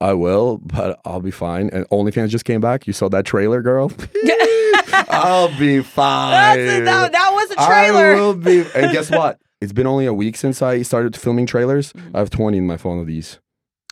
I 0.01 0.11
will, 0.13 0.57
but 0.57 0.99
I'll 1.05 1.21
be 1.21 1.31
fine. 1.31 1.69
And 1.69 1.87
OnlyFans 1.89 2.27
just 2.27 2.43
came 2.43 2.59
back. 2.59 2.87
You 2.87 2.91
saw 2.91 3.07
that 3.09 3.25
trailer, 3.25 3.61
girl. 3.61 3.89
I'll 5.09 5.47
be 5.57 5.81
fine. 5.81 6.31
That's 6.31 6.59
it, 6.59 6.85
that, 6.85 7.11
that 7.13 7.31
was 7.31 7.51
a 7.51 7.55
trailer. 7.55 8.11
I 8.11 8.15
will 8.15 8.33
be. 8.33 8.65
And 8.75 8.91
guess 8.91 9.09
what? 9.19 9.39
It's 9.61 9.71
been 9.71 9.87
only 9.87 10.05
a 10.05 10.13
week 10.13 10.35
since 10.35 10.61
I 10.61 10.81
started 10.81 11.15
filming 11.15 11.45
trailers. 11.45 11.93
Mhm. 11.93 12.15
I 12.15 12.19
have 12.19 12.29
20 12.29 12.57
in 12.57 12.67
my 12.67 12.75
phone 12.75 12.99
of 12.99 13.07
these. 13.07 13.39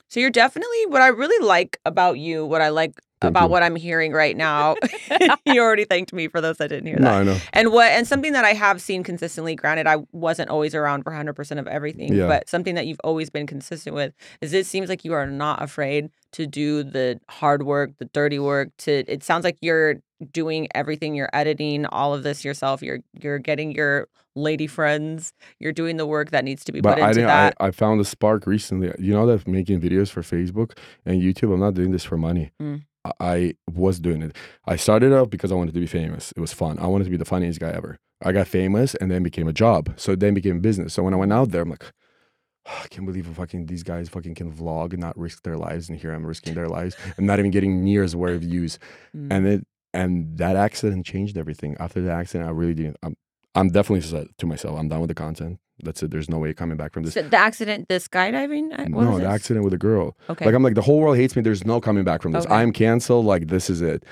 So 0.10 0.20
you're 0.20 0.30
definitely 0.32 0.86
what 0.88 1.02
I 1.02 1.08
really 1.08 1.46
like 1.46 1.80
about 1.86 2.20
you. 2.20 2.46
What 2.46 2.62
I 2.62 2.70
like 2.70 3.00
about 3.30 3.44
you. 3.44 3.50
what 3.50 3.64
I'm 3.64 3.76
hearing 3.76 4.12
right 4.12 4.36
now. 4.36 4.76
you 5.46 5.62
already 5.62 5.86
thanked 5.86 6.14
me 6.14 6.28
for 6.28 6.42
those 6.42 6.58
that 6.58 6.70
didn't 6.70 6.88
hear 6.88 6.98
that. 6.98 7.04
No, 7.04 7.12
I 7.12 7.24
know. 7.24 7.38
And 7.54 7.72
what 7.72 7.92
and 7.92 8.08
something 8.08 8.34
that 8.34 8.46
I 8.46 8.54
have 8.54 8.82
seen 8.82 9.04
consistently, 9.04 9.56
granted 9.56 9.88
I 9.88 9.98
wasn't 10.12 10.50
always 10.50 10.74
around 10.76 11.04
for 11.04 11.12
100% 11.12 11.60
of 11.60 11.68
everything, 11.68 12.14
Yeah. 12.14 12.28
but 12.28 12.50
something 12.50 12.76
that 12.76 12.88
you've 12.88 13.02
always 13.04 13.30
been 13.30 13.48
consistent 13.48 13.96
with 13.96 14.14
is 14.42 14.54
it 14.54 14.66
seems 14.66 14.90
like 14.90 15.06
you 15.06 15.14
are 15.14 15.28
not 15.28 15.62
afraid 15.62 16.10
to 16.34 16.48
do 16.48 16.84
the 16.84 17.20
hard 17.30 17.64
work, 17.64 17.92
the 17.98 18.06
dirty 18.06 18.40
work 18.40 18.70
to 18.80 19.04
it 19.08 19.24
sounds 19.24 19.44
like 19.44 19.58
you're 19.62 19.96
doing 20.32 20.68
everything, 20.76 21.16
you're 21.16 21.30
editing 21.34 21.86
all 21.88 22.14
of 22.14 22.24
this 22.24 22.46
yourself. 22.46 22.82
You're 22.82 23.00
you're 23.20 23.40
getting 23.40 23.72
your 23.74 24.08
lady 24.36 24.68
friends, 24.68 25.34
you're 25.60 25.74
doing 25.74 25.98
the 25.98 26.06
work 26.06 26.32
that 26.32 26.46
needs 26.46 26.64
to 26.64 26.72
be 26.72 26.80
But 26.80 26.96
put 26.96 27.04
I 27.04 27.10
into 27.10 27.22
that. 27.24 27.56
I, 27.60 27.68
I 27.68 27.72
found 27.72 28.00
a 28.00 28.06
spark 28.06 28.48
recently. 28.48 28.94
You 28.98 29.14
know 29.14 29.26
that 29.26 29.48
making 29.48 29.82
videos 29.82 30.10
for 30.10 30.22
Facebook 30.22 30.78
and 31.06 31.22
YouTube. 31.22 31.54
I'm 31.54 31.60
not 31.60 31.74
doing 31.74 31.92
this 31.92 32.06
for 32.06 32.18
money. 32.18 32.52
Mm. 32.62 32.84
I, 33.20 33.56
was 33.72 34.00
doing 34.00 34.22
it. 34.22 34.36
I 34.66 34.76
started 34.76 35.14
out 35.14 35.30
because 35.30 35.52
I 35.52 35.56
wanted 35.56 35.74
to 35.74 35.80
be 35.80 35.88
famous. 35.88 36.32
It 36.36 36.40
was 36.40 36.54
fun. 36.54 36.78
I 36.80 36.88
wanted 36.88 37.06
to 37.06 37.10
be 37.10 37.18
the 37.18 37.26
funniest 37.26 37.60
guy 37.60 37.72
ever. 37.72 37.98
I 38.24 38.32
got 38.32 38.48
famous 38.48 38.96
and 38.96 39.10
then 39.10 39.24
became 39.24 39.48
a 39.48 39.54
job. 39.54 39.94
So 39.96 40.16
then 40.16 40.34
became 40.34 40.60
business. 40.60 40.94
So 40.94 41.04
when 41.04 41.14
I 41.14 41.18
went 41.18 41.34
out 41.34 41.50
there, 41.50 41.64
I'm 41.64 41.70
like, 41.70 41.92
I 42.66 42.88
can't 42.90 43.06
believe 43.06 43.26
fucking 43.28 43.66
these 43.66 43.84
guys 43.84 44.10
fucking 44.10 44.36
can 44.36 44.52
vlog 44.52 44.92
and 44.92 45.02
not 45.02 45.18
risk 45.18 45.44
their 45.44 45.58
lives. 45.58 45.90
And 45.90 45.98
here 45.98 46.14
I'm 46.14 46.26
risking 46.26 46.54
their 46.54 46.68
lives 46.68 46.96
and 47.18 47.26
not 47.26 47.40
even 47.40 47.52
getting 47.52 47.84
near 47.84 48.04
as 48.04 48.16
where 48.16 48.38
views. 48.38 48.78
Mm. 49.16 49.28
And 49.32 49.48
it 49.48 49.68
and 49.94 50.38
that 50.38 50.56
accident 50.56 51.06
changed 51.06 51.38
everything. 51.38 51.76
After 51.80 52.02
the 52.02 52.12
accident, 52.12 52.50
I 52.50 52.54
really 52.54 52.74
didn't. 52.74 52.98
I'm 53.04 53.16
I'm 53.56 53.70
definitely 53.70 54.02
said 54.02 54.28
to 54.38 54.46
myself, 54.46 54.80
I'm 54.80 54.88
done 54.88 55.02
with 55.02 55.10
the 55.10 55.16
content. 55.16 55.60
That's 55.84 56.04
it. 56.04 56.12
There's 56.12 56.30
no 56.30 56.38
way 56.38 56.54
coming 56.54 56.78
back 56.78 56.94
from 56.94 57.04
this. 57.04 57.14
So 57.14 57.24
the 57.24 57.38
accident, 57.38 57.88
the 57.90 57.96
skydiving? 57.96 58.80
Uh, 58.80 58.84
what 58.90 59.04
no, 59.04 59.20
the 59.20 59.26
accident 59.26 59.64
with 59.64 59.74
a 59.74 59.78
girl. 59.78 60.16
Okay. 60.30 60.46
Like 60.46 60.54
I'm 60.54 60.64
like 60.64 60.76
the 60.76 60.82
whole 60.82 61.00
world 61.00 61.18
hates 61.18 61.36
me. 61.36 61.42
There's 61.42 61.66
no 61.66 61.82
coming 61.82 62.04
back 62.04 62.22
from 62.22 62.34
this. 62.34 62.46
Okay. 62.46 62.54
I'm 62.54 62.72
canceled. 62.72 63.26
Like 63.26 63.48
this 63.48 63.70
is 63.70 63.82
it. 63.82 64.04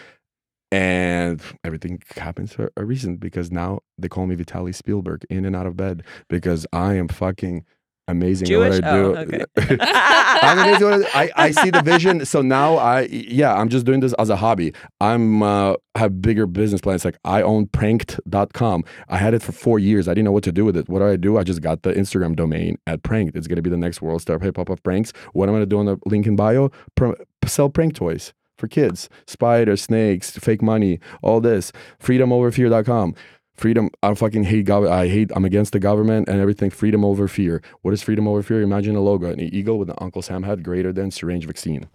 And 0.72 1.42
everything 1.64 2.02
happens 2.16 2.54
for 2.54 2.72
a 2.78 2.86
reason 2.86 3.18
because 3.18 3.52
now 3.52 3.80
they 3.98 4.08
call 4.08 4.28
me 4.28 4.36
Vitaly 4.36 4.74
Spielberg 4.74 5.26
in 5.30 5.46
and 5.46 5.56
out 5.56 5.66
of 5.66 5.76
bed 5.76 6.04
because 6.28 6.68
I 6.72 6.94
am 6.94 7.08
fucking 7.08 7.66
amazing 8.10 8.48
Jewish? 8.48 8.76
what 8.76 8.84
I 8.84 8.98
do. 8.98 9.16
Oh, 9.16 9.22
okay. 9.22 9.46
I'm 9.82 10.60
amazing. 10.60 11.06
I, 11.14 11.32
I 11.36 11.52
see 11.52 11.70
the 11.70 11.82
vision. 11.82 12.26
So 12.26 12.42
now 12.42 12.76
I 12.78 13.02
yeah, 13.12 13.54
I'm 13.56 13.70
just 13.70 13.86
doing 13.86 14.00
this 14.00 14.14
as 14.14 14.30
a 14.30 14.36
hobby. 14.36 14.74
I'm 15.00 15.44
uh, 15.44 15.76
have 15.96 16.22
bigger 16.22 16.46
business 16.46 16.82
plans. 16.82 17.06
Like 17.06 17.18
I 17.24 17.42
own 17.42 17.68
pranked.com. 17.68 18.84
I 19.08 19.18
had 19.18 19.34
it 19.34 19.42
for 19.42 19.52
four 19.52 19.80
years. 19.80 20.08
I 20.08 20.12
didn't 20.12 20.26
know 20.26 20.32
what 20.32 20.44
to 20.44 20.52
do 20.52 20.66
with 20.66 20.78
it. 20.78 20.90
What 20.90 21.00
do 21.00 21.08
I 21.08 21.16
do? 21.16 21.38
I 21.38 21.44
just 21.44 21.62
got 21.62 21.84
the 21.84 21.94
Instagram 21.94 22.36
domain 22.36 22.78
at 22.88 23.04
pranked. 23.04 23.36
It's 23.36 23.48
gonna 23.48 23.62
be 23.62 23.70
the 23.70 23.78
next 23.78 24.02
world 24.02 24.22
star 24.22 24.40
hip 24.40 24.58
hop 24.58 24.70
of 24.70 24.82
pranks. 24.84 25.12
What 25.34 25.50
am 25.50 25.56
I 25.56 25.58
gonna 25.58 25.66
do 25.66 25.80
on 25.80 25.86
the 25.86 25.98
link 26.06 26.28
in 26.28 26.36
bio? 26.36 26.72
Pr- 26.96 27.14
sell 27.46 27.70
prank 27.70 27.96
toys 27.96 28.34
for 28.60 28.68
kids. 28.68 29.10
Spiders, 29.26 29.82
snakes, 29.82 30.32
fake 30.32 30.62
money, 30.62 31.00
all 31.22 31.42
this. 31.42 31.72
Freedomoverfear.com. 32.02 33.16
Freedom. 33.60 33.90
I 34.02 34.14
fucking 34.14 34.46
hate 34.46 34.66
government. 34.66 34.94
I 34.96 35.08
hate. 35.10 35.32
I'm 35.36 35.44
against 35.44 35.74
the 35.74 35.80
government 35.80 36.30
and 36.30 36.40
everything. 36.40 36.70
Freedom 36.70 37.04
over 37.04 37.28
fear. 37.28 37.62
What 37.82 37.94
is 37.94 38.02
freedom 38.02 38.26
over 38.28 38.42
fear? 38.42 38.62
Imagine 38.62 38.96
a 38.96 39.02
logo, 39.02 39.30
an 39.30 39.40
eagle 39.40 39.78
with 39.78 39.90
an 39.90 39.96
Uncle 40.00 40.22
Sam 40.22 40.44
head, 40.44 40.64
greater 40.64 40.94
than 40.94 41.12
syringe 41.12 41.46
vaccine. 41.46 41.90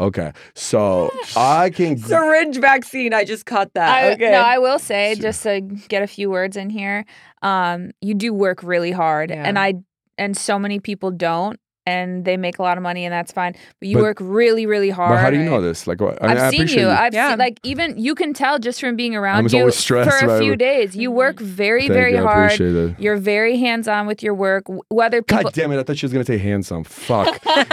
Okay, 0.00 0.32
so 0.54 1.10
I 1.36 1.68
can. 1.68 1.98
Syringe 2.14 2.56
vaccine. 2.56 3.12
I 3.12 3.24
just 3.24 3.44
caught 3.44 3.74
that. 3.74 3.90
I, 3.90 4.12
okay. 4.14 4.30
No, 4.30 4.38
I 4.40 4.56
will 4.58 4.78
say 4.78 5.12
Sure. 5.14 5.22
just 5.24 5.42
to 5.42 5.60
get 5.60 6.02
a 6.02 6.06
few 6.06 6.30
words 6.30 6.56
in 6.56 6.70
here. 6.70 7.04
Um, 7.42 7.90
you 8.00 8.14
do 8.14 8.32
work 8.32 8.62
really 8.62 8.92
hard, 8.92 9.30
and 9.30 9.58
I 9.58 9.74
and 10.16 10.34
so 10.34 10.58
many 10.58 10.80
people 10.80 11.10
don't, 11.10 11.60
and 11.86 12.24
they 12.24 12.36
make 12.36 12.58
a 12.58 12.62
lot 12.62 12.76
of 12.76 12.82
money, 12.82 13.04
and 13.04 13.12
that's 13.12 13.32
fine. 13.32 13.54
But 13.80 13.88
you 13.88 13.96
But- 13.96 14.02
work 14.02 14.18
really, 14.20 14.66
really 14.66 14.90
hard. 14.90 15.10
But 15.10 15.20
how 15.20 15.30
do 15.30 15.36
you 15.38 15.44
know 15.44 15.60
this? 15.60 15.86
Like, 15.86 16.00
what- 16.00 16.22
I 16.22 16.28
mean, 16.28 16.36
I 16.36 16.46
I've 16.46 16.50
seen 16.50 16.60
appreciate 16.62 16.82
you. 16.82 16.88
I've 16.88 17.14
Yeah. 17.14 17.30
seen 17.30 17.38
like 17.38 17.58
even 17.62 17.98
you 17.98 18.14
can 18.14 18.32
tell 18.34 18.58
just 18.58 18.80
from 18.80 18.96
being 18.96 19.14
around 19.16 19.44
was 19.44 19.52
you 19.52 19.60
always 19.60 19.76
stressed 19.76 20.20
for 20.20 20.36
a 20.36 20.38
few 20.40 20.52
it. 20.52 20.58
days. 20.58 20.94
You 20.94 21.10
work 21.10 21.40
very, 21.40 21.82
Thank 21.82 21.92
very 21.92 22.12
you, 22.12 22.18
I 22.18 22.22
hard. 22.22 22.44
appreciate 22.52 22.74
it. 22.76 22.94
You're 23.00 23.16
very 23.16 23.56
hands 23.58 23.88
on 23.88 24.06
with 24.06 24.22
your 24.22 24.34
work. 24.34 24.64
w- 24.66 24.82
Whether 24.88 25.22
people 25.22 25.44
God 25.44 25.52
damn 25.54 25.72
it! 25.72 25.78
I 25.78 25.82
thought 25.82 25.96
she 25.96 26.04
was 26.06 26.12
gonna 26.12 26.24
say 26.24 26.38
handsome. 26.38 26.84
Fuck. 26.84 27.40
I 27.46 27.64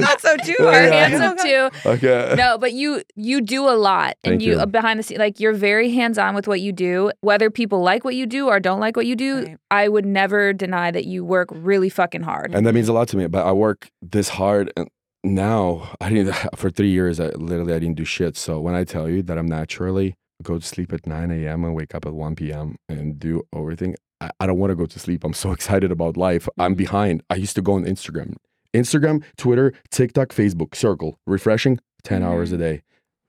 thought 0.00 0.20
so 0.20 0.36
too. 0.38 0.54
Yeah, 0.64 0.66
are 0.66 0.72
Ariana. 0.72 0.90
yeah. 0.90 1.08
handsome 1.08 1.46
too. 1.46 1.88
okay. 1.90 2.34
No, 2.36 2.56
but 2.58 2.72
you 2.72 3.02
you 3.16 3.40
do 3.40 3.68
a 3.68 3.76
lot, 3.76 4.16
and 4.24 4.32
Thank 4.32 4.42
you, 4.42 4.52
you. 4.54 4.58
uh, 4.58 4.66
behind 4.66 4.98
the 4.98 5.02
scenes 5.02 5.18
like 5.18 5.40
you're 5.40 5.52
very 5.52 5.90
hands 5.90 6.18
on 6.18 6.34
with 6.34 6.48
what 6.48 6.60
you 6.60 6.72
do. 6.72 7.10
Whether 7.20 7.50
people 7.50 7.82
like 7.82 8.04
what 8.04 8.14
you 8.14 8.26
do 8.26 8.48
or 8.48 8.58
don't 8.60 8.80
like 8.80 8.96
what 8.96 9.06
you 9.06 9.16
do, 9.16 9.34
Right. 9.36 9.56
I 9.70 9.88
would 9.88 10.06
never 10.06 10.52
deny 10.52 10.90
that 10.90 11.04
you 11.04 11.24
work 11.24 11.48
really 11.52 11.88
fucking 11.88 12.22
hard. 12.22 12.54
and 12.54 12.66
that 12.66 12.72
means 12.74 12.88
a 12.88 12.92
lot 12.92 13.08
to 13.08 13.16
me. 13.16 13.26
But 13.34 13.46
I 13.46 13.52
work 13.52 13.88
this 14.00 14.28
hard, 14.40 14.66
and 14.76 14.86
now 15.24 15.94
I 16.00 16.08
didn't. 16.10 16.34
For 16.60 16.70
three 16.70 16.90
years, 16.98 17.18
I 17.18 17.28
literally 17.50 17.74
I 17.74 17.80
didn't 17.80 17.96
do 17.96 18.04
shit. 18.04 18.36
So 18.36 18.60
when 18.60 18.74
I 18.80 18.84
tell 18.84 19.08
you 19.08 19.22
that 19.24 19.36
I'm 19.38 19.46
naturally 19.46 20.14
go 20.42 20.58
to 20.58 20.66
sleep 20.74 20.92
at 20.92 21.06
9 21.06 21.30
a.m. 21.30 21.64
and 21.64 21.74
wake 21.74 21.94
up 21.96 22.04
at 22.06 22.12
1 22.12 22.36
p.m. 22.36 22.76
and 22.88 23.18
do 23.18 23.42
everything, 23.56 23.94
I, 24.20 24.30
I 24.40 24.46
don't 24.46 24.58
want 24.58 24.70
to 24.72 24.76
go 24.76 24.86
to 24.86 24.98
sleep. 24.98 25.24
I'm 25.24 25.32
so 25.32 25.50
excited 25.58 25.90
about 25.90 26.16
life. 26.16 26.48
I'm 26.58 26.74
Mhm. 26.74 26.78
behind. 26.84 27.22
I 27.30 27.36
used 27.36 27.56
to 27.56 27.62
go 27.62 27.72
on 27.74 27.84
Instagram, 27.84 28.34
Instagram, 28.72 29.22
Twitter, 29.36 29.72
TikTok, 29.90 30.28
Facebook, 30.28 30.74
circle, 30.74 31.18
refreshing 31.26 31.78
10 32.04 32.22
hours 32.22 32.52
a 32.52 32.56
day. 32.58 32.82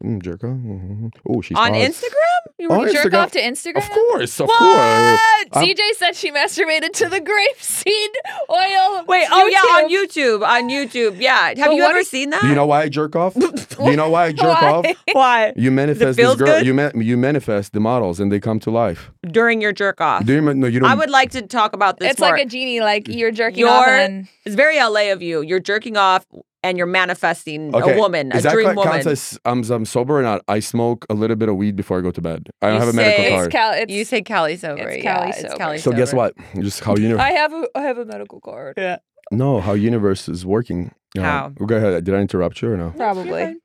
Mm, 0.03 0.21
jerk 0.21 0.43
off. 0.43 0.57
Mhm. 0.57 1.11
Oh, 1.29 1.41
she's 1.41 1.57
On 1.57 1.73
hot. 1.73 1.81
Instagram? 1.89 2.34
You 2.57 2.69
On 2.71 2.87
jerk 2.89 3.11
Instagram- 3.11 3.23
off 3.23 3.31
to 3.33 3.41
Instagram. 3.41 3.77
Of 3.77 3.89
course, 3.89 4.39
of 4.39 4.47
what? 4.47 4.57
course. 4.59 5.21
I'm- 5.51 5.65
CJ 5.65 5.79
said 5.97 6.15
she 6.15 6.31
masturbated 6.31 6.91
to 6.93 7.09
the 7.09 7.19
grapeseed 7.19 8.07
oil. 8.49 9.03
Wait, 9.07 9.27
oh 9.29 9.47
yeah, 9.47 9.59
on 9.59 9.89
YouTube. 9.89 10.39
YouTube. 10.39 10.47
On 10.47 10.69
YouTube. 10.69 11.19
Yeah. 11.21 11.47
Have 11.49 11.57
But 11.57 11.71
you 11.75 11.83
ever 11.83 11.97
is- 11.99 12.09
seen 12.09 12.29
that? 12.29 12.43
You 12.43 12.55
know 12.55 12.65
why 12.65 12.83
I 12.83 12.89
jerk 12.89 13.15
off? 13.15 13.35
You 13.85 13.97
know 13.97 14.09
why 14.09 14.27
I 14.27 14.31
jerk 14.31 14.45
Why? 14.61 14.69
off? 14.71 14.85
why? 15.11 15.53
You 15.57 15.69
manifest 15.69 16.15
this 16.15 16.35
girl. 16.35 16.47
good? 16.47 16.65
You 16.65 16.73
ma- 16.73 16.91
you 16.95 17.17
manifest 17.17 17.73
the 17.73 17.81
models 17.81 18.21
and 18.21 18.31
they 18.31 18.39
come 18.39 18.57
to 18.61 18.71
life. 18.71 19.11
During 19.29 19.59
your 19.61 19.73
jerk 19.73 19.99
off. 19.99 20.23
Do 20.25 20.31
you, 20.33 20.41
no, 20.41 20.65
you 20.67 20.79
don't. 20.79 20.89
I 20.89 20.95
would 20.95 21.09
like 21.09 21.31
to 21.31 21.41
talk 21.41 21.73
about 21.73 21.99
this 21.99 22.11
It's 22.11 22.21
more. 22.21 22.29
like 22.31 22.41
a 22.41 22.45
genie, 22.45 22.79
like 22.79 23.09
you're 23.09 23.31
jerking 23.33 23.65
off 23.65 23.85
and 23.87 23.97
then 23.99 24.29
it's 24.45 24.55
very 24.55 24.77
LA 24.79 25.11
of 25.11 25.21
you. 25.21 25.41
You're 25.41 25.59
jerking 25.59 25.97
off 25.97 26.25
and 26.66 26.78
you're 26.78 26.88
manifesting 26.88 27.74
Okay, 27.76 27.95
a 27.95 27.97
woman, 27.97 28.32
a 28.34 28.38
Is 28.38 28.43
that 28.43 28.53
dream 28.53 28.74
cla- 28.74 28.86
woman. 28.86 29.07
as 29.07 29.39
I'm, 29.45 29.63
I'm 29.72 29.86
sober 29.86 30.20
or 30.20 30.24
not? 30.24 30.41
I 30.47 30.59
smoke 30.59 31.05
a 31.09 31.13
little 31.13 31.36
bit 31.36 31.47
of 31.49 31.55
weed 31.55 31.76
before 31.76 31.97
I 31.99 32.01
go 32.01 32.11
to 32.11 32.22
bed. 32.22 32.49
I 32.61 32.68
don't 32.68 32.76
You 32.76 32.80
have 32.80 32.89
a 32.89 32.91
say 32.93 32.97
medical 32.97 33.30
card. 33.38 33.45
it's 33.47 33.51
Cal. 33.53 33.74
It's, 33.74 33.91
you 33.93 34.05
say 34.05 34.22
Cali 34.22 34.57
sober. 34.57 34.89
It's 34.89 35.03
yeah, 35.03 35.18
Cali 35.18 35.30
it's 35.30 35.41
sober. 35.41 35.55
Cali 35.57 35.78
so 35.78 35.91
guess 35.91 36.13
what? 36.13 36.34
Just 36.59 36.84
how 36.84 36.95
you 36.97 37.18
I 37.18 37.32
have 37.32 37.53
a 37.53 37.68
I 37.76 37.82
have 37.84 37.97
a 37.97 38.05
medical 38.05 38.39
card. 38.41 38.74
Yeah. 38.78 38.97
no 39.32 39.61
how 39.61 39.74
universe 39.74 40.28
is 40.28 40.45
working. 40.45 40.91
Um, 41.18 41.24
How? 41.24 41.49
Go 41.49 41.76
ahead. 41.78 42.03
Did 42.03 42.13
I 42.13 42.20
interrupt 42.20 42.61
you 42.61 42.72
or 42.72 42.78
no? 42.78 42.89
Probably. 42.97 43.55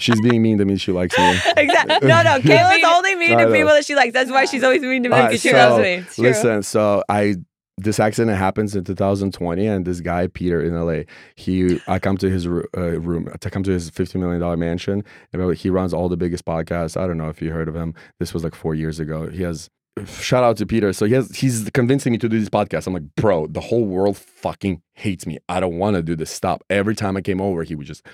She's 0.00 0.20
being 0.20 0.42
mean. 0.42 0.58
That 0.58 0.66
means 0.66 0.80
she 0.80 0.92
likes 0.92 1.16
me. 1.18 1.30
exactly. 1.56 2.08
No, 2.08 2.22
no. 2.22 2.38
Kayla's 2.40 2.84
only 2.84 3.14
mean 3.14 3.38
I 3.38 3.44
to 3.44 3.52
people 3.52 3.70
that 3.72 3.84
she 3.84 3.94
likes. 3.94 4.12
That's 4.12 4.30
why 4.30 4.44
she's 4.44 4.62
always 4.62 4.82
mean 4.82 5.02
to 5.04 5.08
me 5.08 5.14
Alright, 5.14 5.30
because 5.30 5.42
she 5.42 5.50
so- 5.50 5.56
loves 5.56 5.82
me. 5.82 6.04
true. 6.14 6.24
Listen, 6.24 6.62
so 6.62 7.02
I 7.08 7.36
this 7.78 8.00
accident 8.00 8.36
happens 8.38 8.74
in 8.74 8.84
2020, 8.84 9.66
and 9.66 9.84
this 9.84 10.00
guy 10.00 10.28
Peter 10.28 10.62
in 10.62 10.74
LA, 10.74 11.02
he 11.34 11.78
I 11.86 11.98
come 11.98 12.16
to 12.18 12.30
his 12.30 12.46
uh, 12.46 13.00
room 13.00 13.28
to 13.40 13.50
come 13.50 13.62
to 13.64 13.70
his 13.70 13.90
50 13.90 14.18
million 14.18 14.40
dollar 14.40 14.56
mansion. 14.56 15.04
And 15.32 15.54
he 15.54 15.68
runs 15.70 15.92
all 15.92 16.08
the 16.08 16.16
biggest 16.16 16.44
podcasts. 16.44 17.00
I 17.00 17.06
don't 17.06 17.18
know 17.18 17.28
if 17.28 17.42
you 17.42 17.50
heard 17.52 17.68
of 17.68 17.76
him. 17.76 17.94
This 18.18 18.32
was 18.32 18.44
like 18.44 18.54
four 18.54 18.74
years 18.74 18.98
ago. 18.98 19.28
He 19.28 19.42
has. 19.42 19.68
Shout 20.06 20.44
out 20.44 20.58
to 20.58 20.66
Peter. 20.66 20.92
So 20.92 21.06
he 21.06 21.14
has, 21.14 21.34
he's 21.34 21.70
convincing 21.72 22.12
me 22.12 22.18
to 22.18 22.28
do 22.28 22.38
this 22.38 22.50
podcast. 22.50 22.86
I'm 22.86 22.92
like, 22.92 23.14
bro, 23.16 23.46
the 23.46 23.62
whole 23.62 23.86
world 23.86 24.18
fucking 24.18 24.82
hates 24.92 25.26
me. 25.26 25.38
I 25.48 25.58
don't 25.58 25.78
want 25.78 25.96
to 25.96 26.02
do 26.02 26.14
this. 26.14 26.30
Stop. 26.30 26.62
Every 26.68 26.94
time 26.94 27.16
I 27.16 27.22
came 27.22 27.40
over, 27.40 27.62
he 27.62 27.74
would 27.74 27.86
just, 27.86 28.06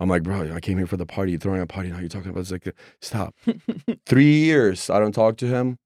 I'm 0.00 0.08
like, 0.08 0.22
bro, 0.22 0.54
I 0.54 0.60
came 0.60 0.78
here 0.78 0.86
for 0.86 0.96
the 0.96 1.04
party. 1.04 1.36
Throwing 1.36 1.60
a 1.60 1.66
party. 1.66 1.90
Now 1.90 1.98
you're 1.98 2.08
talking 2.08 2.30
about 2.30 2.40
it's 2.40 2.52
like, 2.52 2.74
stop. 3.02 3.34
Three 4.06 4.32
years. 4.44 4.88
I 4.88 4.98
don't 4.98 5.12
talk 5.12 5.36
to 5.38 5.46
him. 5.46 5.76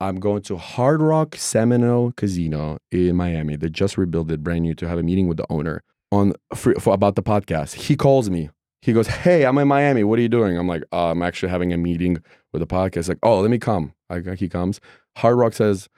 I'm 0.00 0.18
going 0.18 0.42
to 0.42 0.56
Hard 0.56 1.02
Rock 1.02 1.36
Seminole 1.36 2.12
Casino 2.16 2.78
in 2.90 3.16
Miami. 3.16 3.56
They 3.56 3.68
just 3.68 3.98
rebuilt 3.98 4.30
it 4.30 4.42
brand 4.42 4.62
new 4.62 4.74
to 4.74 4.88
have 4.88 4.98
a 4.98 5.02
meeting 5.02 5.28
with 5.28 5.36
the 5.36 5.46
owner 5.50 5.82
on 6.10 6.32
for, 6.54 6.74
for 6.76 6.94
about 6.94 7.16
the 7.16 7.22
podcast. 7.22 7.74
He 7.74 7.96
calls 7.96 8.30
me. 8.30 8.48
He 8.82 8.94
goes, 8.94 9.08
"Hey, 9.08 9.44
I'm 9.44 9.58
in 9.58 9.68
Miami. 9.68 10.02
What 10.04 10.18
are 10.18 10.22
you 10.22 10.28
doing?" 10.28 10.56
I'm 10.56 10.66
like, 10.66 10.84
uh, 10.90 11.10
"I'm 11.10 11.22
actually 11.22 11.50
having 11.50 11.72
a 11.72 11.76
meeting 11.76 12.22
with 12.52 12.60
the 12.60 12.66
podcast." 12.66 13.08
Like, 13.08 13.18
"Oh, 13.22 13.40
let 13.40 13.50
me 13.50 13.58
come." 13.58 13.92
I, 14.08 14.20
he 14.36 14.48
comes. 14.48 14.80
Hard 15.18 15.36
Rock 15.36 15.52
says 15.52 15.88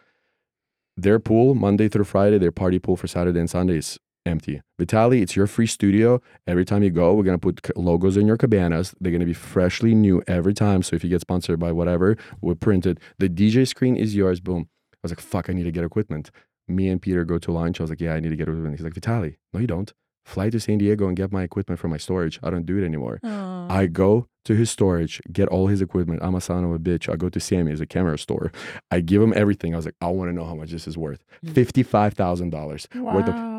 their 0.96 1.20
pool 1.20 1.54
Monday 1.54 1.88
through 1.88 2.04
Friday, 2.04 2.38
their 2.38 2.52
party 2.52 2.80
pool 2.80 2.96
for 2.96 3.06
Saturday 3.06 3.38
and 3.38 3.48
Sunday 3.48 3.78
is 3.78 3.98
empty. 4.26 4.60
Vitaly, 4.80 5.20
it's 5.22 5.36
your 5.36 5.46
free 5.46 5.66
studio. 5.66 6.20
Every 6.46 6.64
time 6.64 6.82
you 6.82 6.90
go, 6.90 7.14
we're 7.14 7.22
gonna 7.24 7.38
put 7.38 7.76
logos 7.76 8.16
in 8.16 8.26
your 8.26 8.36
cabanas. 8.36 8.94
They're 9.00 9.12
gonna 9.12 9.24
be 9.24 9.32
freshly 9.34 9.94
new 9.94 10.22
every 10.26 10.54
time. 10.54 10.82
So 10.82 10.96
if 10.96 11.04
you 11.04 11.10
get 11.10 11.20
sponsored 11.20 11.58
by 11.58 11.72
whatever, 11.72 12.16
we'll 12.40 12.54
print 12.54 12.86
it. 12.86 12.98
The 13.18 13.28
DJ 13.28 13.66
screen 13.66 13.96
is 13.96 14.14
yours. 14.14 14.40
Boom. 14.40 14.68
I 14.94 14.98
was 15.02 15.12
like, 15.12 15.20
fuck, 15.20 15.50
I 15.50 15.52
need 15.52 15.64
to 15.64 15.72
get 15.72 15.84
equipment. 15.84 16.30
Me 16.68 16.88
and 16.88 17.02
Peter 17.02 17.24
go 17.24 17.38
to 17.38 17.50
lunch. 17.52 17.80
I 17.80 17.82
was 17.82 17.90
like, 17.90 18.00
yeah, 18.00 18.14
I 18.14 18.20
need 18.20 18.28
to 18.30 18.36
get 18.36 18.48
equipment. 18.48 18.76
He's 18.76 18.84
like, 18.84 18.94
Vitaly, 18.94 19.36
no, 19.52 19.60
you 19.60 19.66
don't. 19.66 19.92
Fly 20.24 20.50
to 20.50 20.60
San 20.60 20.78
Diego 20.78 21.08
and 21.08 21.16
get 21.16 21.32
my 21.32 21.42
equipment 21.42 21.80
from 21.80 21.90
my 21.90 21.96
storage. 21.96 22.38
I 22.44 22.50
don't 22.50 22.64
do 22.64 22.78
it 22.78 22.84
anymore. 22.84 23.18
I 23.24 23.86
go 23.86 24.28
to 24.44 24.54
his 24.54 24.70
storage, 24.70 25.20
get 25.32 25.48
all 25.48 25.66
his 25.66 25.82
equipment. 25.82 26.20
I'm 26.22 26.36
a 26.36 26.40
son 26.40 26.62
of 26.62 26.70
a 26.72 26.78
bitch. 26.78 27.12
I 27.12 27.16
go 27.16 27.28
to 27.28 27.40
Sammy's, 27.40 27.80
a 27.80 27.86
camera 27.86 28.16
store. 28.16 28.52
I 28.92 29.00
give 29.00 29.20
him 29.20 29.32
everything. 29.34 29.74
I 29.74 29.76
was 29.78 29.84
like, 29.86 29.96
I 30.00 30.06
want 30.06 30.28
to 30.30 30.32
know 30.32 30.44
how 30.44 30.54
much 30.54 30.70
this 30.70 30.86
is 30.86 30.96
worth. 30.96 31.24
Mm. 31.44 31.54
Fifty-five 31.54 32.14
thousand 32.14 32.50
dollars 32.50 32.86
worth 32.94 33.26
of 33.28 33.34
Wow. 33.34 33.51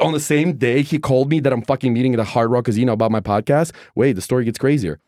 On 0.00 0.12
the 0.12 0.20
same 0.20 0.56
day 0.56 0.82
he 0.82 0.98
called 0.98 1.30
me 1.30 1.40
that 1.40 1.52
I'm 1.52 1.62
fucking 1.62 1.92
meeting 1.92 2.14
at 2.14 2.18
the 2.18 2.24
Hard 2.24 2.50
Rock 2.50 2.64
Casino 2.66 2.92
about 2.92 3.10
my 3.10 3.20
podcast. 3.20 3.72
Wait, 3.94 4.12
the 4.12 4.22
story 4.22 4.44
gets 4.44 4.58
crazier. 4.58 5.00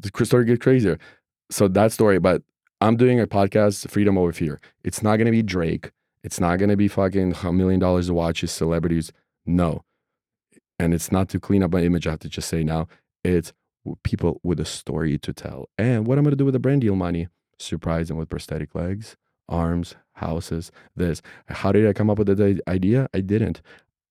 The 0.00 0.24
story 0.24 0.44
gets 0.44 0.62
crazier. 0.62 0.98
So 1.50 1.68
that 1.68 1.92
story, 1.92 2.18
but 2.18 2.42
I'm 2.80 2.96
doing 2.96 3.20
a 3.20 3.26
podcast, 3.26 3.90
Freedom 3.90 4.16
Over 4.16 4.32
Fear. 4.32 4.60
It's 4.84 5.02
not 5.02 5.16
gonna 5.16 5.30
be 5.30 5.42
Drake. 5.42 5.90
It's 6.22 6.40
not 6.40 6.58
gonna 6.58 6.76
be 6.76 6.88
fucking 6.88 7.34
a 7.42 7.52
million 7.52 7.80
dollars 7.80 8.06
to 8.06 8.14
watch 8.14 8.40
his 8.40 8.50
celebrities. 8.50 9.12
No. 9.44 9.84
And 10.78 10.94
it's 10.94 11.12
not 11.12 11.28
to 11.30 11.40
clean 11.40 11.62
up 11.62 11.72
my 11.72 11.82
image, 11.82 12.06
I 12.06 12.10
have 12.10 12.20
to 12.20 12.28
just 12.28 12.48
say 12.48 12.64
now. 12.64 12.88
It's 13.22 13.52
people 14.02 14.40
with 14.42 14.60
a 14.60 14.64
story 14.64 15.18
to 15.18 15.32
tell. 15.32 15.68
And 15.76 16.06
what 16.06 16.16
I'm 16.18 16.24
gonna 16.24 16.36
do 16.36 16.44
with 16.44 16.54
the 16.54 16.60
brand 16.60 16.80
deal 16.80 16.96
money? 16.96 17.28
Surprise 17.58 18.08
them 18.08 18.16
with 18.16 18.30
prosthetic 18.30 18.74
legs, 18.74 19.16
arms, 19.48 19.96
houses, 20.14 20.72
this. 20.96 21.20
How 21.48 21.72
did 21.72 21.86
I 21.86 21.92
come 21.92 22.08
up 22.08 22.18
with 22.18 22.28
that 22.28 22.62
idea? 22.66 23.08
I 23.12 23.20
didn't. 23.20 23.60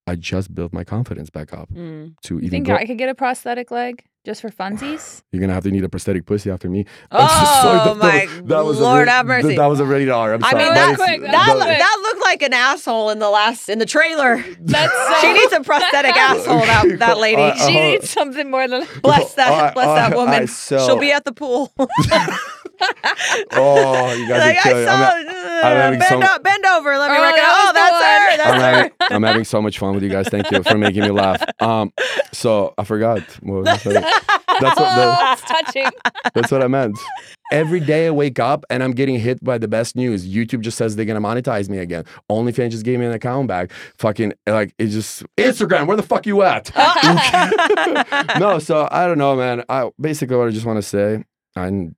I 0.09 0.15
just 0.15 0.53
built 0.55 0.73
my 0.73 0.83
confidence 0.83 1.29
back 1.29 1.53
up 1.53 1.69
Mm. 1.71 2.15
to 2.23 2.35
You 2.35 2.39
even 2.41 2.49
think 2.51 2.67
go. 2.67 2.75
I 2.75 2.85
could 2.85 2.97
get 2.97 3.09
a 3.09 3.15
prosthetic 3.15 3.69
leg 3.71 4.03
just 4.25 4.41
for 4.41 4.49
funsies? 4.49 5.21
You're 5.31 5.39
gonna 5.41 5.53
have 5.53 5.63
to 5.63 5.71
need 5.71 5.83
a 5.83 5.89
prosthetic 5.89 6.25
pussy 6.25 6.49
after 6.49 6.69
me. 6.69 6.85
I'm 7.11 7.27
so 7.29 7.45
sorry, 7.61 7.79
Oh 7.91 7.95
my 7.95 8.27
that 8.45 8.65
was 8.65 8.79
Lord 8.79 9.07
ra- 9.07 9.13
have 9.13 9.25
mercy. 9.27 9.55
That 9.55 9.67
was 9.67 9.79
a 9.79 9.85
rated 9.85 10.09
R. 10.09 10.33
I'm 10.33 10.43
I 10.43 10.51
sorry. 10.51 10.63
mean, 10.63 10.73
that 10.73 10.87
That 10.89 10.95
quick, 10.97 11.21
that 11.21 11.31
that, 11.31 11.55
quick. 11.55 11.77
that 11.77 11.99
looked 12.03 12.23
like 12.25 12.41
an 12.41 12.53
asshole 12.53 13.09
in 13.11 13.19
the 13.19 13.29
last 13.29 13.69
in 13.69 13.77
the 13.79 13.85
trailer. 13.85 14.43
That's 14.59 14.93
so. 15.07 15.13
She 15.21 15.33
needs 15.33 15.53
a 15.53 15.61
prosthetic 15.61 16.15
asshole. 16.15 16.59
That 16.61 16.99
that 17.05 17.17
lady. 17.19 17.41
Uh, 17.41 17.55
She 17.67 17.77
uh, 17.77 17.81
needs 17.91 18.09
something 18.09 18.49
more 18.51 18.67
than. 18.67 18.87
bless 19.03 19.35
that. 19.35 19.51
Alright, 19.51 19.73
bless 19.73 19.87
that 19.87 20.15
woman. 20.15 20.33
alright, 20.33 20.49
so- 20.49 20.85
She'll 20.85 20.99
be 20.99 21.11
at 21.11 21.23
the 21.25 21.33
pool. 21.33 21.71
oh, 23.53 24.13
you 24.13 24.27
guys 24.27 24.39
like 24.39 24.55
are 24.55 24.59
I 24.59 24.63
killing. 24.63 24.85
saw. 24.85 24.93
I'm, 24.93 25.27
uh, 25.27 25.31
I'm 25.31 25.75
having 25.77 25.99
bend, 25.99 26.23
so- 26.23 26.35
o- 26.35 26.39
bend 26.39 26.65
over. 26.65 26.97
Let 26.97 27.11
me 27.11 27.17
Oh, 27.17 27.21
reckon. 27.21 27.35
that 27.37 27.51
Oh, 27.51 27.65
was 27.65 27.73
the 27.73 27.79
that's 27.79 27.91
her. 27.91 28.31
I'm, 28.31 28.37
That's 28.37 28.53
her. 28.53 28.59
having, 28.61 28.91
I'm 29.15 29.23
having 29.23 29.43
so 29.45 29.61
much 29.61 29.79
fun 29.79 29.93
with 29.93 30.03
you 30.03 30.09
guys. 30.09 30.27
Thank 30.29 30.49
you 30.51 30.63
for 30.63 30.77
making 30.77 31.03
me 31.03 31.11
laugh. 31.11 31.43
Um, 31.61 31.91
so 32.31 32.73
I 32.77 32.85
forgot. 32.85 33.19
What 33.41 33.63
was 33.65 33.67
I? 33.85 33.91
That's 34.61 34.79
what 34.79 34.95
the, 34.95 35.17
That's 35.19 35.41
touching. 35.41 35.89
That's 36.33 36.51
what 36.51 36.63
I 36.63 36.67
meant. 36.67 36.97
Every 37.51 37.79
day 37.81 38.07
I 38.07 38.11
wake 38.11 38.39
up 38.39 38.63
and 38.69 38.81
I'm 38.81 38.91
getting 38.91 39.19
hit 39.19 39.43
by 39.43 39.57
the 39.57 39.67
best 39.67 39.95
news. 39.97 40.25
YouTube 40.27 40.61
just 40.61 40.77
says 40.77 40.95
they're 40.95 41.05
gonna 41.05 41.19
monetize 41.21 41.67
me 41.69 41.79
again. 41.79 42.05
OnlyFans 42.31 42.71
just 42.71 42.85
gave 42.85 42.97
me 42.99 43.05
an 43.07 43.11
account 43.11 43.47
back. 43.49 43.71
Fucking 43.97 44.33
like 44.47 44.73
it 44.79 44.87
just 44.87 45.23
Instagram. 45.37 45.85
Where 45.85 45.97
the 45.97 46.03
fuck 46.03 46.25
you 46.25 46.41
at? 46.43 46.71
no, 48.39 48.59
so 48.59 48.87
I 48.91 49.05
don't 49.05 49.17
know, 49.17 49.35
man. 49.35 49.63
I 49.69 49.89
basically 49.99 50.37
what 50.37 50.47
I 50.47 50.51
just 50.51 50.65
want 50.65 50.77
to 50.77 50.83
say. 50.83 51.23
I'm 51.55 51.95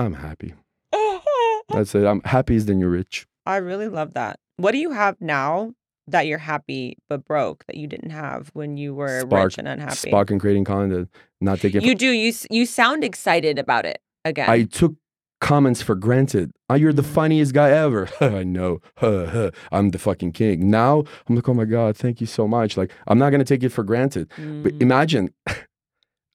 I'm 0.00 0.14
happy. 0.14 0.54
That's 1.68 1.94
it. 1.94 2.04
I'm 2.04 2.20
happy 2.24 2.56
as 2.56 2.66
then 2.66 2.80
you're 2.80 2.90
rich. 2.90 3.26
I 3.46 3.56
really 3.56 3.88
love 3.88 4.14
that. 4.14 4.38
What 4.56 4.72
do 4.72 4.78
you 4.78 4.90
have 4.90 5.16
now 5.20 5.72
that 6.08 6.26
you're 6.26 6.38
happy 6.38 6.96
but 7.08 7.24
broke 7.24 7.64
that 7.66 7.76
you 7.76 7.86
didn't 7.86 8.10
have 8.10 8.50
when 8.54 8.76
you 8.76 8.94
were 8.94 9.20
Spark- 9.20 9.44
rich 9.44 9.58
and 9.58 9.68
unhappy? 9.68 9.94
Spark 10.10 10.30
and 10.30 10.40
creating 10.40 10.64
content, 10.64 11.08
not 11.40 11.60
taking. 11.60 11.82
You 11.82 11.94
do. 11.94 12.10
You 12.10 12.32
you 12.50 12.66
sound 12.66 13.04
excited 13.04 13.58
about 13.58 13.84
it 13.86 14.00
again. 14.24 14.50
I 14.50 14.64
took 14.64 14.94
comments 15.40 15.80
for 15.80 15.94
granted. 15.94 16.50
Oh, 16.68 16.74
you're 16.74 16.92
the 16.92 17.02
funniest 17.02 17.54
guy 17.54 17.70
ever. 17.70 18.08
I 18.20 18.42
know. 18.42 18.80
I'm 19.72 19.90
the 19.90 19.98
fucking 19.98 20.32
king. 20.32 20.70
Now 20.70 21.04
I'm 21.28 21.36
like, 21.36 21.48
oh 21.48 21.54
my 21.54 21.64
God, 21.64 21.96
thank 21.96 22.20
you 22.20 22.26
so 22.26 22.46
much. 22.48 22.76
Like, 22.76 22.92
I'm 23.06 23.18
not 23.18 23.30
to 23.30 23.44
take 23.44 23.62
it 23.62 23.70
for 23.70 23.82
granted. 23.84 24.28
But 24.36 24.74
Mm. 24.74 24.82
imagine 24.82 25.34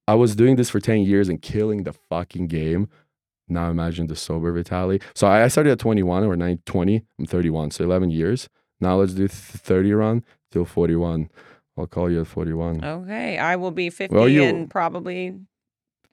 I 0.07 0.15
was 0.15 0.35
doing 0.35 0.55
this 0.55 0.69
for 0.69 0.79
10 0.79 0.99
years 1.01 1.29
and 1.29 1.41
killing 1.41 1.83
the 1.83 1.93
fucking 1.93 2.47
game. 2.47 2.89
Now 3.47 3.69
imagine 3.69 4.07
the 4.07 4.15
sober 4.15 4.51
Vitaly. 4.53 5.01
So 5.13 5.27
I 5.27 5.47
started 5.47 5.71
at 5.71 5.79
21 5.79 6.23
or 6.23 6.35
9, 6.35 6.59
20. 6.65 7.03
I'm 7.19 7.25
31. 7.25 7.71
So 7.71 7.83
11 7.83 8.09
years. 8.09 8.49
Now 8.81 8.95
let's 8.97 9.13
do 9.13 9.27
30 9.27 9.93
run 9.93 10.23
till 10.51 10.65
41. 10.65 11.29
I'll 11.77 11.87
call 11.87 12.09
you 12.11 12.21
at 12.21 12.27
41. 12.27 12.83
Okay, 12.83 13.37
I 13.37 13.55
will 13.57 13.71
be 13.71 13.89
50 13.89 14.15
Well, 14.15 14.29
you- 14.29 14.43
and 14.43 14.69
probably 14.69 15.33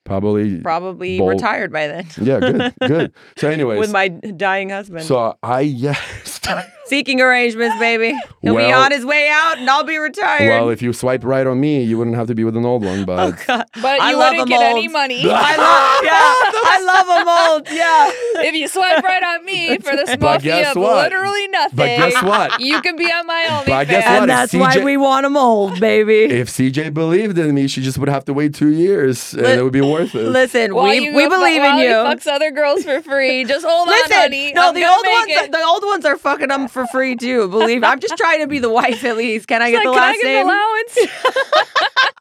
Probably. 0.05 0.61
probably 0.61 1.19
bold. 1.19 1.31
retired 1.31 1.73
by 1.73 1.87
then. 1.87 2.07
Yeah, 2.23 2.41
good, 2.41 2.75
good. 2.87 3.13
So, 3.37 3.49
anyways, 3.51 3.79
With 3.79 3.93
my 3.93 4.09
dying 4.09 4.71
husband. 4.71 5.05
so 5.05 5.37
I 5.43 5.61
yes. 5.61 6.41
Seeking 6.87 7.21
arrangements, 7.23 7.79
baby. 7.79 8.15
He'll 8.43 8.57
be 8.57 8.71
on 8.71 8.91
his 8.91 9.07
way 9.07 9.29
out 9.33 9.57
and 9.59 9.71
I'll 9.71 9.85
be 9.85 9.97
retired. 9.97 10.49
well, 10.49 10.69
if 10.69 10.83
you 10.83 10.93
swipe 10.93 11.25
right 11.25 11.47
on 11.47 11.59
me, 11.59 11.83
you 11.83 11.97
wouldn't 11.97 12.17
have 12.17 12.27
to 12.27 12.35
be 12.35 12.45
with 12.45 12.55
an 12.57 12.67
old 12.67 12.85
one. 12.85 13.01
oh, 13.01 13.05
But 13.07 13.47
God. 13.47 13.65
But 13.81 14.01
I 14.01 14.11
you 14.11 14.17
love 14.19 14.33
wouldn't 14.33 14.49
them 14.51 14.59
get 14.59 14.71
any 14.71 14.87
old. 14.89 14.93
money. 14.93 15.23
I 15.25 15.57
love, 15.57 16.05
yeah, 16.05 16.61
I 16.65 16.83
love 16.85 17.07
them 17.07 17.29
old. 17.29 17.69
Yeah. 17.71 18.11
if 18.45 18.55
you 18.55 18.69
swipe 18.69 19.03
right 19.03 19.23
on 19.23 19.45
me 19.45 19.79
for 19.79 19.97
this 19.97 20.11
small 20.11 20.35
of 20.35 20.45
literally 20.45 21.49
nothing, 21.49 21.77
but 21.77 21.87
guess 21.87 22.23
what? 22.23 22.61
you 22.61 22.83
can 22.83 22.97
be 22.97 23.07
on 23.07 23.27
my 23.27 23.47
OnlyFans. 23.49 23.67
But 23.67 23.89
guess 23.89 24.05
what? 24.05 24.13
And 24.23 24.23
if 24.25 24.29
that's 24.29 24.55
why 24.55 24.85
we 24.85 24.97
want 24.99 25.25
them 25.25 25.37
old, 25.37 25.81
baby. 25.81 26.25
If 26.25 26.49
CJ 26.51 26.93
believed 26.93 27.39
in 27.39 27.55
me, 27.55 27.69
she 27.69 27.81
just 27.81 27.97
would 27.99 28.09
have 28.11 28.25
to 28.27 28.35
wait 28.35 28.55
two 28.55 28.73
years, 28.73 29.33
and 29.33 29.43
Li- 29.45 29.53
it 29.53 29.63
would 29.63 29.73
be 29.73 29.81
worth 29.93 30.15
it. 30.15 30.29
Listen, 30.29 30.75
While 30.75 30.85
we, 30.89 31.11
we 31.15 31.29
believe 31.29 31.63
in 31.63 31.77
you. 31.79 31.89
fucks 31.89 32.27
other 32.27 32.51
girls 32.51 32.85
for 32.85 33.01
free. 33.03 33.45
Just 33.45 33.65
hold 33.67 33.89
Listen, 33.89 34.13
on, 34.13 34.19
honey. 34.23 34.53
no, 34.53 34.69
I'm 34.69 34.75
the 34.75 34.85
old 34.85 35.07
ones, 35.07 35.27
it. 35.29 35.53
the 35.53 35.63
old 35.63 35.85
ones 35.85 36.05
are 36.05 36.17
fucking 36.17 36.49
them 36.49 36.69
for 36.69 36.87
free 36.89 37.15
too. 37.17 37.49
Believe 37.49 37.81
me. 37.83 37.87
I'm 37.87 38.01
just 38.01 38.17
trying 38.17 38.41
to 38.41 38.47
be 38.47 38.59
the 38.59 38.71
wife 38.71 39.05
at 39.05 39.17
least. 39.17 39.47
Can 39.49 39.63
I 39.63 39.71
get 39.71 39.79
Like, 39.79 39.87
the 39.87 39.93
can 39.93 40.03
I 40.03 40.07
last 40.09 40.21
get 40.21 40.27
name? 40.27 40.47
an 40.49 40.53
allowance? 40.53 40.99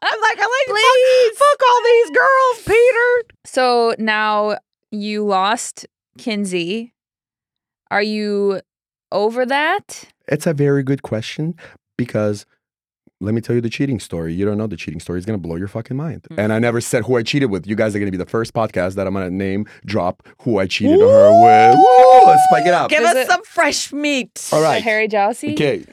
I'm 0.04 0.20
like, 0.20 0.38
I 0.38 0.64
like 0.66 1.38
fuck, 1.38 1.38
fuck 1.38 1.68
all 1.68 1.82
these 1.84 2.10
girls, 2.10 2.62
Peter. 2.66 3.34
so 3.44 3.94
now 3.98 4.58
you 4.90 5.24
lost 5.24 5.86
Kinsey. 6.18 6.92
Are 7.90 8.02
you 8.02 8.60
over 9.10 9.44
that? 9.46 10.04
It's 10.28 10.46
a 10.46 10.54
very 10.54 10.82
good 10.82 11.02
question 11.02 11.54
because 11.96 12.46
let 13.22 13.34
me 13.34 13.40
tell 13.40 13.54
you 13.54 13.62
the 13.62 13.70
cheating 13.70 14.00
story. 14.00 14.34
You 14.34 14.44
don't 14.44 14.58
know 14.58 14.66
the 14.66 14.76
cheating 14.76 15.00
story. 15.00 15.18
It's 15.18 15.26
going 15.26 15.38
to 15.38 15.42
blow 15.42 15.56
your 15.56 15.68
fucking 15.68 15.96
mind. 15.96 16.26
Mm. 16.30 16.38
And 16.38 16.52
I 16.52 16.58
never 16.58 16.80
said 16.80 17.04
who 17.04 17.16
I 17.16 17.22
cheated 17.22 17.50
with. 17.50 17.66
You 17.66 17.76
guys 17.76 17.94
are 17.94 17.98
going 17.98 18.08
to 18.08 18.16
be 18.16 18.22
the 18.22 18.28
first 18.28 18.52
podcast 18.52 18.94
that 18.94 19.06
I'm 19.06 19.14
going 19.14 19.28
to 19.28 19.34
name 19.34 19.66
drop 19.86 20.22
who 20.42 20.58
I 20.58 20.66
cheated 20.66 21.00
on 21.00 21.08
her 21.08 21.30
with. 21.42 21.76
Woo, 21.78 22.26
let's 22.26 22.42
spike 22.50 22.66
it 22.66 22.74
up. 22.74 22.90
Give 22.90 23.02
Is 23.02 23.10
us 23.10 23.16
it- 23.16 23.26
some 23.28 23.42
fresh 23.44 23.92
meat. 23.92 24.48
All 24.52 24.62
right. 24.62 24.82
Harry 24.82 25.08
Jowsey? 25.08 25.52
Okay. 25.52 25.84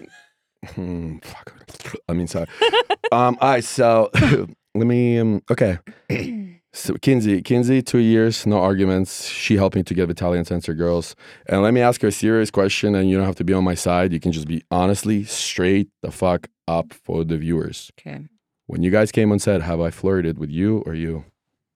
Hmm, 0.66 1.18
fuck. 1.20 1.54
I 2.10 2.14
mean, 2.14 2.28
sorry. 2.28 2.48
um, 3.12 3.38
all 3.40 3.50
right. 3.52 3.64
So 3.64 4.10
let 4.76 4.88
me. 4.88 5.20
Um, 5.20 5.42
okay. 5.50 5.80
So 6.72 6.94
Kinsey, 7.02 7.42
Kinsey, 7.42 7.82
two 7.82 7.98
years, 7.98 8.46
no 8.46 8.60
arguments. 8.60 9.28
She 9.28 9.56
helped 9.58 9.76
me 9.76 9.82
to 9.84 9.94
get 9.94 10.08
Vitaly 10.08 10.38
Uncensored 10.38 10.78
Girls. 10.78 11.16
And 11.48 11.64
let 11.64 11.74
me 11.74 11.82
ask 11.82 12.04
you 12.04 12.10
a 12.10 12.12
serious 12.12 12.52
question, 12.52 12.94
and 12.96 13.10
you 13.10 13.18
don't 13.18 13.26
have 13.26 13.36
to 13.38 13.44
be 13.44 13.54
on 13.54 13.64
my 13.64 13.74
side. 13.74 14.14
You 14.14 14.20
can 14.20 14.32
just 14.32 14.48
be 14.48 14.62
honestly 14.70 15.24
straight 15.24 15.90
the 16.04 16.12
fuck 16.12 16.48
up 16.68 16.94
for 16.94 17.24
the 17.24 17.38
viewers. 17.38 17.92
Okay. 18.00 18.26
When 18.68 18.84
you 18.84 18.92
guys 18.92 19.12
came 19.12 19.32
on 19.32 19.40
set, 19.40 19.64
have 19.64 19.82
I 19.82 19.90
flirted 19.90 20.38
with 20.38 20.52
you 20.52 20.84
or 20.86 20.94
you? 20.94 21.26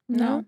No. 0.07 0.45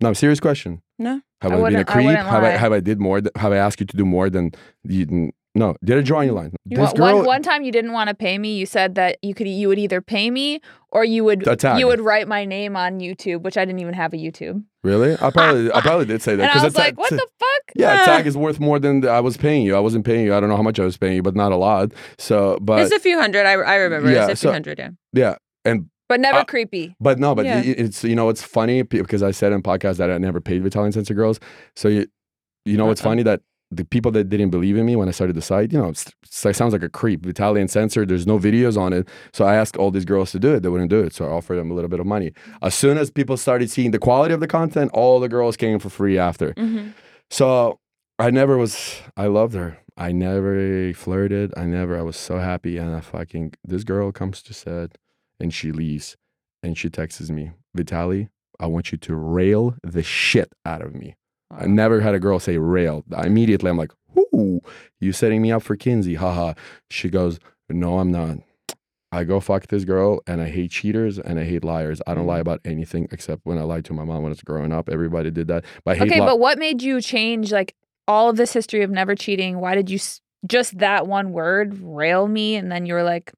No, 0.00 0.14
serious 0.14 0.40
question. 0.40 0.80
No. 0.98 1.20
Have 1.42 1.52
I 1.52 1.56
I, 1.56 1.56
been 1.56 1.58
a 1.58 1.62
wouldn't- 1.62 1.90
I 1.90 1.92
creep? 1.92 2.06
wouldn't 2.06 2.26
have 2.26 2.44
I 2.44 2.50
have 2.50 2.72
I 2.72 2.80
did 2.80 2.98
more? 2.98 3.20
th- 3.20 3.32
have 3.36 3.52
I 3.52 3.56
asked 3.56 3.78
you 3.80 3.86
to 3.86 3.96
do 3.96 4.06
more 4.06 4.30
than 4.30 4.52
you? 4.84 5.32
Didn't- 5.54 5.66
No. 5.68 5.76
Did 5.84 5.98
I 5.98 6.00
draw 6.02 6.20
on 6.20 6.26
your 6.26 6.34
line? 6.34 6.52
You 6.64 6.76
This 6.78 6.86
One- 6.92 6.94
girl. 6.96 7.16
one, 7.18 7.26
one 7.26 7.42
time 7.42 7.62
you 7.62 7.72
didn't 7.72 7.92
want 7.92 8.08
to 8.08 8.14
pay 8.14 8.38
me. 8.38 8.56
You 8.56 8.66
said 8.66 8.94
that 8.94 9.18
you 9.22 9.34
could 9.34 9.46
you 9.48 9.68
would 9.68 9.78
either 9.78 10.00
pay 10.00 10.30
me 10.30 10.60
or 10.90 11.04
you 11.04 11.24
would 11.24 11.46
A 11.46 11.56
tag. 11.56 11.78
you 11.78 11.86
would 11.86 12.00
write 12.00 12.26
my 12.28 12.44
name 12.44 12.76
on 12.76 13.00
YouTube, 13.00 13.42
which 13.42 13.56
I 13.58 13.64
didn't 13.64 13.80
even 13.80 13.94
have 13.94 14.12
a 14.14 14.16
YouTube. 14.16 14.64
Really? 14.82 15.12
I 15.20 15.30
probably 15.38 15.70
I 15.72 15.80
probably 15.80 16.06
did 16.06 16.22
say 16.22 16.36
that 16.36 16.50
And 16.50 16.60
I 16.60 16.64
was 16.64 16.72
ta- 16.74 16.80
like, 16.82 16.98
what 16.98 17.10
ta- 17.10 17.16
the 17.16 17.26
fuck? 17.38 17.62
yeah, 17.76 17.98
Ah. 18.00 18.04
tag 18.06 18.26
is 18.26 18.36
worth 18.44 18.60
more 18.60 18.78
than 18.78 19.06
I 19.06 19.20
was 19.20 19.36
paying 19.36 19.62
you. 19.64 19.76
I 19.76 19.80
wasn't 19.80 20.04
paying 20.04 20.24
you. 20.24 20.34
I 20.34 20.40
don't 20.40 20.48
know 20.48 20.56
how 20.56 20.62
much 20.62 20.78
I 20.80 20.84
was 20.84 20.96
paying 20.96 21.16
you, 21.16 21.22
but 21.22 21.34
not 21.36 21.52
a 21.52 21.56
lot. 21.56 21.92
So, 22.18 22.58
but 22.60 22.80
it's 22.80 22.92
a 22.92 22.98
few 22.98 23.18
hundred. 23.20 23.46
I, 23.46 23.52
I 23.52 23.76
remember. 23.76 24.10
Yeah, 24.10 24.28
it's 24.28 24.40
a 24.40 24.42
few 24.42 24.48
so- 24.48 24.52
hundred. 24.52 24.78
Yeah. 24.78 24.90
yeah, 25.12 25.34
and 25.64 25.86
But 26.08 26.20
never 26.20 26.38
Uh, 26.40 26.44
creepy. 26.44 26.94
but 27.00 27.18
no, 27.18 27.34
but 27.34 27.44
Yeah. 27.46 27.60
it- 27.60 27.78
it's 27.78 28.04
you 28.04 28.14
know 28.16 28.28
it's 28.28 28.42
funny 28.42 28.82
because 28.82 29.22
I 29.22 29.30
said 29.32 29.52
in 29.52 29.62
podcast 29.62 29.96
that 29.98 30.10
I 30.10 30.18
never 30.18 30.40
paid 30.40 30.62
Vitaly 30.64 30.86
Uncensored 30.86 31.16
Girls. 31.16 31.40
So 31.76 31.88
you 31.88 32.06
you 32.64 32.76
know 32.76 32.90
it's 32.90 33.00
Uh-uh. 33.02 33.10
funny 33.10 33.22
that 33.24 33.40
the 33.74 33.84
people 33.84 34.10
that 34.12 34.28
didn't 34.28 34.50
believe 34.50 34.76
in 34.76 34.84
me 34.84 34.96
when 34.96 35.08
I 35.08 35.12
started 35.12 35.34
the 35.34 35.42
site, 35.42 35.72
you 35.72 35.78
know, 35.78 35.88
it 35.88 36.14
sounds 36.30 36.72
like 36.72 36.82
a 36.82 36.88
creep. 36.88 37.22
Vitaly 37.22 37.60
Uncensored, 37.60 38.08
there's 38.08 38.26
no 38.26 38.38
videos 38.38 38.76
on 38.76 38.92
it. 38.92 39.08
So 39.32 39.44
I 39.46 39.54
asked 39.54 39.76
all 39.76 39.90
these 39.90 40.04
girls 40.04 40.30
to 40.32 40.38
do 40.38 40.54
it. 40.54 40.62
They 40.62 40.68
wouldn't 40.68 40.90
do 40.90 41.00
it. 41.00 41.14
So 41.14 41.24
I 41.24 41.28
offered 41.28 41.56
them 41.56 41.70
a 41.70 41.74
little 41.74 41.88
bit 41.88 42.00
of 42.00 42.06
money. 42.06 42.32
As 42.60 42.74
soon 42.74 42.98
as 42.98 43.10
people 43.10 43.36
started 43.36 43.70
seeing 43.70 43.90
the 43.90 43.98
quality 43.98 44.34
of 44.34 44.40
the 44.40 44.46
content, 44.46 44.90
all 44.92 45.20
the 45.20 45.28
girls 45.28 45.56
came 45.56 45.78
for 45.78 45.88
free 45.88 46.18
after. 46.18 46.52
Mm-hmm. 46.54 46.90
So 47.30 47.80
I 48.18 48.30
never 48.30 48.58
was. 48.58 49.00
I 49.16 49.26
loved 49.26 49.54
her. 49.54 49.78
I 49.96 50.12
never 50.12 50.92
flirted. 50.92 51.52
I 51.56 51.64
never. 51.64 51.98
I 51.98 52.02
was 52.02 52.16
so 52.16 52.38
happy. 52.38 52.76
And 52.76 52.94
I 52.94 53.00
fucking. 53.00 53.54
This 53.64 53.84
girl 53.84 54.12
comes 54.12 54.42
to 54.42 54.52
set, 54.52 54.98
and 55.40 55.52
she 55.52 55.72
leaves, 55.72 56.16
and 56.62 56.76
she 56.76 56.90
texts 56.90 57.30
me, 57.30 57.52
Vitaly, 57.76 58.28
I 58.60 58.66
want 58.66 58.92
you 58.92 58.98
to 58.98 59.14
rail 59.14 59.76
the 59.82 60.02
shit 60.02 60.52
out 60.66 60.82
of 60.82 60.94
me. 60.94 61.16
I 61.56 61.66
never 61.66 62.00
had 62.00 62.14
a 62.14 62.18
girl 62.18 62.38
say 62.38 62.58
rail. 62.58 63.04
Immediately, 63.16 63.70
I'm 63.70 63.76
like, 63.76 63.92
"Ooh, 64.16 64.60
you 65.00 65.12
setting 65.12 65.42
me 65.42 65.52
up 65.52 65.62
for 65.62 65.76
Kinsey?" 65.76 66.14
Haha. 66.14 66.54
She 66.90 67.08
goes, 67.08 67.38
"No, 67.68 67.98
I'm 67.98 68.10
not." 68.10 68.38
I 69.14 69.24
go 69.24 69.40
fuck 69.40 69.66
this 69.66 69.84
girl, 69.84 70.20
and 70.26 70.40
I 70.40 70.48
hate 70.48 70.70
cheaters 70.70 71.18
and 71.18 71.38
I 71.38 71.44
hate 71.44 71.64
liars. 71.64 72.00
I 72.06 72.14
don't 72.14 72.24
mm. 72.24 72.28
lie 72.28 72.38
about 72.38 72.60
anything 72.64 73.08
except 73.12 73.42
when 73.44 73.58
I 73.58 73.62
lied 73.62 73.84
to 73.86 73.92
my 73.92 74.04
mom 74.04 74.22
when 74.22 74.30
I 74.30 74.30
was 74.30 74.40
growing 74.40 74.72
up. 74.72 74.88
Everybody 74.88 75.30
did 75.30 75.48
that. 75.48 75.64
But 75.84 76.00
Okay, 76.00 76.20
li- 76.20 76.26
but 76.26 76.38
what 76.38 76.58
made 76.58 76.80
you 76.80 77.02
change 77.02 77.52
like 77.52 77.74
all 78.08 78.30
of 78.30 78.36
this 78.36 78.54
history 78.54 78.82
of 78.82 78.90
never 78.90 79.14
cheating? 79.14 79.60
Why 79.60 79.74
did 79.74 79.90
you 79.90 79.96
s- 79.96 80.22
just 80.46 80.78
that 80.78 81.06
one 81.06 81.32
word 81.32 81.78
rail 81.82 82.26
me 82.26 82.56
and 82.56 82.72
then 82.72 82.86
you 82.86 82.94
were 82.94 83.02
like, 83.02 83.32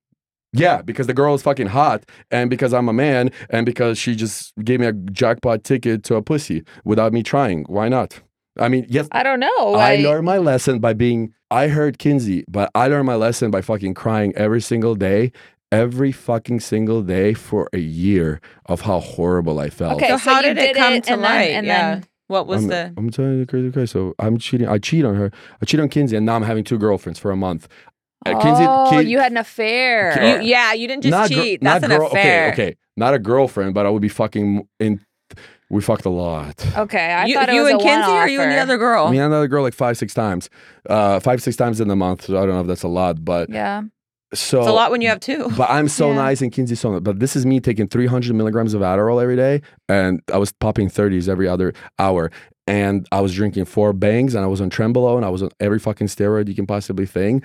Yeah, 0.55 0.83
because 0.83 1.07
the 1.07 1.15
girl 1.15 1.35
is 1.35 1.43
fucking 1.43 1.67
hot, 1.69 2.05
and 2.31 2.49
because 2.49 2.73
I'm 2.73 2.89
a 2.89 2.93
man, 2.93 3.31
and 3.51 3.67
because 3.67 3.99
she 3.99 4.15
just 4.15 4.53
gave 4.65 4.81
me 4.81 4.87
a 4.87 4.93
jackpot 4.93 5.65
ticket 5.65 6.05
to 6.05 6.15
a 6.17 6.23
pussy 6.23 6.63
without 6.85 7.13
me 7.13 7.23
trying. 7.23 7.65
Why 7.65 7.89
not? 7.89 8.21
I 8.59 8.69
mean, 8.69 8.87
yes, 8.89 9.09
I 9.11 9.23
don't 9.25 9.41
know. 9.41 9.75
I 9.75 9.97
learned 9.97 10.25
my 10.27 10.39
lesson 10.39 10.79
by 10.79 10.93
being. 10.93 11.33
I 11.51 11.69
heard 11.69 11.99
Kinsey, 11.99 12.45
but 12.49 12.71
I 12.75 12.89
learned 12.89 13.07
my 13.07 13.15
lesson 13.17 13.51
by 13.51 13.61
fucking 13.63 13.95
crying 13.95 14.33
every 14.37 14.61
single 14.61 14.95
day, 14.95 15.33
every 15.73 16.13
fucking 16.13 16.61
single 16.61 17.03
day 17.03 17.35
for 17.35 17.69
a 17.73 17.79
year 17.79 18.41
of 18.67 18.83
how 18.83 19.01
horrible 19.01 19.59
I 19.61 19.71
felt. 19.71 19.95
Okay, 19.95 20.09
So, 20.09 20.19
so 20.19 20.31
how 20.31 20.41
you 20.41 20.55
did 20.55 20.59
it 20.59 20.77
come 20.77 20.95
it, 20.95 21.05
to 21.05 21.13
and 21.15 21.23
then- 21.25 21.31
light? 21.31 21.51
and 21.51 21.67
yeah. 21.67 21.95
then- 21.97 22.05
what 22.27 22.47
was 22.47 22.63
I'm, 22.65 22.69
the? 22.71 22.95
I'm 22.97 23.11
telling 23.11 23.33
you 23.33 23.41
the 23.41 23.47
crazy, 23.47 23.71
crazy. 23.71 23.87
So 23.93 24.15
I'm 24.19 24.39
cheating. 24.39 24.67
I 24.67 24.79
cheat 24.79 25.05
on 25.05 25.15
her. 25.15 25.31
I 25.61 25.67
cheat 25.67 25.79
on 25.79 25.91
Kinsey, 25.91 26.17
and 26.17 26.25
now 26.25 26.35
I'm 26.37 26.43
having 26.43 26.65
two 26.65 26.79
girlfriends 26.79 27.19
for 27.19 27.31
a 27.31 27.37
month. 27.37 27.69
Uh, 28.27 28.41
Kinsey- 28.41 28.65
oh, 28.67 28.89
Kin- 28.91 29.07
you 29.09 29.19
had 29.19 29.33
an 29.33 29.39
affair. 29.39 30.13
Ki- 30.15 30.45
You, 30.45 30.51
yeah, 30.51 30.73
you 30.73 30.89
didn't 30.89 31.03
just 31.03 31.11
not 31.11 31.29
gir- 31.29 31.43
cheat. 31.43 31.61
That's 31.63 31.83
not 31.83 31.91
an 31.91 31.99
girl- 31.99 32.07
affair. 32.09 32.53
Okay, 32.53 32.63
okay, 32.69 32.77
not 32.97 33.15
a 33.15 33.19
girlfriend, 33.19 33.75
but 33.75 33.87
I 33.87 33.91
would 33.91 34.03
be 34.03 34.09
fucking 34.09 34.67
in. 34.81 35.01
We 35.71 35.81
fucked 35.81 36.05
a 36.05 36.11
lot. 36.11 36.65
Okay, 36.77 37.11
I 37.13 37.25
you 37.27 37.35
thought 37.35 37.49
it 37.49 37.55
you 37.55 37.63
was 37.63 37.73
and 37.73 37.81
a 37.81 37.85
Kinsey, 37.85 38.13
or 38.13 38.29
you 38.29 38.41
and 38.41 38.53
the 38.53 38.59
other 38.59 38.77
girl? 38.79 39.09
Me 39.11 39.19
and 39.19 39.27
another 39.27 39.49
girl 39.49 39.63
like 39.63 39.75
five, 39.75 39.97
six 39.97 40.15
times, 40.15 40.49
uh, 40.89 41.19
five, 41.21 41.43
six 41.43 41.57
times 41.57 41.81
in 41.81 41.89
the 41.89 41.97
month. 41.97 42.27
So 42.27 42.37
I 42.37 42.47
don't 42.47 42.55
know 42.55 42.61
if 42.61 42.67
that's 42.67 42.83
a 42.85 42.89
lot, 42.89 43.25
but 43.25 43.49
Yeah. 43.51 43.83
so 44.35 44.61
it's 44.61 44.69
a 44.69 44.73
lot 44.73 44.91
when 44.91 45.01
you 45.01 45.09
have 45.09 45.21
two. 45.21 45.49
But 45.57 45.71
I'm 45.71 45.89
so 45.89 46.11
Yeah. 46.11 46.17
nice 46.17 46.43
and 46.43 46.53
Kinsey 46.53 46.75
so 46.77 46.93
nice. 46.93 47.01
But 47.01 47.19
this 47.19 47.35
is 47.35 47.45
me 47.47 47.61
taking 47.61 47.89
300 47.89 48.35
milligrams 48.37 48.75
of 48.75 48.83
Adderall 48.83 49.21
every 49.23 49.37
day, 49.37 49.63
and 49.89 50.21
I 50.33 50.37
was 50.39 50.53
popping 50.53 50.89
30s 50.89 51.29
every 51.29 51.49
other 51.49 51.73
hour. 51.99 52.31
And 52.67 53.07
I 53.13 53.21
was 53.21 53.35
drinking 53.35 53.65
four 53.67 53.93
bangs, 53.93 54.35
and 54.35 54.43
I 54.45 54.47
was 54.47 54.61
on 54.61 54.71
Trembolo, 54.71 55.17
and 55.17 55.25
I 55.25 55.29
was 55.29 55.43
on 55.43 55.51
every 55.61 55.79
fucking 55.79 56.07
steroid 56.07 56.49
you 56.49 56.55
can 56.55 56.67
possibly 56.67 57.05
think. 57.05 57.45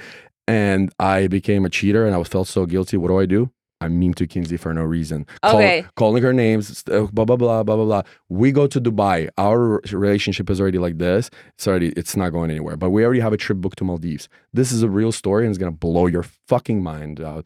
And 0.50 0.91
I 1.00 1.28
became 1.28 1.64
a 1.66 1.70
cheater, 1.70 2.02
and 2.08 2.16
I 2.16 2.24
felt 2.24 2.47
so 2.47 2.66
guilty. 2.66 2.97
What 2.97 3.10
do 3.10 3.20
I 3.20 3.28
do? 3.28 3.41
I'm 3.82 3.93
mean 4.02 4.14
to 4.16 4.26
Kinsey 4.28 4.58
for 4.58 4.74
no 4.74 4.84
reason. 4.84 5.26
Call- 5.52 5.62
calling 5.95 6.22
her 6.24 6.34
names, 6.34 6.84
uh, 6.91 7.06
blah 7.16 7.24
blah 7.30 7.38
blah 7.38 7.64
blah 7.64 7.76
blah 7.78 7.86
blah. 7.86 8.02
We 8.28 8.52
go 8.52 8.66
to 8.68 8.80
Dubai. 8.82 9.30
Our 9.38 9.80
relationship 9.93 10.50
is 10.50 10.60
already 10.60 10.80
like 10.80 10.97
this. 10.97 11.30
It's 11.56 11.68
already 11.68 11.89
it's 12.00 12.16
not 12.22 12.30
going 12.32 12.50
anywhere. 12.52 12.76
But 12.84 12.89
we 12.89 13.06
already 13.06 13.22
have 13.28 13.32
a 13.32 13.38
trip 13.45 13.60
booked 13.64 13.78
to 13.78 13.86
Maldives. 13.86 14.28
This 14.52 14.72
is 14.74 14.82
a 14.84 14.89
real 14.89 15.12
story, 15.22 15.41
and 15.45 15.52
it's 15.52 15.58
gonna 15.64 15.72
blow 15.88 16.08
your 16.08 16.26
fucking 16.50 16.80
mind 16.84 17.22
out. 17.22 17.45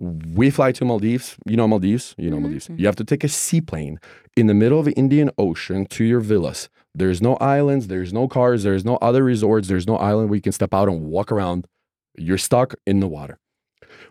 We 0.00 0.50
fly 0.50 0.70
to 0.72 0.84
Maldives. 0.84 1.36
You 1.46 1.56
know 1.56 1.66
Maldives. 1.68 2.14
You 2.18 2.30
know 2.30 2.36
Mhm. 2.38 2.42
Maldives. 2.42 2.68
You 2.76 2.86
have 2.86 2.96
to 3.02 3.04
take 3.04 3.24
a 3.24 3.28
seaplane 3.28 3.98
in 4.36 4.46
the 4.48 4.54
middle 4.62 4.78
of 4.78 4.84
the 4.84 4.92
Indian 5.04 5.30
Ocean 5.38 5.86
to 5.86 6.04
your 6.04 6.20
villas. 6.20 6.68
There's 6.94 7.20
no 7.22 7.34
islands. 7.36 7.86
There's 7.88 8.12
no 8.12 8.28
cars. 8.28 8.62
There's 8.64 8.84
no 8.84 8.96
other 9.08 9.22
resorts. 9.24 9.66
There's 9.68 9.86
no 9.86 9.96
island 9.96 10.30
where 10.30 10.36
you 10.36 10.42
can 10.48 10.52
step 10.52 10.72
out 10.74 10.88
and 10.88 11.02
walk 11.02 11.32
around. 11.32 11.66
You're 12.16 12.38
stuck 12.38 12.74
in 12.86 13.00
the 13.00 13.08
water. 13.08 13.38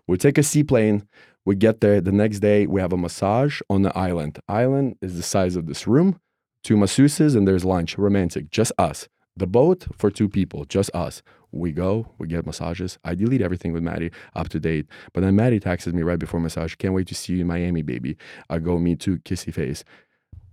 We 0.08 0.18
take 0.18 0.38
a 0.38 0.44
seaplane. 0.44 1.08
We 1.46 1.56
get 1.56 1.82
there. 1.82 2.00
The 2.02 2.12
next 2.12 2.40
day, 2.40 2.68
we 2.68 2.80
have 2.82 2.94
a 2.94 2.98
massage 2.98 3.62
on 3.70 3.82
the 3.82 3.98
island. 3.98 4.40
Island 4.48 4.96
is 5.02 5.16
the 5.18 5.24
size 5.24 5.56
of 5.56 5.66
this 5.68 5.88
room. 5.88 6.20
Two 6.64 6.76
masseuses, 6.78 7.36
and 7.36 7.48
there's 7.48 7.66
lunch. 7.66 7.98
Romantic. 7.98 8.50
Just 8.50 8.72
us. 8.78 9.10
The 9.36 9.48
boat 9.48 9.86
for 9.98 10.10
two 10.10 10.30
people. 10.30 10.64
Just 10.66 10.90
us. 10.94 11.22
We 11.52 11.72
go. 11.72 12.14
We 12.18 12.28
get 12.28 12.46
massages. 12.46 12.98
I 13.04 13.16
delete 13.16 13.42
everything 13.42 13.74
with 13.74 13.84
Maddie 13.84 14.12
up 14.36 14.50
to 14.50 14.60
date. 14.60 14.86
But 15.14 15.22
then 15.22 15.36
Maddie 15.36 15.60
texts 15.60 15.92
me 15.92 16.02
right 16.02 16.20
before 16.20 16.40
massage. 16.40 16.76
Can't 16.76 16.94
wait 16.94 17.08
to 17.08 17.16
see 17.16 17.34
you 17.34 17.42
in 17.42 17.48
Miami, 17.48 17.82
baby. 17.82 18.16
I 18.50 18.60
go 18.60 18.78
meet 18.80 19.00
too, 19.02 19.18
kissy 19.20 19.54
face. 19.54 19.84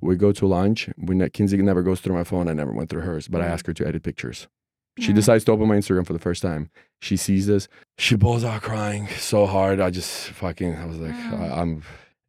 We 0.00 0.16
go 0.16 0.32
to 0.32 0.46
lunch. 0.46 0.88
We 0.98 1.14
ne- 1.14 1.30
Kinsey 1.30 1.58
never 1.58 1.82
goes 1.82 2.00
through 2.00 2.14
my 2.16 2.24
phone. 2.24 2.48
I 2.48 2.54
never 2.54 2.72
went 2.72 2.90
through 2.90 3.02
hers, 3.02 3.28
but 3.28 3.40
I 3.40 3.44
Mm. 3.44 3.50
ask 3.50 3.66
her 3.66 3.74
to 3.74 3.86
edit 3.86 4.02
pictures. 4.02 4.48
She 4.98 5.12
Mm. 5.12 5.14
decides 5.16 5.44
to 5.44 5.52
open 5.52 5.68
my 5.68 5.76
Instagram 5.76 6.06
for 6.06 6.12
the 6.12 6.18
first 6.18 6.42
time. 6.42 6.68
She 7.00 7.16
sees 7.16 7.46
this. 7.46 7.68
She 7.98 8.16
balls 8.16 8.44
out 8.44 8.62
crying 8.62 9.06
so 9.18 9.46
hard. 9.46 9.80
I 9.80 9.90
just 9.90 10.28
fucking, 10.30 10.74
I 10.76 10.84
was 10.86 10.98
like, 10.98 11.14
Mm. 11.14 11.40
I, 11.40 11.60
I'm, 11.60 11.82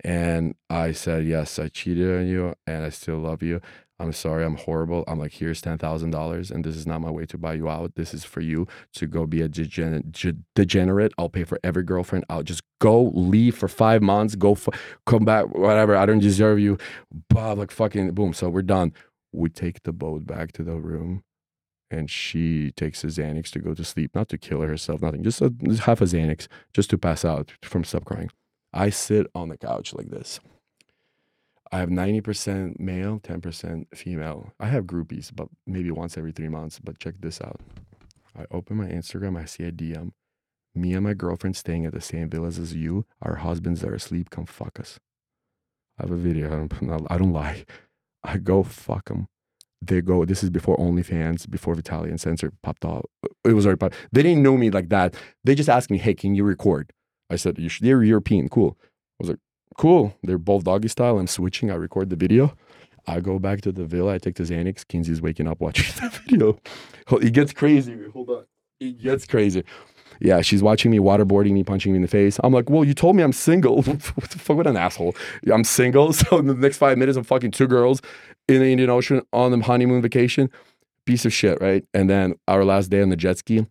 and 0.03 0.55
I 0.69 0.91
said, 0.93 1.25
yes, 1.25 1.59
I 1.59 1.67
cheated 1.67 2.15
on 2.17 2.27
you 2.27 2.53
and 2.67 2.83
I 2.85 2.89
still 2.89 3.17
love 3.17 3.43
you. 3.43 3.61
I'm 3.99 4.13
sorry, 4.13 4.43
I'm 4.43 4.55
horrible. 4.55 5.03
I'm 5.07 5.19
like, 5.19 5.33
here's 5.33 5.61
$10,000 5.61 6.49
and 6.49 6.63
this 6.63 6.75
is 6.75 6.87
not 6.87 7.01
my 7.01 7.11
way 7.11 7.27
to 7.27 7.37
buy 7.37 7.53
you 7.53 7.69
out. 7.69 7.93
This 7.93 8.15
is 8.15 8.23
for 8.23 8.41
you 8.41 8.67
to 8.93 9.05
go 9.05 9.27
be 9.27 9.41
a 9.41 9.47
degen- 9.47 10.05
ge- 10.11 10.33
degenerate. 10.55 11.11
I'll 11.19 11.29
pay 11.29 11.43
for 11.43 11.59
every 11.63 11.83
girlfriend. 11.83 12.25
I'll 12.27 12.41
just 12.41 12.61
go 12.79 13.11
leave 13.13 13.55
for 13.55 13.67
five 13.67 14.01
months, 14.01 14.33
go 14.33 14.53
f- 14.53 14.69
come 15.05 15.23
back, 15.23 15.53
whatever. 15.55 15.95
I 15.95 16.07
don't 16.07 16.17
deserve 16.19 16.57
you. 16.59 16.79
Bob, 17.29 17.59
like 17.59 17.69
fucking 17.69 18.11
boom. 18.15 18.33
So 18.33 18.49
we're 18.49 18.63
done. 18.63 18.93
We 19.33 19.49
take 19.49 19.83
the 19.83 19.93
boat 19.93 20.25
back 20.25 20.51
to 20.53 20.63
the 20.63 20.77
room 20.77 21.23
and 21.91 22.09
she 22.09 22.71
takes 22.71 23.03
a 23.03 23.07
Xanax 23.07 23.49
to 23.51 23.59
go 23.59 23.73
to 23.73 23.83
sleep, 23.83 24.15
not 24.15 24.29
to 24.29 24.37
kill 24.37 24.61
herself, 24.61 25.01
nothing, 25.01 25.23
just 25.23 25.41
a, 25.41 25.49
just 25.49 25.83
half 25.83 26.01
a 26.01 26.05
Xanax, 26.05 26.47
just 26.73 26.89
to 26.91 26.97
pass 26.97 27.25
out 27.25 27.51
from 27.61 27.83
stop 27.83 28.05
crying. 28.05 28.31
I 28.73 28.89
sit 28.89 29.27
on 29.35 29.49
the 29.49 29.57
couch 29.57 29.93
like 29.93 30.09
this. 30.09 30.39
I 31.71 31.79
have 31.79 31.89
90% 31.89 32.79
male, 32.79 33.19
10% 33.19 33.85
female. 33.95 34.53
I 34.59 34.67
have 34.67 34.85
groupies, 34.85 35.31
but 35.33 35.47
maybe 35.65 35.91
once 35.91 36.17
every 36.17 36.31
three 36.31 36.49
months. 36.49 36.79
But 36.79 36.99
check 36.99 37.15
this 37.19 37.41
out. 37.41 37.61
I 38.37 38.45
open 38.51 38.77
my 38.77 38.87
Instagram, 38.87 39.39
I 39.39 39.45
see 39.45 39.63
a 39.63 39.71
DM. 39.71 40.11
Me 40.73 40.93
and 40.93 41.03
my 41.03 41.13
girlfriend 41.13 41.57
staying 41.57 41.85
at 41.85 41.93
the 41.93 42.01
same 42.01 42.29
villas 42.29 42.57
as 42.57 42.73
you. 42.73 43.05
Our 43.21 43.35
husbands 43.35 43.83
are 43.83 43.93
asleep. 43.93 44.29
Come 44.29 44.45
fuck 44.45 44.79
us. 44.79 44.99
I 45.99 46.03
have 46.03 46.11
a 46.11 46.15
video. 46.15 46.47
I 46.47 46.67
don't, 46.67 47.07
I 47.09 47.17
don't 47.17 47.33
lie. 47.33 47.65
I 48.23 48.37
go 48.37 48.63
fuck 48.63 49.09
them 49.09 49.27
they 49.81 50.01
go. 50.01 50.25
This 50.25 50.43
is 50.43 50.49
before 50.49 50.77
OnlyFans, 50.77 51.49
before 51.49 51.75
Vitaly 51.75 52.09
Uncensored 52.11 52.53
popped 52.63 52.85
off. 52.85 53.05
Uh, 53.23 53.29
it 53.49 53.53
was 53.53 53.65
already 53.65 53.77
popped. 53.79 53.95
They 54.11 54.23
didn't 54.23 54.43
know 54.43 54.57
me 54.57 54.69
like 54.69 54.89
that. 54.89 55.15
They 55.43 55.55
just 55.55 55.69
asked 55.69 55.89
me, 55.89 55.97
"Hey, 55.97 56.13
can 56.13 56.35
you 56.35 56.43
record?" 56.43 56.91
I 57.29 57.35
said, 57.37 57.57
"You 57.57 57.69
should- 57.69 57.85
"They're 57.85 58.03
European, 58.03 58.49
cool." 58.49 58.77
I 58.81 58.85
was 59.19 59.29
like, 59.29 59.39
"Cool." 59.77 60.15
They're 60.23 60.37
both 60.37 60.63
doggy 60.65 60.87
style. 60.89 61.17
I'm 61.19 61.27
switching. 61.27 61.71
I 61.71 61.75
record 61.75 62.09
the 62.09 62.15
video. 62.15 62.55
I 63.07 63.19
go 63.19 63.39
back 63.39 63.61
to 63.61 63.71
the 63.71 63.85
villa. 63.85 64.13
I 64.13 64.17
take 64.19 64.35
the 64.35 64.43
Xanax. 64.43 64.87
Kinsey's 64.87 65.21
waking 65.21 65.47
up 65.47 65.59
watching 65.59 65.85
the 66.01 66.09
video. 66.25 66.59
It 67.19 67.33
gets 67.33 67.51
crazy. 67.53 67.97
Hold 68.13 68.29
on. 68.29 68.43
It 68.79 69.01
gets 69.01 69.25
crazy. 69.25 69.63
Yeah, 70.21 70.41
she's 70.41 70.61
watching 70.61 70.91
me 70.91 70.99
waterboarding 70.99 71.51
me, 71.51 71.63
punching 71.63 71.91
me 71.91 71.97
in 71.97 72.03
the 72.03 72.07
face. 72.07 72.39
I'm 72.43 72.53
like, 72.53 72.69
well, 72.69 72.85
you 72.85 72.93
told 72.93 73.15
me 73.15 73.23
I'm 73.23 73.33
single. 73.33 73.81
what 73.81 74.29
the 74.29 74.37
fuck, 74.37 74.55
what 74.55 74.67
an 74.67 74.77
asshole. 74.77 75.15
I'm 75.51 75.63
single. 75.63 76.13
So 76.21 76.37
in 76.37 76.45
the 76.45 76.53
next 76.53 76.77
five 76.77 76.97
minutes, 76.97 77.17
I'm 77.17 77.23
fucking 77.23 77.51
two 77.51 77.67
girls 77.67 78.01
in 78.47 78.59
the 78.59 78.71
Indian 78.71 78.89
Ocean 78.89 79.21
on 79.33 79.51
the 79.51 79.65
honeymoon 79.65 80.01
vacation. 80.01 80.49
Piece 81.05 81.25
of 81.25 81.33
shit, 81.33 81.59
right? 81.59 81.83
And 81.93 82.09
then 82.09 82.35
our 82.47 82.63
last 82.63 82.89
day 82.89 83.01
on 83.01 83.09
the 83.09 83.15
jet 83.15 83.39
ski, 83.39 83.65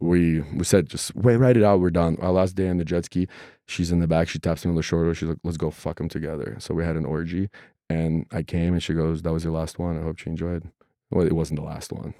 we 0.00 0.40
we 0.40 0.64
said 0.64 0.88
just 0.88 1.14
wait, 1.16 1.36
write 1.36 1.56
it 1.56 1.62
out. 1.62 1.80
We're 1.80 1.90
done. 1.90 2.18
Our 2.20 2.32
last 2.32 2.54
day 2.54 2.68
on 2.68 2.76
the 2.76 2.84
jet 2.84 3.06
ski, 3.06 3.26
she's 3.66 3.90
in 3.90 4.00
the 4.00 4.06
back. 4.06 4.28
She 4.28 4.38
taps 4.38 4.64
me 4.64 4.70
on 4.70 4.76
the 4.76 4.82
shoulder. 4.82 5.14
She's 5.14 5.28
like, 5.28 5.38
let's 5.44 5.56
go 5.56 5.70
fuck 5.70 5.96
them 5.96 6.10
together. 6.10 6.56
So 6.58 6.74
we 6.74 6.84
had 6.84 6.96
an 6.96 7.06
orgy, 7.06 7.48
and 7.88 8.26
I 8.30 8.42
came 8.42 8.74
and 8.74 8.82
she 8.82 8.92
goes, 8.92 9.22
that 9.22 9.32
was 9.32 9.44
your 9.44 9.54
last 9.54 9.78
one. 9.78 9.98
I 9.98 10.02
hope 10.02 10.24
you 10.26 10.30
enjoyed. 10.30 10.70
Well, 11.10 11.26
it 11.26 11.32
wasn't 11.32 11.60
the 11.60 11.66
last 11.66 11.92
one, 11.92 12.12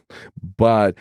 but 0.56 0.96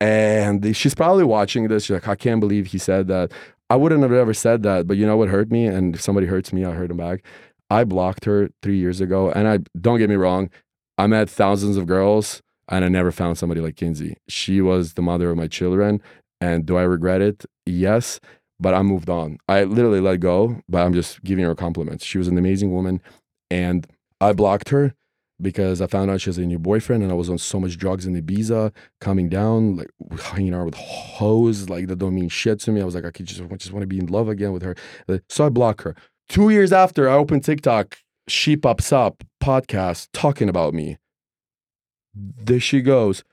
and 0.00 0.74
she's 0.74 0.94
probably 0.94 1.24
watching 1.24 1.68
this. 1.68 1.84
She's 1.84 1.94
like, 1.94 2.08
I 2.08 2.16
can't 2.16 2.40
believe 2.40 2.66
he 2.66 2.78
said 2.78 3.08
that. 3.08 3.32
I 3.68 3.76
wouldn't 3.76 4.02
have 4.02 4.12
ever 4.12 4.34
said 4.34 4.62
that, 4.64 4.86
but 4.86 4.96
you 4.96 5.06
know 5.06 5.16
what 5.16 5.28
hurt 5.28 5.50
me? 5.50 5.66
And 5.66 5.94
if 5.94 6.00
somebody 6.00 6.26
hurts 6.26 6.52
me, 6.52 6.64
I 6.64 6.72
hurt 6.72 6.90
him 6.90 6.96
back. 6.96 7.22
I 7.70 7.84
blocked 7.84 8.24
her 8.24 8.50
three 8.62 8.78
years 8.78 9.00
ago, 9.00 9.30
and 9.30 9.46
I 9.46 9.60
don't 9.80 9.98
get 9.98 10.10
me 10.10 10.16
wrong, 10.16 10.50
I 10.98 11.06
met 11.06 11.30
thousands 11.30 11.76
of 11.76 11.86
girls, 11.86 12.42
and 12.68 12.84
I 12.84 12.88
never 12.88 13.12
found 13.12 13.38
somebody 13.38 13.60
like 13.60 13.76
Kinsey. 13.76 14.16
She 14.28 14.60
was 14.60 14.94
the 14.94 15.02
mother 15.02 15.30
of 15.30 15.36
my 15.36 15.46
children, 15.46 16.02
and 16.40 16.66
do 16.66 16.76
I 16.76 16.82
regret 16.82 17.20
it? 17.20 17.44
Yes, 17.66 18.18
but 18.58 18.74
I 18.74 18.82
moved 18.82 19.08
on. 19.08 19.38
I 19.48 19.64
literally 19.64 20.00
let 20.00 20.18
go, 20.18 20.60
but 20.68 20.84
I'm 20.84 20.92
just 20.92 21.22
giving 21.22 21.44
her 21.44 21.54
compliments. 21.54 22.04
She 22.04 22.18
was 22.18 22.26
an 22.26 22.38
amazing 22.38 22.72
woman, 22.72 23.00
and 23.50 23.86
I 24.20 24.32
blocked 24.32 24.70
her 24.70 24.94
because 25.40 25.80
I 25.80 25.86
found 25.86 26.10
out 26.10 26.20
she 26.20 26.30
has 26.30 26.38
a 26.38 26.42
new 26.46 26.58
boyfriend, 26.58 27.02
and 27.02 27.10
I 27.10 27.14
was 27.14 27.30
on 27.30 27.38
so 27.38 27.58
much 27.60 27.76
drugs 27.76 28.06
in 28.06 28.20
Ibiza, 28.20 28.72
coming 29.00 29.28
down, 29.28 29.76
like 29.76 29.90
hanging 30.20 30.54
out 30.54 30.66
with 30.66 30.74
hoes, 30.74 31.68
like 31.68 31.86
that 31.88 31.98
don't 31.98 32.14
mean 32.14 32.28
shit 32.28 32.60
to 32.60 32.72
me. 32.72 32.80
I 32.80 32.84
was 32.84 32.94
like, 32.94 33.04
I 33.04 33.10
could 33.10 33.26
just, 33.26 33.40
just 33.40 33.72
want 33.72 33.82
to 33.82 33.86
be 33.86 33.98
in 33.98 34.06
love 34.06 34.28
again 34.28 34.52
with 34.52 34.62
her. 34.62 34.74
Uh, 35.08 35.18
so 35.28 35.46
I 35.46 35.48
block 35.48 35.82
her. 35.82 35.94
Two 36.28 36.50
years 36.50 36.72
after, 36.72 37.08
I 37.08 37.14
opened 37.14 37.44
TikTok, 37.44 37.98
she 38.28 38.56
pops 38.56 38.92
up 38.92 39.24
podcast 39.42 40.08
talking 40.12 40.48
about 40.48 40.74
me. 40.74 40.98
There 42.14 42.60
she 42.60 42.82
goes. 42.82 43.24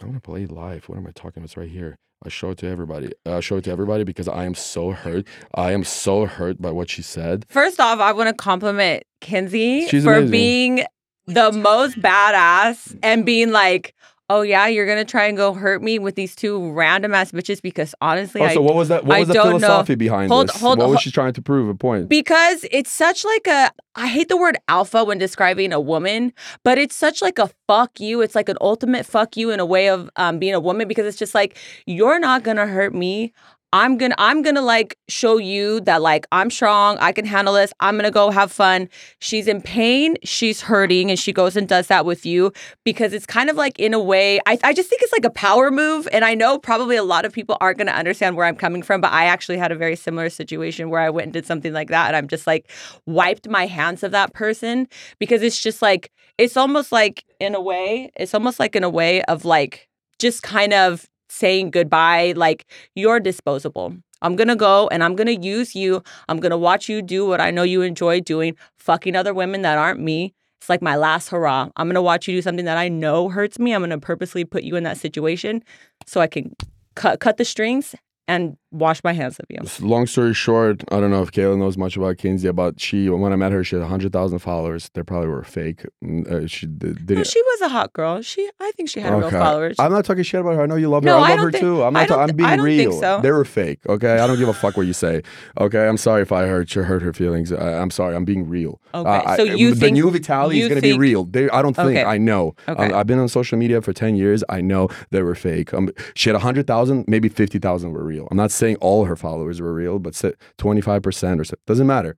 I 0.00 0.06
want 0.06 0.16
to 0.16 0.20
play 0.20 0.46
live. 0.46 0.88
What 0.88 0.98
am 0.98 1.06
I 1.06 1.12
talking 1.12 1.40
about? 1.42 1.44
It's 1.44 1.56
right 1.56 1.68
here. 1.68 1.96
I 2.24 2.28
show 2.28 2.50
it 2.50 2.58
to 2.58 2.68
everybody. 2.68 3.10
I 3.26 3.40
show 3.40 3.56
it 3.56 3.64
to 3.64 3.70
everybody 3.72 4.04
because 4.04 4.28
I 4.28 4.44
am 4.44 4.54
so 4.54 4.92
hurt. 4.92 5.26
I 5.54 5.72
am 5.72 5.82
so 5.82 6.26
hurt 6.26 6.62
by 6.62 6.70
what 6.70 6.88
she 6.88 7.02
said. 7.02 7.46
First 7.48 7.80
off, 7.80 7.98
I 7.98 8.12
want 8.12 8.28
to 8.28 8.34
compliment 8.34 9.02
Kinsey 9.20 9.88
She's 9.88 10.04
for 10.04 10.14
amazing. 10.14 10.30
being 10.30 10.84
the 11.26 11.52
most 11.52 12.00
badass 12.00 12.98
and 13.02 13.24
being 13.24 13.50
like, 13.52 13.94
oh 14.30 14.40
yeah, 14.42 14.66
you're 14.66 14.86
gonna 14.86 15.04
try 15.04 15.26
and 15.26 15.36
go 15.36 15.52
hurt 15.52 15.82
me 15.82 15.98
with 15.98 16.14
these 16.14 16.34
two 16.34 16.72
random 16.72 17.12
ass 17.14 17.32
bitches 17.32 17.60
because 17.60 17.94
honestly, 18.00 18.40
Oh, 18.40 18.44
I 18.44 18.54
so 18.54 18.62
what 18.62 18.74
was 18.74 18.88
that? 18.88 19.04
What 19.04 19.18
I 19.20 19.24
the 19.24 19.34
don't 19.34 19.60
know. 19.60 19.66
philosophy 19.66 19.94
behind 19.94 20.30
Hold- 20.32 20.48
this? 20.48 20.60
hold- 20.60 20.78
what 20.78 20.88
was 20.88 21.00
she 21.00 21.10
trying 21.10 21.34
to 21.34 21.42
prove? 21.42 21.68
A 21.68 21.74
point. 21.74 22.08
because 22.08 22.64
it's 22.70 22.90
such 22.90 23.24
like 23.24 23.46
a 23.46 23.70
I 23.94 24.06
hate 24.06 24.28
the 24.28 24.38
word 24.38 24.56
alpha 24.68 25.04
when 25.04 25.18
describing 25.18 25.72
a 25.72 25.80
woman, 25.80 26.32
but 26.64 26.78
it's 26.78 26.94
such 26.96 27.20
like 27.20 27.38
a 27.38 27.50
fuck 27.68 28.00
you. 28.00 28.22
It's 28.22 28.34
like 28.34 28.48
an 28.48 28.56
ultimate 28.62 29.04
fuck 29.04 29.36
you 29.36 29.50
in 29.50 29.60
a 29.60 29.66
way 29.66 29.88
of 29.90 30.08
um, 30.16 30.38
being 30.38 30.54
a 30.54 30.60
woman 30.60 30.88
because 30.88 31.04
it's 31.06 31.18
just 31.18 31.34
like 31.34 31.58
you're 31.86 32.18
not 32.18 32.42
gonna 32.42 32.66
hurt 32.66 32.94
me. 32.94 33.32
I'm 33.74 33.96
gonna 33.96 34.14
I'm 34.18 34.42
gonna 34.42 34.60
like 34.60 34.98
show 35.08 35.38
you 35.38 35.80
that 35.82 36.02
like 36.02 36.26
I'm 36.30 36.50
strong, 36.50 36.98
I 36.98 37.12
can 37.12 37.24
handle 37.24 37.54
this. 37.54 37.72
I'm 37.80 37.96
gonna 37.96 38.10
go 38.10 38.30
have 38.30 38.52
fun. 38.52 38.88
She's 39.18 39.48
in 39.48 39.62
pain, 39.62 40.16
she's 40.22 40.60
hurting, 40.60 41.10
and 41.10 41.18
she 41.18 41.32
goes 41.32 41.56
and 41.56 41.66
does 41.66 41.86
that 41.86 42.04
with 42.04 42.26
you 42.26 42.52
because 42.84 43.14
it's 43.14 43.24
kind 43.24 43.48
of 43.48 43.56
like 43.56 43.78
in 43.78 43.94
a 43.94 44.00
way, 44.00 44.40
I, 44.46 44.58
I 44.62 44.74
just 44.74 44.90
think 44.90 45.00
it's 45.00 45.12
like 45.12 45.24
a 45.24 45.30
power 45.30 45.70
move. 45.70 46.06
And 46.12 46.22
I 46.24 46.34
know 46.34 46.58
probably 46.58 46.96
a 46.96 47.02
lot 47.02 47.24
of 47.24 47.32
people 47.32 47.56
aren't 47.62 47.78
gonna 47.78 47.92
understand 47.92 48.36
where 48.36 48.44
I'm 48.46 48.56
coming 48.56 48.82
from, 48.82 49.00
but 49.00 49.10
I 49.12 49.24
actually 49.24 49.56
had 49.56 49.72
a 49.72 49.76
very 49.76 49.96
similar 49.96 50.28
situation 50.28 50.90
where 50.90 51.00
I 51.00 51.08
went 51.08 51.26
and 51.26 51.32
did 51.32 51.46
something 51.46 51.72
like 51.72 51.88
that 51.88 52.08
and 52.08 52.16
I'm 52.16 52.28
just 52.28 52.46
like 52.46 52.70
wiped 53.06 53.48
my 53.48 53.66
hands 53.66 54.02
of 54.02 54.12
that 54.12 54.34
person 54.34 54.86
because 55.18 55.42
it's 55.42 55.58
just 55.58 55.80
like 55.80 56.12
it's 56.36 56.58
almost 56.58 56.92
like 56.92 57.24
in 57.40 57.54
a 57.54 57.60
way, 57.60 58.10
it's 58.16 58.34
almost 58.34 58.60
like 58.60 58.76
in 58.76 58.84
a 58.84 58.90
way 58.90 59.22
of 59.22 59.46
like 59.46 59.88
just 60.18 60.42
kind 60.42 60.72
of 60.72 61.08
saying 61.32 61.70
goodbye, 61.70 62.34
like 62.36 62.66
you're 62.94 63.20
disposable. 63.20 63.94
I'm 64.20 64.36
gonna 64.36 64.56
go 64.56 64.88
and 64.88 65.02
I'm 65.02 65.16
gonna 65.16 65.32
use 65.32 65.74
you. 65.74 66.02
I'm 66.28 66.38
gonna 66.38 66.58
watch 66.58 66.88
you 66.88 67.02
do 67.02 67.26
what 67.26 67.40
I 67.40 67.50
know 67.50 67.62
you 67.62 67.82
enjoy 67.82 68.20
doing, 68.20 68.56
fucking 68.78 69.16
other 69.16 69.34
women 69.34 69.62
that 69.62 69.78
aren't 69.78 70.00
me. 70.00 70.34
It's 70.60 70.68
like 70.68 70.82
my 70.82 70.94
last 70.94 71.30
hurrah. 71.30 71.70
I'm 71.76 71.88
gonna 71.88 72.02
watch 72.02 72.28
you 72.28 72.36
do 72.36 72.42
something 72.42 72.66
that 72.66 72.78
I 72.78 72.88
know 72.88 73.28
hurts 73.28 73.58
me. 73.58 73.72
I'm 73.72 73.82
gonna 73.82 73.98
purposely 73.98 74.44
put 74.44 74.62
you 74.62 74.76
in 74.76 74.84
that 74.84 74.98
situation 74.98 75.62
so 76.06 76.20
I 76.20 76.26
can 76.26 76.54
cut 76.94 77.18
cut 77.18 77.36
the 77.36 77.44
strings 77.44 77.94
and 78.28 78.56
wash 78.72 79.04
my 79.04 79.12
hands 79.12 79.38
of 79.38 79.46
you. 79.50 79.58
Long 79.86 80.06
story 80.06 80.34
short, 80.34 80.82
I 80.90 80.98
don't 81.00 81.10
know 81.10 81.22
if 81.22 81.30
Kayla 81.30 81.56
knows 81.58 81.76
much 81.78 81.96
about 81.96 82.18
Kinsey. 82.18 82.50
but 82.52 82.80
she 82.80 83.08
when 83.08 83.32
I 83.32 83.36
met 83.36 83.52
her, 83.52 83.62
she 83.62 83.76
had 83.76 83.84
hundred 83.86 84.12
thousand 84.12 84.40
followers. 84.40 84.90
They 84.94 85.02
probably 85.02 85.28
were 85.28 85.44
fake. 85.44 85.84
Uh, 86.04 86.46
she 86.46 86.66
did. 86.66 87.08
No, 87.08 87.22
she 87.22 87.40
was 87.42 87.60
a 87.60 87.68
hot 87.68 87.92
girl. 87.92 88.22
She, 88.22 88.48
I 88.60 88.70
think 88.72 88.88
she 88.88 89.00
had 89.00 89.12
a 89.12 89.16
real 89.16 89.30
followers. 89.30 89.76
I'm 89.78 89.92
not 89.92 90.04
talking 90.04 90.22
shit 90.24 90.40
about 90.40 90.56
her. 90.56 90.62
I 90.62 90.66
know 90.66 90.76
you 90.76 90.88
love 90.88 91.04
her. 91.04 91.10
No, 91.10 91.18
I 91.18 91.26
I 91.26 91.34
love 91.34 91.38
her 91.40 91.50
think- 91.52 91.62
too. 91.62 91.82
I'm 91.82 91.92
not. 91.92 92.08
ta- 92.08 92.22
I'm 92.22 92.34
being 92.36 92.48
I 92.48 92.54
real. 92.56 92.90
think 92.90 93.00
so. 93.02 93.20
They 93.20 93.30
were 93.30 93.44
fake. 93.44 93.80
Okay. 93.88 94.18
I 94.18 94.26
don't 94.26 94.38
give 94.38 94.48
a 94.48 94.52
fuck 94.54 94.76
what 94.76 94.86
you 94.86 94.92
say. 94.92 95.22
Okay. 95.60 95.86
I'm 95.86 95.96
sorry 95.96 96.22
if 96.22 96.32
I 96.32 96.46
hurt 96.46 96.74
you, 96.74 96.82
hurt 96.82 97.02
her 97.02 97.12
feelings. 97.12 97.52
I, 97.52 97.74
I'm 97.80 97.90
sorry. 97.90 98.14
I'm 98.16 98.24
being 98.24 98.48
real. 98.48 98.80
Okay, 98.94 99.08
Uh, 99.08 99.36
so 99.36 99.42
I- 99.44 99.54
you 99.54 99.70
the 99.74 99.80
think- 99.80 99.94
new 99.94 100.10
Vitaly 100.10 100.56
is 100.60 100.68
gonna 100.68 100.80
be 100.80 100.96
real. 100.98 101.24
They, 101.24 101.48
I 101.50 101.62
don't 101.62 101.74
think. 101.74 101.90
Okay. 101.90 102.04
I 102.04 102.18
know. 102.18 102.54
Okay. 102.68 102.86
Um, 102.86 102.94
I've 102.94 103.06
been 103.06 103.18
on 103.18 103.28
social 103.28 103.58
media 103.58 103.80
for 103.82 103.92
ten 103.92 104.16
years. 104.16 104.42
I 104.48 104.60
know 104.60 104.88
they 105.10 105.22
were 105.22 105.34
fake. 105.34 105.72
Um, 105.74 105.90
she 106.14 106.30
had 106.30 106.40
hundred 106.40 106.66
thousand, 106.66 107.04
maybe 107.08 107.28
fifty 107.28 107.58
thousand 107.58 107.92
were 107.92 108.04
real. 108.04 108.28
I'm 108.30 108.36
not 108.36 108.50
saying 108.62 108.76
all 108.76 109.06
her 109.06 109.16
followers 109.16 109.60
were 109.60 109.74
real, 109.74 109.98
but 109.98 110.14
twenty 110.56 110.80
five 110.80 111.02
percent 111.02 111.40
or 111.40 111.44
so. 111.44 111.56
Doesn't 111.66 111.88
matter. 111.88 112.16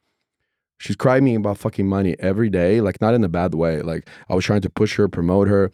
She's 0.79 0.95
crying 0.95 1.25
me 1.25 1.37
about 1.37 1.57
fucking 1.57 1.89
money 1.89 2.17
every 2.19 2.51
day, 2.51 2.83
like 2.83 3.01
not 3.01 3.15
in 3.15 3.25
a 3.25 3.31
bad 3.31 3.55
way. 3.55 3.81
Like 3.81 4.07
I 4.29 4.35
was 4.35 4.45
trying 4.45 4.61
to 4.61 4.69
push 4.69 4.97
her, 4.97 5.09
promote 5.09 5.49
her. 5.49 5.73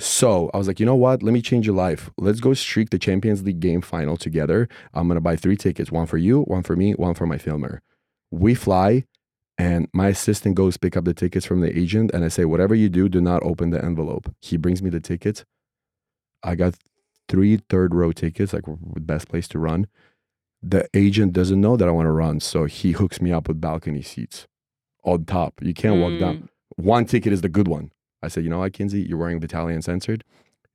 So 0.00 0.50
I 0.52 0.58
was 0.58 0.66
like, 0.66 0.80
you 0.80 0.86
know 0.86 0.96
what? 0.96 1.22
Let 1.22 1.32
me 1.32 1.40
change 1.40 1.66
your 1.66 1.76
life. 1.76 2.10
Let's 2.18 2.40
go 2.40 2.52
streak 2.54 2.90
the 2.90 2.98
Champions 2.98 3.44
League 3.44 3.60
game 3.60 3.80
final 3.80 4.16
together. 4.16 4.68
I'm 4.92 5.06
gonna 5.06 5.20
buy 5.20 5.36
three 5.36 5.56
tickets, 5.56 5.92
one 5.92 6.06
for 6.06 6.18
you, 6.18 6.42
one 6.42 6.64
for 6.64 6.74
me, 6.74 6.94
one 6.94 7.14
for 7.14 7.26
my 7.26 7.38
filmer. 7.38 7.80
We 8.32 8.56
fly, 8.56 9.04
and 9.56 9.86
my 9.92 10.08
assistant 10.08 10.56
goes 10.56 10.76
pick 10.76 10.96
up 10.96 11.04
the 11.04 11.14
tickets 11.14 11.46
from 11.46 11.60
the 11.60 11.78
agent, 11.78 12.10
and 12.12 12.24
I 12.24 12.28
say, 12.28 12.44
whatever 12.44 12.74
you 12.74 12.88
do, 12.88 13.08
do 13.08 13.20
not 13.20 13.44
open 13.44 13.70
the 13.70 13.84
envelope. 13.84 14.34
He 14.40 14.56
brings 14.56 14.82
me 14.82 14.90
the 14.90 15.00
tickets. 15.00 15.44
I 16.42 16.56
got 16.56 16.74
three 17.28 17.60
third 17.68 17.94
row 17.94 18.10
tickets, 18.10 18.52
like 18.52 18.64
best 18.66 19.28
place 19.28 19.46
to 19.48 19.60
run. 19.60 19.86
The 20.62 20.88
agent 20.94 21.32
doesn't 21.32 21.60
know 21.60 21.76
that 21.76 21.88
I 21.88 21.92
want 21.92 22.06
to 22.06 22.12
run, 22.12 22.40
so 22.40 22.64
he 22.64 22.92
hooks 22.92 23.20
me 23.20 23.32
up 23.32 23.48
with 23.48 23.60
balcony 23.60 24.02
seats 24.02 24.46
on 25.04 25.24
top. 25.24 25.54
You 25.62 25.74
can't 25.74 26.00
walk 26.00 26.18
down. 26.18 26.36
Mm. 26.36 26.48
One 26.76 27.04
ticket 27.04 27.32
is 27.32 27.42
the 27.42 27.48
good 27.48 27.68
one. 27.68 27.92
I 28.22 28.28
said, 28.28 28.44
you 28.44 28.50
know 28.50 28.58
what, 28.58 28.72
Kinsey, 28.72 29.02
you're 29.02 29.18
wearing 29.18 29.40
Vitaly 29.40 29.74
Uncensored. 29.74 30.24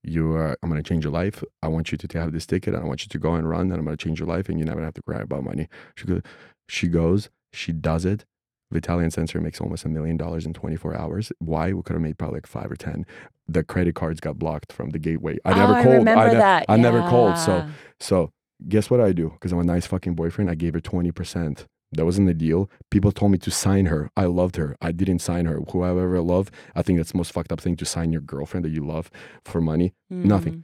You 0.01 0.33
are, 0.33 0.57
I'm 0.61 0.69
going 0.69 0.81
to 0.81 0.87
change 0.87 1.03
your 1.03 1.13
life. 1.13 1.43
I 1.61 1.67
want 1.67 1.91
you 1.91 1.97
to 1.97 2.19
have 2.19 2.31
this 2.31 2.45
ticket. 2.45 2.73
and 2.73 2.83
I 2.83 2.87
want 2.87 3.03
you 3.03 3.09
to 3.09 3.19
go 3.19 3.33
and 3.35 3.47
run, 3.47 3.71
and 3.71 3.73
I'm 3.73 3.85
going 3.85 3.97
to 3.97 4.03
change 4.03 4.19
your 4.19 4.27
life, 4.27 4.49
and 4.49 4.57
you 4.59 4.65
never 4.65 4.83
have 4.83 4.93
to 4.95 5.01
cry 5.01 5.19
about 5.21 5.43
money. 5.43 5.67
She 5.95 6.05
goes, 6.05 6.21
she 6.67 6.87
goes, 6.87 7.29
she 7.51 7.71
does 7.71 8.05
it. 8.05 8.25
Vitaly 8.73 9.03
Uncensored 9.03 9.43
makes 9.43 9.61
almost 9.61 9.85
a 9.85 9.89
million 9.89 10.17
dollars 10.17 10.45
in 10.45 10.53
24 10.53 10.95
hours. 10.95 11.31
Why? 11.39 11.73
We 11.73 11.81
could 11.83 11.93
have 11.93 12.01
made 12.01 12.17
probably 12.17 12.37
like 12.37 12.47
five 12.47 12.71
or 12.71 12.75
10. 12.75 13.05
The 13.47 13.63
credit 13.63 13.95
cards 13.95 14.19
got 14.19 14.39
blocked 14.39 14.73
from 14.73 14.89
the 14.89 14.99
gateway. 14.99 15.37
I 15.45 15.53
never 15.53 15.73
oh, 15.73 15.75
I 15.75 15.83
called. 15.83 15.95
remember 15.95 16.27
ne- 16.29 16.33
that. 16.35 16.65
I 16.67 16.77
never 16.77 17.01
called. 17.01 17.37
So, 17.37 17.67
so 17.99 18.31
guess 18.67 18.89
what 18.89 19.01
I 19.01 19.11
do? 19.13 19.29
Because 19.29 19.51
I'm 19.51 19.59
a 19.59 19.63
nice 19.63 19.85
fucking 19.85 20.15
boyfriend. 20.15 20.49
I 20.49 20.55
gave 20.55 20.73
her 20.73 20.81
20%. 20.81 21.65
That 21.95 22.05
wasn't 22.05 22.27
the 22.27 22.33
deal. 22.33 22.69
People 22.89 23.11
told 23.11 23.31
me 23.31 23.37
to 23.39 23.51
sign 23.51 23.85
her. 23.85 24.09
I 24.17 24.25
loved 24.25 24.55
her. 24.55 24.75
I 24.81 24.91
didn't 24.91 25.19
sign 25.19 25.45
her. 25.45 25.59
Whoever 25.71 26.17
I 26.17 26.19
love, 26.19 26.49
I 26.75 26.81
think 26.81 26.97
that's 26.97 27.11
the 27.11 27.17
most 27.17 27.31
fucked 27.31 27.51
up 27.51 27.61
thing 27.61 27.75
to 27.77 27.85
sign 27.85 28.11
your 28.11 28.21
girlfriend 28.21 28.65
that 28.65 28.71
you 28.71 28.85
love 28.85 29.11
for 29.45 29.61
money. 29.61 29.93
nothing. 30.09 30.53
Mm. 30.53 30.63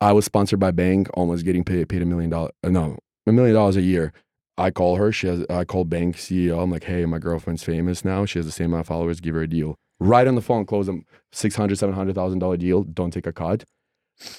I 0.00 0.12
was 0.12 0.24
sponsored 0.24 0.60
by 0.60 0.70
Bang, 0.70 1.06
almost 1.14 1.44
getting 1.44 1.64
paid 1.64 1.88
paid 1.88 2.02
a 2.02 2.06
million 2.06 2.30
dollars. 2.30 2.52
No, 2.62 2.98
a 3.26 3.32
million 3.32 3.54
dollars 3.54 3.76
a 3.76 3.82
year. 3.82 4.12
I 4.56 4.70
call 4.70 4.96
her. 4.96 5.12
She 5.12 5.26
has. 5.26 5.46
I 5.48 5.64
call 5.64 5.84
Bang 5.84 6.12
CEO. 6.12 6.62
I'm 6.62 6.70
like, 6.70 6.84
hey, 6.84 7.06
my 7.06 7.18
girlfriend's 7.18 7.64
famous 7.64 8.04
now. 8.04 8.24
She 8.24 8.38
has 8.38 8.46
the 8.46 8.52
same 8.52 8.66
amount 8.66 8.82
of 8.82 8.86
followers. 8.88 9.20
Give 9.20 9.34
her 9.34 9.42
a 9.42 9.48
deal. 9.48 9.76
Right 10.00 10.26
on 10.26 10.34
the 10.34 10.42
phone, 10.42 10.66
close 10.66 10.86
them 10.86 11.04
six 11.32 11.54
hundred, 11.56 11.78
seven 11.78 11.94
hundred 11.94 12.14
thousand 12.16 12.40
dollar 12.40 12.56
deal. 12.56 12.82
Don't 12.82 13.12
take 13.12 13.26
a 13.26 13.32
cut. 13.32 13.64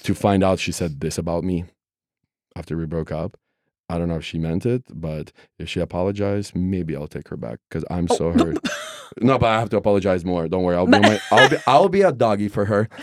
To 0.04 0.14
find 0.14 0.42
out, 0.44 0.58
she 0.58 0.72
said 0.72 1.00
this 1.00 1.18
about 1.18 1.44
me 1.44 1.64
after 2.56 2.76
we 2.76 2.86
broke 2.86 3.12
up. 3.12 3.36
I 3.88 3.98
don't 3.98 4.08
know 4.08 4.16
if 4.16 4.24
she 4.24 4.38
meant 4.38 4.66
it, 4.66 4.82
but 4.92 5.30
if 5.60 5.68
she 5.68 5.78
apologized, 5.78 6.56
maybe 6.56 6.96
I'll 6.96 7.06
take 7.06 7.28
her 7.28 7.36
back 7.36 7.60
because 7.68 7.84
I'm 7.88 8.08
oh, 8.10 8.16
so 8.16 8.32
hurt. 8.32 8.58
no, 9.20 9.38
but 9.38 9.46
I 9.46 9.60
have 9.60 9.70
to 9.70 9.76
apologize 9.76 10.24
more. 10.24 10.48
Don't 10.48 10.64
worry. 10.64 10.74
I'll 10.76 10.86
be, 10.86 10.98
my, 10.98 11.20
I'll 11.30 11.48
be 11.48 11.56
I'll 11.66 11.88
be 11.88 12.02
a 12.02 12.12
doggy 12.12 12.48
for 12.48 12.64
her. 12.64 12.88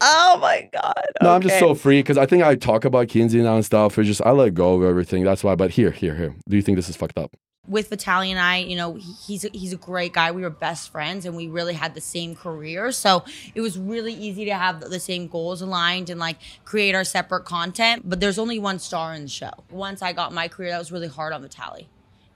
Oh 0.00 0.38
my 0.40 0.70
god. 0.72 1.06
No, 1.20 1.34
I'm 1.34 1.42
just 1.42 1.58
so 1.58 1.74
free 1.74 1.98
because 1.98 2.16
I 2.16 2.24
think 2.24 2.44
I 2.44 2.54
talk 2.54 2.84
about 2.84 3.08
Kinsey 3.08 3.42
now 3.42 3.56
and 3.56 3.64
stuff. 3.64 3.98
It's 3.98 4.06
just 4.06 4.22
I 4.24 4.30
let 4.30 4.54
go 4.54 4.74
of 4.74 4.88
everything. 4.88 5.24
That's 5.24 5.42
why. 5.42 5.56
But 5.56 5.72
here, 5.72 5.90
here, 5.90 6.14
here. 6.14 6.36
Do 6.48 6.54
you 6.54 6.62
think 6.62 6.76
this 6.76 6.88
is 6.88 6.94
fucked 6.94 7.18
up? 7.18 7.34
With 7.68 7.90
Vitaly 7.90 8.28
and 8.28 8.38
I, 8.38 8.58
you 8.58 8.76
know, 8.76 8.94
he's 8.94 9.44
a, 9.44 9.50
he's 9.52 9.72
a 9.72 9.76
great 9.76 10.12
guy. 10.12 10.30
We 10.32 10.42
were 10.42 10.50
best 10.50 10.90
friends, 10.90 11.26
and 11.26 11.36
we 11.36 11.48
really 11.48 11.74
had 11.74 11.94
the 11.94 12.00
same 12.00 12.34
career, 12.34 12.92
so 12.92 13.24
it 13.54 13.60
was 13.60 13.78
really 13.78 14.14
easy 14.14 14.44
to 14.46 14.54
have 14.54 14.80
the 14.80 15.00
same 15.00 15.28
goals 15.28 15.62
aligned 15.62 16.10
and 16.10 16.18
like 16.18 16.38
create 16.64 16.94
our 16.94 17.04
separate 17.04 17.44
content. 17.44 18.08
But 18.08 18.20
there's 18.20 18.38
only 18.38 18.58
one 18.58 18.78
star 18.78 19.14
in 19.14 19.22
the 19.22 19.28
show. 19.28 19.52
Once 19.70 20.02
I 20.02 20.12
got 20.12 20.32
my 20.32 20.48
career, 20.48 20.70
that 20.70 20.78
was 20.78 20.90
really 20.90 21.08
hard 21.08 21.32
on 21.32 21.42
Vitaly. 21.42 21.86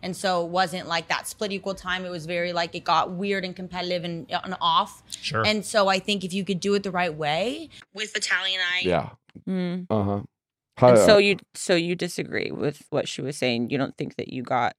And 0.03 0.17
so 0.17 0.45
it 0.45 0.51
wasn't 0.51 0.89
like 0.89 1.09
that 1.09 1.29
split 1.29 1.53
equal 1.53 1.75
time. 1.75 2.05
It 2.05 2.11
was 2.11 2.27
very 2.27 2.53
like 2.53 2.75
it 2.75 2.83
got 2.85 3.13
weird 3.13 3.45
and 3.45 3.55
competitive 3.55 4.05
and, 4.05 4.27
and 4.31 4.57
off. 4.61 5.03
Sure. 5.21 5.47
And 5.47 5.65
so 5.65 5.87
I 5.89 6.01
think 6.01 6.25
if 6.25 6.33
you 6.33 6.45
could 6.45 6.59
do 6.59 6.75
it 6.75 6.83
the 6.83 6.91
right 6.91 7.15
way 7.15 7.69
with 7.95 8.13
Vitaly 8.13 8.53
and 8.55 8.63
I, 8.63 8.81
Yeah. 8.83 9.11
Mm. 9.49 9.87
Uh 9.89 10.03
huh. 10.03 10.21
And 10.81 10.99
so 10.99 11.19
you 11.19 11.37
so 11.55 11.75
you 11.75 11.95
disagree 11.95 12.51
with 12.51 12.85
what 12.91 13.07
she 13.07 13.23
was 13.23 13.37
saying. 13.37 13.71
You 13.71 13.79
don't 13.79 13.97
think 13.97 14.17
that 14.17 14.33
you 14.33 14.43
got 14.43 14.75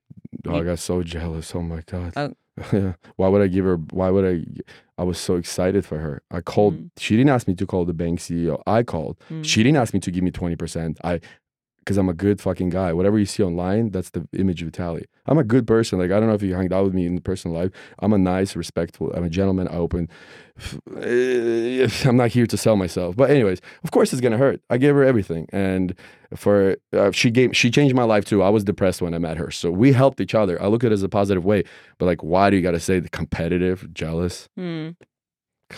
oh, 0.48 0.56
I 0.60 0.64
got 0.64 0.80
so 0.80 1.04
jealous. 1.04 1.54
Oh 1.56 1.62
my 1.62 1.82
god. 1.86 2.14
Oh. 2.16 2.34
Yeah. 2.72 2.94
why 3.16 3.30
would 3.30 3.42
I 3.42 3.48
give 3.48 3.66
her? 3.66 3.78
Why 3.78 4.12
would 4.12 4.26
I? 4.26 4.44
I 5.00 5.04
was 5.04 5.18
so 5.18 5.38
excited 5.38 5.88
for 5.88 5.98
her. 5.98 6.22
I 6.30 6.42
called. 6.42 6.76
Mm. 6.76 6.90
She 7.00 7.18
didn't 7.18 7.32
ask 7.32 7.48
me 7.48 7.56
to 7.56 7.66
call 7.66 7.84
the 7.84 7.94
Bang 7.94 8.18
CEO. 8.18 8.62
I 8.68 8.84
called. 8.84 9.18
Mm. 9.32 9.44
She 9.44 9.64
didn't 9.64 9.78
ask 9.78 9.92
me 9.92 10.00
to 10.02 10.12
give 10.12 10.24
me 10.24 10.30
twenty 10.30 10.56
percent. 10.56 11.00
I. 11.04 11.20
Because 11.84 11.98
I'm 11.98 12.08
a 12.08 12.14
good 12.14 12.40
fucking 12.40 12.70
guy. 12.70 12.94
Whatever 12.94 13.20
you 13.20 13.26
see 13.26 13.44
online, 13.44 13.92
that's 13.92 14.12
the 14.12 14.26
image 14.32 14.62
of 14.64 14.72
Vitaly. 14.72 15.04
I'm 15.26 15.38
a 15.38 15.44
good 15.44 15.68
person. 15.68 16.00
Like 16.00 16.12
I 16.12 16.20
don't 16.20 16.30
know 16.30 16.34
if 16.36 16.42
you 16.42 16.56
hanged 16.56 16.72
out 16.72 16.86
with 16.86 16.94
me 16.94 17.06
in 17.06 17.20
personal 17.20 17.58
life. 17.58 17.72
I'm 18.00 18.14
a 18.14 18.18
nice, 18.18 18.56
respectful. 18.56 19.12
I'm 19.14 19.26
a 19.26 19.30
gentleman. 19.30 19.68
I 19.68 19.74
open. 19.76 20.08
Eh, 21.02 21.88
I'm 22.06 22.16
not 22.18 22.30
here 22.30 22.46
to 22.48 22.58
sell 22.58 22.76
myself. 22.78 23.16
But 23.18 23.30
anyways, 23.32 23.60
of 23.84 23.92
course 23.92 24.14
it's 24.14 24.22
gonna 24.22 24.38
hurt. 24.38 24.62
I 24.70 24.78
gave 24.78 24.96
her 24.96 25.04
everything, 25.04 25.48
and 25.52 25.94
for 26.36 26.78
uh, 26.94 27.12
she 27.12 27.30
gave 27.32 27.56
she 27.56 27.70
changed 27.70 27.96
my 27.96 28.04
life 28.04 28.26
too. 28.26 28.42
I 28.42 28.50
was 28.50 28.64
depressed 28.64 29.02
when 29.02 29.14
I 29.14 29.18
met 29.18 29.38
her, 29.38 29.52
so 29.52 29.70
we 29.70 29.92
helped 29.92 30.22
each 30.22 30.34
other. 30.36 30.62
I 30.62 30.68
look 30.68 30.84
at 30.84 30.92
it 30.92 30.94
as 30.94 31.04
a 31.04 31.10
positive 31.10 31.44
way. 31.44 31.64
But 31.98 32.06
like, 32.06 32.24
why 32.24 32.50
do 32.50 32.56
you 32.56 32.62
gotta 32.62 32.80
say 32.80 33.00
the 33.00 33.10
competitive, 33.10 33.94
jealous? 33.94 34.48
Hmm. 34.56 34.92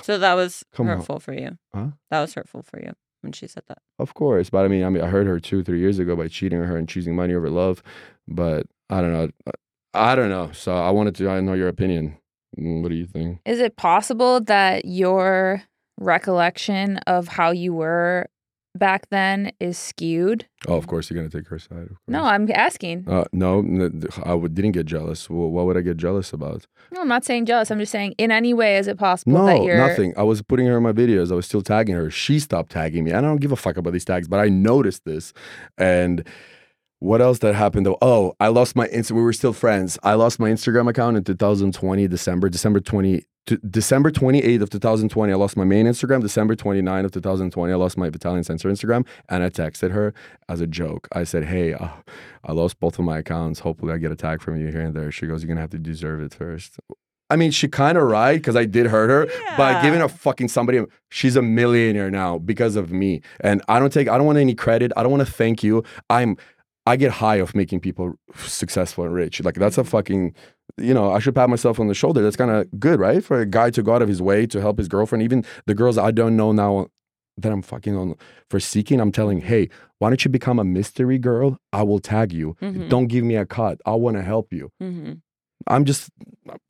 So 0.01 0.17
that 0.17 0.33
was 0.35 0.63
Come 0.73 0.87
on. 0.89 0.97
hurtful 0.97 1.19
for 1.19 1.33
you. 1.33 1.57
Huh? 1.73 1.87
That 2.11 2.21
was 2.21 2.33
hurtful 2.33 2.61
for 2.63 2.79
you 2.81 2.93
when 3.25 3.33
she 3.33 3.47
said 3.47 3.63
that. 3.67 3.79
Of 3.99 4.13
course, 4.13 4.49
but 4.49 4.63
I 4.63 4.69
mean, 4.69 4.83
I 4.85 4.89
mean, 4.89 5.03
I 5.03 5.07
heard 5.07 5.27
her 5.27 5.39
two, 5.41 5.61
three 5.63 5.79
years 5.79 5.99
ago 5.99 6.15
by 6.15 6.29
cheating 6.29 6.61
on 6.61 6.67
her 6.67 6.77
and 6.77 6.87
choosing 6.87 7.15
money 7.15 7.33
over 7.33 7.49
love. 7.49 7.83
But 8.27 8.67
I 8.89 9.01
don't 9.01 9.11
know. 9.11 9.29
I 9.93 10.15
don't 10.15 10.29
know. 10.29 10.51
So 10.53 10.73
I 10.75 10.89
wanted 10.91 11.15
to. 11.15 11.29
I 11.29 11.41
know 11.41 11.53
your 11.53 11.67
opinion. 11.67 12.17
Mm, 12.57 12.81
What 12.81 12.89
do 12.89 12.95
you 12.95 13.05
think? 13.05 13.39
Is 13.45 13.59
it 13.59 13.75
possible 13.75 14.39
that 14.41 14.85
your 14.85 15.61
recollection 15.99 16.97
of 17.07 17.27
how 17.27 17.51
you 17.51 17.73
were 17.73 18.27
back 18.75 19.07
then 19.09 19.51
is 19.59 19.77
skewed? 19.77 20.45
Oh, 20.67 20.75
of 20.75 20.87
course 20.87 21.09
you're 21.09 21.17
gonna 21.17 21.29
take 21.29 21.47
her 21.47 21.59
side. 21.59 21.87
Of. 21.91 21.97
No, 22.07 22.23
I'm 22.23 22.49
asking. 22.51 23.05
Uh, 23.07 23.25
no, 23.31 23.59
I 24.23 24.37
didn't 24.47 24.73
get 24.73 24.85
jealous. 24.85 25.29
Well, 25.29 25.49
what 25.49 25.65
would 25.65 25.77
I 25.77 25.81
get 25.81 25.97
jealous 25.97 26.33
about? 26.33 26.67
No, 26.91 27.01
I'm 27.01 27.07
not 27.07 27.25
saying 27.25 27.45
jealous. 27.45 27.71
I'm 27.71 27.79
just 27.79 27.91
saying, 27.91 28.13
in 28.17 28.31
any 28.31 28.53
way, 28.53 28.77
is 28.77 28.87
it 28.87 28.97
possible 28.97 29.33
No, 29.33 29.45
that 29.45 29.63
you're 29.63 29.77
nothing. 29.77 30.13
I 30.17 30.23
was 30.23 30.41
putting 30.41 30.67
her 30.67 30.77
in 30.77 30.83
my 30.83 30.93
videos. 30.93 31.31
I 31.31 31.35
was 31.35 31.45
still 31.45 31.61
tagging 31.61 31.95
her. 31.95 32.09
She 32.09 32.39
stopped 32.39 32.71
tagging 32.71 33.03
me. 33.03 33.13
I 33.13 33.21
don't 33.21 33.37
give 33.37 33.51
a 33.51 33.55
fuck 33.55 33.77
about 33.77 33.93
these 33.93 34.05
tags, 34.05 34.27
but 34.27 34.39
I 34.39 34.49
noticed 34.49 35.05
this. 35.05 35.33
And 35.77 36.27
what 36.99 37.21
else 37.21 37.39
that 37.39 37.55
happened 37.55 37.85
though? 37.85 37.97
Oh, 38.01 38.33
I 38.39 38.47
lost 38.47 38.75
my 38.75 38.87
Insta. 38.87 39.11
We 39.11 39.21
were 39.21 39.33
still 39.33 39.53
friends. 39.53 39.99
I 40.03 40.13
lost 40.13 40.39
my 40.39 40.49
Instagram 40.49 40.89
account 40.89 41.17
in 41.17 41.23
2020, 41.23 42.07
December, 42.07 42.49
December 42.49 42.79
20, 42.79 43.19
to 43.19 43.25
December 43.69 44.09
28th 44.09 44.61
of 44.61 44.69
2020, 44.71 45.31
I 45.31 45.35
lost 45.35 45.55
my 45.55 45.63
main 45.63 45.85
Instagram. 45.85 46.21
December 46.21 46.55
29th 46.55 47.05
of 47.05 47.11
2020, 47.11 47.71
I 47.71 47.75
lost 47.75 47.97
my 47.97 48.09
Vitaly 48.09 48.37
Uncensored 48.37 48.71
Instagram, 48.71 49.05
and 49.29 49.43
I 49.43 49.49
texted 49.49 49.91
her 49.91 50.13
as 50.49 50.61
a 50.61 50.67
joke. 50.67 51.07
I 51.11 51.25
said, 51.25 51.45
"Hey, 51.45 51.73
uh, 51.73 51.89
I 52.43 52.53
lost 52.53 52.79
both 52.79 52.97
of 52.97 53.05
my 53.05 53.19
accounts. 53.19 53.59
Hopefully, 53.59 53.93
I 53.93 53.97
get 53.97 54.11
a 54.11 54.15
tag 54.15 54.41
from 54.41 54.59
you 54.59 54.67
here 54.67 54.81
and 54.81 54.95
there." 54.95 55.11
She 55.11 55.27
goes, 55.27 55.43
"You're 55.43 55.49
gonna 55.49 55.61
have 55.61 55.69
to 55.71 55.79
deserve 55.79 56.21
it 56.21 56.33
first. 56.33 56.79
I 57.29 57.35
mean, 57.37 57.51
she 57.51 57.67
kind 57.67 57.97
of 57.97 58.03
right 58.03 58.37
because 58.37 58.55
I 58.55 58.65
did 58.65 58.87
hurt 58.87 59.09
her 59.09 59.27
by 59.57 59.81
giving 59.81 60.01
a 60.01 60.07
fucking 60.07 60.47
somebody. 60.47 60.83
She's 61.09 61.35
a 61.35 61.41
millionaire 61.41 62.11
now 62.11 62.37
because 62.37 62.75
of 62.75 62.91
me, 62.91 63.21
and 63.41 63.61
I 63.67 63.79
don't 63.79 63.91
take. 63.91 64.07
I 64.07 64.17
don't 64.17 64.27
want 64.27 64.37
any 64.37 64.55
credit. 64.55 64.91
I 64.95 65.03
don't 65.03 65.11
want 65.11 65.25
to 65.25 65.31
thank 65.31 65.63
you. 65.63 65.83
I'm. 66.09 66.37
I 66.85 66.95
get 66.97 67.11
high 67.11 67.37
of 67.37 67.55
making 67.55 67.79
people 67.79 68.13
successful 68.45 69.05
and 69.05 69.13
rich. 69.13 69.43
Like 69.43 69.55
that's 69.55 69.77
a 69.77 69.83
fucking. 69.83 70.33
You 70.77 70.93
know, 70.93 71.11
I 71.11 71.19
should 71.19 71.35
pat 71.35 71.49
myself 71.49 71.79
on 71.79 71.87
the 71.87 71.93
shoulder. 71.93 72.21
That's 72.21 72.35
kind 72.35 72.51
of 72.51 72.67
good, 72.79 72.99
right? 72.99 73.23
For 73.23 73.39
a 73.39 73.45
guy 73.45 73.69
to 73.71 73.81
go 73.81 73.93
out 73.95 74.01
of 74.01 74.09
his 74.09 74.21
way 74.21 74.45
to 74.47 74.59
help 74.59 74.77
his 74.77 74.87
girlfriend, 74.89 75.21
even 75.23 75.45
the 75.67 75.73
girls 75.73 75.97
I 75.97 76.11
don't 76.11 76.35
know 76.35 76.51
now 76.51 76.87
that 77.37 77.51
I'm 77.51 77.61
fucking 77.61 77.95
on 77.95 78.15
for 78.49 78.59
seeking. 78.59 78.99
I'm 78.99 79.11
telling, 79.11 79.39
hey, 79.41 79.69
why 79.99 80.09
don't 80.09 80.23
you 80.25 80.29
become 80.29 80.59
a 80.59 80.63
mystery 80.65 81.17
girl? 81.17 81.57
I 81.71 81.83
will 81.83 81.99
tag 81.99 82.33
you. 82.33 82.55
Mhm. 82.61 82.89
Don't 82.89 83.07
give 83.07 83.23
me 83.23 83.35
a 83.35 83.45
cut. 83.45 83.79
I 83.85 83.91
want 83.95 84.17
to 84.17 84.21
help 84.23 84.51
you. 84.51 84.69
Mhm. 84.83 85.21
I'm 85.67 85.85
just 85.85 86.09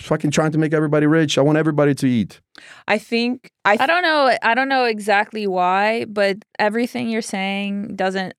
fucking 0.01 0.31
trying 0.31 0.51
to 0.51 0.57
make 0.59 0.73
everybody 0.73 1.07
rich. 1.07 1.37
I 1.37 1.41
want 1.41 1.57
everybody 1.57 1.95
to 1.95 2.07
eat. 2.07 2.41
I 2.87 2.97
think 2.99 3.49
I, 3.65 3.77
I 3.79 3.87
don't 3.87 4.03
know. 4.03 4.37
I 4.43 4.53
don't 4.53 4.69
know 4.69 4.85
exactly 4.85 5.47
why, 5.47 6.05
but 6.05 6.37
everything 6.59 7.09
you're 7.09 7.21
saying 7.23 7.95
doesn't 7.95 8.33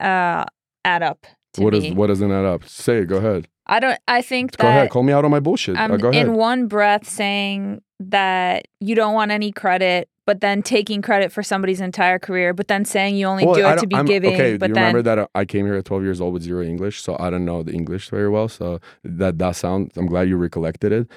uh, 0.00 0.44
add 0.84 1.02
up 1.02 1.26
to 1.54 1.62
What 1.62 1.72
me. 1.74 1.88
is 1.88 1.94
what 1.94 2.08
doesn't 2.08 2.30
add 2.30 2.44
up? 2.44 2.64
Say 2.66 2.98
it. 2.98 3.06
Go 3.06 3.16
ahead. 3.16 3.48
I 3.66 3.80
don't. 3.80 3.98
I 4.08 4.22
think 4.22 4.56
Go 4.56 4.66
ahead. 4.68 4.90
Call 4.90 5.02
me 5.02 5.12
out 5.12 5.24
on 5.24 5.30
my 5.30 5.40
bullshit. 5.40 5.76
Uh, 5.76 5.80
I'm 5.80 5.98
go 5.98 6.08
ahead. 6.08 6.26
in 6.26 6.34
one 6.34 6.68
breath 6.68 7.08
saying 7.08 7.82
that 8.00 8.66
you 8.80 8.94
don't 8.94 9.12
want 9.12 9.30
any 9.30 9.52
credit, 9.52 10.08
but 10.24 10.40
then 10.40 10.62
taking 10.62 11.02
credit 11.02 11.32
for 11.32 11.42
somebody's 11.42 11.80
entire 11.80 12.18
career, 12.18 12.54
but 12.54 12.68
then 12.68 12.84
saying 12.86 13.16
you 13.16 13.26
only 13.26 13.44
Well, 13.44 13.54
do 13.56 13.66
it 13.66 13.78
to 13.80 13.86
be 13.86 13.96
I'm- 13.96 14.06
giving. 14.06 14.32
Okay, 14.34 14.56
but 14.56 14.68
you 14.70 14.74
then 14.74 14.82
remember 14.94 15.02
that 15.02 15.18
uh, 15.18 15.26
I 15.34 15.44
came 15.44 15.66
here 15.66 15.74
at 15.74 15.84
12 15.84 16.02
years 16.02 16.20
old 16.20 16.32
with 16.32 16.42
zero 16.44 16.62
English, 16.62 17.02
so 17.02 17.16
I 17.20 17.28
don't 17.28 17.44
know 17.44 17.62
the 17.62 17.72
English 17.72 18.08
very 18.08 18.28
well. 18.30 18.48
So 18.48 18.78
that 19.04 19.38
that 19.38 19.56
sound. 19.56 19.92
I'm 19.96 20.06
glad 20.06 20.28
you 20.28 20.36
recollected 20.38 20.92
it. 20.92 21.08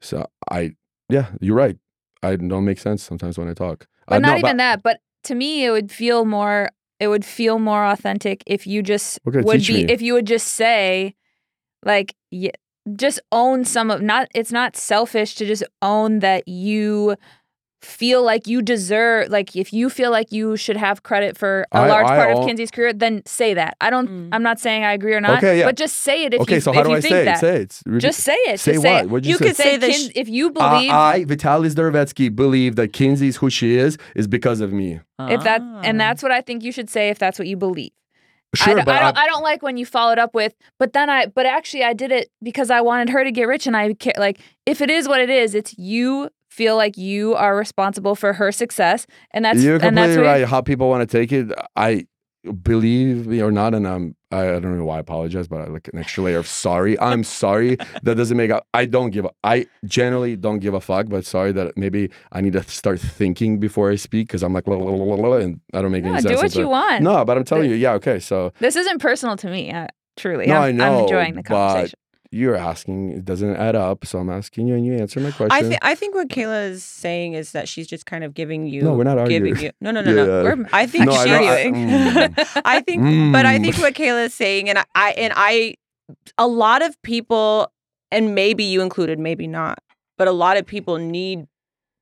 So 0.00 0.26
I, 0.50 0.72
yeah, 1.08 1.26
you're 1.40 1.56
right. 1.56 1.76
I 2.22 2.36
don't 2.36 2.64
make 2.64 2.78
sense 2.80 3.02
sometimes 3.04 3.38
when 3.38 3.48
I 3.48 3.54
talk. 3.54 3.86
but 4.08 4.16
Uh, 4.16 4.18
not 4.18 4.32
no, 4.32 4.38
even 4.38 4.56
that. 4.56 4.82
But 4.82 5.00
to 5.24 5.34
me, 5.36 5.64
it 5.64 5.70
would 5.70 5.92
feel 5.92 6.24
more. 6.24 6.70
It 7.00 7.08
would 7.08 7.24
feel 7.24 7.58
more 7.58 7.84
authentic 7.86 8.42
if 8.46 8.66
you 8.66 8.82
just 8.82 9.18
Okay, 9.26 9.40
would 9.40 9.66
be 9.66 9.84
me. 9.84 9.92
if 9.92 10.02
you 10.02 10.12
would 10.12 10.26
just 10.26 10.48
say, 10.48 11.14
like, 11.82 12.14
yeah, 12.30 12.50
just 12.94 13.20
own 13.32 13.64
some 13.64 13.90
of 13.90 14.02
not. 14.02 14.28
It's 14.34 14.52
not 14.52 14.76
selfish 14.76 15.34
to 15.36 15.46
just 15.46 15.64
own 15.82 16.20
that 16.20 16.46
you 16.46 17.16
feel 17.82 18.22
like 18.22 18.46
you 18.46 18.60
deserve 18.62 19.28
like 19.30 19.56
if 19.56 19.72
you 19.72 19.88
feel 19.88 20.10
like 20.10 20.30
you 20.32 20.56
should 20.56 20.76
have 20.76 21.02
credit 21.02 21.36
for 21.38 21.66
a 21.72 21.78
I- 21.78 21.88
large 21.88 22.06
I 22.06 22.16
part 22.16 22.36
of 22.36 22.46
Kinsey's 22.46 22.70
career 22.70 22.92
then 22.92 23.22
say 23.24 23.54
that 23.54 23.76
i 23.80 23.88
don't 23.88 24.08
Mm. 24.08 24.28
i'm 24.32 24.42
not 24.42 24.60
saying 24.60 24.84
i 24.84 24.92
agree 24.92 25.14
or 25.14 25.20
not 25.20 25.38
Okay, 25.38 25.58
yeah. 25.60 25.64
but 25.64 25.76
just 25.76 25.96
say 25.96 26.24
it 26.24 26.34
if 26.34 26.40
okay, 26.42 26.56
you, 26.56 26.60
so 26.60 26.72
how 26.72 26.82
do 26.82 26.92
I 26.92 27.00
say 27.00 27.24
that 27.24 27.36
it? 27.36 27.40
Say 27.40 27.56
it. 27.56 27.62
It's 27.62 27.82
just 28.02 28.20
say 28.20 28.34
it 28.52 28.60
Say 28.60 28.72
just 28.74 28.84
what? 28.84 29.04
it. 29.04 29.10
What'd 29.10 29.26
you 29.26 29.32
You 29.32 29.38
say? 29.38 29.44
could 29.46 29.56
say 29.56 29.76
that 29.78 29.90
Kin- 29.90 30.08
sh- 30.10 30.12
if 30.14 30.28
you 30.28 30.48
I, 30.48 30.52
believe 30.52 30.90
I, 30.90 31.24
Vitaly 31.24 31.70
Zdorovetskiy, 31.70 32.34
believe 32.36 32.76
that 32.76 32.92
Kinsey's 32.92 33.38
who 33.38 33.48
she 33.50 33.76
is 33.76 33.96
is 34.14 34.26
because 34.26 34.60
of 34.60 34.72
me. 34.72 35.00
if 35.20 35.42
that 35.44 35.60
Ah. 35.62 35.80
and 35.84 35.98
that's 36.00 36.22
what 36.22 36.32
i 36.32 36.40
think 36.40 36.62
you 36.62 36.72
should 36.72 36.90
say 36.90 37.08
if 37.08 37.18
that's 37.18 37.38
what 37.38 37.48
you 37.48 37.56
believe 37.56 37.92
Sure, 38.56 38.72
I, 38.72 38.74
don't- 38.76 38.84
but 38.84 38.94
I 38.96 39.00
don't, 39.00 39.16
I 39.18 39.26
don't 39.26 39.42
like 39.44 39.62
when 39.62 39.76
you 39.76 39.86
followed 39.86 40.18
up 40.18 40.34
with, 40.34 40.54
but 40.80 40.92
then 40.92 41.08
I, 41.08 41.26
but 41.26 41.46
actually 41.46 41.84
I 41.84 41.92
did 41.92 42.10
it 42.10 42.32
because 42.42 42.68
I 42.68 42.80
wanted 42.80 43.08
her 43.10 43.22
to 43.22 43.30
get 43.30 43.44
rich, 43.46 43.68
and 43.68 43.76
I 43.76 43.94
care. 43.94 44.12
like 44.18 44.40
if 44.66 44.80
it 44.80 44.90
is 44.90 45.06
what 45.06 45.20
it 45.20 45.30
is, 45.30 45.54
it's 45.54 45.72
you 45.78 46.30
feel 46.50 46.76
like 46.76 46.96
you 46.96 47.34
are 47.34 47.56
responsible 47.56 48.14
for 48.14 48.32
her 48.34 48.52
success, 48.52 49.06
and 49.32 49.44
that's 49.44 49.62
You're 49.62 49.74
and 49.74 49.96
that's 49.96 50.14
completely 50.14 50.18
what 50.18 50.40
right. 50.40 50.48
How 50.48 50.60
people 50.60 50.88
want 50.88 51.08
to 51.08 51.18
take 51.18 51.32
it, 51.32 51.50
I 51.76 52.06
believe 52.62 53.26
me 53.26 53.40
or 53.42 53.50
not, 53.50 53.74
and 53.74 53.86
I'm 53.86 54.16
I, 54.32 54.56
I 54.56 54.60
don't 54.60 54.78
know 54.78 54.84
why 54.84 54.96
I 54.96 55.00
apologize, 55.00 55.48
but 55.48 55.60
I 55.60 55.66
like 55.66 55.88
an 55.92 55.98
extra 55.98 56.22
layer 56.22 56.38
of 56.38 56.46
sorry. 56.46 56.98
I'm 57.00 57.24
sorry. 57.24 57.76
that 58.02 58.14
doesn't 58.14 58.36
make 58.36 58.50
up. 58.50 58.66
I 58.72 58.86
don't 58.86 59.10
give. 59.10 59.24
A, 59.24 59.30
I 59.42 59.66
generally 59.84 60.36
don't 60.36 60.60
give 60.60 60.74
a 60.74 60.80
fuck, 60.80 61.08
but 61.08 61.24
sorry 61.24 61.52
that 61.52 61.76
maybe 61.76 62.10
I 62.32 62.40
need 62.40 62.52
to 62.52 62.62
start 62.62 63.00
thinking 63.00 63.58
before 63.58 63.90
I 63.90 63.96
speak 63.96 64.28
because 64.28 64.42
I'm 64.42 64.52
like 64.52 64.66
la, 64.68 64.76
la, 64.76 64.90
la, 64.90 65.28
la, 65.28 65.36
and 65.36 65.60
I 65.74 65.82
don't 65.82 65.90
make 65.90 66.04
No, 66.04 66.12
any 66.12 66.22
do 66.22 66.28
sense. 66.28 66.40
Do 66.40 66.44
what 66.44 66.56
you 66.56 66.68
want. 66.68 67.02
No, 67.02 67.24
but 67.24 67.36
I'm 67.36 67.44
telling 67.44 67.70
you, 67.70 67.76
yeah, 67.76 67.92
okay. 67.94 68.20
So 68.20 68.52
This 68.60 68.76
isn't 68.76 69.00
personal 69.00 69.36
to 69.38 69.50
me. 69.50 69.72
Uh, 69.72 69.88
truly, 70.16 70.46
No, 70.46 70.56
I'm, 70.56 70.62
I 70.62 70.72
know, 70.72 70.96
I'm 70.96 71.02
enjoying 71.02 71.34
the 71.34 71.42
conversation. 71.42 71.98
You're 72.32 72.54
asking, 72.56 73.10
it 73.10 73.24
doesn't 73.24 73.56
add 73.56 73.74
up. 73.74 74.06
So 74.06 74.18
I'm 74.18 74.30
asking 74.30 74.68
you, 74.68 74.74
and 74.74 74.86
you 74.86 74.94
answer 74.94 75.18
my 75.20 75.30
question. 75.32 75.50
I 75.52 75.62
think 75.68 75.78
I 75.82 75.94
think 75.94 76.14
what 76.14 76.28
Kayla 76.28 76.70
is 76.70 76.84
saying 76.84 77.32
is 77.34 77.52
that 77.52 77.68
she's 77.68 77.86
just 77.86 78.06
kind 78.06 78.22
of 78.24 78.34
giving 78.34 78.66
you. 78.66 78.82
No, 78.82 78.94
we're 78.94 79.04
not 79.04 79.16
giving 79.28 79.52
arguing. 79.52 79.56
you. 79.64 79.70
No, 79.80 79.90
no, 79.90 80.00
no, 80.00 80.12
no. 80.14 80.42
We're 80.44 80.66
I 80.72 80.86
think 80.86 81.06
No, 81.06 81.12
I 81.12 81.24
she. 81.24 81.30
know, 81.30 81.36
I- 81.36 81.60
I, 81.60 81.64
mm. 81.66 82.60
I 82.64 82.80
think, 82.82 83.32
but 83.32 83.46
I 83.46 83.58
Mm. 83.58 83.62
think 83.62 83.78
what 83.78 83.94
Kayla 83.94 84.26
is 84.26 84.34
saying, 84.34 84.68
and 84.68 84.78
I, 84.78 84.84
I, 84.94 85.10
and 85.12 85.32
I, 85.36 85.74
a 86.38 86.46
lot 86.46 86.82
of 86.82 87.00
people, 87.02 87.72
and 88.12 88.34
maybe 88.34 88.62
you 88.64 88.80
included, 88.80 89.18
maybe 89.18 89.46
not, 89.46 89.78
but 90.16 90.28
a 90.28 90.32
lot 90.32 90.56
of 90.56 90.66
people 90.66 90.98
need 90.98 91.46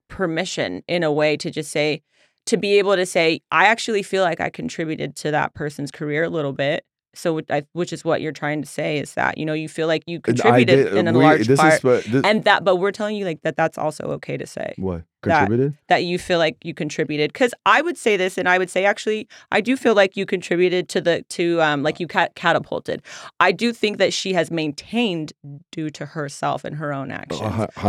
permission 0.09 0.83
in 0.87 1.03
a 1.03 1.11
way 1.11 1.37
to 1.37 1.51
just 1.51 1.71
say, 1.71 2.01
to 2.45 2.57
be 2.57 2.77
able 2.79 2.95
to 2.95 3.05
say, 3.05 3.41
I 3.51 3.65
actually 3.65 4.03
feel 4.03 4.23
like 4.23 4.39
I 4.41 4.49
contributed 4.49 5.15
to 5.17 5.31
that 5.31 5.53
person's 5.53 5.91
career 5.91 6.23
a 6.23 6.29
little 6.29 6.53
bit. 6.53 6.83
So, 7.15 7.33
which 7.33 7.47
I, 7.49 7.63
which 7.73 7.91
is 7.91 8.05
what 8.05 8.21
you're 8.21 8.31
trying 8.31 8.61
to 8.61 8.67
say 8.67 8.99
is 8.99 9.15
that 9.15 9.37
you 9.37 9.45
know 9.45 9.53
you 9.53 9.67
feel 9.67 9.87
like 9.87 10.03
you 10.05 10.19
contributed 10.21 10.85
did- 10.85 10.93
in 10.95 11.07
a 11.07 11.11
we- 11.13 11.23
large 11.23 11.47
part, 11.55 11.83
what- 11.83 12.03
this, 12.05 12.23
and 12.23 12.43
that, 12.43 12.63
but 12.63 12.75
we're 12.77 12.91
telling 12.91 13.15
you 13.15 13.25
like 13.25 13.41
that 13.41 13.55
that's 13.57 13.77
also 13.77 14.03
okay 14.11 14.37
to 14.37 14.45
say. 14.45 14.73
What? 14.77 15.03
That- 15.23 15.39
contributed? 15.41 15.77
that 15.89 16.03
you 16.05 16.17
feel 16.17 16.37
like 16.39 16.55
you 16.63 16.73
contributed 16.73 17.33
because 17.33 17.53
i 17.65 17.81
would 17.81 17.97
say 17.97 18.15
this 18.15 18.37
and 18.37 18.47
i 18.47 18.57
would 18.57 18.69
say 18.69 18.85
actually 18.85 19.27
i 19.51 19.59
do 19.59 19.75
feel 19.75 19.93
like 19.93 20.15
you 20.15 20.25
contributed 20.25 20.87
to 20.87 21.01
the 21.01 21.23
to 21.27 21.61
um 21.61 21.83
like 21.83 21.99
you 21.99 22.07
cat- 22.07 22.35
catapulted. 22.35 23.01
I 23.41 23.51
do 23.51 23.73
think 23.73 23.97
that 23.97 24.13
she 24.13 24.31
has 24.31 24.49
maintained 24.49 25.33
due 25.73 25.89
to 25.89 26.05
herself 26.05 26.63
and 26.63 26.77
her 26.77 26.93
own 26.93 27.11
actions 27.11 27.41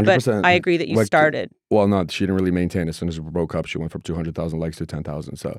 but 0.05 0.27
i 0.45 0.51
agree 0.51 0.77
that 0.77 0.89
you 0.89 0.97
like, 0.97 1.07
started 1.07 1.53
Well, 1.71 1.87
no, 1.87 2.05
she 2.09 2.25
didn't 2.25 2.35
really 2.35 2.51
maintain. 2.51 2.89
As 2.89 2.97
soon 2.97 3.09
as 3.09 3.21
we 3.21 3.31
broke 3.31 3.55
up, 3.55 3.65
she 3.67 3.79
went 3.79 3.93
from 3.93 4.01
two 4.01 4.17
hundred 4.17 4.35
thousand 4.35 4.59
likes 4.59 4.77
to 4.79 4.87
ten 4.87 5.05
thousand. 5.05 5.37
So, 5.37 5.57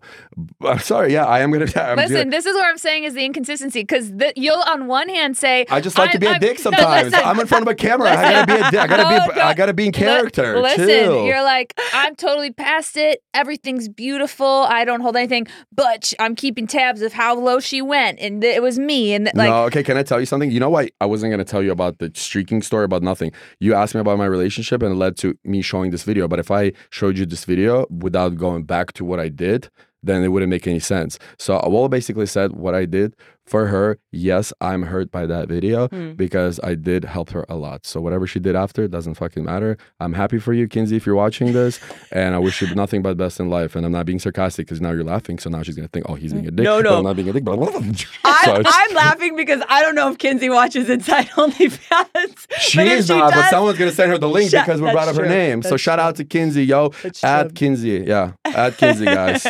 I'm 0.62 0.80
sorry. 0.80 1.14
Yeah, 1.14 1.26
I 1.26 1.40
am 1.40 1.52
gonna. 1.52 1.66
I'm 1.78 1.96
Listen, 1.96 2.16
gonna- 2.16 2.30
this 2.32 2.46
is 2.46 2.54
what 2.54 2.66
I'm 2.66 2.78
saying 2.78 3.06
is 3.06 3.14
the 3.14 3.24
inconsistency 3.24 3.82
because 3.84 4.12
you'll 4.36 4.62
on 4.68 4.88
one 4.88 5.08
hand 5.08 5.38
say 5.38 5.66
I 5.70 5.80
just 5.80 5.98
like 5.98 6.12
to 6.12 6.20
be 6.20 6.26
a 6.26 6.32
I'm- 6.32 6.40
dick 6.42 6.58
no, 6.60 6.64
sometimes. 6.64 7.12
listen. 7.12 7.26
I'm 7.26 7.40
in 7.40 7.48
front 7.48 7.62
of 7.62 7.70
a 7.72 7.76
camera. 7.76 8.10
I 8.10 8.16
gotta 8.16 8.46
be 8.48 8.54
a 8.54 8.72
dick. 8.72 8.80
I 8.82 8.88
gotta 8.88 9.04
be. 9.32 9.36
No, 9.40 9.42
I 9.42 9.54
gotta 9.54 9.74
be 9.74 9.86
in 9.86 9.92
character. 9.94 10.60
Listen, 10.62 10.86
Chill. 10.88 11.26
you're 11.26 11.44
like, 11.44 11.74
I'm 11.94 12.16
totally 12.18 12.52
past 12.52 12.98
it. 12.98 13.24
Everything's 13.34 13.88
beautiful. 13.88 14.46
I 14.68 14.84
don't 14.84 15.00
hold 15.00 15.16
anything, 15.16 15.48
but 15.72 16.14
I'm 16.20 16.36
keeping 16.36 16.68
tabs 16.68 17.02
of 17.02 17.14
how 17.14 17.36
low 17.36 17.62
she 17.62 17.82
went, 17.82 18.20
and 18.20 18.44
it 18.44 18.62
was 18.62 18.78
me. 18.78 19.14
And 19.14 19.26
like, 19.34 19.50
no, 19.50 19.64
okay. 19.68 19.82
Can 19.82 19.96
I 19.96 20.04
tell 20.04 20.20
you 20.20 20.26
something? 20.26 20.52
You 20.52 20.60
know 20.60 20.70
why 20.70 20.90
I 21.00 21.06
wasn't 21.06 21.32
gonna 21.32 21.46
tell 21.46 21.64
you 21.64 21.72
about 21.72 22.00
the 22.00 22.12
streaking 22.16 22.62
story 22.62 22.84
about 22.84 23.02
nothing. 23.02 23.32
You 23.62 23.74
asked 23.76 23.96
me 23.96 24.02
about 24.02 24.18
my 24.18 24.26
relationship, 24.26 24.82
and 24.84 24.92
it 24.92 24.96
led 24.98 25.16
to 25.20 25.38
me 25.46 25.62
showing 25.62 25.92
this 25.92 26.01
video. 26.04 26.28
But 26.28 26.40
if 26.40 26.52
I 26.52 26.74
showed 26.90 27.18
you 27.18 27.26
this 27.26 27.46
video 27.46 27.86
without 27.90 28.36
going 28.36 28.64
back 28.64 28.94
to 28.94 29.06
what 29.06 29.20
I 29.20 29.30
did, 29.30 29.70
then 30.04 30.24
it 30.24 30.30
wouldn't 30.30 30.50
make 30.50 30.68
any 30.68 30.80
sense. 30.80 31.20
So 31.38 31.58
I 31.58 31.68
will 31.68 31.90
basically 31.90 32.26
said 32.26 32.54
what 32.54 32.76
I 32.76 32.86
did 32.86 33.16
for 33.46 33.68
her. 33.68 33.98
Yes, 34.12 34.54
I'm 34.62 34.84
hurt 34.84 35.12
by 35.12 35.26
that 35.26 35.48
video 35.50 35.88
Hmm. 35.90 36.12
because 36.14 36.60
I 36.64 36.76
did 36.76 37.04
help 37.06 37.32
her 37.32 37.46
a 37.50 37.56
lot. 37.56 37.86
So 37.86 38.00
whatever 38.00 38.26
she 38.28 38.40
did 38.40 38.56
after 38.56 38.88
doesn't 38.88 39.16
fucking 39.16 39.44
matter. 39.44 39.78
I'm 40.00 40.14
happy 40.14 40.40
for 40.40 40.54
you, 40.54 40.68
Kinsey, 40.68 40.96
if 40.96 41.06
you're 41.06 41.16
watching 41.16 41.52
this, 41.54 41.80
and 42.12 42.34
I 42.36 42.38
wish 42.38 42.62
you 42.62 42.74
nothing 42.76 43.02
but 43.02 43.10
the 43.10 43.16
best 43.16 43.40
in 43.40 43.50
life. 43.50 43.76
And 43.76 43.86
I'm 43.86 43.92
not 43.92 44.06
being 44.06 44.20
sarcastic 44.20 44.68
because 44.68 44.80
now 44.80 44.92
you're 44.92 45.04
laughing, 45.04 45.38
so 45.40 45.50
now 45.50 45.64
she's 45.64 45.76
gonna 45.76 45.88
think, 45.90 46.06
oh, 46.08 46.16
he's 46.16 46.34
being 46.34 46.48
a 46.48 46.52
dick. 46.52 46.64
No, 46.64 46.78
but 46.84 46.90
no. 46.90 46.98
I'm 47.00 47.04
not 47.04 47.16
being 47.16 47.30
a 47.30 47.34
dick. 47.34 47.44
But 47.44 47.60
I, 48.24 48.42
So 48.46 48.56
it's- 48.56 48.74
i'm 48.76 48.96
laughing 48.96 49.36
because 49.36 49.62
i 49.70 49.82
don't 49.82 49.94
know 49.96 50.10
if 50.12 50.18
kinsey 50.18 50.50
watches 50.50 50.90
inside 50.90 51.28
onlyfans 51.30 52.48
She 52.60 52.78
but 52.78 52.88
is 52.88 53.08
she 53.08 53.14
not, 53.18 53.32
but 53.32 53.42
does- 53.42 53.50
someone's 53.50 53.78
gonna 53.78 53.92
send 53.92 54.12
her 54.12 54.18
the 54.18 54.30
link 54.30 54.50
Shut- 54.52 54.66
because 54.66 54.82
we 54.82 54.92
brought 54.92 55.08
up 55.08 55.16
her 55.16 55.22
true. 55.24 55.30
name. 55.30 55.62
So 55.62 55.72
That's 55.72 55.82
shout 55.84 56.00
out 56.00 56.16
to 56.18 56.26
Kinsey, 56.26 56.66
yo. 56.66 56.90
That's 57.04 57.24
At 57.24 57.44
true. 57.44 57.50
Kinsey, 57.54 58.04
yeah. 58.08 58.34
At 58.46 58.78
Kinsey, 58.78 59.06
guys. 59.06 59.46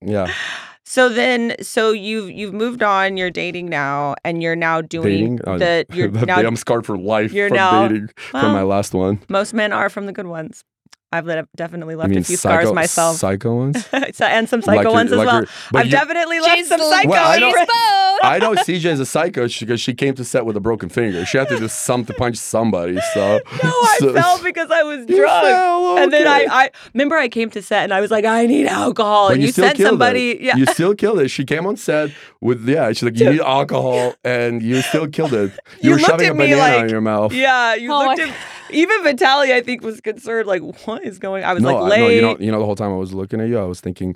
Yeah. 0.00 0.32
So 0.88 1.08
then, 1.08 1.56
so 1.60 1.90
you've 1.90 2.30
you've 2.30 2.54
moved 2.54 2.80
on. 2.80 3.16
You're 3.16 3.30
dating 3.30 3.68
now, 3.68 4.14
and 4.24 4.40
you're 4.40 4.54
now 4.54 4.80
doing 4.80 5.36
Dating. 5.36 5.40
Uh, 5.44 5.58
the. 5.58 5.86
You're 5.92 6.08
that 6.08 6.26
now. 6.26 6.38
I'm 6.38 6.54
scarred 6.54 6.86
for 6.86 6.96
life 6.96 7.32
you're 7.32 7.48
from 7.48 7.56
now- 7.56 7.88
dating 7.88 8.10
well, 8.32 8.42
from 8.44 8.52
my 8.52 8.62
last 8.62 8.94
one. 8.94 9.20
most 9.28 9.52
men 9.52 9.72
are 9.72 9.90
from 9.90 10.06
the 10.06 10.12
good 10.12 10.28
ones. 10.28 10.62
I've 11.12 11.24
let, 11.24 11.46
definitely 11.54 11.94
left 11.94 12.14
a 12.16 12.22
few 12.24 12.36
scars 12.36 12.72
myself, 12.72 13.16
Psycho 13.18 13.54
ones. 13.54 13.88
And 14.20 14.48
some 14.48 14.60
psycho 14.60 14.82
Like 14.82 14.92
ones 14.92 15.12
as 15.12 15.18
like 15.18 15.26
well. 15.26 15.36
your- 15.42 15.48
I've 15.74 15.86
you- 15.86 15.92
definitely 15.92 16.40
left 16.40 16.66
some 16.66 16.80
psycho. 16.80 17.08
Well, 17.10 17.28
I 17.30 17.38
don't- 17.38 17.68
I 18.22 18.38
know 18.38 18.54
CJ 18.54 18.86
is 18.92 19.00
a 19.00 19.06
psycho 19.06 19.46
because 19.46 19.80
she 19.80 19.94
came 19.94 20.14
to 20.14 20.24
set 20.24 20.44
with 20.46 20.56
a 20.56 20.60
broken 20.60 20.88
finger. 20.88 21.24
She 21.26 21.38
had 21.38 21.48
to 21.50 21.58
do 21.58 21.68
something 21.68 22.12
to 22.12 22.18
punch 22.18 22.36
somebody. 22.36 22.98
So 23.14 23.40
No, 23.62 23.70
I 23.70 23.96
so- 24.00 24.12
fell 24.14 24.38
because 24.42 24.70
I 24.70 24.82
was 24.82 25.00
You 25.08 25.16
drunk. 25.18 25.44
fell, 25.46 25.98
And 25.98 26.12
then 26.12 26.26
I. 26.26 26.46
I 26.50 26.70
remember 26.94 27.16
I 27.16 27.28
came 27.28 27.50
to 27.50 27.62
set 27.62 27.84
and 27.84 27.94
I 27.94 28.00
was 28.00 28.10
like, 28.10 28.24
I 28.24 28.46
need 28.46 28.66
alcohol. 28.66 29.28
But 29.28 29.34
and 29.34 29.42
you, 29.42 29.52
still 29.52 29.66
sent 29.66 29.76
killed 29.76 29.90
somebody. 29.90 30.30
It. 30.32 30.40
Yeah. 30.40 30.56
You 30.56 30.66
still 30.66 30.94
killed 30.94 31.20
it. 31.20 31.28
She 31.28 31.44
came 31.44 31.66
on 31.66 31.76
set 31.76 32.10
with 32.40 32.66
yeah. 32.68 32.88
She's 32.88 33.02
like, 33.04 33.18
you 33.18 33.30
need 33.30 33.40
alcohol, 33.40 34.14
and 34.24 34.60
you 34.62 34.80
still 34.82 35.06
killed 35.08 35.34
it. 35.34 35.52
You 35.80 35.90
You, 35.90 35.90
were 35.90 35.96
looked 35.98 36.10
shoving 36.10 36.30
a 36.30 36.34
banana 36.34 36.56
like- 36.56 36.82
in 36.84 36.88
your 36.88 37.00
mouth. 37.00 37.32
yeah, 37.32 37.74
you 37.74 37.92
Oh 37.92 37.98
looked 38.06 38.18
my 38.18 38.24
at 38.28 38.34
Even 38.70 39.02
Vitaly, 39.04 39.52
I 39.52 39.60
think, 39.62 39.82
was 39.82 40.00
concerned. 40.00 40.46
Like, 40.46 40.62
what 40.86 41.04
is 41.04 41.18
going? 41.18 41.44
I 41.44 41.52
was 41.52 41.62
no, 41.62 41.74
like, 41.76 41.90
late. 41.92 42.00
no, 42.00 42.08
you 42.08 42.20
know, 42.22 42.36
you 42.38 42.50
know, 42.50 42.58
the 42.58 42.64
whole 42.64 42.76
time 42.76 42.92
I 42.92 42.96
was 42.96 43.12
looking 43.14 43.40
at 43.40 43.48
you, 43.48 43.58
I 43.58 43.64
was 43.64 43.80
thinking, 43.80 44.14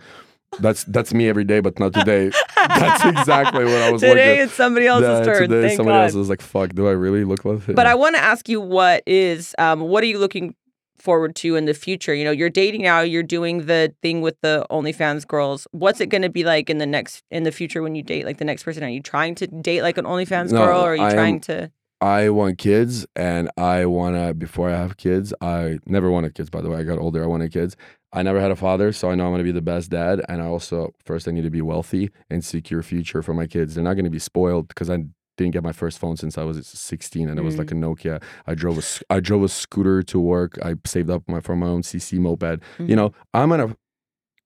that's 0.59 0.85
that's 0.85 1.15
me 1.15 1.29
every 1.29 1.45
day, 1.45 1.61
but 1.61 1.79
not 1.79 1.93
today. 1.93 2.31
that's 2.57 3.05
exactly 3.05 3.65
what 3.65 3.83
I 3.83 3.91
was 3.93 4.01
Today 4.01 4.41
it's 4.41 4.53
somebody 4.53 4.87
else's 4.87 5.27
Yeah, 5.27 5.33
turn. 5.33 5.49
Today 5.49 5.69
Thank 5.69 5.77
somebody 5.77 5.97
God. 5.99 6.05
else 6.05 6.15
was 6.15 6.29
like, 6.29 6.41
"Fuck, 6.43 6.71
do 6.75 6.89
I 6.89 6.93
really 6.93 7.25
look 7.25 7.45
like 7.45 7.69
it?" 7.69 7.77
But 7.77 7.87
I 7.87 7.95
want 7.95 8.17
to 8.17 8.23
ask 8.23 8.49
you, 8.49 8.61
what 8.61 9.03
is, 9.07 9.55
um, 9.59 9.81
what 9.81 10.03
are 10.03 10.09
you 10.09 10.19
looking 10.19 10.55
forward 10.99 11.35
to 11.37 11.55
in 11.57 11.65
the 11.67 11.73
future? 11.75 12.13
You 12.15 12.25
know, 12.25 12.31
you're 12.33 12.51
dating 12.51 12.83
now. 12.83 13.01
You're 13.01 13.23
doing 13.23 13.67
the 13.67 13.95
thing 14.03 14.21
with 14.23 14.37
the 14.43 14.67
OnlyFans 14.71 15.27
girls. 15.27 15.67
What's 15.71 16.01
it 16.01 16.07
going 16.07 16.23
to 16.23 16.29
be 16.29 16.43
like 16.43 16.69
in 16.69 16.79
the 16.79 16.87
next, 16.87 17.23
in 17.31 17.45
the 17.45 17.53
future 17.53 17.81
when 17.81 17.95
you 17.95 18.03
date 18.03 18.25
like 18.27 18.39
the 18.39 18.45
next 18.45 18.65
person? 18.65 18.83
Are 18.83 18.89
you 18.89 19.01
trying 19.03 19.37
to 19.37 19.47
date 19.47 19.83
like 19.83 19.99
an 19.99 20.05
OnlyFans 20.05 20.51
No, 20.51 20.67
girl, 20.67 20.81
or 20.81 20.93
are 20.93 20.97
you 20.97 21.03
I 21.03 21.11
am- 21.11 21.15
trying 21.15 21.41
to? 21.43 21.71
I 22.01 22.31
want 22.31 22.59
kids, 22.59 23.07
and 23.15 23.51
I 23.57 23.85
wanna. 23.87 24.33
Before 24.33 24.71
I 24.71 24.77
have 24.77 24.97
kids, 24.97 25.35
I 25.41 25.79
never 25.87 26.11
wanted 26.11 26.35
kids. 26.35 26.49
By 26.49 26.63
the 26.63 26.71
way, 26.71 26.79
I 26.79 26.83
got 26.83 26.99
older. 26.99 27.23
I 27.23 27.27
wanted 27.27 27.53
kids. 27.53 27.77
I 28.13 28.23
never 28.23 28.41
had 28.41 28.51
a 28.51 28.57
father, 28.57 28.93
so 28.93 29.11
I 29.11 29.15
know 29.15 29.27
I'm 29.27 29.33
gonna 29.33 29.45
be 29.45 29.53
the 29.53 29.61
best 29.61 29.91
dad. 29.91 30.23
And 30.29 30.43
I 30.43 30.47
also 30.47 30.93
first 31.05 31.29
I 31.29 31.31
need 31.31 31.43
to 31.43 31.51
be 31.51 31.63
wealthy 31.63 32.11
and 32.31 32.45
secure 32.45 32.83
future 32.83 33.23
for 33.23 33.35
my 33.35 33.47
kids. 33.47 33.75
They're 33.75 33.85
not 33.85 33.95
gonna 33.95 34.11
be 34.11 34.19
spoiled 34.19 34.69
because 34.69 34.89
I 34.89 35.05
didn't 35.37 35.53
get 35.53 35.63
my 35.63 35.73
first 35.73 35.99
phone 35.99 36.17
since 36.17 36.37
I 36.39 36.43
was 36.45 36.67
16, 36.67 37.29
and 37.29 37.39
it 37.39 37.43
was 37.43 37.59
like 37.59 37.71
a 37.71 37.75
mm. 37.75 37.97
Nokia. 37.97 38.23
I 38.47 38.55
drove 38.55 38.79
a 38.79 39.15
I 39.15 39.21
drove 39.21 39.43
a 39.43 39.49
scooter 39.49 40.03
to 40.03 40.19
work. 40.19 40.59
I 40.63 40.75
saved 40.87 41.11
up 41.11 41.23
my 41.29 41.41
for 41.41 41.55
my 41.55 41.67
own 41.67 41.83
CC 41.83 42.19
moped. 42.19 42.43
You 42.79 42.85
mm-hmm. 42.85 42.95
know, 42.95 43.13
I'm 43.35 43.51
gonna 43.51 43.77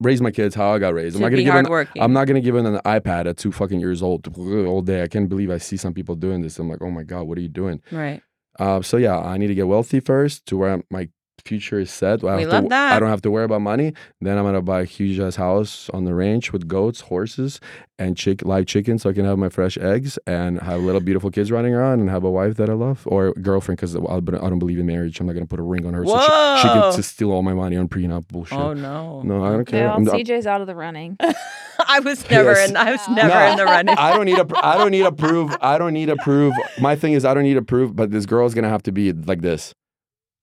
raise 0.04 0.20
my 0.20 0.30
kids 0.30 0.54
how 0.54 0.72
I 0.72 0.78
got 0.78 0.94
raised. 0.94 1.16
I'm 1.16 1.22
not 1.22 1.28
gonna 1.28 1.38
be 1.38 1.44
give 1.44 1.54
an. 1.54 1.88
I'm 1.98 2.12
not 2.12 2.26
gonna 2.26 2.40
give 2.40 2.54
them 2.54 2.66
an 2.66 2.80
iPad 2.84 3.26
at 3.26 3.36
two 3.36 3.52
fucking 3.52 3.80
years 3.80 4.02
old 4.02 4.26
all 4.38 4.82
day. 4.82 5.02
I 5.02 5.08
can't 5.08 5.28
believe 5.28 5.50
I 5.50 5.58
see 5.58 5.76
some 5.76 5.94
people 5.94 6.14
doing 6.14 6.42
this. 6.42 6.58
I'm 6.58 6.68
like, 6.68 6.82
oh 6.82 6.90
my 6.90 7.02
god, 7.02 7.22
what 7.22 7.38
are 7.38 7.42
you 7.42 7.48
doing? 7.48 7.80
right. 7.90 8.22
Uh, 8.56 8.80
so 8.82 8.96
yeah, 8.96 9.18
I 9.18 9.36
need 9.36 9.48
to 9.48 9.54
get 9.54 9.66
wealthy 9.66 9.98
first 9.98 10.46
to 10.46 10.56
where 10.56 10.74
I'm, 10.74 10.84
my 10.88 11.08
future 11.44 11.78
is 11.80 11.90
set. 11.90 12.24
I 12.24 12.36
We 12.36 12.42
have 12.42 12.50
love 12.52 12.62
to, 12.64 12.68
that. 12.70 12.92
I 12.94 12.98
don't 13.00 13.08
have 13.10 13.22
to 13.22 13.30
worry 13.30 13.44
about 13.44 13.60
money. 13.60 13.92
Then 14.20 14.38
I'm 14.38 14.44
gonna 14.44 14.62
buy 14.62 14.80
a 14.80 14.84
huge 14.84 15.18
ass 15.20 15.36
house 15.36 15.90
on 15.90 16.04
the 16.04 16.14
ranch 16.14 16.52
with 16.52 16.66
goats, 16.66 17.00
horses, 17.02 17.60
and 17.98 18.16
chick 18.16 18.42
live 18.44 18.66
chicken, 18.66 18.98
so 18.98 19.10
I 19.10 19.12
can 19.12 19.24
have 19.24 19.38
my 19.38 19.48
fresh 19.48 19.76
eggs 19.78 20.18
and 20.26 20.60
have 20.60 20.80
little 20.80 21.00
beautiful 21.00 21.30
kids 21.30 21.52
running 21.52 21.74
around 21.74 22.00
and 22.00 22.10
have 22.10 22.24
a 22.24 22.30
wife 22.30 22.56
that 22.56 22.68
I 22.68 22.72
love 22.72 23.02
or 23.06 23.32
girlfriend 23.34 23.76
because 23.78 23.94
I 23.94 24.00
don't 24.00 24.58
believe 24.58 24.78
in 24.78 24.86
marriage. 24.86 25.20
I'm 25.20 25.26
not 25.26 25.34
gonna 25.34 25.46
put 25.46 25.60
a 25.60 25.62
ring 25.62 25.86
on 25.86 25.94
her 25.94 26.04
so 26.06 26.18
she, 26.18 26.62
she 26.62 26.68
can 26.68 26.92
just 26.96 27.12
steal 27.14 27.30
all 27.30 27.42
my 27.42 27.54
money 27.54 27.76
on 27.76 27.88
prenup 27.88 28.26
bullshit. 28.28 28.58
Oh 28.58 28.72
no. 28.72 29.22
No, 29.22 29.44
I 29.44 29.50
don't 29.50 29.64
care. 29.64 29.86
Well, 29.88 29.96
I'm 29.96 30.04
not- 30.04 30.14
CJ's 30.14 30.46
out 30.46 30.60
of 30.60 30.66
the 30.66 30.74
running. 30.74 31.16
I 31.86 32.00
was 32.00 32.28
never 32.30 32.52
Yes. 32.52 32.70
in. 32.70 32.76
I 32.76 32.90
was 32.92 33.00
never 33.10 33.28
No, 33.28 33.50
in 33.50 33.56
the 33.58 33.64
running. 33.74 33.94
I 33.98 34.16
don't 34.16 34.24
need 34.26 34.38
a. 34.38 34.46
I 34.66 34.78
don't 34.78 34.90
need 34.92 35.02
to 35.02 35.12
prove. 35.12 35.54
I 35.60 35.76
don't 35.76 35.92
need 35.92 36.06
to 36.06 36.16
prove. 36.16 36.54
My 36.80 36.96
thing 36.96 37.12
is, 37.12 37.24
I 37.24 37.34
don't 37.34 37.42
need 37.42 37.54
to 37.54 37.62
prove. 37.62 37.94
But 37.94 38.10
this 38.10 38.26
girl 38.26 38.46
is 38.46 38.54
gonna 38.54 38.68
have 38.68 38.82
to 38.84 38.92
be 38.92 39.12
like 39.12 39.42
this. 39.42 39.74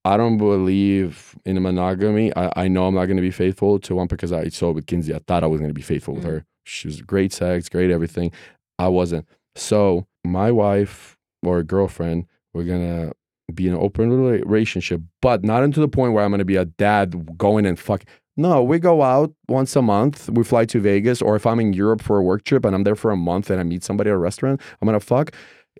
I 0.04 0.16
don't 0.16 0.36
believe 0.36 1.36
in 1.44 1.62
monogamy. 1.62 2.34
I, 2.36 2.64
I 2.64 2.68
know 2.68 2.86
I'm 2.86 2.94
not 2.94 3.06
gonna 3.06 3.20
be 3.20 3.30
faithful 3.30 3.78
to 3.80 3.94
one 3.94 4.08
because 4.08 4.32
I 4.32 4.48
saw 4.48 4.72
with 4.72 4.86
Kinsey. 4.86 5.14
I 5.14 5.20
thought 5.26 5.44
I 5.44 5.46
was 5.46 5.60
gonna 5.60 5.72
be 5.72 5.82
faithful 5.82 6.14
with 6.14 6.24
mm. 6.24 6.28
her. 6.28 6.44
She 6.64 6.88
was 6.88 7.00
great 7.00 7.32
sex, 7.32 7.68
great 7.68 7.90
everything. 7.90 8.32
I 8.78 8.88
wasn't. 8.88 9.26
So 9.54 10.06
my 10.24 10.50
wife 10.50 11.16
or 11.44 11.62
girlfriend, 11.62 12.26
we're 12.52 12.64
gonna 12.64 13.12
be 13.54 13.68
in 13.68 13.74
an 13.74 13.80
open 13.80 14.10
relationship, 14.12 15.00
but 15.20 15.44
not 15.44 15.62
into 15.62 15.80
the 15.80 15.88
point 15.88 16.14
where 16.14 16.24
I'm 16.24 16.30
gonna 16.30 16.44
be 16.44 16.56
a 16.56 16.64
dad 16.64 17.38
going 17.38 17.66
and 17.66 17.78
fuck. 17.78 18.04
No, 18.36 18.62
we 18.62 18.78
go 18.78 19.02
out 19.02 19.32
once 19.48 19.76
a 19.76 19.82
month. 19.82 20.30
We 20.30 20.42
fly 20.42 20.64
to 20.64 20.80
Vegas, 20.80 21.20
or 21.20 21.36
if 21.36 21.46
I'm 21.46 21.60
in 21.60 21.74
Europe 21.74 22.02
for 22.02 22.16
a 22.16 22.22
work 22.22 22.44
trip 22.44 22.64
and 22.64 22.74
I'm 22.74 22.84
there 22.84 22.96
for 22.96 23.10
a 23.10 23.16
month 23.16 23.50
and 23.50 23.60
I 23.60 23.62
meet 23.62 23.84
somebody 23.84 24.10
at 24.10 24.14
a 24.14 24.18
restaurant, 24.18 24.60
I'm 24.80 24.86
gonna 24.86 25.00
fuck. 25.00 25.32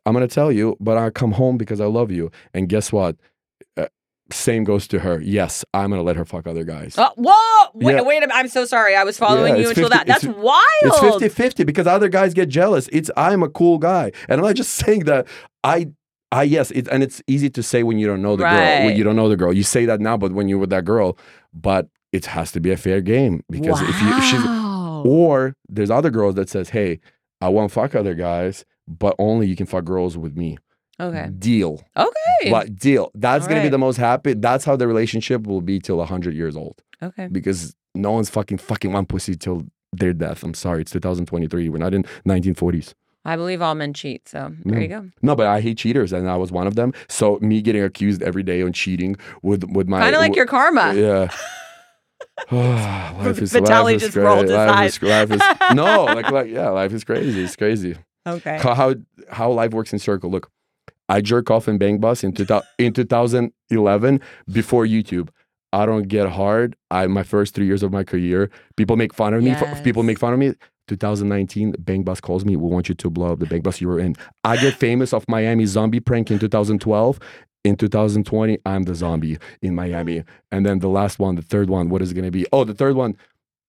I'm 0.04 0.12
gonna 0.12 0.28
tell 0.28 0.52
you, 0.52 0.76
but 0.78 0.98
I 0.98 1.10
come 1.10 1.32
home 1.32 1.56
because 1.56 1.80
I 1.80 1.86
love 1.86 2.10
you. 2.10 2.30
And 2.54 2.68
guess 2.68 2.92
what? 2.92 3.16
Uh, 4.30 4.34
same 4.34 4.64
goes 4.64 4.86
to 4.88 4.98
her. 5.00 5.20
Yes, 5.20 5.64
I'm 5.74 5.90
gonna 5.90 6.02
let 6.02 6.16
her 6.16 6.24
fuck 6.24 6.46
other 6.46 6.64
guys. 6.64 6.94
Oh, 6.98 7.10
whoa! 7.16 7.70
Wait, 7.74 7.94
Yeah. 7.94 8.02
wait 8.02 8.18
a 8.18 8.20
minute. 8.20 8.34
I'm 8.34 8.48
so 8.48 8.64
sorry. 8.64 8.94
I 8.96 9.04
was 9.04 9.18
following 9.18 9.54
Yeah, 9.56 9.62
you 9.62 9.68
until 9.70 9.88
50 9.88 9.96
that. 9.96 10.06
That's 10.06 10.24
wild. 10.24 10.62
It's 10.82 11.00
50 11.00 11.28
50 11.28 11.64
because 11.64 11.86
other 11.86 12.08
guys 12.08 12.34
get 12.34 12.48
jealous. 12.48 12.88
It's 12.92 13.10
I'm 13.16 13.42
a 13.42 13.48
cool 13.48 13.78
guy. 13.78 14.12
And 14.28 14.40
I'm 14.40 14.46
not 14.46 14.54
just 14.56 14.72
saying 14.84 15.00
that 15.04 15.26
I 15.64 15.88
I 16.30 16.44
yes, 16.44 16.70
it, 16.70 16.88
and 16.88 17.02
it's 17.02 17.20
easy 17.26 17.50
to 17.50 17.62
say 17.62 17.82
when 17.82 17.98
you 17.98 18.06
don't 18.06 18.22
know 18.22 18.36
the 18.36 18.44
girl. 18.44 18.86
When 18.86 18.96
you 18.96 19.04
don't 19.04 19.16
know 19.16 19.28
the 19.28 19.36
girl. 19.36 19.52
You 19.52 19.62
say 19.62 19.84
that 19.86 20.00
now, 20.00 20.16
but 20.16 20.32
when 20.32 20.48
you're 20.48 20.58
with 20.58 20.70
that 20.70 20.84
girl, 20.86 21.18
but 21.52 21.88
it 22.12 22.26
has 22.26 22.52
to 22.52 22.60
be 22.60 22.70
a 22.70 22.76
fair 22.76 23.00
game 23.02 23.42
because 23.50 23.80
if 23.82 24.00
you 24.00 24.16
if 24.16 24.24
she's 24.24 24.44
or 25.04 25.54
there's 25.68 25.90
other 25.90 26.10
girls 26.10 26.34
that 26.36 26.48
says, 26.48 26.70
"Hey, 26.70 27.00
I 27.40 27.48
won't 27.48 27.72
fuck 27.72 27.94
other 27.94 28.14
guys, 28.14 28.64
but 28.88 29.14
only 29.18 29.46
you 29.46 29.56
can 29.56 29.66
fuck 29.66 29.84
girls 29.84 30.16
with 30.16 30.36
me." 30.36 30.58
Okay. 31.02 31.28
Deal. 31.38 31.82
Okay. 31.96 32.50
But 32.50 32.76
deal. 32.76 33.10
That's 33.14 33.46
gonna 33.46 33.62
be 33.62 33.68
the 33.68 33.78
most 33.78 33.96
happy. 33.96 34.34
That's 34.34 34.64
how 34.64 34.76
the 34.76 34.86
relationship 34.86 35.46
will 35.46 35.60
be 35.60 35.80
till 35.80 36.02
hundred 36.04 36.34
years 36.34 36.56
old 36.56 36.82
Okay. 37.02 37.28
because 37.30 37.74
no 37.94 38.12
one's 38.12 38.30
fucking 38.30 38.58
fucking 38.58 38.92
one 38.92 39.06
pussy 39.06 39.34
till 39.34 39.64
their 39.92 40.12
death. 40.12 40.42
I'm 40.42 40.54
sorry, 40.54 40.82
it's 40.82 40.92
2023. 40.92 41.68
We're 41.68 41.78
not 41.78 41.94
in 41.94 42.04
1940s. 42.26 42.94
I 43.24 43.36
believe 43.36 43.62
all 43.62 43.74
men 43.74 43.92
cheat. 43.92 44.28
So 44.28 44.52
there 44.64 44.80
you 44.80 44.88
mm. 44.88 44.90
go. 44.90 45.10
No, 45.22 45.36
but 45.36 45.46
I 45.46 45.60
hate 45.60 45.78
cheaters, 45.78 46.12
and 46.12 46.28
I 46.28 46.36
was 46.36 46.50
one 46.50 46.66
of 46.66 46.74
them. 46.74 46.92
So 47.08 47.38
me 47.40 47.62
getting 47.62 47.82
accused 47.82 48.22
every 48.22 48.42
day 48.42 48.62
on 48.62 48.72
cheating 48.72 49.16
with 49.42 49.64
with 49.70 49.88
my 49.88 50.00
Kind 50.00 50.14
of 50.14 50.20
like 50.20 50.34
your 50.34 50.46
karma. 50.46 50.94
yeah. 50.94 51.28
life 52.50 53.40
is 53.40 53.52
Vitaly 53.52 53.68
life 53.68 53.96
is 53.96 54.02
just 54.02 54.16
rolled 54.16 54.42
his 54.42 54.52
life 54.52 54.70
eyes. 54.70 54.96
Is, 54.96 55.02
life 55.02 55.30
is 55.30 55.40
no, 55.74 56.04
like 56.04 56.30
like 56.30 56.48
yeah, 56.48 56.70
life 56.70 56.92
is 56.92 57.04
crazy. 57.04 57.44
It's 57.44 57.56
crazy. 57.56 57.96
Okay. 58.26 58.58
How, 58.58 58.94
how 59.30 59.50
life 59.50 59.72
works 59.72 59.92
in 59.92 59.98
circle. 59.98 60.30
Look, 60.30 60.50
I 61.08 61.20
jerk 61.20 61.50
off 61.50 61.68
in 61.68 61.78
Bang 61.78 61.98
Bus 61.98 62.24
in, 62.24 62.32
two, 62.32 62.46
in 62.78 62.92
2011 62.92 64.20
before 64.50 64.86
YouTube. 64.86 65.28
I 65.72 65.86
don't 65.86 66.08
get 66.08 66.28
hard. 66.28 66.76
I 66.90 67.06
my 67.06 67.22
first 67.22 67.54
three 67.54 67.66
years 67.66 67.82
of 67.82 67.92
my 67.92 68.04
career, 68.04 68.50
people 68.76 68.96
make 68.96 69.14
fun 69.14 69.34
of 69.34 69.42
me. 69.42 69.50
f- 69.50 69.82
People 69.84 70.02
make 70.02 70.18
fun 70.18 70.32
of 70.32 70.38
me. 70.38 70.52
2019, 70.88 71.74
Bang 71.78 72.02
Bus 72.02 72.20
calls 72.20 72.44
me. 72.44 72.56
We 72.56 72.68
want 72.68 72.88
you 72.88 72.94
to 72.94 73.08
blow 73.10 73.32
up 73.32 73.38
the 73.38 73.46
Bang 73.46 73.60
Bus 73.62 73.80
you 73.80 73.88
were 73.88 73.98
in. 73.98 74.14
I 74.44 74.56
get 74.56 74.74
famous 74.74 75.12
off 75.12 75.24
Miami 75.28 75.64
zombie 75.64 76.00
prank 76.00 76.30
in 76.30 76.38
2012. 76.38 77.18
In 77.64 77.76
2020, 77.76 78.58
I'm 78.66 78.82
the 78.82 78.94
zombie 78.94 79.38
in 79.62 79.74
Miami. 79.74 80.24
And 80.50 80.66
then 80.66 80.80
the 80.80 80.88
last 80.88 81.18
one, 81.20 81.36
the 81.36 81.42
third 81.42 81.70
one, 81.70 81.88
what 81.88 82.02
is 82.02 82.10
it 82.10 82.14
going 82.14 82.24
to 82.24 82.30
be? 82.32 82.44
Oh, 82.52 82.64
the 82.64 82.74
third 82.74 82.96
one, 82.96 83.16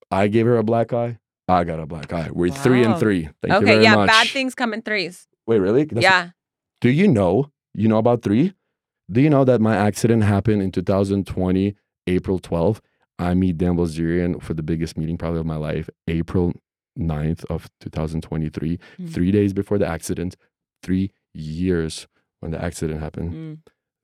I 0.10 0.28
gave 0.28 0.46
her 0.48 0.58
a 0.58 0.64
black 0.64 0.92
eye. 0.94 1.20
I 1.48 1.64
got 1.64 1.80
a 1.80 1.86
black 1.86 2.12
eye. 2.12 2.30
We're 2.32 2.50
three 2.50 2.84
and 2.84 2.98
three. 3.00 3.30
Thank 3.42 3.52
you 3.52 3.56
Okay. 3.58 3.66
very 3.66 3.84
Yeah. 3.84 3.96
much. 3.96 4.08
Bad 4.08 4.28
things 4.30 4.56
come 4.56 4.74
in 4.74 4.82
threes. 4.82 5.28
Wait, 5.46 5.60
really? 5.60 5.84
That's- 5.86 6.02
yeah. 6.04 6.30
Do 6.84 6.90
you 6.92 7.08
know? 7.08 7.50
You 7.74 7.88
know 7.88 7.98
about 7.98 8.24
three? 8.24 8.54
Do 9.10 9.22
you 9.22 9.30
know 9.30 9.46
that 9.46 9.62
my 9.62 9.74
accident 9.76 10.24
happened 10.24 10.62
in 10.62 10.70
2020, 10.70 11.76
April 12.08 12.40
12th? 12.40 12.82
I 13.18 13.34
meet 13.36 13.58
Dan 13.58 13.78
Bilzerian 13.78 14.42
for 14.44 14.54
the 14.54 14.64
biggest 14.64 14.98
meeting 14.98 15.18
probably 15.18 15.40
of 15.40 15.46
my 15.46 15.56
life, 15.56 15.90
April 16.10 16.52
9th 17.00 17.46
of 17.50 17.70
2023. 17.80 18.78
Mm. 19.00 19.10
Three 19.10 19.32
days 19.32 19.54
before 19.54 19.78
the 19.78 19.88
accident, 19.88 20.36
three 20.84 21.12
years 21.34 22.06
when 22.42 22.52
the 22.52 22.62
accident 22.62 23.00
happened. 23.00 23.32
Mm. 23.34 23.58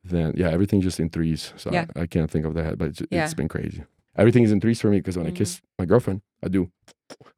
Then 0.05 0.33
yeah, 0.37 0.47
everything 0.49 0.79
just 0.79 1.01
in 1.01 1.09
threes. 1.09 1.51
So 1.57 1.71
Yeah. 1.73 1.85
I, 1.97 2.01
I 2.03 2.05
can't 2.07 2.31
think 2.31 2.45
of 2.45 2.53
that, 2.53 2.77
but 2.77 2.87
it's, 2.91 3.01
Yeah. 3.11 3.25
it's 3.25 3.33
been 3.33 3.49
crazy. 3.49 3.83
Everything 4.15 4.43
is 4.43 4.53
in 4.53 4.61
threes 4.61 4.79
for 4.79 4.89
me 4.89 4.99
because 4.99 5.17
when 5.17 5.27
I 5.27 5.31
Mhm. 5.31 5.35
kiss 5.35 5.61
my 5.77 5.83
girlfriend, 5.85 6.21
I 6.41 6.47
do 6.47 6.71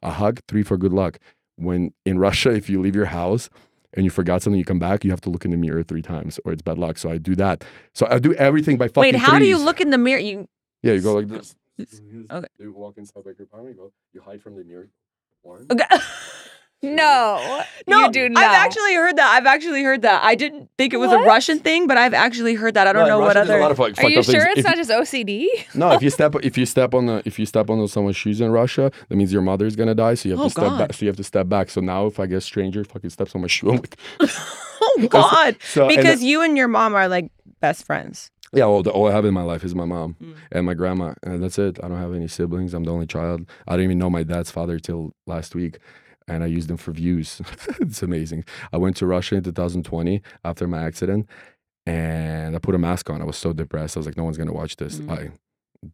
a 0.03 0.11
hug, 0.11 0.41
three 0.47 0.61
for 0.61 0.77
good 0.77 0.93
luck. 0.93 1.17
When 1.55 1.93
in 2.05 2.19
Russia, 2.19 2.51
if 2.51 2.69
you 2.69 2.79
leave 2.79 2.95
your 2.95 3.05
house 3.21 3.49
and 3.93 4.05
you 4.05 4.09
forgot 4.09 4.41
something, 4.41 4.57
you 4.57 4.65
come 4.65 4.79
back, 4.79 5.03
you 5.03 5.11
have 5.11 5.21
to 5.21 5.29
look 5.29 5.45
in 5.45 5.51
the 5.51 5.57
mirror 5.57 5.83
three 5.83 6.01
times 6.01 6.39
or 6.45 6.51
it's 6.51 6.61
bad 6.61 6.77
luck. 6.77 6.97
So 6.97 7.09
I 7.09 7.17
do 7.17 7.35
that. 7.35 7.63
So 7.93 8.07
I 8.09 8.19
do 8.19 8.33
everything 8.35 8.77
by 8.77 8.87
fucking 8.87 9.01
Wait, 9.01 9.15
how 9.15 9.39
do 9.39 9.45
you 9.45 9.57
look 9.57 9.81
in 9.81 9.89
the 9.89 9.97
mirror? 9.97 10.19
You 10.19 10.47
Yeah, 10.81 10.93
you 10.93 11.01
go 11.01 11.15
like 11.15 11.27
this. 11.27 11.55
Okay. 11.79 12.47
You 12.59 12.73
walk 12.73 12.97
inside 12.97 13.23
like 13.25 13.37
your 13.37 13.45
apartment, 13.45 13.75
you 13.75 13.81
go, 13.81 13.91
you 14.13 14.21
hide 14.21 14.41
from 14.41 14.55
the 14.55 14.63
mirror. 14.63 14.89
One. 15.41 15.65
okay. 15.71 15.85
No, 16.83 17.61
No, 17.87 18.05
you 18.05 18.11
do 18.11 18.29
not. 18.29 18.43
I've 18.43 18.55
actually 18.55 18.95
heard 18.95 19.15
that. 19.17 19.35
I've 19.35 19.45
actually 19.45 19.83
heard 19.83 20.01
that. 20.01 20.23
I 20.23 20.33
didn't 20.33 20.67
think 20.79 20.93
it 20.93 20.97
was 20.97 21.11
a 21.11 21.19
Russian 21.19 21.59
thing, 21.59 21.85
but 21.85 21.95
I've 21.97 22.13
actually 22.15 22.55
heard 22.55 22.73
that. 22.73 22.87
I 22.87 22.93
don't 22.93 23.03
No, 23.03 23.09
know 23.09 23.19
in 23.19 23.25
what 23.27 23.37
other. 23.37 23.57
A 23.59 23.61
lot 23.61 23.69
of, 23.71 23.77
like, 23.77 24.03
Are 24.03 24.09
you 24.09 24.19
up 24.19 24.25
things. 24.25 24.35
sure 24.35 24.49
it's 24.49 24.59
If- 24.59 24.65
not 24.65 24.77
just 24.77 24.89
OCD? 24.89 25.47
No, 25.75 25.91
if 25.91 26.01
you 26.01 26.09
step 26.09 26.33
if 26.41 26.57
you 26.57 26.65
step 26.65 26.95
on 26.95 27.05
the 27.05 27.21
if 27.23 27.37
you 27.37 27.45
step 27.45 27.69
on 27.69 27.87
someone's 27.87 28.15
shoes 28.15 28.41
in 28.41 28.49
Russia, 28.51 28.91
that 29.09 29.15
means 29.15 29.31
your 29.31 29.43
mother's 29.43 29.75
gonna 29.75 29.93
die. 29.93 30.15
So 30.15 30.29
you 30.29 30.33
have 30.35 30.41
Oh, 30.41 30.45
to 30.45 30.49
step 30.49 30.63
God. 30.65 30.79
back. 30.79 30.93
So 30.93 31.05
you 31.05 31.09
have 31.09 31.17
to 31.17 31.23
step 31.23 31.47
back. 31.47 31.69
So 31.69 31.81
now 31.81 32.07
if 32.07 32.19
I 32.19 32.25
get 32.25 32.37
a 32.37 32.41
stranger 32.41 32.83
fucking 32.83 33.11
steps 33.11 33.35
on 33.35 33.41
my 33.41 33.47
shoe, 33.47 33.69
I'm 33.69 33.75
like, 33.75 33.97
oh 34.81 35.07
God! 35.07 35.57
so 35.63 35.87
and 35.87 35.95
Because 35.95 36.23
you 36.23 36.41
and 36.41 36.57
your 36.57 36.67
mom 36.67 36.95
are 36.95 37.07
like 37.07 37.31
best 37.59 37.85
friends. 37.85 38.31
Yeah, 38.53 38.65
well, 38.65 38.83
the, 38.83 38.89
all 38.91 39.07
I 39.07 39.11
have 39.13 39.23
in 39.23 39.33
my 39.33 39.43
life 39.43 39.63
is 39.63 39.73
my 39.73 39.85
mom 39.85 40.15
Mm. 40.21 40.33
and 40.51 40.65
my 40.65 40.73
grandma, 40.73 41.13
and 41.23 41.41
that's 41.41 41.57
it. 41.57 41.79
I 41.81 41.87
don't 41.87 41.99
have 41.99 42.13
any 42.13 42.27
siblings. 42.27 42.73
I'm 42.73 42.83
the 42.83 42.91
only 42.91 43.05
child. 43.07 43.45
I 43.67 43.73
didn't 43.77 43.85
even 43.85 43.97
know 43.99 44.09
my 44.09 44.23
dad's 44.23 44.51
father 44.51 44.77
till 44.77 45.13
last 45.25 45.55
week, 45.55 45.79
and 46.31 46.43
I 46.43 46.47
used 46.47 46.69
them 46.69 46.77
for 46.77 46.91
views. 46.91 47.41
it's 47.79 48.01
amazing. 48.01 48.45
I 48.71 48.77
went 48.77 48.95
to 48.97 49.05
Russia 49.05 49.35
in 49.35 49.43
2020 49.43 50.21
after 50.45 50.65
my 50.67 50.81
accident, 50.81 51.27
and 51.85 52.55
I 52.55 52.59
put 52.59 52.73
a 52.73 52.77
mask 52.77 53.09
on. 53.09 53.21
I 53.21 53.25
was 53.25 53.37
so 53.37 53.51
depressed. 53.51 53.97
I 53.97 53.99
was 53.99 54.07
like, 54.07 54.17
no 54.17 54.23
one's 54.23 54.37
gonna 54.37 54.53
watch 54.53 54.77
this. 54.77 54.99
Mm. 54.99 55.11
I 55.11 55.89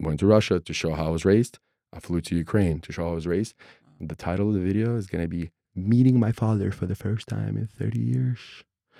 went 0.00 0.20
to 0.20 0.26
Russia 0.26 0.60
to 0.60 0.72
show 0.72 0.94
how 0.94 1.06
I 1.06 1.10
was 1.10 1.24
raised. 1.24 1.58
I 1.92 1.98
flew 1.98 2.20
to 2.20 2.36
Ukraine 2.36 2.78
to 2.80 2.92
show 2.92 3.04
how 3.04 3.10
I 3.10 3.14
was 3.14 3.26
raised. 3.26 3.54
The 4.00 4.14
title 4.14 4.48
of 4.48 4.54
the 4.54 4.60
video 4.60 4.96
is 4.96 5.06
gonna 5.08 5.28
be 5.28 5.50
"Meeting 5.74 6.20
My 6.20 6.32
Father 6.32 6.70
for 6.70 6.86
the 6.86 6.94
First 6.94 7.26
Time 7.26 7.56
in 7.56 7.66
30 7.66 7.98
Years." 7.98 8.38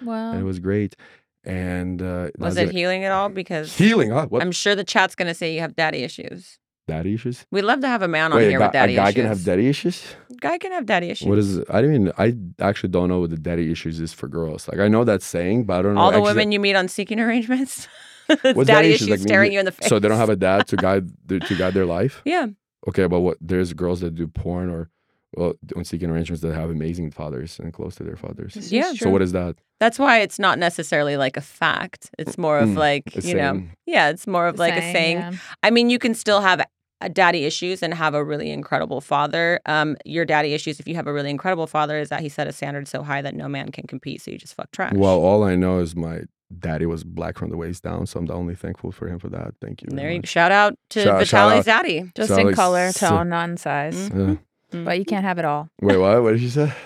Wow. 0.03 0.33
and 0.33 0.41
it 0.41 0.45
was 0.45 0.59
great. 0.59 0.97
And 1.45 2.03
uh, 2.03 2.31
Was 2.39 2.57
it 2.57 2.71
healing 2.71 3.05
at 3.05 3.13
all? 3.13 3.29
Because 3.29 3.77
healing? 3.77 4.11
Huh? 4.11 4.29
I'm 4.33 4.53
sure 4.53 4.75
the 4.75 4.85
chat's 4.85 5.15
gonna 5.15 5.35
say 5.35 5.55
you 5.55 5.61
have 5.61 5.77
daddy 5.77 6.03
issues. 6.03 6.59
Daddy 6.87 7.15
issues? 7.15 7.47
We'd 7.51 7.63
love 7.63 7.81
to 7.81 7.89
have 7.89 8.03
a 8.03 8.09
man 8.09 8.33
on 8.33 8.39
Wait, 8.39 8.47
a 8.47 8.51
here 8.51 8.59
guy, 8.59 8.67
with 8.67 8.73
daddy 8.73 8.93
a 8.95 8.97
guy 8.97 9.05
issues. 9.05 9.15
can 9.15 9.27
have 9.27 9.45
daddy 9.45 9.69
issues? 9.69 10.05
Guy 10.41 10.59
can 10.59 10.73
have 10.73 10.87
daddy 10.87 11.11
issues. 11.11 11.29
What 11.29 11.39
is 11.39 11.59
it? 11.59 11.67
I 11.71 11.81
don't 11.83 11.95
even. 11.95 12.13
I 12.19 12.35
actually 12.65 12.91
don't 12.91 13.09
know 13.09 13.21
what 13.21 13.31
the 13.31 13.37
daddy 13.39 13.71
issues 13.71 14.01
is 14.01 14.13
for 14.13 14.29
girls. 14.29 14.69
Like 14.69 14.81
I 14.81 14.89
know 14.89 15.05
that 15.05 15.23
saying, 15.23 15.65
but 15.65 15.79
I 15.79 15.83
don't 15.83 15.95
know. 15.95 16.01
all 16.01 16.13
the 16.13 16.21
women 16.23 16.53
you 16.53 16.61
meet 16.61 16.75
on 16.75 16.89
seeking 16.89 17.21
arrangements? 17.21 17.89
What's 18.27 18.43
daddy 18.43 18.65
daddy 18.65 18.89
issues 18.93 19.09
Like, 19.09 19.19
staring 19.21 19.53
you 19.53 19.59
in 19.59 19.65
the 19.65 19.73
face. 19.73 19.89
So 19.89 19.99
they 19.99 20.07
don't 20.09 20.17
have 20.19 20.31
a 20.31 20.37
dad 20.37 20.69
to 20.69 20.77
guide 20.77 21.09
to 21.29 21.57
guide 21.57 21.75
their 21.75 21.87
life. 21.87 22.23
Yeah. 22.25 22.47
Okay, 22.89 23.07
but 23.07 23.21
what? 23.21 23.37
There's 23.41 23.73
girls 23.73 24.01
that 24.01 24.15
do 24.15 24.27
porn 24.29 24.71
or 24.71 24.89
well, 25.37 25.55
on 25.77 25.85
seeking 25.85 26.11
arrangements 26.11 26.43
that 26.43 26.55
have 26.55 26.71
amazing 26.71 27.11
fathers 27.11 27.59
and 27.59 27.73
close 27.73 27.95
to 27.97 28.05
their 28.05 28.17
fathers. 28.17 28.55
This 28.55 28.73
Yeah. 28.73 28.93
So 28.95 29.11
what 29.11 29.23
is 29.23 29.33
that? 29.33 29.57
That's 29.79 29.99
why 29.99 30.19
it's 30.19 30.39
not 30.39 30.59
necessarily 30.59 31.17
like 31.17 31.37
a 31.37 31.41
fact. 31.41 32.11
It's 32.19 32.37
more 32.37 32.59
of 32.59 32.71
Mm, 32.71 32.77
like, 32.77 33.17
a 33.17 33.21
you 33.23 33.35
know, 33.35 33.63
yeah, 33.87 34.11
it's 34.11 34.27
more 34.27 34.47
of 34.47 34.59
like 34.59 34.75
a 34.75 34.81
saying. 34.93 35.19
yeah. 35.19 35.33
I 35.63 35.71
mean, 35.71 35.89
you 35.89 35.99
can 35.99 36.15
still 36.15 36.41
have 36.41 36.61
a 37.03 37.09
daddy 37.09 37.47
issues 37.47 37.83
and 37.83 37.95
have 37.95 38.13
a 38.13 38.23
really 38.23 38.51
incredible 38.51 39.01
father. 39.01 39.59
Um, 39.65 39.97
your 40.05 40.27
daddy 40.27 40.53
issues, 40.53 40.81
if 40.81 40.87
you 40.87 40.95
have 40.97 41.07
a 41.07 41.13
really 41.15 41.31
incredible 41.31 41.67
father, 41.67 41.99
is 41.99 42.11
that 42.11 42.21
he 42.21 42.29
set 42.29 42.47
a 42.47 42.53
standard 42.53 42.87
so 42.89 43.03
high 43.03 43.23
that 43.23 43.35
no 43.35 43.49
man 43.49 43.71
can 43.71 43.87
compete. 43.87 44.21
So 44.21 44.31
you 44.33 44.37
just 44.39 44.55
fuck 44.55 44.71
trash. 44.73 44.93
Well, 44.95 45.19
all 45.19 45.43
I 45.45 45.55
know 45.57 45.79
is 45.79 45.97
my 45.97 46.25
daddy 46.59 46.85
was 46.85 47.03
black 47.03 47.39
from 47.39 47.49
the 47.49 47.57
waist 47.57 47.83
down, 47.85 48.05
so 48.07 48.19
I'm 48.19 48.27
the 48.27 48.35
only 48.35 48.55
thankful 48.55 48.93
for 48.93 49.09
him 49.09 49.19
for 49.19 49.31
that. 49.31 49.55
Thank 49.63 49.81
you. 49.81 49.89
Very 49.91 49.97
there 50.03 50.11
you 50.13 50.19
much. 50.19 50.29
shout 50.29 50.53
out 50.53 50.75
to 50.91 51.03
Shout- 51.05 51.27
shout 51.27 51.53
Vitaly's 51.53 51.69
out. 51.69 51.83
daddy. 51.85 52.11
Just 52.15 52.29
So 52.29 52.37
in 52.39 52.49
it's 52.49 52.57
color, 52.57 52.93
so- 52.93 53.09
tone, 53.09 53.29
not 53.31 53.49
in 53.49 53.57
size. 53.57 54.11
Mhm. 54.11 54.29
Yeah. 54.29 54.37
Mm. 54.71 54.85
But 54.85 54.99
you 54.99 55.05
can't 55.05 55.25
have 55.25 55.39
it 55.39 55.45
all. 55.45 55.69
Wait, 55.83 55.97
what? 55.97 56.23
What 56.23 56.33
did 56.33 56.41
she 56.41 56.51
say? 56.51 56.73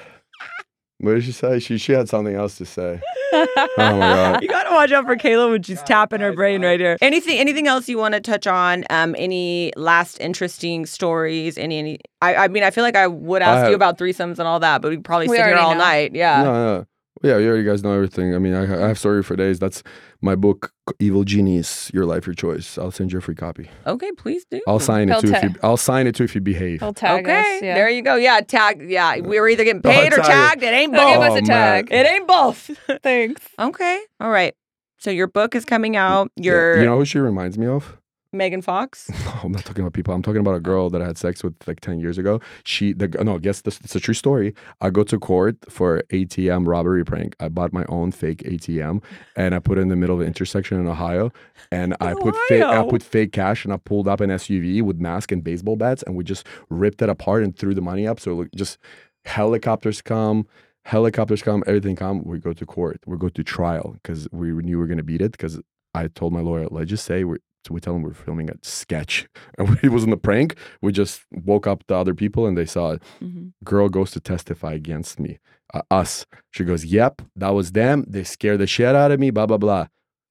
What 1.01 1.15
did 1.15 1.25
she 1.25 1.33
say? 1.33 1.59
She 1.59 1.77
she 1.77 1.93
had 1.93 2.09
something 2.09 2.35
else 2.35 2.57
to 2.59 2.65
say. 2.65 3.01
Oh 3.33 3.47
my 3.77 3.99
god. 3.99 4.43
You 4.43 4.49
gotta 4.49 4.71
watch 4.71 4.93
out 4.93 5.07
for 5.07 5.17
Kayla 5.17 5.51
when 5.51 5.63
she's 5.63 5.83
tapping 5.83 6.21
her 6.21 6.33
brain 6.33 6.63
right 6.63 6.79
here. 6.79 6.97
Anything, 7.03 7.37
anything 7.39 7.67
else 7.67 7.89
you 7.89 7.99
want 7.99 8.15
to 8.15 8.21
touch 8.21 8.47
on? 8.47 8.85
Um, 8.91 9.17
any 9.19 9.73
last 9.77 10.21
interesting 10.21 10.87
stories? 10.87 11.59
Any, 11.59 11.79
any? 11.81 11.99
I, 12.23 12.37
I 12.37 12.49
mean, 12.49 12.63
I 12.63 12.71
feel 12.71 12.85
like 12.85 12.95
I 12.95 13.09
would 13.09 13.43
ask 13.43 13.67
I- 13.67 13.71
you 13.71 13.75
about 13.75 13.99
threesomes 13.99 14.39
and 14.39 14.43
all 14.43 14.61
that, 14.61 14.81
but 14.83 14.91
we'd 14.93 15.05
probably 15.05 15.27
We 15.29 15.37
sit 15.37 15.47
here 15.47 15.57
all 15.57 15.73
know. 15.73 15.79
night. 15.81 16.15
Yeah. 16.15 16.43
No, 16.45 16.53
no. 16.53 16.87
Yeah, 17.25 17.39
you 17.39 17.49
already 17.49 17.65
guys 17.65 17.83
know 17.83 17.93
everything. 17.93 18.35
I 18.35 18.39
mean, 18.39 18.53
I, 18.55 18.63
I 18.85 18.89
have 18.89 18.99
story 18.99 19.23
for 19.23 19.35
days. 19.35 19.59
That's 19.59 19.83
my 20.21 20.35
book, 20.35 20.73
Evil 20.99 21.25
Genius: 21.25 21.91
Your 21.95 22.05
Life, 22.05 22.27
Your 22.27 22.35
Choice. 22.35 22.77
I'll 22.77 22.91
send 22.91 23.13
you 23.13 23.19
a 23.19 23.23
free 23.23 23.35
copy. 23.35 23.71
Okay, 23.87 24.13
please 24.13 24.45
do. 24.51 24.61
I'll 24.69 24.79
sign 24.79 25.09
He'll 25.09 25.19
it 25.19 25.23
too. 25.23 25.33
If 25.33 25.43
you, 25.43 25.51
I'll 25.63 25.77
sign 25.79 26.07
it 26.07 26.15
too 26.15 26.25
if 26.25 26.35
you 26.35 26.41
behave. 26.43 26.81
He'll 26.81 26.93
tag 26.93 27.25
okay, 27.25 27.57
us. 27.57 27.63
Yeah. 27.63 27.75
there 27.77 27.89
you 27.89 28.03
go. 28.03 28.17
Yeah, 28.17 28.41
tag. 28.41 28.89
Yeah, 28.91 29.17
we're 29.21 29.49
either 29.49 29.65
getting 29.65 29.81
Oh, 29.85 29.91
paid 29.91 30.13
or 30.13 30.19
tagged. 30.19 30.63
It 30.63 30.67
ain't 30.67 30.95
He'll 30.95 31.09
give 31.09 31.21
both. 31.21 31.31
us 31.31 31.39
a 31.39 31.43
Oh, 31.43 31.47
tag. 31.47 31.89
It 31.91 32.07
ain't 32.07 32.29
both. 32.29 32.71
Thanks. 33.03 33.43
okay. 33.59 34.01
All 34.21 34.31
right. 34.31 34.55
So 34.99 35.11
your 35.11 35.27
book 35.27 35.55
is 35.55 35.65
coming 35.65 35.97
out. 35.97 36.31
Yeah. 36.37 36.53
Your 36.53 36.79
You 36.81 36.85
know 36.85 36.99
who 36.99 37.05
she 37.07 37.19
reminds 37.19 37.57
me 37.59 37.67
of? 37.67 37.97
Megan 38.35 38.63
Fox. 38.63 39.11
No, 39.25 39.41
I'm 39.43 39.53
not 39.53 39.65
talking 39.65 39.83
about 39.83 39.95
people. 39.95 40.13
I'm 40.13 40.23
talking 40.23 40.41
about 40.41 40.55
a 40.55 40.61
girl 40.61 40.91
that 40.91 41.01
I 41.01 41.07
had 41.07 41.17
sex 41.17 41.43
with 41.43 41.55
like 41.67 41.81
10 41.81 41.99
years 41.99 42.19
ago. 42.19 42.41
She, 42.65 42.93
the 42.93 43.09
no, 43.09 43.39
guess 43.39 43.63
this. 43.63 43.81
It's 43.83 43.97
a 43.97 44.01
true 44.01 44.15
story. 44.15 44.55
I 44.81 44.91
go 44.91 45.03
to 45.03 45.19
court 45.19 45.57
for 45.69 46.03
ATM 46.11 46.67
robbery 46.67 47.05
prank. 47.05 47.37
I 47.41 47.49
bought 47.49 47.73
my 47.73 47.85
own 47.89 48.13
fake 48.13 48.43
ATM 48.43 49.03
and 49.37 49.55
I 49.55 49.61
put 49.61 49.79
it 49.79 49.83
in 49.83 49.89
the 49.89 49.97
middle 49.97 50.17
of 50.17 50.21
an 50.21 50.27
intersection 50.27 50.79
in 50.79 50.87
Ohio. 50.87 51.33
And 51.71 51.97
I 52.01 52.15
put 52.15 52.35
fake, 52.49 52.63
I 52.63 52.87
put 52.87 53.03
fake 53.03 53.33
cash 53.33 53.65
and 53.65 53.73
I 53.73 53.79
pulled 53.79 54.09
up 54.09 54.21
an 54.21 54.31
SUV 54.31 54.83
with 54.83 54.99
mask 54.99 55.33
and 55.33 55.43
baseball 55.43 55.77
bats 55.77 56.03
and 56.03 56.15
we 56.15 56.25
just 56.25 56.47
ripped 56.69 57.01
it 57.01 57.09
apart 57.09 57.43
and 57.45 57.57
threw 57.57 57.75
the 57.75 57.81
money 57.81 58.07
up. 58.07 58.21
So 58.21 58.47
just 58.55 58.79
helicopters 59.25 60.03
come. 60.03 60.47
Helicopters 60.85 61.43
come, 61.43 61.65
everything 61.67 61.97
come. 61.97 62.23
We 62.25 62.39
go 62.39 62.53
to 62.53 62.67
court. 62.67 63.01
We 63.07 63.17
go 63.17 63.31
to 63.31 63.43
trial 63.43 63.97
because 64.03 64.29
we 64.33 64.49
knew 64.53 64.77
we 64.77 64.77
were 64.77 64.87
gonna 64.87 65.03
beat 65.03 65.23
it. 65.23 65.33
Because 65.33 65.61
I 65.95 66.09
told 66.09 66.33
my 66.33 66.41
lawyer, 66.41 66.67
let's 66.71 66.91
just 66.91 67.07
say 67.07 67.25
we're 67.25 67.39
so 67.67 67.73
we 67.75 67.81
tell 67.81 67.93
them 67.95 68.03
we're 68.03 68.13
filming 68.15 68.51
a 68.51 68.55
sketch, 68.63 69.27
and 69.59 69.79
it 69.83 69.89
wasn't 69.91 70.13
a 70.13 70.17
prank. 70.17 70.57
We 70.83 70.93
just 70.93 71.23
woke 71.33 71.67
up 71.67 71.85
the 71.87 71.97
other 71.97 72.15
people 72.15 72.47
and 72.47 72.57
they 72.57 72.67
saw 72.67 72.93
it. 72.93 73.03
Mhm. 73.23 73.53
Girl 73.65 73.89
goes 73.89 74.11
to 74.13 74.21
testify 74.21 74.73
against 74.75 75.19
me, 75.19 75.39
uh, 75.73 75.83
us. 75.91 76.27
She 76.51 76.65
goes, 76.65 76.85
"Yep, 76.85 77.23
that 77.37 77.51
was 77.51 77.73
them. 77.73 78.05
They 78.09 78.25
scared 78.25 78.61
the 78.61 78.67
shit 78.67 78.95
out 78.95 79.11
of 79.13 79.19
me." 79.21 79.31
Blah 79.31 79.47
blah 79.47 79.59
blah. 79.59 79.87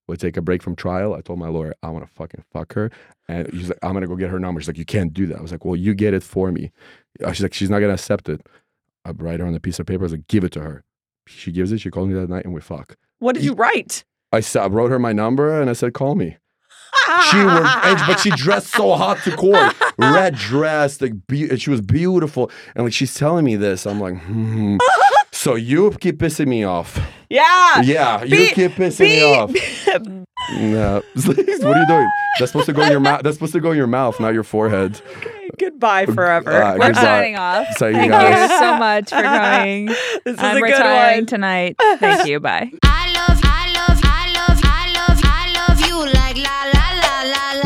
We 0.07 0.18
take 0.18 0.35
a 0.35 0.41
break 0.41 0.61
from 0.61 0.76
trial. 0.76 1.14
I 1.14 1.22
told 1.22 1.39
my 1.39 1.47
lawyer, 1.47 1.73
"I 1.81 1.89
want 1.89 2.05
to 2.05 2.11
fucking 2.14 2.43
fuck 2.51 2.73
her," 2.73 2.91
and 3.27 3.51
he's 3.53 3.69
like, 3.69 3.80
"I'm 3.81 3.93
gonna 3.93 4.07
go 4.07 4.15
get 4.18 4.30
her 4.30 4.39
number." 4.39 4.60
She's 4.61 4.68
like, 4.68 4.77
"You 4.77 4.85
can't 4.85 5.14
do 5.14 5.26
that." 5.27 5.38
I 5.38 5.41
was 5.41 5.51
like, 5.51 5.64
"Well, 5.65 5.76
you 5.77 5.93
get 5.93 6.14
it 6.14 6.23
for 6.23 6.51
me." 6.51 6.72
Uh, 7.23 7.31
She's 7.31 7.43
like, 7.43 7.53
"She's 7.53 7.69
not 7.69 7.80
gonna 7.80 7.93
accept 7.93 8.27
it." 8.30 8.45
I 9.05 9.11
write 9.11 9.39
her 9.39 9.45
on 9.45 9.55
a 9.55 9.60
piece 9.60 9.80
of 9.80 9.85
paper. 9.85 10.03
I 10.03 10.07
was 10.07 10.11
like, 10.11 10.27
"Give 10.27 10.43
it 10.43 10.51
to 10.53 10.61
her." 10.61 10.84
She 11.26 11.51
gives 11.53 11.72
it. 11.72 11.80
She 11.80 11.89
calls 11.89 12.10
me 12.10 12.14
that 12.15 12.30
night, 12.30 12.43
and 12.45 12.53
we 12.53 12.60
fuck. 12.61 12.97
What 13.19 13.34
did 13.35 13.45
you 13.45 13.53
write? 13.53 14.03
I, 14.34 14.41
I 14.60 14.68
wrote 14.68 14.91
her 14.91 14.99
my 14.99 15.14
number, 15.14 15.60
and 15.60 15.69
I 15.69 15.73
said, 15.73 15.93
"Call 15.93 16.15
me." 16.15 16.35
She 17.31 17.38
was, 17.43 17.75
and- 17.84 18.01
but 18.07 18.19
she 18.19 18.30
dressed 18.31 18.67
so 18.67 18.93
hot 18.95 19.17
to 19.23 19.35
court, 19.35 19.73
red 19.97 20.35
dress, 20.35 21.01
like 21.01 21.13
be- 21.27 21.49
and 21.49 21.61
she 21.61 21.69
was 21.69 21.81
beautiful, 21.81 22.49
and 22.75 22.85
like 22.85 22.93
she's 22.93 23.13
telling 23.13 23.45
me 23.45 23.55
this, 23.55 23.85
I'm 23.85 23.99
like, 23.99 24.17
hmm. 24.21 24.77
So 25.31 25.55
you 25.55 25.91
keep 25.99 26.19
pissing 26.19 26.47
me 26.47 26.63
off. 26.63 26.99
Yeah. 27.30 27.81
Yeah, 27.81 28.23
you 28.23 28.49
keep 28.51 28.73
pissing 28.73 28.99
be- 28.99 29.05
me 29.07 29.23
off. 29.23 30.23
No. 30.57 31.01
what 31.13 31.38
are 31.38 31.41
you 31.80 31.88
doing? 31.88 32.09
That's 32.38 32.51
supposed 32.51 32.65
to 32.65 32.73
go 32.73 32.81
in 32.81 32.91
your 32.91 32.99
mouth. 32.99 33.23
That's 33.23 33.38
supposed 33.38 33.53
to 33.53 33.61
go 33.61 33.71
in 33.71 33.77
your 33.77 33.88
mouth, 33.88 34.19
not 34.19 34.34
your 34.34 34.43
forehead. 34.43 34.99
Goodbye 35.57 36.05
forever. 36.07 36.51
Uh, 36.51 36.73
We're 36.77 36.88
Goodbye. 36.88 37.01
signing 37.01 37.38
off. 37.38 37.65
So 37.77 37.88
you 37.88 37.93
Thank 37.93 38.11
guys. 38.11 38.51
you 38.51 38.57
so 38.57 38.77
much 38.77 39.09
for 39.09 39.21
coming. 39.21 39.85
this 39.85 39.97
is 40.25 40.39
I'm 40.39 40.57
a 40.57 40.59
good 40.59 40.63
retiring 40.65 41.17
one. 41.19 41.25
tonight. 41.27 41.75
Thank 41.80 42.27
you. 42.27 42.41
Bye. 42.41 42.71
I 42.84 43.13
love, 43.13 43.39
I 43.41 43.73
love, 43.73 44.01
I 44.03 44.34
love, 44.35 44.61
I 44.61 44.91
love, 45.07 45.21
I 45.23 45.67
love 45.69 45.80
you 45.88 45.97
like 46.13 46.38
la 46.38 46.65
la 46.72 46.72
la 47.22 47.53
la 47.53 47.62